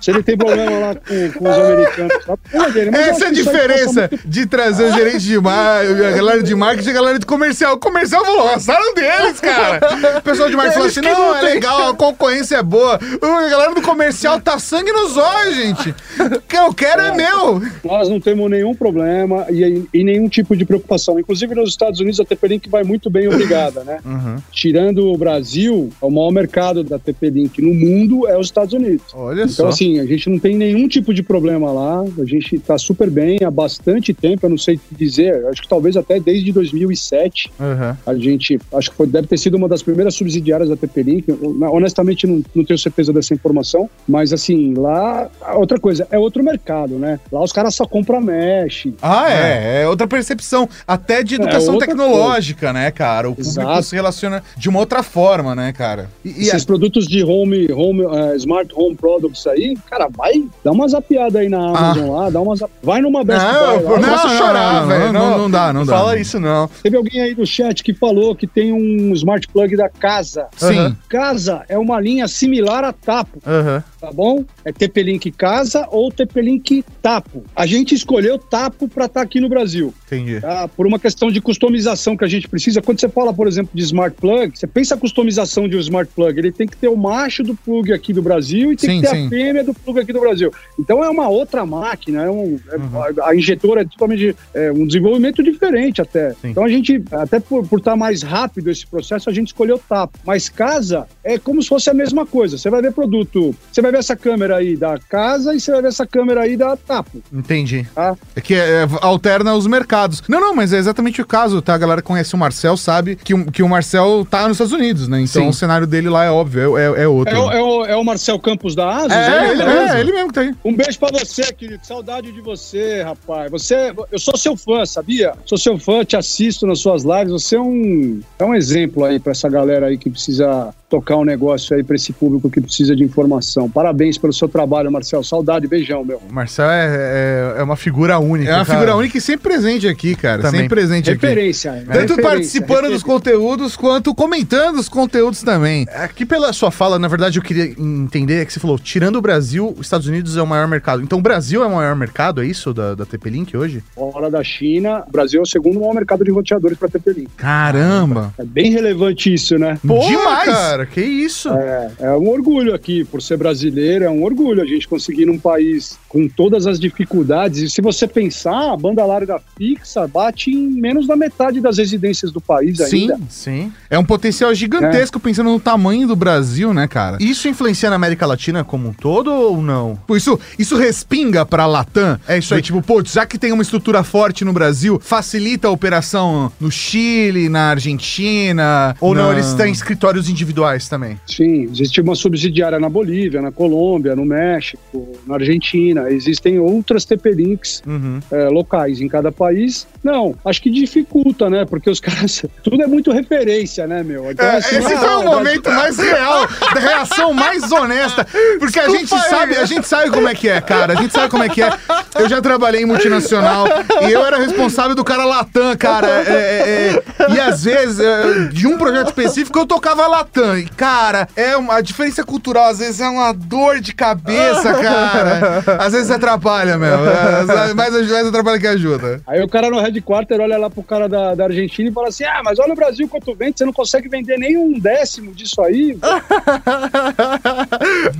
se 0.04 0.10
ele 0.10 0.22
tem 0.22 0.36
problema 0.36 0.78
lá 0.78 0.94
com, 0.94 1.32
com 1.32 1.48
os 1.48 1.58
americanos, 1.58 2.12
tá? 2.26 2.68
dele. 2.68 2.90
Essa 2.94 3.24
é 3.24 3.28
a 3.28 3.32
diferença 3.32 4.00
muito... 4.10 4.28
de 4.28 4.44
trazer 4.44 4.84
o 4.84 4.92
gerente 4.92 5.20
de 5.20 5.40
marketing, 5.40 6.02
a 6.02 6.10
galera 6.10 6.42
de 6.42 6.54
marketing 6.54 6.88
e 6.88 6.90
a 6.90 6.94
galera 6.94 7.18
de 7.18 7.24
comercial. 7.24 7.72
O 7.72 7.78
comercial 7.78 8.22
falou, 8.22 8.52
gostaram 8.52 8.92
deles, 8.92 9.40
cara. 9.40 9.80
O 10.18 10.20
pessoal 10.20 10.50
de 10.50 10.56
marketing 10.56 10.74
falou 10.74 10.88
assim, 10.88 11.00
não, 11.00 11.34
é 11.34 11.40
legal, 11.40 11.88
a 11.88 11.94
concorrência 11.94 12.56
é 12.56 12.62
boa. 12.62 12.96
A 13.22 13.48
galera 13.48 13.74
do 13.74 13.80
comercial 13.80 14.38
tá 14.38 14.58
sangue 14.58 14.92
nos 14.92 15.16
olhos, 15.16 15.56
gente. 15.56 15.94
O 16.20 16.40
que 16.42 16.56
eu 16.56 16.74
quero 16.74 17.00
é, 17.00 17.08
é 17.08 17.14
meu. 17.14 17.62
Nós 17.82 18.06
não 18.10 18.20
temos 18.20 18.50
nenhum 18.50 18.74
problema 18.74 19.46
e, 19.48 19.86
e, 19.90 20.04
nenhum 20.04 20.28
tipo 20.28 20.54
de 20.54 20.66
preocupação. 20.66 21.18
Inclusive 21.18 21.54
nos 21.54 21.70
Estados 21.70 21.98
Unidos 21.98 22.20
a 22.20 22.26
TP-Link 22.26 22.68
vai 22.68 22.84
muito 22.84 23.08
bem, 23.08 23.26
obrigada, 23.26 23.82
né? 23.84 24.00
Uhum. 24.04 24.36
Tirando 24.52 25.10
o 25.10 25.16
Brasil, 25.16 25.90
o 25.98 26.10
maior 26.10 26.30
mercado 26.30 26.84
da 26.84 26.98
TP-Link 26.98 27.62
no 27.62 27.72
mundo 27.72 28.28
é 28.28 28.36
os 28.36 28.48
Estados 28.48 28.74
Unidos. 28.74 29.06
Olha 29.14 29.44
então, 29.44 29.48
só. 29.48 29.54
Então 29.54 29.68
assim, 29.70 29.93
a 30.00 30.06
gente 30.06 30.28
não 30.28 30.38
tem 30.38 30.56
nenhum 30.56 30.88
tipo 30.88 31.12
de 31.12 31.22
problema 31.22 31.70
lá, 31.72 32.00
a 32.00 32.24
gente 32.24 32.56
está 32.56 32.78
super 32.78 33.10
bem 33.10 33.38
há 33.44 33.50
bastante 33.50 34.12
tempo, 34.12 34.46
eu 34.46 34.50
não 34.50 34.58
sei 34.58 34.78
dizer, 34.90 35.46
acho 35.46 35.62
que 35.62 35.68
talvez 35.68 35.96
até 35.96 36.20
desde 36.20 36.52
2007, 36.52 37.50
uhum. 37.58 37.96
a 38.06 38.14
gente, 38.14 38.58
acho 38.72 38.90
que 38.90 38.96
foi, 38.96 39.06
deve 39.06 39.26
ter 39.26 39.38
sido 39.38 39.56
uma 39.56 39.68
das 39.68 39.82
primeiras 39.82 40.14
subsidiárias 40.14 40.68
da 40.68 40.76
TP-Link, 40.76 41.26
honestamente 41.70 42.26
não, 42.26 42.42
não 42.54 42.64
tenho 42.64 42.78
certeza 42.78 43.12
dessa 43.12 43.34
informação, 43.34 43.88
mas 44.06 44.32
assim, 44.32 44.74
lá, 44.74 45.30
outra 45.54 45.78
coisa, 45.78 46.06
é 46.10 46.18
outro 46.18 46.42
mercado, 46.42 46.98
né? 46.98 47.18
Lá 47.30 47.42
os 47.42 47.52
caras 47.52 47.74
só 47.74 47.86
compram 47.86 48.20
mesh. 48.20 48.88
Ah, 49.02 49.30
é, 49.30 49.34
é, 49.34 49.82
é 49.82 49.88
outra 49.88 50.06
percepção, 50.06 50.68
até 50.86 51.22
de 51.22 51.34
é, 51.34 51.38
educação 51.38 51.76
é 51.76 51.78
tecnológica, 51.78 52.66
coisa. 52.66 52.72
né, 52.72 52.90
cara? 52.90 53.30
O 53.30 53.36
Exato. 53.38 53.66
público 53.66 53.82
se 53.82 53.94
relaciona 53.94 54.42
de 54.56 54.68
uma 54.68 54.80
outra 54.80 55.02
forma, 55.02 55.54
né, 55.54 55.72
cara? 55.72 56.10
E, 56.24 56.28
e 56.28 56.48
Esses 56.48 56.62
a... 56.62 56.66
produtos 56.66 57.06
de 57.06 57.22
home, 57.22 57.70
home 57.72 58.02
uh, 58.02 58.34
smart 58.36 58.72
home 58.74 58.94
products 58.94 59.46
aí, 59.46 59.76
cara, 59.88 60.08
vai, 60.08 60.44
dá 60.62 60.72
uma 60.72 60.88
zapiada 60.88 61.38
aí 61.38 61.48
na 61.48 61.58
Amazon 61.58 62.10
ah. 62.10 62.20
lá, 62.20 62.30
dá 62.30 62.40
uma 62.40 62.56
zap... 62.56 62.70
Vai 62.82 63.00
numa 63.00 63.24
Best 63.24 63.44
não, 63.44 63.52
Buy 63.52 63.82
lá. 63.82 63.98
Não, 63.98 64.08
não, 64.08 64.38
chorar, 64.38 64.86
velho. 64.86 65.12
Não, 65.12 65.30
não, 65.30 65.38
não, 65.38 65.50
dá, 65.50 65.72
não, 65.72 65.80
não 65.80 65.86
dá. 65.86 65.96
Fala 65.96 66.18
isso, 66.18 66.40
não. 66.40 66.68
Teve 66.82 66.96
alguém 66.96 67.20
aí 67.20 67.34
no 67.34 67.46
chat 67.46 67.82
que 67.82 67.94
falou 67.94 68.34
que 68.34 68.46
tem 68.46 68.72
um 68.72 69.12
smart 69.12 69.46
plug 69.48 69.76
da 69.76 69.88
Casa. 69.88 70.46
Sim. 70.56 70.96
Casa 71.08 71.64
é 71.68 71.78
uma 71.78 72.00
linha 72.00 72.26
similar 72.28 72.84
a 72.84 72.92
Tapo. 72.92 73.38
Uhum. 73.46 73.82
Tá 74.04 74.12
bom? 74.12 74.44
É 74.66 74.70
TP-Link 74.70 75.30
Casa 75.30 75.88
ou 75.90 76.12
TP-Link 76.12 76.84
Tapo. 77.00 77.42
A 77.56 77.64
gente 77.64 77.94
escolheu 77.94 78.38
Tapo 78.38 78.86
para 78.86 79.06
estar 79.06 79.20
tá 79.20 79.24
aqui 79.24 79.40
no 79.40 79.48
Brasil. 79.48 79.94
Entendi. 80.06 80.42
Tá? 80.42 80.68
Por 80.68 80.86
uma 80.86 80.98
questão 80.98 81.30
de 81.30 81.40
customização 81.40 82.14
que 82.14 82.22
a 82.22 82.28
gente 82.28 82.46
precisa. 82.46 82.82
Quando 82.82 83.00
você 83.00 83.08
fala, 83.08 83.32
por 83.32 83.48
exemplo, 83.48 83.70
de 83.72 83.82
smart 83.82 84.14
plug, 84.20 84.58
você 84.58 84.66
pensa 84.66 84.94
a 84.94 84.98
customização 84.98 85.66
de 85.66 85.74
um 85.74 85.80
smart 85.80 86.12
plug. 86.14 86.38
Ele 86.38 86.52
tem 86.52 86.66
que 86.66 86.76
ter 86.76 86.88
o 86.88 86.96
macho 86.96 87.42
do 87.42 87.54
plug 87.54 87.94
aqui 87.94 88.12
do 88.12 88.20
Brasil 88.20 88.72
e 88.72 88.76
tem 88.76 88.90
sim, 88.90 89.00
que 89.00 89.08
ter 89.08 89.16
sim. 89.16 89.26
a 89.26 89.30
fêmea 89.30 89.64
do 89.64 89.72
plug 89.72 90.00
aqui 90.00 90.12
do 90.12 90.20
Brasil. 90.20 90.52
Então 90.78 91.02
é 91.02 91.08
uma 91.08 91.28
outra 91.28 91.64
máquina, 91.64 92.24
é 92.24 92.30
um, 92.30 92.60
é, 92.70 92.76
uhum. 92.76 93.22
a, 93.22 93.30
a, 93.30 93.34
injetora 93.34 93.80
é 93.80 93.84
totalmente 93.86 94.36
é, 94.52 94.70
um 94.70 94.86
desenvolvimento 94.86 95.42
diferente 95.42 96.02
até. 96.02 96.32
Sim. 96.34 96.50
Então 96.50 96.62
a 96.62 96.68
gente, 96.68 97.02
até 97.10 97.40
por, 97.40 97.64
estar 97.64 97.92
tá 97.92 97.96
mais 97.96 98.22
rápido 98.22 98.70
esse 98.70 98.86
processo, 98.86 99.30
a 99.30 99.32
gente 99.32 99.46
escolheu 99.46 99.78
TAP. 99.78 100.10
Mas 100.26 100.50
casa 100.50 101.06
é 101.22 101.38
como 101.38 101.62
se 101.62 101.70
fosse 101.70 101.88
a 101.88 101.94
mesma 101.94 102.26
coisa. 102.26 102.58
Você 102.58 102.68
vai 102.68 102.82
ver 102.82 102.92
produto, 102.92 103.54
você 103.72 103.80
vai 103.80 103.93
ver 103.94 103.98
ver 103.98 104.00
essa 104.00 104.16
câmera 104.16 104.56
aí 104.56 104.76
da 104.76 104.98
casa 104.98 105.54
e 105.54 105.60
você 105.60 105.70
vai 105.70 105.82
ver 105.82 105.88
essa 105.88 106.04
câmera 106.06 106.40
aí 106.42 106.56
da 106.56 106.76
Tapo. 106.76 107.22
Entendi. 107.32 107.86
Tá? 107.94 108.16
É 108.34 108.40
que 108.40 108.54
é, 108.54 108.88
alterna 109.00 109.54
os 109.54 109.66
mercados. 109.68 110.20
Não, 110.28 110.40
não, 110.40 110.54
mas 110.54 110.72
é 110.72 110.78
exatamente 110.78 111.22
o 111.22 111.26
caso, 111.26 111.62
tá? 111.62 111.74
A 111.74 111.78
galera 111.78 112.02
que 112.02 112.08
conhece 112.08 112.34
o 112.34 112.38
Marcel 112.38 112.76
sabe 112.76 113.14
que, 113.14 113.32
o- 113.32 113.50
que 113.52 113.62
o 113.62 113.68
Marcel 113.68 114.26
tá 114.28 114.42
nos 114.48 114.52
Estados 114.56 114.72
Unidos, 114.72 115.06
né? 115.06 115.20
Então 115.20 115.42
Sim. 115.42 115.48
o 115.48 115.52
cenário 115.52 115.86
dele 115.86 116.08
lá 116.08 116.24
é 116.24 116.30
óbvio, 116.30 116.76
é, 116.76 116.82
é- 116.82 117.02
é 117.04 117.08
outro. 117.08 117.34
É, 117.34 117.38
o- 117.38 117.52
é 117.52 117.62
o, 117.62 117.84
é 117.86 117.96
o 117.96 118.04
Marcel 118.04 118.38
Campos 118.40 118.74
da 118.74 118.88
Asus? 118.96 119.12
É, 119.12 119.28
é 119.46 119.50
ele, 119.52 119.62
é, 119.62 120.00
ele 120.00 120.12
mesmo 120.12 120.28
que 120.28 120.34
tá 120.34 120.40
aí. 120.40 120.54
Um 120.64 120.74
beijo 120.74 120.98
pra 120.98 121.10
você, 121.12 121.52
querido. 121.52 121.86
Saudade 121.86 122.32
de 122.32 122.40
você, 122.40 123.02
rapaz. 123.02 123.50
Você, 123.50 123.92
eu 124.10 124.18
sou 124.18 124.36
seu 124.36 124.56
fã, 124.56 124.84
sabia? 124.84 125.34
Sou 125.46 125.56
seu 125.56 125.78
fã, 125.78 126.04
te 126.04 126.16
assisto 126.16 126.66
nas 126.66 126.80
suas 126.80 127.04
lives. 127.04 127.30
Você 127.32 127.54
é 127.56 127.60
um, 127.60 128.20
é 128.40 128.44
um 128.44 128.54
exemplo 128.54 129.04
aí 129.04 129.20
pra 129.20 129.30
essa 129.32 129.48
galera 129.48 129.86
aí 129.86 129.96
que 129.98 130.10
precisa 130.10 130.74
tocar 130.94 131.16
um 131.16 131.24
negócio 131.24 131.74
aí 131.74 131.82
pra 131.82 131.96
esse 131.96 132.12
público 132.12 132.48
que 132.48 132.60
precisa 132.60 132.94
de 132.94 133.02
informação. 133.02 133.68
Parabéns 133.68 134.16
pelo 134.16 134.32
seu 134.32 134.48
trabalho, 134.48 134.92
Marcel. 134.92 135.24
Saudade, 135.24 135.66
beijão, 135.66 136.04
meu. 136.04 136.22
O 136.30 136.32
Marcel 136.32 136.70
é, 136.70 137.54
é, 137.56 137.60
é 137.60 137.62
uma 137.64 137.74
figura 137.74 138.18
única. 138.20 138.48
É 138.48 138.54
uma 138.54 138.64
cara. 138.64 138.78
figura 138.78 138.96
única 138.96 139.18
e 139.18 139.20
sempre 139.20 139.48
presente 139.48 139.88
aqui, 139.88 140.14
cara. 140.14 140.42
Também. 140.42 140.62
Sempre 140.62 140.76
presente 140.76 141.10
aqui. 141.10 141.26
Referência. 141.26 141.70
é 141.70 141.80
Tanto 141.80 141.90
referência, 141.94 142.22
participando 142.22 142.90
dos 142.90 143.02
referência. 143.02 143.06
conteúdos 143.06 143.76
quanto 143.76 144.14
comentando 144.14 144.76
os 144.76 144.88
conteúdos 144.88 145.42
também. 145.42 145.84
Aqui 145.92 146.24
pela 146.24 146.52
sua 146.52 146.70
fala, 146.70 146.96
na 146.96 147.08
verdade, 147.08 147.38
eu 147.38 147.42
queria 147.42 147.74
entender 147.76 148.42
é 148.42 148.44
que 148.44 148.52
você 148.52 148.60
falou, 148.60 148.78
tirando 148.78 149.16
o 149.16 149.22
Brasil, 149.22 149.74
os 149.76 149.86
Estados 149.86 150.06
Unidos 150.06 150.36
é 150.36 150.42
o 150.42 150.46
maior 150.46 150.68
mercado. 150.68 151.02
Então 151.02 151.18
o 151.18 151.22
Brasil 151.22 151.64
é 151.64 151.66
o 151.66 151.74
maior 151.74 151.96
mercado, 151.96 152.40
é 152.40 152.46
isso, 152.46 152.72
da, 152.72 152.94
da 152.94 153.04
TP-Link 153.04 153.56
hoje? 153.56 153.82
Fora 153.94 154.30
da 154.30 154.44
China, 154.44 155.02
o 155.08 155.10
Brasil 155.10 155.40
é 155.40 155.42
o 155.42 155.46
segundo 155.46 155.80
maior 155.80 155.94
mercado 155.94 156.24
de 156.24 156.30
roteadores 156.30 156.78
para 156.78 156.88
TP-Link. 156.88 157.30
Caramba! 157.36 158.32
É 158.38 158.44
bem 158.44 158.70
relevante 158.70 159.32
isso, 159.32 159.58
né? 159.58 159.78
Demais! 159.82 160.44
cara, 160.44 160.83
que 160.86 161.00
isso? 161.00 161.48
É, 161.50 161.90
é 162.00 162.10
um 162.12 162.28
orgulho 162.28 162.74
aqui, 162.74 163.04
por 163.04 163.20
ser 163.22 163.36
brasileiro, 163.36 164.04
é 164.04 164.10
um 164.10 164.22
orgulho 164.24 164.62
a 164.62 164.66
gente 164.66 164.86
conseguir 164.88 165.26
num 165.26 165.38
país 165.38 165.98
com 166.08 166.28
todas 166.28 166.66
as 166.66 166.78
dificuldades. 166.78 167.62
E 167.62 167.68
se 167.70 167.80
você 167.82 168.06
pensar, 168.06 168.72
a 168.72 168.76
banda 168.76 169.04
larga 169.04 169.40
fixa 169.56 170.06
bate 170.06 170.50
em 170.50 170.68
menos 170.70 171.06
da 171.06 171.16
metade 171.16 171.60
das 171.60 171.78
residências 171.78 172.30
do 172.32 172.40
país 172.40 172.78
Sim, 172.78 173.10
ainda. 173.12 173.18
Sim. 173.28 173.72
é 173.90 173.98
um 173.98 174.04
potencial 174.04 174.54
gigantesco 174.54 175.18
pensando 175.18 175.50
no 175.50 175.60
tamanho 175.60 176.06
do 176.06 176.16
Brasil, 176.16 176.72
né, 176.72 176.86
cara? 176.86 177.18
Isso 177.20 177.48
influencia 177.48 177.90
na 177.90 177.96
América 177.96 178.26
Latina 178.26 178.62
como 178.64 178.88
um 178.88 178.92
todo 178.92 179.30
ou 179.32 179.60
não? 179.62 179.98
Isso, 180.10 180.38
isso 180.58 180.76
respinga 180.76 181.44
pra 181.44 181.66
Latam. 181.66 182.18
É 182.28 182.38
isso 182.38 182.54
aí. 182.54 182.62
Tipo, 182.62 182.80
pô, 182.82 183.02
já 183.04 183.26
que 183.26 183.38
tem 183.38 183.52
uma 183.52 183.62
estrutura 183.62 184.02
forte 184.04 184.44
no 184.44 184.52
Brasil, 184.52 185.00
facilita 185.02 185.68
a 185.68 185.70
operação 185.70 186.50
no 186.60 186.70
Chile, 186.70 187.48
na 187.48 187.70
Argentina. 187.70 188.96
Ou 189.00 189.14
não, 189.14 189.28
na- 189.28 189.32
eles 189.34 189.52
têm 189.54 189.72
escritórios 189.72 190.28
individuais 190.28 190.54
também? 190.88 191.18
Sim, 191.26 191.62
existe 191.64 192.00
uma 192.00 192.14
subsidiária 192.14 192.78
na 192.78 192.88
Bolívia, 192.88 193.40
na 193.40 193.52
Colômbia, 193.52 194.16
no 194.16 194.24
México, 194.24 195.08
na 195.26 195.34
Argentina. 195.34 196.10
Existem 196.10 196.58
outras 196.58 197.04
TP-Links 197.04 197.82
Uhum. 197.86 198.20
é, 198.30 198.48
locais 198.48 199.00
em 199.00 199.08
cada 199.08 199.30
país. 199.30 199.86
Não, 200.02 200.34
acho 200.44 200.60
que 200.62 200.70
dificulta, 200.70 201.48
né? 201.50 201.64
Porque 201.64 201.88
os 201.90 202.00
caras. 202.00 202.44
Tudo 202.62 202.82
é 202.82 202.86
muito 202.86 203.12
referência, 203.12 203.86
né, 203.86 204.02
meu? 204.02 204.30
Então, 204.30 204.46
É, 204.46 204.56
assim, 204.56 204.76
esse 204.76 204.92
ah, 204.94 204.98
foi 204.98 205.16
o 205.16 205.22
momento 205.24 205.70
mais 205.70 205.98
real, 205.98 206.46
da 206.74 206.80
reação 206.80 207.32
mais 207.32 207.70
honesta. 207.70 208.26
Porque 208.58 208.78
a 208.80 208.88
gente 208.88 209.08
sabe, 209.08 209.56
a 209.56 209.64
gente 209.64 209.86
sabe 209.86 210.10
como 210.10 210.28
é 210.28 210.34
que 210.34 210.48
é, 210.48 210.60
cara. 210.60 210.92
A 210.92 210.96
gente 210.96 211.12
sabe 211.12 211.28
como 211.30 211.42
é 211.42 211.48
que 211.48 211.62
é. 211.62 211.70
Eu 212.18 212.28
já 212.28 212.40
trabalhei 212.40 212.82
em 212.82 212.86
multinacional 212.86 213.66
e 214.08 214.12
eu 214.12 214.24
era 214.24 214.38
responsável 214.38 214.94
do 214.94 215.04
cara 215.04 215.24
Latam, 215.24 215.76
cara. 215.76 216.06
É, 216.06 216.32
é, 216.32 217.02
é, 217.28 217.32
e 217.34 217.40
às 217.40 217.64
vezes, 217.64 217.98
é, 218.00 218.48
de 218.52 218.66
um 218.66 218.76
projeto 218.78 219.08
específico, 219.08 219.58
eu 219.58 219.66
tocava 219.66 220.06
Latam. 220.06 220.53
E, 220.58 220.66
cara, 220.66 221.28
é 221.36 221.56
uma 221.56 221.74
a 221.76 221.80
diferença 221.80 222.22
cultural, 222.24 222.66
às 222.66 222.78
vezes 222.78 223.00
é 223.00 223.08
uma 223.08 223.32
dor 223.32 223.80
de 223.80 223.94
cabeça, 223.94 224.74
cara. 224.80 225.64
Às 225.78 225.92
vezes 225.92 226.10
atrapalha, 226.10 226.78
meu. 226.78 226.94
É, 226.94 227.74
mais, 227.74 227.74
mais 227.74 228.26
atrapalha 228.26 228.60
que 228.60 228.66
ajuda. 228.66 229.20
Aí 229.26 229.42
o 229.42 229.48
cara 229.48 229.70
no 229.70 229.80
headquarter 229.80 230.40
olha 230.40 230.56
lá 230.56 230.70
pro 230.70 230.82
cara 230.82 231.08
da, 231.08 231.34
da 231.34 231.44
Argentina 231.44 231.88
e 231.88 231.92
fala 231.92 232.08
assim: 232.08 232.24
Ah, 232.24 232.42
mas 232.44 232.58
olha 232.58 232.72
o 232.72 232.76
Brasil 232.76 233.08
quanto 233.08 233.34
vende, 233.34 233.58
você 233.58 233.64
não 233.64 233.72
consegue 233.72 234.08
vender 234.08 234.38
nem 234.38 234.56
um 234.56 234.78
décimo 234.78 235.32
disso 235.32 235.60
aí. 235.62 235.98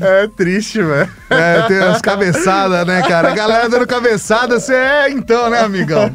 É 0.00 0.28
triste, 0.28 0.82
velho. 0.82 1.10
É, 1.30 1.62
tem 1.62 1.78
umas 1.78 2.00
cabeçadas, 2.00 2.86
né, 2.86 3.02
cara? 3.02 3.30
A 3.30 3.34
galera 3.34 3.68
dando 3.68 3.86
cabeçada, 3.86 4.58
você 4.58 4.74
é 4.74 5.10
então, 5.10 5.50
né, 5.50 5.60
amigão? 5.60 6.10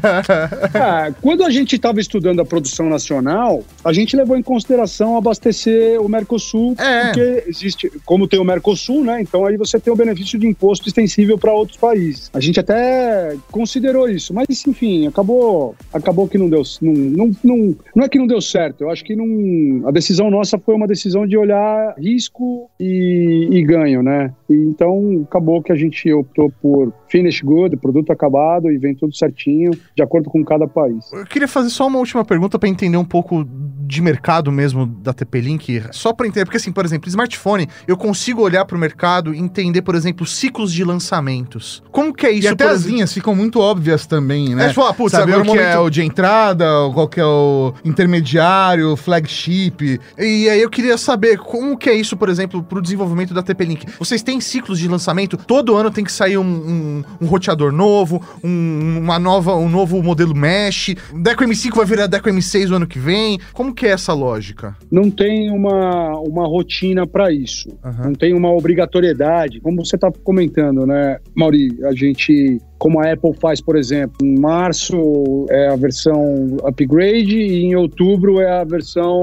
Ah, 0.74 1.10
quando 1.20 1.44
a 1.44 1.50
gente 1.50 1.76
estava 1.76 2.00
estudando 2.00 2.40
a 2.40 2.44
produção 2.44 2.88
nacional, 2.88 3.62
a 3.84 3.92
gente 3.92 4.16
levou 4.16 4.36
em 4.36 4.42
consideração 4.42 5.16
abastecer 5.16 6.00
o 6.00 6.08
Mercosul, 6.10 6.74
É. 6.78 7.04
porque 7.06 7.44
existe, 7.48 7.90
como 8.04 8.26
tem 8.28 8.40
o 8.40 8.44
Mercosul, 8.44 9.04
né? 9.04 9.20
Então 9.20 9.44
aí 9.46 9.56
você 9.56 9.78
tem 9.78 9.92
o 9.92 9.96
benefício 9.96 10.38
de 10.38 10.46
imposto 10.46 10.88
extensível 10.88 11.38
para 11.38 11.52
outros 11.52 11.76
países. 11.78 12.30
A 12.32 12.40
gente 12.40 12.58
até 12.60 13.36
considerou 13.50 14.08
isso, 14.08 14.34
mas 14.34 14.46
enfim, 14.66 15.06
acabou, 15.06 15.74
acabou 15.92 16.28
que 16.28 16.38
não 16.38 16.48
deu, 16.48 16.62
não, 16.80 16.92
não, 16.92 17.30
não, 17.42 17.76
não 17.94 18.04
é 18.04 18.08
que 18.08 18.18
não 18.18 18.26
deu 18.26 18.40
certo. 18.40 18.82
Eu 18.82 18.90
acho 18.90 19.04
que 19.04 19.14
não, 19.16 19.88
a 19.88 19.90
decisão 19.90 20.30
nossa 20.30 20.58
foi 20.58 20.74
uma 20.74 20.86
decisão 20.86 21.26
de 21.26 21.36
olhar 21.36 21.94
risco 21.98 22.70
e, 22.78 23.48
e 23.50 23.62
ganho, 23.62 24.02
né? 24.02 24.32
E 24.48 24.54
então 24.54 25.24
acabou 25.28 25.62
que 25.62 25.72
a 25.72 25.76
gente 25.76 26.12
optou 26.12 26.52
por 26.60 26.92
finish 27.08 27.40
good, 27.42 27.76
produto 27.76 28.12
acabado 28.12 28.70
e 28.70 28.78
vem 28.78 28.94
tudo 28.94 29.14
certinho, 29.14 29.70
de 29.96 30.02
acordo 30.02 30.30
com 30.30 30.44
cada 30.44 30.66
país. 30.66 31.10
Eu 31.12 31.24
queria 31.24 31.48
fazer 31.48 31.70
só 31.70 31.86
uma 31.86 31.98
última 31.98 32.24
pergunta 32.24 32.58
pra 32.58 32.68
entender 32.68 32.96
um 32.96 33.04
pouco 33.04 33.46
de 33.86 34.00
mercado 34.00 34.52
mesmo 34.52 34.86
da 34.86 35.12
TP-Link, 35.12 35.82
só 36.00 36.12
pra 36.12 36.26
entender, 36.26 36.44
porque 36.46 36.56
assim, 36.56 36.72
por 36.72 36.84
exemplo, 36.84 37.08
smartphone, 37.08 37.68
eu 37.86 37.96
consigo 37.96 38.42
olhar 38.42 38.64
pro 38.64 38.78
mercado 38.78 39.34
e 39.34 39.38
entender, 39.38 39.82
por 39.82 39.94
exemplo, 39.94 40.24
ciclos 40.26 40.72
de 40.72 40.82
lançamentos. 40.82 41.82
Como 41.90 42.12
que 42.14 42.26
é 42.26 42.30
isso, 42.32 42.48
E 42.48 42.48
até 42.48 42.64
por 42.64 42.72
as 42.74 42.82
linhas 42.84 43.12
ficam 43.12 43.34
muito 43.34 43.60
óbvias 43.60 44.06
também, 44.06 44.54
né? 44.54 44.66
É, 44.66 44.68
tipo, 44.68 44.82
ah, 44.82 44.94
putz, 44.94 45.12
Saber 45.12 45.32
agora 45.34 45.40
o 45.42 45.44
que 45.52 45.58
o 45.58 45.60
é 45.60 45.64
momento- 45.74 45.86
o 45.86 45.90
de 45.90 46.02
entrada, 46.02 46.64
qual 46.94 47.06
que 47.08 47.20
é 47.20 47.24
o 47.24 47.74
intermediário, 47.84 48.96
flagship. 48.96 50.00
E 50.18 50.48
aí 50.48 50.60
eu 50.60 50.70
queria 50.70 50.96
saber 50.96 51.38
como 51.38 51.76
que 51.76 51.88
é 51.88 51.94
isso, 51.94 52.16
por 52.16 52.28
exemplo, 52.28 52.62
pro 52.62 52.80
desenvolvimento 52.80 53.32
da 53.34 53.42
TP-Link. 53.42 53.86
Vocês 53.98 54.22
têm 54.22 54.40
ciclos 54.40 54.78
de 54.78 54.88
lançamento? 54.88 55.36
Todo 55.36 55.76
ano 55.76 55.90
tem 55.90 56.04
que 56.04 56.12
sair 56.12 56.38
um, 56.38 56.42
um, 56.44 57.04
um 57.20 57.26
roteador 57.26 57.72
novo, 57.72 58.22
um, 58.42 58.98
uma 59.02 59.18
nova, 59.18 59.54
um 59.56 59.68
novo 59.68 60.02
modelo 60.02 60.34
mesh. 60.34 60.94
Deco 61.14 61.44
M5 61.44 61.74
vai 61.76 61.84
virar 61.86 62.06
Deco 62.06 62.28
M6 62.28 62.70
o 62.70 62.76
ano 62.76 62.86
que 62.86 62.98
vem. 62.98 63.38
Como 63.52 63.74
que 63.74 63.86
é 63.86 63.90
essa 63.90 64.12
lógica? 64.12 64.76
Não 64.90 65.10
tem 65.10 65.50
uma, 65.50 65.89
uma 66.20 66.46
rotina 66.46 67.06
para 67.06 67.32
isso, 67.32 67.68
Aham. 67.84 68.04
não 68.06 68.12
tem 68.12 68.34
uma 68.34 68.50
obrigatoriedade. 68.50 69.60
Como 69.60 69.84
você 69.84 69.96
está 69.96 70.10
comentando, 70.24 70.86
né, 70.86 71.18
Mauri? 71.34 71.78
A 71.84 71.92
gente, 71.92 72.60
como 72.80 72.98
a 72.98 73.12
Apple 73.12 73.34
faz, 73.38 73.60
por 73.60 73.76
exemplo, 73.76 74.16
em 74.22 74.40
março 74.40 75.46
é 75.50 75.68
a 75.68 75.76
versão 75.76 76.56
upgrade 76.64 77.36
e 77.36 77.64
em 77.64 77.76
outubro 77.76 78.40
é 78.40 78.50
a 78.60 78.64
versão 78.64 79.22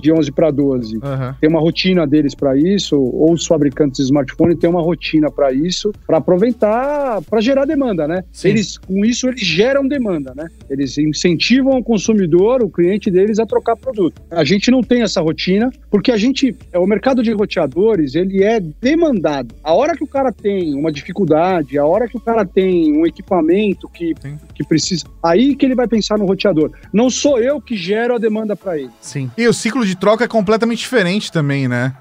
de 0.00 0.12
11 0.12 0.32
para 0.32 0.50
12. 0.50 0.98
Aham. 1.00 1.36
tem 1.40 1.48
uma 1.48 1.60
rotina 1.60 2.04
deles 2.04 2.34
para 2.34 2.56
isso, 2.56 3.00
ou 3.00 3.32
os 3.32 3.46
fabricantes 3.46 3.98
de 3.98 4.02
smartphone 4.02 4.56
têm 4.56 4.68
uma 4.68 4.82
rotina 4.82 5.30
para 5.30 5.52
isso, 5.52 5.92
para 6.04 6.18
aproveitar, 6.18 7.22
para 7.22 7.40
gerar 7.40 7.66
demanda, 7.66 8.08
né? 8.08 8.24
Sim. 8.32 8.48
Eles 8.48 8.76
com 8.78 9.04
isso 9.04 9.28
eles 9.28 9.42
geram 9.42 9.86
demanda, 9.86 10.32
né? 10.34 10.48
Eles 10.68 10.98
incentivam 10.98 11.78
o 11.78 11.84
consumidor, 11.84 12.64
o 12.64 12.68
cliente 12.68 13.12
deles 13.12 13.38
a 13.38 13.46
trocar 13.46 13.76
produto. 13.76 14.20
A 14.28 14.42
gente 14.42 14.72
não 14.72 14.82
tem 14.82 15.02
essa 15.02 15.20
rotina, 15.20 15.70
porque 15.88 16.10
a 16.10 16.16
gente, 16.16 16.56
é, 16.72 16.78
o 16.80 16.86
mercado 16.86 17.22
de 17.22 17.30
roteadores, 17.30 18.16
ele 18.16 18.42
é 18.42 18.58
demandado. 18.58 19.54
A 19.62 19.72
hora 19.72 19.96
que 19.96 20.02
o 20.02 20.08
cara 20.08 20.32
tem 20.32 20.74
uma 20.74 20.90
dificuldade, 20.90 21.78
a 21.78 21.86
hora 21.86 22.08
que 22.08 22.16
o 22.16 22.20
cara 22.20 22.44
tem 22.44 22.71
um 22.72 23.06
equipamento 23.06 23.88
que, 23.88 24.14
Sim. 24.20 24.38
que 24.54 24.64
precisa, 24.64 25.04
aí 25.22 25.54
que 25.54 25.66
ele 25.66 25.74
vai 25.74 25.86
pensar 25.86 26.18
no 26.18 26.26
roteador. 26.26 26.70
Não 26.92 27.10
sou 27.10 27.38
eu 27.38 27.60
que 27.60 27.76
gero 27.76 28.14
a 28.14 28.18
demanda 28.18 28.56
para 28.56 28.78
ele. 28.78 28.90
Sim. 29.00 29.30
E 29.36 29.46
o 29.46 29.52
ciclo 29.52 29.84
de 29.84 29.96
troca 29.96 30.24
é 30.24 30.28
completamente 30.28 30.80
diferente 30.80 31.30
também, 31.30 31.68
né? 31.68 31.94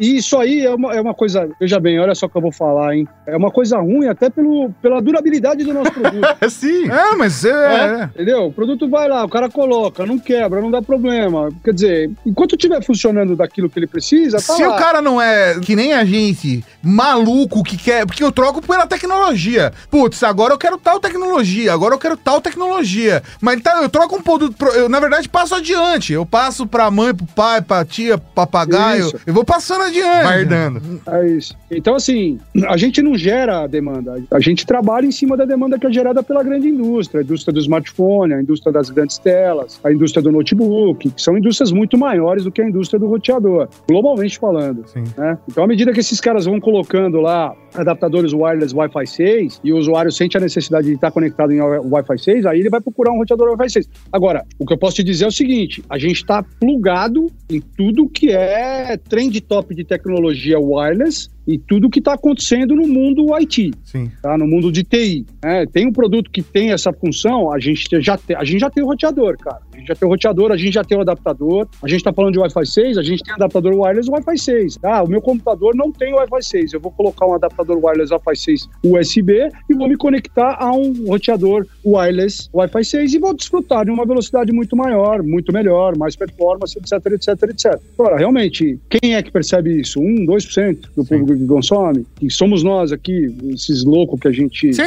E 0.00 0.16
isso 0.16 0.38
aí 0.38 0.64
é 0.64 0.74
uma, 0.74 0.94
é 0.94 1.00
uma 1.00 1.12
coisa, 1.12 1.48
veja 1.60 1.78
bem, 1.78 1.98
olha 1.98 2.14
só 2.14 2.26
o 2.26 2.28
que 2.28 2.36
eu 2.36 2.42
vou 2.42 2.52
falar, 2.52 2.96
hein? 2.96 3.06
É 3.26 3.36
uma 3.36 3.50
coisa 3.50 3.78
ruim 3.78 4.06
até 4.06 4.30
pelo, 4.30 4.70
pela 4.80 5.02
durabilidade 5.02 5.64
do 5.64 5.74
nosso 5.74 5.92
produto. 5.92 6.36
É 6.40 6.48
sim. 6.48 6.88
É, 6.90 7.14
mas 7.16 7.44
é. 7.44 7.50
É, 7.50 8.04
entendeu? 8.04 8.46
O 8.46 8.52
produto 8.52 8.88
vai 8.88 9.08
lá, 9.08 9.24
o 9.24 9.28
cara 9.28 9.50
coloca, 9.50 10.06
não 10.06 10.18
quebra, 10.18 10.60
não 10.60 10.70
dá 10.70 10.80
problema. 10.80 11.50
Quer 11.62 11.74
dizer, 11.74 12.10
enquanto 12.24 12.54
estiver 12.54 12.82
funcionando 12.82 13.36
daquilo 13.36 13.68
que 13.68 13.78
ele 13.78 13.86
precisa, 13.86 14.38
tá 14.38 14.54
Se 14.54 14.64
lá. 14.64 14.74
o 14.74 14.78
cara 14.78 15.02
não 15.02 15.20
é 15.20 15.58
que 15.60 15.76
nem 15.76 15.92
a 15.92 16.04
gente, 16.04 16.64
maluco 16.82 17.62
que 17.62 17.76
quer. 17.76 18.06
Porque 18.06 18.22
eu 18.22 18.32
troco 18.32 18.62
pela 18.62 18.86
tecnologia. 18.86 19.72
Putz, 19.90 20.17
agora 20.26 20.54
eu 20.54 20.58
quero 20.58 20.76
tal 20.78 20.98
tecnologia, 21.00 21.72
agora 21.72 21.94
eu 21.94 21.98
quero 21.98 22.16
tal 22.16 22.40
tecnologia. 22.40 23.22
Mas 23.40 23.60
tá, 23.60 23.80
eu 23.82 23.88
troco 23.88 24.16
um 24.16 24.22
produto. 24.22 24.56
pro- 24.56 24.70
Eu, 24.72 24.88
na 24.88 24.98
verdade, 25.00 25.28
passo 25.28 25.54
adiante. 25.54 26.12
Eu 26.12 26.24
passo 26.26 26.66
pra 26.66 26.90
mãe, 26.90 27.14
pro 27.14 27.26
pai, 27.26 27.60
pra 27.62 27.84
tia, 27.84 28.16
papagaio. 28.18 29.06
Isso. 29.06 29.16
Eu 29.26 29.34
vou 29.34 29.44
passando 29.44 29.58
passando 29.68 29.82
adiante. 29.88 30.24
Vai 30.24 30.40
herdando. 30.40 31.00
É 31.08 31.28
isso. 31.28 31.54
Então, 31.70 31.94
assim, 31.96 32.38
a 32.68 32.76
gente 32.76 33.02
não 33.02 33.18
gera 33.18 33.64
a 33.64 33.66
demanda. 33.66 34.22
A 34.30 34.40
gente 34.40 34.64
trabalha 34.64 35.04
em 35.04 35.10
cima 35.10 35.36
da 35.36 35.44
demanda 35.44 35.78
que 35.78 35.86
é 35.86 35.92
gerada 35.92 36.22
pela 36.22 36.42
grande 36.44 36.68
indústria. 36.68 37.20
A 37.20 37.24
indústria 37.24 37.52
do 37.52 37.58
smartphone, 37.60 38.34
a 38.34 38.40
indústria 38.40 38.72
das 38.72 38.88
grandes 38.88 39.18
telas, 39.18 39.78
a 39.82 39.92
indústria 39.92 40.22
do 40.22 40.30
notebook, 40.32 41.10
que 41.10 41.20
são 41.20 41.36
indústrias 41.36 41.72
muito 41.72 41.98
maiores 41.98 42.44
do 42.44 42.52
que 42.52 42.62
a 42.62 42.68
indústria 42.68 42.98
do 43.00 43.08
roteador, 43.08 43.68
globalmente 43.90 44.38
falando. 44.38 44.84
Né? 45.16 45.36
Então, 45.48 45.64
à 45.64 45.66
medida 45.66 45.92
que 45.92 46.00
esses 46.00 46.20
caras 46.20 46.44
vão 46.46 46.60
colocando 46.60 47.20
lá 47.20 47.52
adaptadores 47.74 48.32
wireless 48.32 48.74
Wi-Fi 48.74 49.06
6 49.06 49.60
e 49.64 49.72
o 49.72 49.76
usuário 49.76 50.07
sente 50.10 50.36
a 50.36 50.40
necessidade 50.40 50.86
de 50.86 50.94
estar 50.94 51.10
conectado 51.10 51.52
em 51.52 51.60
Wi-Fi 51.60 52.18
6, 52.18 52.46
aí 52.46 52.60
ele 52.60 52.70
vai 52.70 52.80
procurar 52.80 53.12
um 53.12 53.18
roteador 53.18 53.50
Wi-Fi 53.50 53.70
6. 53.70 53.88
Agora, 54.12 54.44
o 54.58 54.66
que 54.66 54.72
eu 54.72 54.78
posso 54.78 54.96
te 54.96 55.04
dizer 55.04 55.24
é 55.24 55.28
o 55.28 55.32
seguinte: 55.32 55.82
a 55.88 55.98
gente 55.98 56.16
está 56.16 56.42
plugado 56.42 57.30
em 57.50 57.60
tudo 57.60 58.08
que 58.08 58.30
é 58.30 58.96
trend 58.96 59.40
top 59.42 59.74
de 59.74 59.84
tecnologia 59.84 60.58
wireless 60.58 61.30
e 61.48 61.56
tudo 61.56 61.88
que 61.88 61.98
está 61.98 62.12
acontecendo 62.12 62.76
no 62.76 62.86
mundo 62.86 63.34
IT, 63.34 63.72
Sim. 63.82 64.10
tá? 64.22 64.36
no 64.36 64.46
mundo 64.46 64.70
de 64.70 64.84
TI. 64.84 65.24
É, 65.42 65.64
tem 65.64 65.86
um 65.86 65.92
produto 65.92 66.30
que 66.30 66.42
tem 66.42 66.72
essa 66.72 66.92
função, 66.92 67.50
a 67.50 67.58
gente 67.58 67.88
já 68.02 68.18
tem, 68.18 68.36
a 68.36 68.44
gente 68.44 68.60
já 68.60 68.68
tem 68.68 68.84
o 68.84 68.86
roteador, 68.86 69.38
cara. 69.38 69.62
A 69.72 69.78
gente 69.78 69.88
já 69.88 69.94
tem 69.94 70.06
o 70.06 70.10
roteador, 70.10 70.52
a 70.52 70.56
gente 70.58 70.74
já 70.74 70.84
tem 70.84 70.98
o 70.98 71.00
adaptador. 71.00 71.66
A 71.82 71.88
gente 71.88 72.00
está 72.00 72.12
falando 72.12 72.34
de 72.34 72.38
Wi-Fi 72.38 72.66
6, 72.66 72.98
a 72.98 73.02
gente 73.02 73.22
tem 73.22 73.32
adaptador 73.32 73.72
wireless 73.74 74.10
Wi-Fi 74.10 74.38
6. 74.38 74.78
Ah, 74.82 75.02
o 75.02 75.08
meu 75.08 75.22
computador 75.22 75.74
não 75.74 75.90
tem 75.90 76.12
Wi-Fi 76.12 76.42
6. 76.42 76.72
Eu 76.74 76.80
vou 76.80 76.92
colocar 76.92 77.26
um 77.26 77.32
adaptador 77.32 77.82
wireless 77.82 78.12
Wi-Fi 78.12 78.36
6 78.36 78.68
USB 78.84 79.48
e 79.70 79.74
vou 79.74 79.88
me 79.88 79.96
conectar 79.96 80.56
a 80.60 80.70
um 80.72 81.06
roteador 81.06 81.66
wireless 81.82 82.50
Wi-Fi 82.52 82.84
6 82.84 83.14
e 83.14 83.18
vou 83.18 83.32
desfrutar 83.32 83.86
de 83.86 83.90
uma 83.90 84.04
velocidade 84.04 84.52
muito 84.52 84.76
maior, 84.76 85.22
muito 85.22 85.50
melhor, 85.50 85.96
mais 85.96 86.14
performance, 86.14 86.76
etc, 86.78 86.92
etc, 87.12 87.42
etc. 87.44 87.80
Agora, 87.98 88.18
realmente, 88.18 88.78
quem 88.90 89.14
é 89.14 89.22
que 89.22 89.30
percebe 89.30 89.80
isso? 89.80 89.98
1, 89.98 90.26
2% 90.26 90.88
do 90.94 91.04
público 91.04 91.37
que 91.38 91.46
consome? 91.46 92.06
Que 92.16 92.30
somos 92.30 92.62
nós 92.62 92.92
aqui, 92.92 93.34
esses 93.52 93.84
loucos 93.84 94.20
que 94.20 94.28
a 94.28 94.32
gente, 94.32 94.72
Sim, 94.72 94.82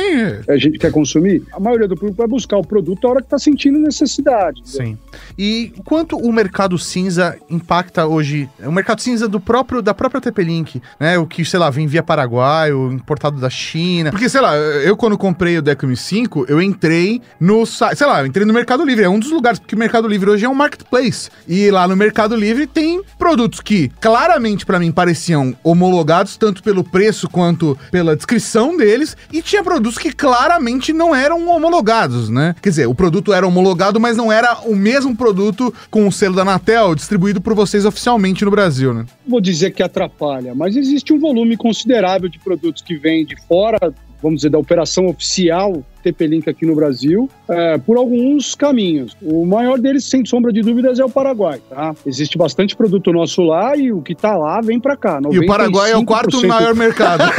a 0.48 0.58
gente 0.58 0.78
quer 0.78 0.92
consumir? 0.92 1.44
A 1.54 1.60
maioria 1.60 1.88
do 1.88 1.96
público 1.96 2.18
vai 2.18 2.28
buscar 2.28 2.58
o 2.58 2.66
produto 2.66 3.08
a 3.08 3.12
hora 3.12 3.20
que 3.20 3.28
está 3.28 3.40
sentindo 3.40 3.80
necessidade. 3.80 4.62
Sim. 4.66 4.98
E 5.38 5.74
quanto 5.86 6.18
o 6.18 6.32
mercado 6.32 6.78
cinza 6.78 7.38
impacta 7.50 8.06
hoje? 8.06 8.50
O 8.64 8.72
mercado 8.72 9.02
cinza 9.02 9.28
do 9.28 9.40
próprio 9.40 9.82
da 9.82 9.94
própria 9.94 10.22
TP-Link, 10.22 10.82
né? 11.00 11.18
O 11.18 11.26
que, 11.26 11.44
sei 11.46 11.60
lá, 11.60 11.70
vem 11.70 11.88
via 11.88 12.04
Paraguai, 12.04 12.72
o 12.72 12.92
importado 12.92 13.40
da 13.40 13.50
China. 13.50 14.12
Porque, 14.12 14.30
sei 14.30 14.42
lá, 14.42 14.56
eu 14.56 14.96
quando 14.96 15.18
comprei 15.18 15.58
o 15.58 15.62
Deco 15.62 15.86
M5, 15.86 16.46
eu 16.48 16.62
entrei 16.62 17.22
no 17.40 17.66
site, 17.66 17.98
sei 17.98 18.08
lá, 18.08 18.22
eu 18.22 18.28
entrei 18.28 18.46
no 18.46 18.54
Mercado 18.54 18.84
Livre, 18.84 19.06
é 19.06 19.10
um 19.10 19.20
dos 19.20 19.32
lugares, 19.32 19.60
porque 19.60 19.76
o 19.76 19.78
Mercado 19.78 20.08
Livre 20.08 20.30
hoje 20.30 20.46
é 20.46 20.50
um 20.50 20.54
marketplace. 20.54 21.30
E 21.48 21.72
lá 21.72 21.88
no 21.88 21.96
Mercado 21.96 22.36
Livre 22.36 22.68
tem 22.68 23.02
produtos 23.18 23.60
que 23.60 23.90
claramente 24.00 24.66
pra 24.66 24.80
mim 24.80 24.92
pareciam 24.92 25.56
homologados, 25.64 26.38
tanto 26.42 26.64
pelo 26.64 26.84
preço 26.84 27.30
quanto 27.30 27.78
pela 27.92 28.16
descrição 28.16 28.76
deles, 28.76 29.16
e 29.32 29.44
tinha 29.44 29.64
produtos 29.64 30.00
que 30.00 30.12
claramente 30.12 30.92
não 30.92 31.14
eram 31.14 31.48
homologados, 31.48 32.30
né? 32.30 32.56
Quer 32.60 32.70
dizer, 32.70 32.88
o 32.88 32.96
produto 32.96 33.32
era 33.32 33.46
homologado, 33.46 34.00
mas 34.00 34.18
não 34.18 34.32
era 34.32 34.58
o 34.66 34.76
mesmo 34.76 35.16
produto 35.16 35.72
com 35.92 36.08
o 36.08 36.12
selo 36.12 36.36
da 36.36 36.42
Anatel 36.42 36.96
distribuído 36.96 37.40
por 37.40 37.54
vocês 37.54 37.86
oficialmente 37.86 38.44
no 38.44 38.50
Brasil, 38.50 38.92
né? 38.92 39.06
vou 39.28 39.40
dizer 39.40 39.72
que 39.72 39.84
atrapalha, 39.84 40.56
mas 40.56 40.76
existe 40.76 41.14
um 41.14 41.20
volume 41.20 41.56
considerável 41.56 42.28
de 42.28 42.40
produtos 42.40 42.82
que 42.82 42.96
vêm 42.96 43.24
de 43.24 43.36
fora, 43.48 43.94
vamos 44.22 44.38
dizer, 44.38 44.50
da 44.50 44.60
operação 44.60 45.08
oficial 45.08 45.84
TP-Link 46.04 46.50
aqui 46.50 46.66
no 46.66 46.76
Brasil, 46.76 47.30
é, 47.48 47.78
por 47.78 47.98
alguns 47.98 48.56
caminhos. 48.56 49.16
O 49.22 49.46
maior 49.46 49.80
deles, 49.80 50.06
sem 50.06 50.26
sombra 50.26 50.52
de 50.52 50.62
dúvidas, 50.62 51.00
é 51.00 51.06
o 51.06 51.10
Paraguai. 51.10 51.62
Tá? 51.70 51.94
Existe 52.06 52.38
bastante 52.38 52.76
produto 52.76 53.14
nosso 53.14 53.44
lá 53.44 53.76
e 53.76 53.92
o 53.92 54.02
que 54.02 54.14
está 54.14 54.36
lá 54.36 54.62
vem 54.62 54.80
para 54.80 54.98
cá. 54.98 55.20
E 55.32 55.40
o 55.40 55.46
Paraguai 55.46 55.92
é 55.92 55.98
o 55.98 56.06
quarto 56.06 56.38
95% 56.38 56.48
maior 56.48 56.76
mercado. 56.76 57.24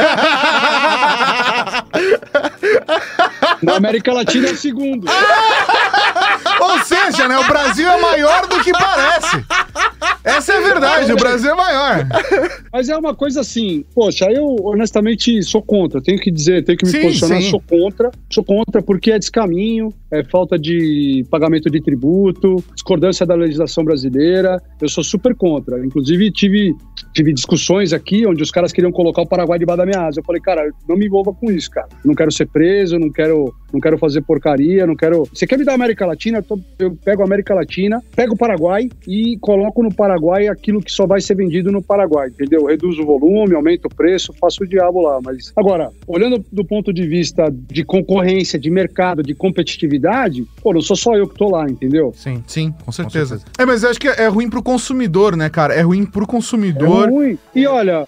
Na 3.62 3.76
América 3.76 4.12
Latina 4.12 4.48
é 4.48 4.52
o 4.52 4.56
segundo. 4.56 5.06
Ou 6.62 6.78
seja, 6.80 7.28
né? 7.28 7.38
O 7.38 7.46
Brasil 7.46 7.90
é 7.90 8.00
maior 8.00 8.46
do 8.46 8.62
que 8.62 8.72
parece. 8.72 9.44
Essa 10.24 10.52
é 10.52 10.56
a 10.58 10.60
verdade, 10.60 11.12
o 11.12 11.16
Brasil 11.16 11.50
é 11.50 11.54
maior. 11.54 12.06
Mas 12.72 12.88
é 12.88 12.96
uma 12.96 13.14
coisa 13.14 13.40
assim, 13.40 13.84
poxa, 13.94 14.30
eu 14.30 14.56
honestamente 14.64 15.42
sou 15.42 15.62
contra, 15.62 16.00
tenho 16.00 16.18
que 16.18 16.30
dizer, 16.30 16.64
tenho 16.64 16.78
que 16.78 16.86
me 16.86 16.92
Sim, 16.92 17.02
posicionar, 17.02 17.42
sim. 17.42 17.50
sou 17.50 17.60
contra, 17.60 18.10
sou 18.30 18.44
contra 18.44 18.82
porque 18.82 19.10
é 19.10 19.18
descaminho, 19.18 19.92
é 20.10 20.22
falta 20.24 20.58
de 20.58 21.24
pagamento 21.30 21.68
de 21.68 21.80
tributo, 21.80 22.62
discordância 22.74 23.26
da 23.26 23.34
legislação 23.34 23.84
brasileira, 23.84 24.62
eu 24.80 24.88
sou 24.88 25.02
super 25.02 25.34
contra. 25.34 25.84
Inclusive 25.84 26.30
tive, 26.30 26.74
tive 27.12 27.32
discussões 27.32 27.92
aqui 27.92 28.26
onde 28.26 28.42
os 28.42 28.50
caras 28.50 28.72
queriam 28.72 28.92
colocar 28.92 29.22
o 29.22 29.26
Paraguai 29.26 29.58
debaixo 29.58 29.78
da 29.78 29.86
minha 29.86 30.06
asa. 30.06 30.20
Eu 30.20 30.24
falei, 30.24 30.40
cara, 30.40 30.70
não 30.88 30.96
me 30.96 31.06
envolva 31.06 31.32
com 31.32 31.50
isso, 31.50 31.70
cara. 31.70 31.88
Não 32.04 32.14
quero 32.14 32.30
ser 32.30 32.46
preso, 32.46 32.98
não 32.98 33.10
quero, 33.10 33.52
não 33.72 33.80
quero 33.80 33.98
fazer 33.98 34.20
porcaria, 34.22 34.86
não 34.86 34.94
quero... 34.96 35.26
Você 35.32 35.46
quer 35.46 35.58
me 35.58 35.64
dar 35.64 35.72
a 35.72 35.74
América 35.76 36.04
Latina? 36.06 36.38
Eu, 36.38 36.42
tô- 36.42 36.60
eu 36.78 36.96
pego 37.04 37.22
a 37.22 37.24
América 37.24 37.54
Latina, 37.54 38.02
pego 38.14 38.34
o 38.34 38.36
Paraguai 38.36 38.88
e 39.06 39.38
coloco 39.40 39.82
no 39.82 39.92
Paraguai 39.94 40.48
aquilo 40.48 40.80
que 40.82 40.90
só 40.92 41.06
vai 41.06 41.20
ser 41.20 41.34
vendido 41.34 41.70
no 41.72 41.82
Paraguai, 41.82 42.28
entendeu? 42.28 42.66
Reduzo 42.66 43.02
o 43.02 43.06
volume, 43.06 43.54
aumento 43.54 43.86
o 43.86 43.94
preço, 43.94 44.32
faço 44.40 44.62
o 44.64 44.66
diabo 44.66 45.00
lá. 45.00 45.20
Mas 45.22 45.52
agora, 45.56 45.90
olhando 46.06 46.44
do 46.52 46.64
ponto 46.64 46.92
de 46.92 47.06
vista 47.06 47.52
de 47.70 47.84
concorrência, 47.84 48.58
de 48.58 48.70
mercado, 48.70 49.22
de 49.22 49.34
competitividade, 49.34 50.46
pô, 50.62 50.72
não 50.72 50.80
sou 50.80 50.96
só 50.96 51.16
eu 51.16 51.26
que 51.28 51.34
tô 51.36 51.48
lá, 51.50 51.64
entendeu? 51.68 52.12
Sim. 52.16 52.42
Sim, 52.46 52.74
com 52.84 52.92
certeza. 52.92 53.40
É, 53.58 53.64
mas 53.64 53.82
eu 53.82 53.90
acho 53.90 54.00
que 54.00 54.08
é 54.08 54.26
ruim 54.28 54.48
pro 54.48 54.62
consumidor, 54.62 55.36
né, 55.36 55.48
cara? 55.48 55.74
É 55.74 55.80
ruim 55.82 56.04
pro 56.04 56.24
É 56.24 56.26
consumidor. 56.26 57.08
ruim. 57.10 57.38
E 57.54 57.66
olha, 57.66 58.06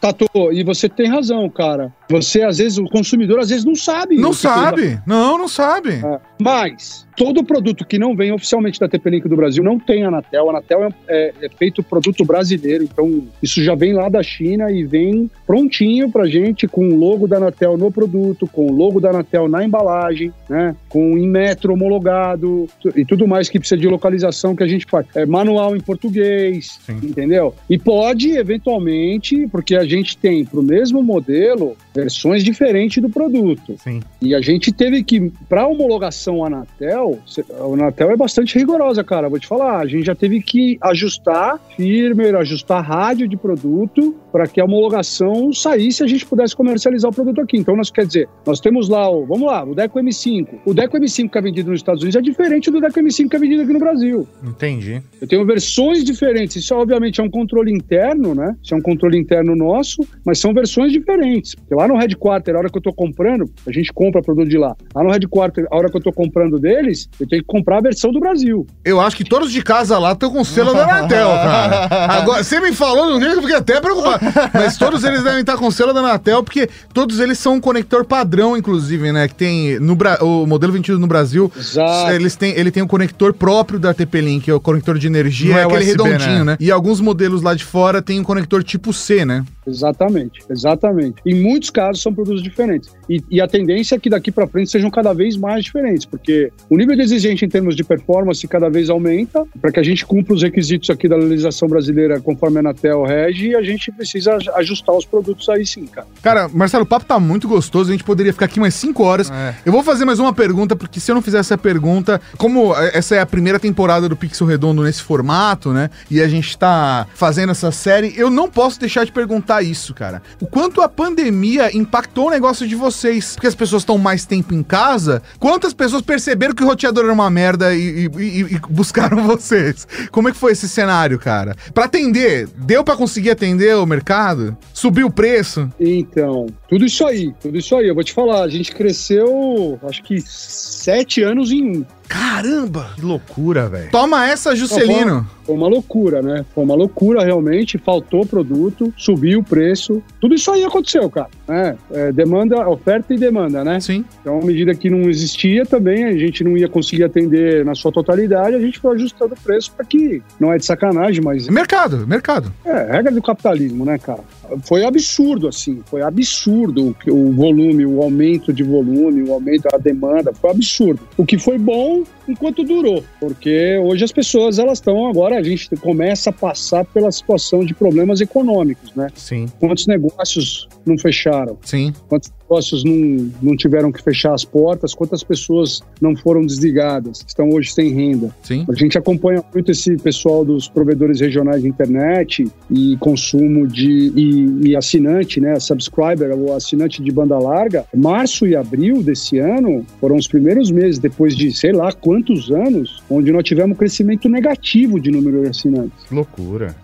Tato, 0.00 0.26
e 0.52 0.62
você 0.62 0.88
tem 0.88 1.08
razão, 1.08 1.48
cara. 1.48 1.92
Você, 2.08 2.42
às 2.42 2.58
vezes, 2.58 2.78
o 2.78 2.84
consumidor, 2.84 3.40
às 3.40 3.48
vezes, 3.48 3.64
não 3.64 3.74
sabe. 3.74 4.16
Não 4.16 4.32
sabe. 4.32 5.00
Não, 5.06 5.36
não 5.36 5.48
sabe. 5.48 5.94
É. 5.94 6.20
Mas 6.38 7.06
todo 7.16 7.42
produto 7.42 7.84
que 7.86 7.98
não 7.98 8.14
vem 8.14 8.30
oficialmente 8.30 8.78
da 8.78 8.86
TP-Link 8.88 9.26
do 9.26 9.36
Brasil 9.36 9.64
não 9.64 9.78
tem 9.78 10.04
Anatel. 10.04 10.46
A 10.48 10.50
Anatel 10.50 10.84
é, 10.84 10.90
é- 11.08 11.32
é 11.42 11.48
feito 11.48 11.82
produto 11.82 12.24
brasileiro, 12.24 12.84
então 12.84 13.24
isso 13.42 13.62
já 13.62 13.74
vem 13.74 13.94
lá 13.94 14.08
da 14.10 14.22
China 14.22 14.70
e 14.70 14.84
vem 14.84 15.30
prontinho 15.46 16.10
pra 16.10 16.26
gente 16.26 16.68
com 16.68 16.88
o 16.88 16.94
logo 16.94 17.26
da 17.26 17.38
Anatel 17.38 17.78
no 17.78 17.90
produto, 17.90 18.46
com 18.46 18.66
o 18.66 18.72
logo 18.72 19.00
da 19.00 19.10
Anatel 19.10 19.48
na 19.48 19.64
embalagem, 19.64 20.30
né? 20.48 20.76
Com 20.88 21.16
em 21.16 21.26
metro 21.26 21.72
homologado 21.72 22.68
e 22.94 23.04
tudo 23.04 23.26
mais 23.26 23.48
que 23.48 23.58
precisa 23.58 23.80
de 23.80 23.88
localização 23.88 24.54
que 24.54 24.62
a 24.62 24.68
gente 24.68 24.84
faz. 24.84 25.06
É 25.14 25.24
manual 25.24 25.74
em 25.74 25.80
português, 25.80 26.78
Sim. 26.84 26.98
entendeu? 27.02 27.54
E 27.70 27.78
pode, 27.78 28.36
eventualmente, 28.36 29.46
porque 29.48 29.74
a 29.74 29.84
gente 29.84 30.18
tem 30.18 30.44
pro 30.44 30.62
mesmo 30.62 31.02
modelo 31.02 31.76
versões 31.94 32.44
diferentes 32.44 33.02
do 33.02 33.08
produto. 33.08 33.76
Sim. 33.78 34.02
E 34.20 34.34
a 34.34 34.40
gente 34.42 34.70
teve 34.70 35.02
que, 35.02 35.32
para 35.48 35.66
homologação 35.66 36.25
Anatel, 36.44 37.18
cê- 37.26 37.44
a 37.58 37.64
Anatel 37.64 38.10
é 38.10 38.16
bastante 38.16 38.58
rigorosa, 38.58 39.02
cara. 39.04 39.28
Vou 39.28 39.38
te 39.38 39.46
falar, 39.46 39.78
a 39.80 39.86
gente 39.86 40.04
já 40.04 40.14
teve 40.14 40.40
que 40.42 40.78
ajustar 40.80 41.58
firmware, 41.76 42.36
ajustar 42.36 42.82
rádio 42.84 43.28
de 43.28 43.36
produto 43.36 44.14
para 44.32 44.46
que 44.46 44.60
a 44.60 44.64
homologação 44.64 45.52
saísse 45.52 46.02
e 46.02 46.04
a 46.04 46.08
gente 46.08 46.26
pudesse 46.26 46.54
comercializar 46.54 47.10
o 47.10 47.14
produto 47.14 47.40
aqui. 47.40 47.56
Então, 47.56 47.74
nós 47.76 47.90
quer 47.90 48.06
dizer, 48.06 48.28
nós 48.46 48.60
temos 48.60 48.88
lá 48.88 49.08
o, 49.10 49.24
vamos 49.26 49.46
lá, 49.46 49.64
o 49.64 49.74
Deco 49.74 49.98
M5. 49.98 50.46
O 50.66 50.74
Deco 50.74 50.96
M5 50.98 51.30
que 51.30 51.38
é 51.38 51.40
vendido 51.40 51.70
nos 51.70 51.80
Estados 51.80 52.02
Unidos 52.02 52.16
é 52.16 52.22
diferente 52.22 52.70
do 52.70 52.80
Deco 52.80 52.98
M5 53.00 53.28
que 53.28 53.36
é 53.36 53.38
vendido 53.38 53.62
aqui 53.62 53.72
no 53.72 53.78
Brasil. 53.78 54.26
Entendi. 54.44 55.00
Eu 55.20 55.26
tenho 55.26 55.44
versões 55.46 56.04
diferentes. 56.04 56.56
Isso, 56.56 56.74
obviamente, 56.74 57.20
é 57.20 57.24
um 57.24 57.30
controle 57.30 57.72
interno, 57.72 58.34
né? 58.34 58.54
Isso 58.62 58.74
é 58.74 58.76
um 58.76 58.82
controle 58.82 59.18
interno 59.18 59.54
nosso, 59.56 60.02
mas 60.24 60.38
são 60.38 60.52
versões 60.52 60.92
diferentes. 60.92 61.54
Porque 61.54 61.74
lá 61.74 61.88
no 61.88 61.96
headquarter, 61.96 62.54
a 62.54 62.58
hora 62.58 62.68
que 62.70 62.76
eu 62.78 62.82
tô 62.82 62.92
comprando, 62.92 63.50
a 63.66 63.72
gente 63.72 63.92
compra 63.92 64.20
produto 64.22 64.48
de 64.48 64.58
lá. 64.58 64.76
Lá 64.94 65.02
no 65.02 65.10
headquarter, 65.10 65.66
a 65.70 65.76
hora 65.76 65.90
que 65.90 65.96
eu 65.96 66.00
tô 66.02 66.12
comprando 66.16 66.58
deles, 66.58 67.08
eu 67.20 67.28
tenho 67.28 67.42
que 67.42 67.46
comprar 67.46 67.78
a 67.78 67.82
versão 67.82 68.10
do 68.10 68.18
Brasil. 68.18 68.66
Eu 68.84 69.00
acho 69.00 69.16
que 69.16 69.24
todos 69.24 69.52
de 69.52 69.62
casa 69.62 69.98
lá 69.98 70.12
estão 70.12 70.30
com 70.30 70.42
selo 70.42 70.72
da 70.72 70.84
Anatel, 70.84 71.28
cara. 71.28 71.88
Agora, 72.18 72.42
você 72.42 72.58
me 72.58 72.72
falou 72.72 73.20
eu 73.20 73.42
fiquei 73.42 73.56
até 73.56 73.80
preocupado. 73.80 74.24
Mas 74.54 74.76
todos 74.76 75.04
eles 75.04 75.22
devem 75.22 75.40
estar 75.40 75.56
com 75.56 75.70
selo 75.70 75.92
da 75.92 76.00
Anatel, 76.00 76.42
porque 76.42 76.68
todos 76.92 77.20
eles 77.20 77.38
são 77.38 77.54
um 77.54 77.60
conector 77.60 78.04
padrão, 78.04 78.56
inclusive, 78.56 79.12
né? 79.12 79.28
Que 79.28 79.34
tem 79.34 79.78
no 79.78 79.94
Bra... 79.94 80.18
o 80.22 80.46
modelo 80.46 80.72
vendido 80.72 80.98
no 80.98 81.06
Brasil. 81.06 81.52
Exato. 81.56 82.12
Eles 82.12 82.34
têm, 82.34 82.52
ele 82.56 82.70
tem 82.70 82.82
o 82.82 82.86
conector 82.86 83.34
próprio 83.34 83.78
da 83.78 83.92
TP-Link, 83.92 84.44
que 84.44 84.50
é 84.50 84.54
o 84.54 84.60
conector 84.60 84.98
de 84.98 85.06
energia, 85.06 85.52
Não 85.52 85.58
é 85.58 85.62
é 85.62 85.64
aquele 85.64 85.84
USB, 85.84 86.02
redondinho, 86.02 86.44
né? 86.44 86.52
né? 86.52 86.56
E 86.60 86.70
alguns 86.70 87.00
modelos 87.00 87.42
lá 87.42 87.54
de 87.54 87.64
fora 87.64 88.00
tem 88.00 88.18
um 88.20 88.24
conector 88.24 88.62
tipo 88.62 88.92
C, 88.92 89.24
né? 89.24 89.44
Exatamente, 89.66 90.40
exatamente. 90.48 91.16
Em 91.24 91.34
muitos 91.34 91.70
casos 91.70 92.02
são 92.02 92.14
produtos 92.14 92.42
diferentes. 92.42 92.90
E, 93.08 93.22
e 93.30 93.40
a 93.40 93.48
tendência 93.48 93.96
é 93.96 93.98
que 93.98 94.08
daqui 94.08 94.30
para 94.30 94.46
frente 94.46 94.70
sejam 94.70 94.90
cada 94.90 95.12
vez 95.12 95.36
mais 95.36 95.64
diferentes, 95.64 96.04
porque 96.04 96.52
o 96.70 96.76
nível 96.76 96.96
de 96.96 97.02
exigência 97.02 97.44
em 97.44 97.48
termos 97.48 97.74
de 97.74 97.84
performance 97.84 98.46
cada 98.46 98.68
vez 98.68 98.90
aumenta, 98.90 99.44
para 99.60 99.72
que 99.72 99.80
a 99.80 99.82
gente 99.82 100.04
cumpra 100.04 100.34
os 100.34 100.42
requisitos 100.42 100.90
aqui 100.90 101.08
da 101.08 101.16
legislação 101.16 101.68
brasileira 101.68 102.20
conforme 102.20 102.58
a 102.58 102.60
Anatel 102.60 103.04
rege, 103.04 103.54
a 103.54 103.62
gente 103.62 103.90
precisa 103.92 104.38
ajustar 104.56 104.94
os 104.94 105.04
produtos 105.04 105.48
aí 105.48 105.66
sim, 105.66 105.86
cara. 105.86 106.06
Cara, 106.22 106.48
Marcelo, 106.48 106.84
o 106.84 106.86
papo 106.86 107.04
tá 107.04 107.18
muito 107.18 107.48
gostoso, 107.48 107.90
a 107.90 107.92
gente 107.92 108.04
poderia 108.04 108.32
ficar 108.32 108.46
aqui 108.46 108.60
mais 108.60 108.74
5 108.74 109.02
horas. 109.02 109.30
É. 109.30 109.54
Eu 109.64 109.72
vou 109.72 109.82
fazer 109.82 110.04
mais 110.04 110.18
uma 110.18 110.32
pergunta, 110.32 110.76
porque 110.76 111.00
se 111.00 111.10
eu 111.10 111.14
não 111.14 111.22
fizer 111.22 111.38
essa 111.38 111.58
pergunta, 111.58 112.20
como 112.36 112.74
essa 112.76 113.14
é 113.16 113.20
a 113.20 113.26
primeira 113.26 113.58
temporada 113.58 114.08
do 114.08 114.16
Pixel 114.16 114.46
Redondo 114.46 114.82
nesse 114.82 115.02
formato, 115.02 115.72
né? 115.72 115.90
E 116.10 116.20
a 116.20 116.28
gente 116.28 116.56
tá 116.56 117.06
fazendo 117.14 117.50
essa 117.50 117.70
série, 117.70 118.14
eu 118.16 118.30
não 118.30 118.48
posso 118.48 118.78
deixar 118.78 119.04
de 119.04 119.12
perguntar 119.12 119.55
isso, 119.62 119.94
cara. 119.94 120.22
O 120.40 120.46
quanto 120.46 120.80
a 120.80 120.88
pandemia 120.88 121.74
impactou 121.76 122.28
o 122.28 122.30
negócio 122.30 122.66
de 122.66 122.74
vocês? 122.74 123.34
Porque 123.34 123.46
as 123.46 123.54
pessoas 123.54 123.82
estão 123.82 123.98
mais 123.98 124.24
tempo 124.24 124.54
em 124.54 124.62
casa. 124.62 125.22
Quantas 125.38 125.72
pessoas 125.72 126.02
perceberam 126.02 126.54
que 126.54 126.62
o 126.62 126.66
roteador 126.66 127.04
era 127.04 127.12
uma 127.12 127.30
merda 127.30 127.74
e, 127.74 128.06
e- 128.06 128.40
e- 128.54 128.60
buscaram 128.70 129.22
vocês? 129.26 129.86
Como 130.10 130.28
é 130.28 130.32
que 130.32 130.38
foi 130.38 130.52
esse 130.52 130.68
cenário, 130.68 131.18
cara? 131.18 131.54
Pra 131.74 131.84
atender, 131.84 132.48
deu 132.56 132.82
pra 132.84 132.96
conseguir 132.96 133.30
atender 133.30 133.76
o 133.76 133.86
mercado? 133.86 134.56
Subiu 134.72 135.06
o 135.06 135.10
preço? 135.10 135.70
Então, 135.80 136.46
tudo 136.68 136.84
isso 136.84 137.06
aí, 137.06 137.32
tudo 137.40 137.56
isso 137.58 137.74
aí. 137.76 137.88
Eu 137.88 137.94
vou 137.94 138.04
te 138.04 138.12
falar, 138.12 138.42
a 138.42 138.48
gente 138.48 138.72
cresceu, 138.72 139.78
acho 139.88 140.02
que 140.02 140.20
sete 140.20 141.22
anos 141.22 141.50
em 141.50 141.78
um. 141.78 141.84
Caramba! 142.08 142.92
Que 142.94 143.02
loucura, 143.02 143.68
velho. 143.68 143.90
Toma 143.90 144.26
essa, 144.26 144.54
Juscelino. 144.54 145.28
Foi 145.44 145.54
uma 145.54 145.68
loucura, 145.68 146.22
né? 146.22 146.44
Foi 146.54 146.64
uma 146.64 146.74
loucura 146.74 147.24
realmente. 147.24 147.78
Faltou 147.78 148.26
produto, 148.26 148.92
subiu 148.96 149.40
o 149.40 149.44
preço. 149.44 150.02
Tudo 150.20 150.34
isso 150.34 150.50
aí 150.50 150.64
aconteceu, 150.64 151.08
cara. 151.10 151.28
Né? 151.46 151.76
É, 151.90 152.12
demanda, 152.12 152.68
oferta 152.68 153.14
e 153.14 153.18
demanda, 153.18 153.64
né? 153.64 153.80
Sim. 153.80 154.04
Então, 154.20 154.40
à 154.40 154.44
medida 154.44 154.74
que 154.74 154.90
não 154.90 155.08
existia 155.08 155.64
também, 155.64 156.04
a 156.04 156.16
gente 156.16 156.42
não 156.42 156.56
ia 156.56 156.68
conseguir 156.68 157.04
atender 157.04 157.64
na 157.64 157.74
sua 157.74 157.92
totalidade, 157.92 158.54
a 158.54 158.60
gente 158.60 158.78
foi 158.78 158.96
ajustando 158.96 159.34
o 159.34 159.40
preço 159.40 159.72
para 159.72 159.84
que 159.84 160.22
não 160.40 160.52
é 160.52 160.58
de 160.58 160.64
sacanagem, 160.64 161.22
mas 161.22 161.48
Mercado, 161.48 162.06
mercado. 162.06 162.52
é 162.64 162.92
regra 162.92 163.12
do 163.12 163.22
capitalismo, 163.22 163.84
né, 163.84 163.98
cara? 163.98 164.20
Foi 164.64 164.84
absurdo, 164.84 165.48
assim, 165.48 165.82
foi 165.86 166.02
absurdo 166.02 166.96
o, 167.06 167.12
o 167.12 167.32
volume, 167.32 167.84
o 167.86 168.02
aumento 168.02 168.52
de 168.52 168.62
volume, 168.62 169.22
o 169.22 169.32
aumento 169.32 169.68
da 169.70 169.78
demanda, 169.78 170.32
foi 170.32 170.50
absurdo. 170.50 171.00
O 171.16 171.24
que 171.24 171.38
foi 171.38 171.58
bom 171.58 172.04
enquanto 172.28 172.64
durou, 172.64 173.04
porque 173.20 173.78
hoje 173.78 174.04
as 174.04 174.12
pessoas 174.12 174.58
elas 174.58 174.78
estão 174.78 175.08
agora 175.08 175.38
a 175.38 175.42
gente 175.42 175.68
começa 175.76 176.30
a 176.30 176.32
passar 176.32 176.84
pela 176.84 177.10
situação 177.12 177.64
de 177.64 177.74
problemas 177.74 178.20
econômicos, 178.20 178.92
né? 178.94 179.08
Sim. 179.14 179.46
Quantos 179.60 179.86
negócios 179.86 180.68
não 180.84 180.98
fecharam? 180.98 181.35
Sim. 181.62 181.92
Quantos 182.08 182.30
negócios 182.48 182.84
não, 182.84 183.30
não 183.42 183.56
tiveram 183.56 183.90
que 183.90 184.02
fechar 184.02 184.32
as 184.32 184.44
portas? 184.44 184.94
Quantas 184.94 185.22
pessoas 185.22 185.82
não 186.00 186.16
foram 186.16 186.46
desligadas? 186.46 187.24
Estão 187.26 187.50
hoje 187.50 187.72
sem 187.72 187.92
renda? 187.92 188.34
Sim. 188.42 188.64
A 188.68 188.74
gente 188.74 188.96
acompanha 188.96 189.42
muito 189.52 189.70
esse 189.70 189.96
pessoal 189.96 190.44
dos 190.44 190.68
provedores 190.68 191.20
regionais 191.20 191.62
de 191.62 191.68
internet 191.68 192.46
e 192.70 192.96
consumo 192.98 193.66
de 193.66 194.12
e, 194.16 194.68
e 194.68 194.76
assinante, 194.76 195.40
né, 195.40 195.58
subscriber, 195.58 196.34
o 196.36 196.52
assinante 196.52 197.02
de 197.02 197.10
banda 197.10 197.38
larga. 197.38 197.84
Março 197.94 198.46
e 198.46 198.54
abril 198.54 199.02
desse 199.02 199.38
ano 199.38 199.84
foram 200.00 200.16
os 200.16 200.28
primeiros 200.28 200.70
meses 200.70 200.98
depois 200.98 201.36
de 201.36 201.52
sei 201.52 201.72
lá 201.72 201.92
quantos 201.92 202.50
anos 202.50 203.02
onde 203.10 203.32
nós 203.32 203.42
tivemos 203.44 203.72
um 203.72 203.78
crescimento 203.78 204.28
negativo 204.28 205.00
de 205.00 205.10
número 205.10 205.42
de 205.42 205.48
assinantes. 205.48 206.04
Que 206.08 206.14
loucura. 206.14 206.74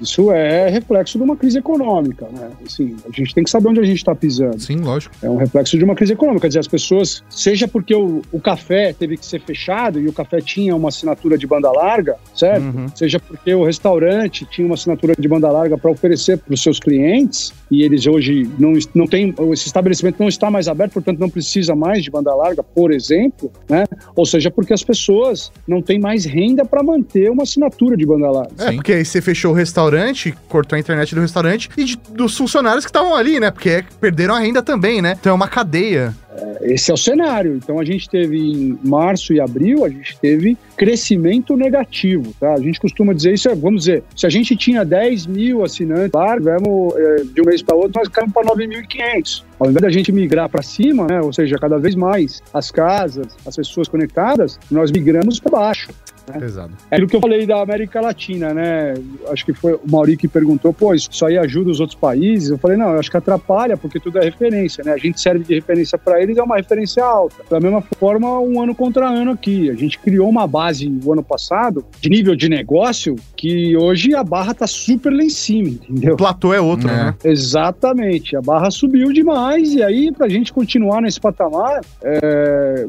Isso 0.00 0.30
é 0.32 0.68
reflexo 0.68 1.18
de 1.18 1.24
uma 1.24 1.36
crise 1.36 1.58
econômica, 1.58 2.26
né? 2.32 2.50
Assim, 2.66 2.96
a 3.06 3.16
gente 3.16 3.34
tem 3.34 3.44
que 3.44 3.50
saber 3.50 3.68
onde 3.68 3.80
a 3.80 3.84
gente 3.84 3.98
está 3.98 4.14
pisando. 4.14 4.60
Sim, 4.60 4.76
lógico. 4.76 4.93
É 5.22 5.28
um 5.28 5.36
reflexo 5.36 5.76
de 5.78 5.84
uma 5.84 5.94
crise 5.94 6.12
econômica. 6.12 6.42
Quer 6.42 6.48
dizer, 6.48 6.60
as 6.60 6.68
pessoas, 6.68 7.22
seja 7.30 7.66
porque 7.66 7.94
o, 7.94 8.22
o 8.32 8.40
café 8.40 8.92
teve 8.92 9.16
que 9.16 9.24
ser 9.24 9.40
fechado 9.40 10.00
e 10.00 10.06
o 10.08 10.12
café 10.12 10.40
tinha 10.40 10.74
uma 10.76 10.88
assinatura 10.88 11.38
de 11.38 11.46
banda 11.46 11.70
larga, 11.70 12.16
certo? 12.34 12.62
Uhum. 12.64 12.86
Seja 12.94 13.18
porque 13.18 13.54
o 13.54 13.64
restaurante 13.64 14.44
tinha 14.50 14.66
uma 14.66 14.74
assinatura 14.74 15.14
de 15.18 15.28
banda 15.28 15.50
larga 15.50 15.78
para 15.78 15.90
oferecer 15.90 16.38
para 16.38 16.52
os 16.52 16.62
seus 16.62 16.78
clientes 16.78 17.52
e 17.70 17.82
eles 17.82 18.06
hoje 18.06 18.48
não, 18.58 18.72
não 18.94 19.06
tem, 19.06 19.34
esse 19.52 19.66
estabelecimento 19.66 20.16
não 20.20 20.28
está 20.28 20.50
mais 20.50 20.68
aberto, 20.68 20.92
portanto 20.92 21.18
não 21.18 21.28
precisa 21.30 21.74
mais 21.74 22.02
de 22.04 22.10
banda 22.10 22.34
larga, 22.34 22.62
por 22.62 22.92
exemplo, 22.92 23.50
né? 23.68 23.84
Ou 24.14 24.26
seja, 24.26 24.50
porque 24.50 24.72
as 24.72 24.82
pessoas 24.82 25.50
não 25.66 25.80
têm 25.82 25.98
mais 25.98 26.24
renda 26.24 26.64
para 26.64 26.82
manter 26.82 27.30
uma 27.30 27.42
assinatura 27.44 27.96
de 27.96 28.04
banda 28.06 28.30
larga. 28.30 28.52
É, 28.58 28.68
Sim. 28.70 28.76
porque 28.76 28.92
aí 28.92 29.04
você 29.04 29.20
fechou 29.20 29.52
o 29.52 29.54
restaurante, 29.54 30.34
cortou 30.48 30.76
a 30.76 30.80
internet 30.80 31.14
do 31.14 31.20
restaurante 31.20 31.68
e 31.76 31.84
de- 31.84 31.96
dos 32.10 32.36
funcionários 32.36 32.84
que 32.84 32.90
estavam 32.90 33.14
ali, 33.14 33.40
né? 33.40 33.50
Porque 33.50 33.84
perderam 34.00 34.34
a 34.34 34.38
renda 34.40 34.62
também, 34.62 34.83
né? 35.00 35.16
Então 35.18 35.32
é 35.32 35.34
uma 35.34 35.48
cadeia. 35.48 36.14
Esse 36.60 36.90
é 36.90 36.94
o 36.94 36.96
cenário. 36.96 37.56
Então 37.56 37.78
a 37.78 37.84
gente 37.84 38.08
teve 38.08 38.36
em 38.36 38.78
março 38.82 39.32
e 39.32 39.40
abril, 39.40 39.84
a 39.84 39.88
gente 39.88 40.18
teve 40.18 40.56
crescimento 40.76 41.56
negativo, 41.56 42.34
tá? 42.40 42.54
A 42.54 42.60
gente 42.60 42.80
costuma 42.80 43.12
dizer 43.12 43.34
isso, 43.34 43.48
é, 43.48 43.54
vamos 43.54 43.84
dizer, 43.84 44.02
se 44.16 44.26
a 44.26 44.30
gente 44.30 44.56
tinha 44.56 44.84
10 44.84 45.26
mil 45.26 45.62
assinantes 45.62 46.10
tivemos 46.10 46.94
é, 46.96 47.24
de 47.24 47.40
um 47.40 47.44
mês 47.44 47.62
para 47.62 47.76
outro, 47.76 47.92
nós 47.96 48.08
caímos 48.08 48.32
para 48.32 48.44
9.500. 48.44 49.44
Ao 49.58 49.68
invés 49.68 49.82
da 49.82 49.90
gente 49.90 50.10
migrar 50.12 50.48
para 50.48 50.62
cima, 50.62 51.06
né, 51.06 51.20
ou 51.20 51.32
seja, 51.32 51.56
cada 51.58 51.78
vez 51.78 51.94
mais 51.94 52.42
as 52.52 52.70
casas, 52.70 53.28
as 53.46 53.56
pessoas 53.56 53.88
conectadas, 53.88 54.58
nós 54.70 54.90
migramos 54.90 55.38
para 55.38 55.52
baixo. 55.52 55.90
Pesado. 56.32 56.72
É 56.90 56.96
aquilo 56.96 57.08
que 57.08 57.16
eu 57.16 57.20
falei 57.20 57.46
da 57.46 57.60
América 57.60 58.00
Latina, 58.00 58.54
né? 58.54 58.94
Acho 59.28 59.44
que 59.44 59.52
foi 59.52 59.74
o 59.74 59.80
Mauri 59.86 60.16
que 60.16 60.26
perguntou, 60.26 60.72
pô, 60.72 60.94
isso 60.94 61.24
aí 61.26 61.36
ajuda 61.38 61.70
os 61.70 61.80
outros 61.80 61.98
países? 61.98 62.50
Eu 62.50 62.58
falei, 62.58 62.76
não, 62.76 62.92
eu 62.92 62.98
acho 62.98 63.10
que 63.10 63.16
atrapalha, 63.16 63.76
porque 63.76 64.00
tudo 64.00 64.18
é 64.18 64.24
referência, 64.24 64.82
né? 64.84 64.92
A 64.92 64.96
gente 64.98 65.20
serve 65.20 65.44
de 65.44 65.54
referência 65.54 65.98
para 65.98 66.22
eles, 66.22 66.36
é 66.36 66.42
uma 66.42 66.56
referência 66.56 67.04
alta. 67.04 67.36
Da 67.48 67.60
mesma 67.60 67.82
forma, 67.98 68.40
um 68.40 68.62
ano 68.62 68.74
contra 68.74 69.06
ano 69.08 69.32
aqui. 69.32 69.70
A 69.70 69.74
gente 69.74 69.98
criou 69.98 70.28
uma 70.28 70.46
base 70.46 70.92
o 71.04 71.12
ano 71.12 71.22
passado, 71.22 71.84
de 72.00 72.08
nível 72.08 72.34
de 72.34 72.48
negócio, 72.48 73.16
que 73.36 73.76
hoje 73.76 74.14
a 74.14 74.24
barra 74.24 74.54
tá 74.54 74.66
super 74.66 75.12
lá 75.12 75.22
em 75.22 75.30
cima, 75.30 75.68
entendeu? 75.68 76.14
O 76.14 76.16
platô 76.16 76.52
é 76.54 76.60
outro, 76.60 76.88
É. 76.88 76.92
né? 76.92 77.14
Exatamente, 77.24 78.36
a 78.36 78.40
barra 78.40 78.70
subiu 78.70 79.12
demais 79.12 79.74
e 79.74 79.82
aí 79.82 80.10
para 80.12 80.26
a 80.26 80.28
gente 80.28 80.52
continuar 80.52 81.00
nesse 81.00 81.20
patamar 81.20 81.80
é, 82.02 82.86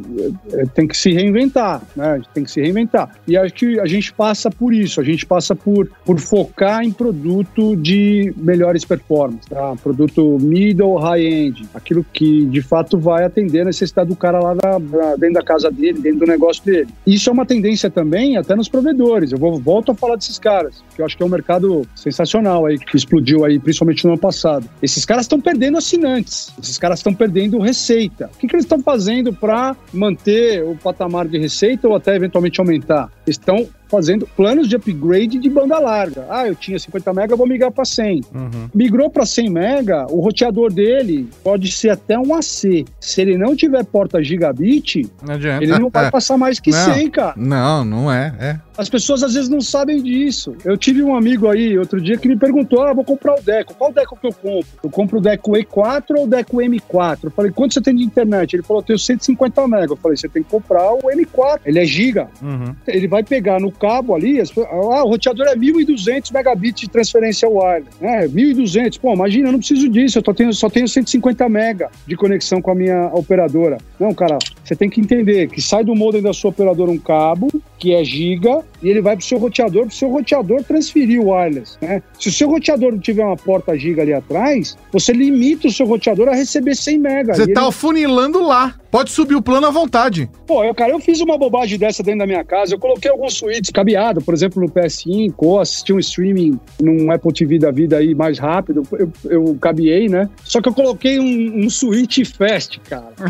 é, 0.53 0.65
tem 0.73 0.88
que 0.88 0.95
se 0.97 1.11
reinventar, 1.11 1.81
né? 1.95 2.11
A 2.11 2.17
gente 2.17 2.29
tem 2.33 2.43
que 2.43 2.51
se 2.51 2.61
reinventar. 2.61 3.09
E 3.28 3.36
acho 3.36 3.53
que 3.53 3.80
a 3.80 3.86
gente 3.88 4.13
passa 4.13 4.49
por 4.51 4.73
isso, 4.73 5.01
a 5.01 5.03
gente 5.03 5.26
passa 5.26 5.55
por, 5.55 5.89
por 6.05 6.19
focar 6.19 6.84
em 6.84 6.91
produto 6.91 7.76
de 7.76 8.34
melhores 8.38 8.86
performances, 8.86 9.45
tá? 9.49 9.76
Produto 9.82 10.38
middle 10.39 10.95
high-end, 10.97 11.67
aquilo 11.73 12.05
que 12.13 12.45
de 12.45 12.61
fato 12.61 12.97
vai 12.99 13.23
atender 13.26 13.61
a 13.61 13.65
necessidade 13.65 14.09
do 14.09 14.15
cara 14.15 14.39
lá 14.39 14.53
na- 14.55 14.80
na- 14.80 15.15
dentro 15.15 15.34
da 15.36 15.41
casa 15.41 15.71
dele, 15.71 15.99
dentro 15.99 16.19
do 16.19 16.26
negócio 16.28 16.63
dele. 16.63 16.88
Isso 17.05 17.30
é 17.30 17.34
uma 17.34 17.45
tendência 17.45 17.89
também 17.89 18.38
até 18.38 18.55
nos 18.55 18.69
provedores. 18.69 19.32
Eu 19.32 19.38
vou, 19.38 19.59
volto 19.59 19.91
a 19.91 19.95
falar 19.95 20.15
desses 20.17 20.38
caras, 20.38 20.84
que 20.95 21.01
eu 21.01 21.05
acho 21.05 21.17
que 21.17 21.23
é 21.23 21.26
um 21.26 21.30
mercado 21.30 21.88
sensacional 21.95 22.65
aí, 22.65 22.78
que 22.78 22.95
explodiu 22.95 23.43
aí, 23.43 23.57
principalmente 23.59 24.05
no 24.05 24.11
ano 24.11 24.19
passado. 24.19 24.69
Esses 24.82 25.03
caras 25.03 25.23
estão 25.26 25.41
perdendo 25.41 25.78
assinantes, 25.78 26.53
esses 26.61 26.78
caras 26.78 26.99
estão 26.99 27.13
perdendo 27.13 27.59
receita. 27.59 28.30
O 28.36 28.38
que, 28.38 28.47
que 28.47 28.55
eles 28.55 28.65
estão 28.65 28.80
fazendo 28.82 29.34
para 29.34 29.76
manter 29.91 30.63
o 30.63 30.76
patamar 30.76 31.28
de 31.28 31.38
receita 31.38 31.88
ou 31.88 31.95
até 31.95 32.15
eventualmente 32.15 32.59
aumentar? 32.59 33.09
Estão 33.28 33.67
fazendo 33.89 34.27
planos 34.36 34.67
de 34.67 34.75
upgrade 34.75 35.38
de 35.38 35.49
banda 35.49 35.79
larga. 35.79 36.25
Ah, 36.29 36.47
eu 36.47 36.55
tinha 36.55 36.77
50 36.77 37.13
mega, 37.13 37.36
vou 37.36 37.47
migrar 37.47 37.71
para 37.71 37.86
100. 37.86 38.23
Uhum. 38.33 38.69
Migrou 38.73 39.09
para 39.09 39.25
100 39.25 39.49
mega, 39.49 40.05
o 40.09 40.19
roteador 40.19 40.71
dele 40.71 41.29
pode 41.43 41.71
ser 41.71 41.89
até 41.89 42.17
um 42.17 42.33
AC. 42.33 42.86
Se 42.99 43.21
ele 43.21 43.38
não 43.38 43.55
tiver 43.55 43.83
porta 43.86 44.23
gigabit, 44.23 45.09
Não 45.25 45.36
ele 45.36 45.79
não 45.79 45.89
vai 45.89 46.09
passar 46.11 46.38
mais 46.38 46.59
que 46.59 46.71
Não. 46.71 46.93
100, 46.93 47.09
cara. 47.11 47.33
Não, 47.38 47.86
não 47.86 48.11
é. 48.11 48.33
É. 48.39 48.59
As 48.77 48.89
pessoas 48.89 49.23
às 49.23 49.33
vezes 49.33 49.49
não 49.49 49.61
sabem 49.61 50.01
disso. 50.01 50.55
Eu 50.65 50.77
tive 50.77 51.01
um 51.01 51.15
amigo 51.15 51.49
aí 51.49 51.77
outro 51.77 52.01
dia 52.01 52.17
que 52.17 52.27
me 52.27 52.38
perguntou: 52.38 52.83
ah, 52.83 52.93
vou 52.93 53.03
comprar 53.03 53.36
o 53.36 53.41
Deco. 53.41 53.73
Qual 53.73 53.91
Deco 53.91 54.17
que 54.19 54.27
eu 54.27 54.33
compro? 54.33 54.67
Eu 54.83 54.89
compro 54.89 55.17
o 55.19 55.21
Deco 55.21 55.51
E4 55.51 56.03
ou 56.17 56.25
o 56.25 56.27
Deco 56.27 56.57
M4? 56.57 57.19
Eu 57.23 57.31
falei: 57.31 57.51
quanto 57.51 57.73
você 57.73 57.81
tem 57.81 57.95
de 57.95 58.03
internet? 58.03 58.53
Ele 58.53 58.63
falou: 58.63 58.81
eu 58.81 58.86
tenho 58.86 58.99
150 58.99 59.67
mega. 59.67 59.93
Eu 59.93 59.97
falei: 59.97 60.17
você 60.17 60.27
tem 60.27 60.43
que 60.43 60.49
comprar 60.49 60.91
o 60.91 60.99
M4. 60.99 61.61
Ele 61.65 61.79
é 61.79 61.86
giga. 61.86 62.27
Uhum. 62.41 62.75
Ele 62.86 63.07
vai 63.07 63.23
pegar 63.23 63.59
no 63.59 63.71
cabo 63.86 64.15
ali, 64.15 64.39
as- 64.39 64.51
ah, 64.57 65.03
o 65.03 65.09
roteador 65.09 65.47
é 65.47 65.55
1.200 65.55 66.31
megabits 66.31 66.81
de 66.81 66.89
transferência 66.89 67.47
wireless. 67.49 67.89
É, 68.01 68.27
1.200. 68.27 68.97
Pô, 68.97 69.13
imagina, 69.13 69.47
eu 69.49 69.51
não 69.51 69.59
preciso 69.59 69.88
disso, 69.89 70.17
eu 70.17 70.23
tô 70.23 70.33
tendo- 70.33 70.53
só 70.53 70.69
tenho 70.69 70.88
150 70.88 71.47
mega 71.49 71.89
de 72.07 72.15
conexão 72.15 72.61
com 72.61 72.71
a 72.71 72.75
minha 72.75 73.09
operadora. 73.13 73.77
Não, 73.99 74.13
cara, 74.13 74.38
você 74.63 74.75
tem 74.75 74.89
que 74.89 74.99
entender 74.99 75.47
que 75.49 75.61
sai 75.61 75.83
do 75.83 75.95
modem 75.95 76.21
da 76.21 76.33
sua 76.33 76.49
operadora 76.49 76.89
um 76.91 76.97
cabo, 76.97 77.47
que 77.77 77.93
é 77.93 78.03
giga, 78.03 78.63
e 78.81 78.89
ele 78.89 79.01
vai 79.01 79.15
pro 79.15 79.25
seu 79.25 79.38
roteador, 79.38 79.86
pro 79.86 79.95
seu 79.95 80.09
roteador 80.09 80.63
transferir 80.63 81.19
o 81.21 81.29
wireless. 81.31 81.77
Né? 81.81 82.01
Se 82.19 82.29
o 82.29 82.31
seu 82.31 82.49
roteador 82.49 82.91
não 82.91 82.99
tiver 82.99 83.23
uma 83.23 83.38
porta 83.38 83.77
giga 83.77 84.01
ali 84.01 84.13
atrás, 84.13 84.77
você 84.91 85.11
limita 85.13 85.67
o 85.67 85.71
seu 85.71 85.86
roteador 85.86 86.27
a 86.29 86.33
receber 86.36 86.75
100 86.75 86.97
mega. 86.97 87.33
Você 87.36 87.51
tá 87.53 87.63
ele- 87.63 87.71
funilando 87.71 88.41
lá. 88.41 88.75
Pode 88.91 89.11
subir 89.11 89.36
o 89.36 89.41
plano 89.41 89.67
à 89.67 89.71
vontade. 89.71 90.29
Pô, 90.47 90.63
eu, 90.63 90.73
cara, 90.73 90.93
eu 90.93 90.99
fiz 90.99 91.19
uma 91.19 91.38
bobagem 91.38 91.77
dessa 91.77 92.01
dentro 92.01 92.19
da 92.19 92.25
minha 92.25 92.45
casa. 92.45 92.75
Eu 92.75 92.79
coloquei 92.79 93.11
alguns 93.11 93.33
suítes 93.33 93.64
cabeado, 93.72 94.22
por 94.22 94.34
exemplo, 94.34 94.61
no 94.61 94.70
PS5, 94.70 95.34
ou 95.38 95.59
assisti 95.59 95.93
um 95.93 95.99
streaming 95.99 96.59
num 96.82 97.11
Apple 97.11 97.34
TV 97.34 97.59
da 97.59 97.72
vida 97.72 97.97
aí 97.97 98.13
mais 98.13 98.39
rápido. 98.39 98.84
Eu, 98.91 99.11
eu 99.26 99.57
cabeei, 99.59 100.07
né? 100.09 100.30
Só 100.43 100.61
que 100.61 100.70
eu 100.70 100.74
coloquei 100.74 101.20
um, 101.20 101.66
um 101.66 101.70
suíte 101.70 102.24
fast, 102.26 102.80
cara. 102.82 103.13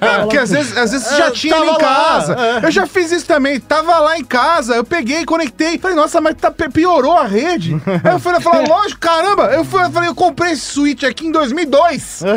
É, 0.00 0.18
porque 0.20 0.38
às 0.38 0.50
vezes, 0.50 0.76
às 0.76 0.92
vezes 0.92 1.08
já 1.16 1.28
É, 1.28 1.30
tinha 1.30 1.54
ali 1.56 1.66
em 1.66 1.72
lá, 1.72 1.78
casa. 1.78 2.36
Eu 2.62 2.70
já 2.70 2.86
fiz 2.86 3.10
isso 3.12 3.26
também. 3.26 3.58
Tava 3.58 3.98
lá 3.98 4.18
em 4.18 4.24
casa, 4.24 4.74
eu 4.74 4.84
peguei, 4.84 5.24
conectei. 5.24 5.78
Falei, 5.78 5.96
nossa, 5.96 6.20
mas 6.20 6.34
tá, 6.34 6.50
piorou 6.50 7.12
a 7.12 7.24
rede. 7.26 7.74
Aí 8.04 8.12
eu 8.12 8.18
falei, 8.18 8.38
eu 8.38 8.42
falei, 8.42 8.66
lógico, 8.66 9.00
caramba. 9.00 9.46
Eu, 9.46 9.64
fui, 9.64 9.82
eu 9.82 9.90
falei, 9.90 10.08
eu 10.08 10.14
comprei 10.14 10.52
esse 10.52 10.62
Switch 10.66 11.02
aqui 11.04 11.26
em 11.26 11.32
2002. 11.32 12.22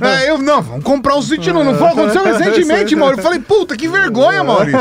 É, 0.00 0.30
eu, 0.30 0.38
não, 0.38 0.62
vamos 0.62 0.84
comprar 0.84 1.16
um 1.16 1.22
Switch 1.22 1.46
não. 1.48 1.64
Não 1.64 1.74
foi, 1.74 1.88
aconteceu 1.88 2.22
recentemente, 2.24 2.94
Mauro. 2.94 3.18
Eu 3.18 3.22
falei, 3.22 3.38
puta, 3.38 3.76
que 3.76 3.88
vergonha, 3.88 4.42
Maurício. 4.44 4.78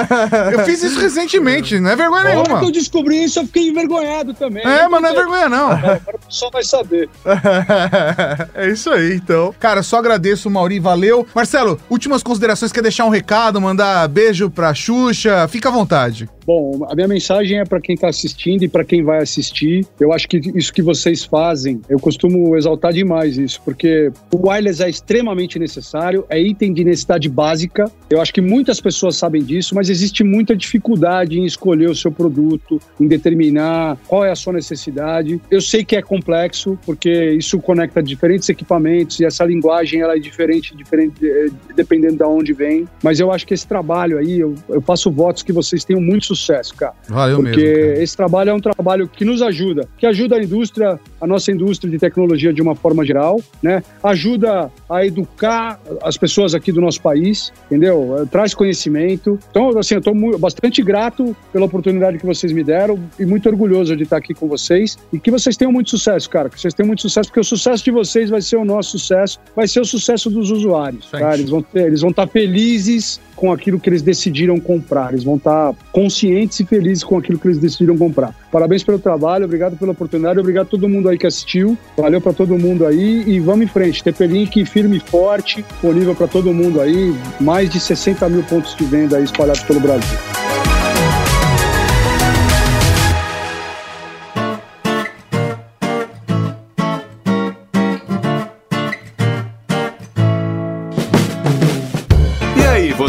Eu 0.51 0.59
fiz 0.65 0.83
isso 0.83 0.99
recentemente, 0.99 1.79
não 1.85 1.91
é 1.91 1.95
vergonha 1.95 2.21
hora 2.21 2.33
que 2.33 2.37
eu 2.39 2.53
nenhuma. 2.53 2.71
descobri 2.71 3.23
isso, 3.23 3.39
eu 3.39 3.45
fiquei 3.45 3.69
envergonhado 3.69 4.33
também. 4.33 4.65
É, 4.65 4.87
mas 4.87 5.01
não 5.01 5.09
é 5.09 5.13
vergonha 5.13 5.47
não. 5.47 5.71
Agora 5.71 6.15
o 6.15 6.25
pessoal 6.27 6.51
vai 6.51 6.63
saber. 6.63 7.09
é 8.55 8.67
isso 8.69 8.89
aí, 8.89 9.13
então. 9.13 9.53
Cara, 9.59 9.83
só 9.83 9.97
agradeço, 9.97 10.49
Mauri, 10.49 10.79
valeu. 10.79 11.27
Marcelo, 11.33 11.79
últimas 11.89 12.23
considerações, 12.23 12.71
quer 12.71 12.81
deixar 12.81 13.05
um 13.05 13.09
recado, 13.09 13.61
mandar 13.61 14.07
beijo 14.07 14.49
pra 14.49 14.73
Xuxa? 14.73 15.47
Fica 15.47 15.69
à 15.69 15.71
vontade. 15.71 16.27
Bom, 16.45 16.85
a 16.87 16.93
minha 16.93 17.07
mensagem 17.07 17.59
é 17.59 17.65
para 17.65 17.81
quem 17.81 17.95
está 17.95 18.07
assistindo 18.07 18.63
e 18.63 18.67
para 18.67 18.85
quem 18.85 19.03
vai 19.03 19.17
assistir. 19.17 19.83
Eu 19.99 20.13
acho 20.13 20.27
que 20.27 20.37
isso 20.53 20.71
que 20.71 20.81
vocês 20.81 21.23
fazem, 21.23 21.81
eu 21.89 21.97
costumo 21.99 22.55
exaltar 22.55 22.93
demais 22.93 23.35
isso, 23.37 23.59
porque 23.65 24.11
o 24.31 24.47
wireless 24.47 24.83
é 24.83 24.87
extremamente 24.87 25.57
necessário, 25.57 26.23
é 26.29 26.39
item 26.39 26.71
de 26.71 26.83
necessidade 26.83 27.27
básica. 27.27 27.91
Eu 28.07 28.21
acho 28.21 28.31
que 28.31 28.41
muitas 28.41 28.79
pessoas 28.79 29.15
sabem 29.15 29.43
disso, 29.43 29.73
mas 29.73 29.89
existe 29.89 30.23
muita 30.23 30.55
dificuldade 30.55 31.39
em 31.39 31.45
escolher 31.45 31.89
o 31.89 31.95
seu 31.95 32.11
produto, 32.11 32.79
em 32.99 33.07
determinar 33.07 33.97
qual 34.07 34.23
é 34.23 34.29
a 34.29 34.35
sua 34.35 34.53
necessidade. 34.53 35.41
Eu 35.49 35.61
sei 35.61 35.83
que 35.83 35.95
é 35.95 36.01
complexo, 36.01 36.77
porque 36.85 37.31
isso 37.31 37.59
conecta 37.59 38.03
diferentes 38.03 38.47
equipamentos 38.49 39.19
e 39.19 39.25
essa 39.25 39.43
linguagem 39.43 40.01
ela 40.01 40.15
é 40.15 40.19
diferente, 40.19 40.75
diferente 40.75 41.27
eh, 41.27 41.47
dependendo 41.75 42.17
de 42.17 42.23
onde 42.23 42.53
vem. 42.53 42.87
Mas 43.01 43.19
eu 43.19 43.31
acho 43.31 43.47
que 43.47 43.53
esse 43.55 43.67
trabalho 43.67 44.19
aí, 44.19 44.39
eu, 44.39 44.53
eu 44.69 44.81
faço 44.81 45.09
votos 45.09 45.41
que 45.41 45.51
vocês 45.51 45.83
tenham 45.83 46.01
muito 46.01 46.25
sucesso, 46.25 46.34
cara. 46.75 46.93
Valeu 47.07 47.37
Porque 47.37 47.61
mesmo. 47.61 47.85
cara. 47.91 48.03
esse 48.03 48.17
trabalho 48.17 48.49
é 48.49 48.53
um 48.53 48.59
trabalho 48.59 49.07
que 49.07 49.25
nos 49.25 49.41
ajuda, 49.41 49.87
que 49.97 50.05
ajuda 50.05 50.35
a 50.35 50.43
indústria, 50.43 50.99
a 51.25 51.27
nossa 51.27 51.51
indústria 51.51 51.91
de 51.91 51.97
tecnologia 51.97 52.53
de 52.53 52.61
uma 52.61 52.75
forma 52.75 53.03
geral, 53.03 53.41
né? 53.61 53.83
Ajuda 54.03 54.71
a 54.87 55.05
educar 55.05 55.79
as 56.03 56.17
pessoas 56.17 56.53
aqui 56.53 56.71
do 56.71 56.79
nosso 56.79 57.01
país, 57.01 57.51
entendeu? 57.65 58.15
Eh, 58.19 58.25
Traz 58.31 58.53
conhecimento. 58.53 59.39
Então, 59.49 59.77
assim, 59.77 59.95
eu 59.95 59.99
estou 59.99 60.13
bastante 60.37 60.83
grato 60.83 61.35
pela 61.51 61.65
oportunidade 61.65 62.19
que 62.19 62.25
vocês 62.25 62.53
me 62.53 62.63
deram 62.63 62.99
e 63.19 63.25
muito 63.25 63.49
orgulhoso 63.49 63.95
de 63.95 64.03
estar 64.03 64.17
aqui 64.17 64.33
com 64.33 64.47
vocês 64.47 64.97
e 65.11 65.19
que 65.19 65.31
vocês 65.31 65.57
tenham 65.57 65.71
muito 65.71 65.89
sucesso, 65.89 66.29
cara. 66.29 66.47
Que 66.47 66.61
vocês 66.61 66.73
tenham 66.73 66.87
muito 66.87 67.01
sucesso, 67.01 67.29
porque 67.29 67.39
o 67.39 67.43
sucesso 67.43 67.83
de 67.83 67.91
vocês 67.91 68.29
vai 68.29 68.41
ser 68.41 68.57
o 68.57 68.65
nosso 68.65 68.97
sucesso, 68.99 69.39
vai 69.55 69.67
ser 69.67 69.79
o 69.79 69.85
sucesso 69.85 70.29
dos 70.29 70.51
usuários, 70.51 71.09
aí. 71.11 71.21
tá? 71.21 71.33
Eles 71.33 71.49
vão 71.49 71.61
ter, 71.63 71.87
eles 71.87 72.01
vão 72.01 72.11
estar 72.11 72.27
felizes 72.27 73.19
com 73.35 73.51
aquilo 73.51 73.79
que 73.79 73.89
eles 73.89 74.01
decidiram 74.01 74.59
comprar. 74.59 75.11
Eles 75.11 75.23
vão 75.23 75.35
estar 75.35 75.73
conscientes 75.91 76.59
e 76.59 76.65
felizes 76.65 77.03
com 77.03 77.17
aquilo 77.17 77.37
que 77.39 77.47
eles 77.47 77.57
decidiram 77.57 77.97
comprar. 77.97 78.33
Parabéns 78.51 78.83
pelo 78.83 78.99
trabalho, 78.99 79.45
obrigado 79.45 79.77
pela 79.77 79.91
oportunidade, 79.91 80.39
obrigado 80.39 80.67
a 80.67 80.69
todo 80.69 80.87
mundo 80.87 81.09
aí 81.09 81.14
que 81.17 81.27
assistiu. 81.27 81.77
Valeu 81.97 82.21
para 82.21 82.33
todo 82.33 82.57
mundo 82.57 82.85
aí 82.85 83.23
e 83.27 83.39
vamos 83.39 83.65
em 83.65 83.67
frente. 83.67 84.03
TP-Link 84.03 84.65
firme 84.65 84.97
e 84.97 84.99
forte, 84.99 85.63
disponível 85.63 86.15
para 86.15 86.27
todo 86.27 86.53
mundo 86.53 86.81
aí. 86.81 87.15
Mais 87.39 87.69
de 87.69 87.79
60 87.79 88.27
mil 88.29 88.43
pontos 88.43 88.75
de 88.75 88.83
venda 88.85 89.17
aí 89.17 89.23
espalhados 89.23 89.63
pelo 89.63 89.79
Brasil. 89.79 90.17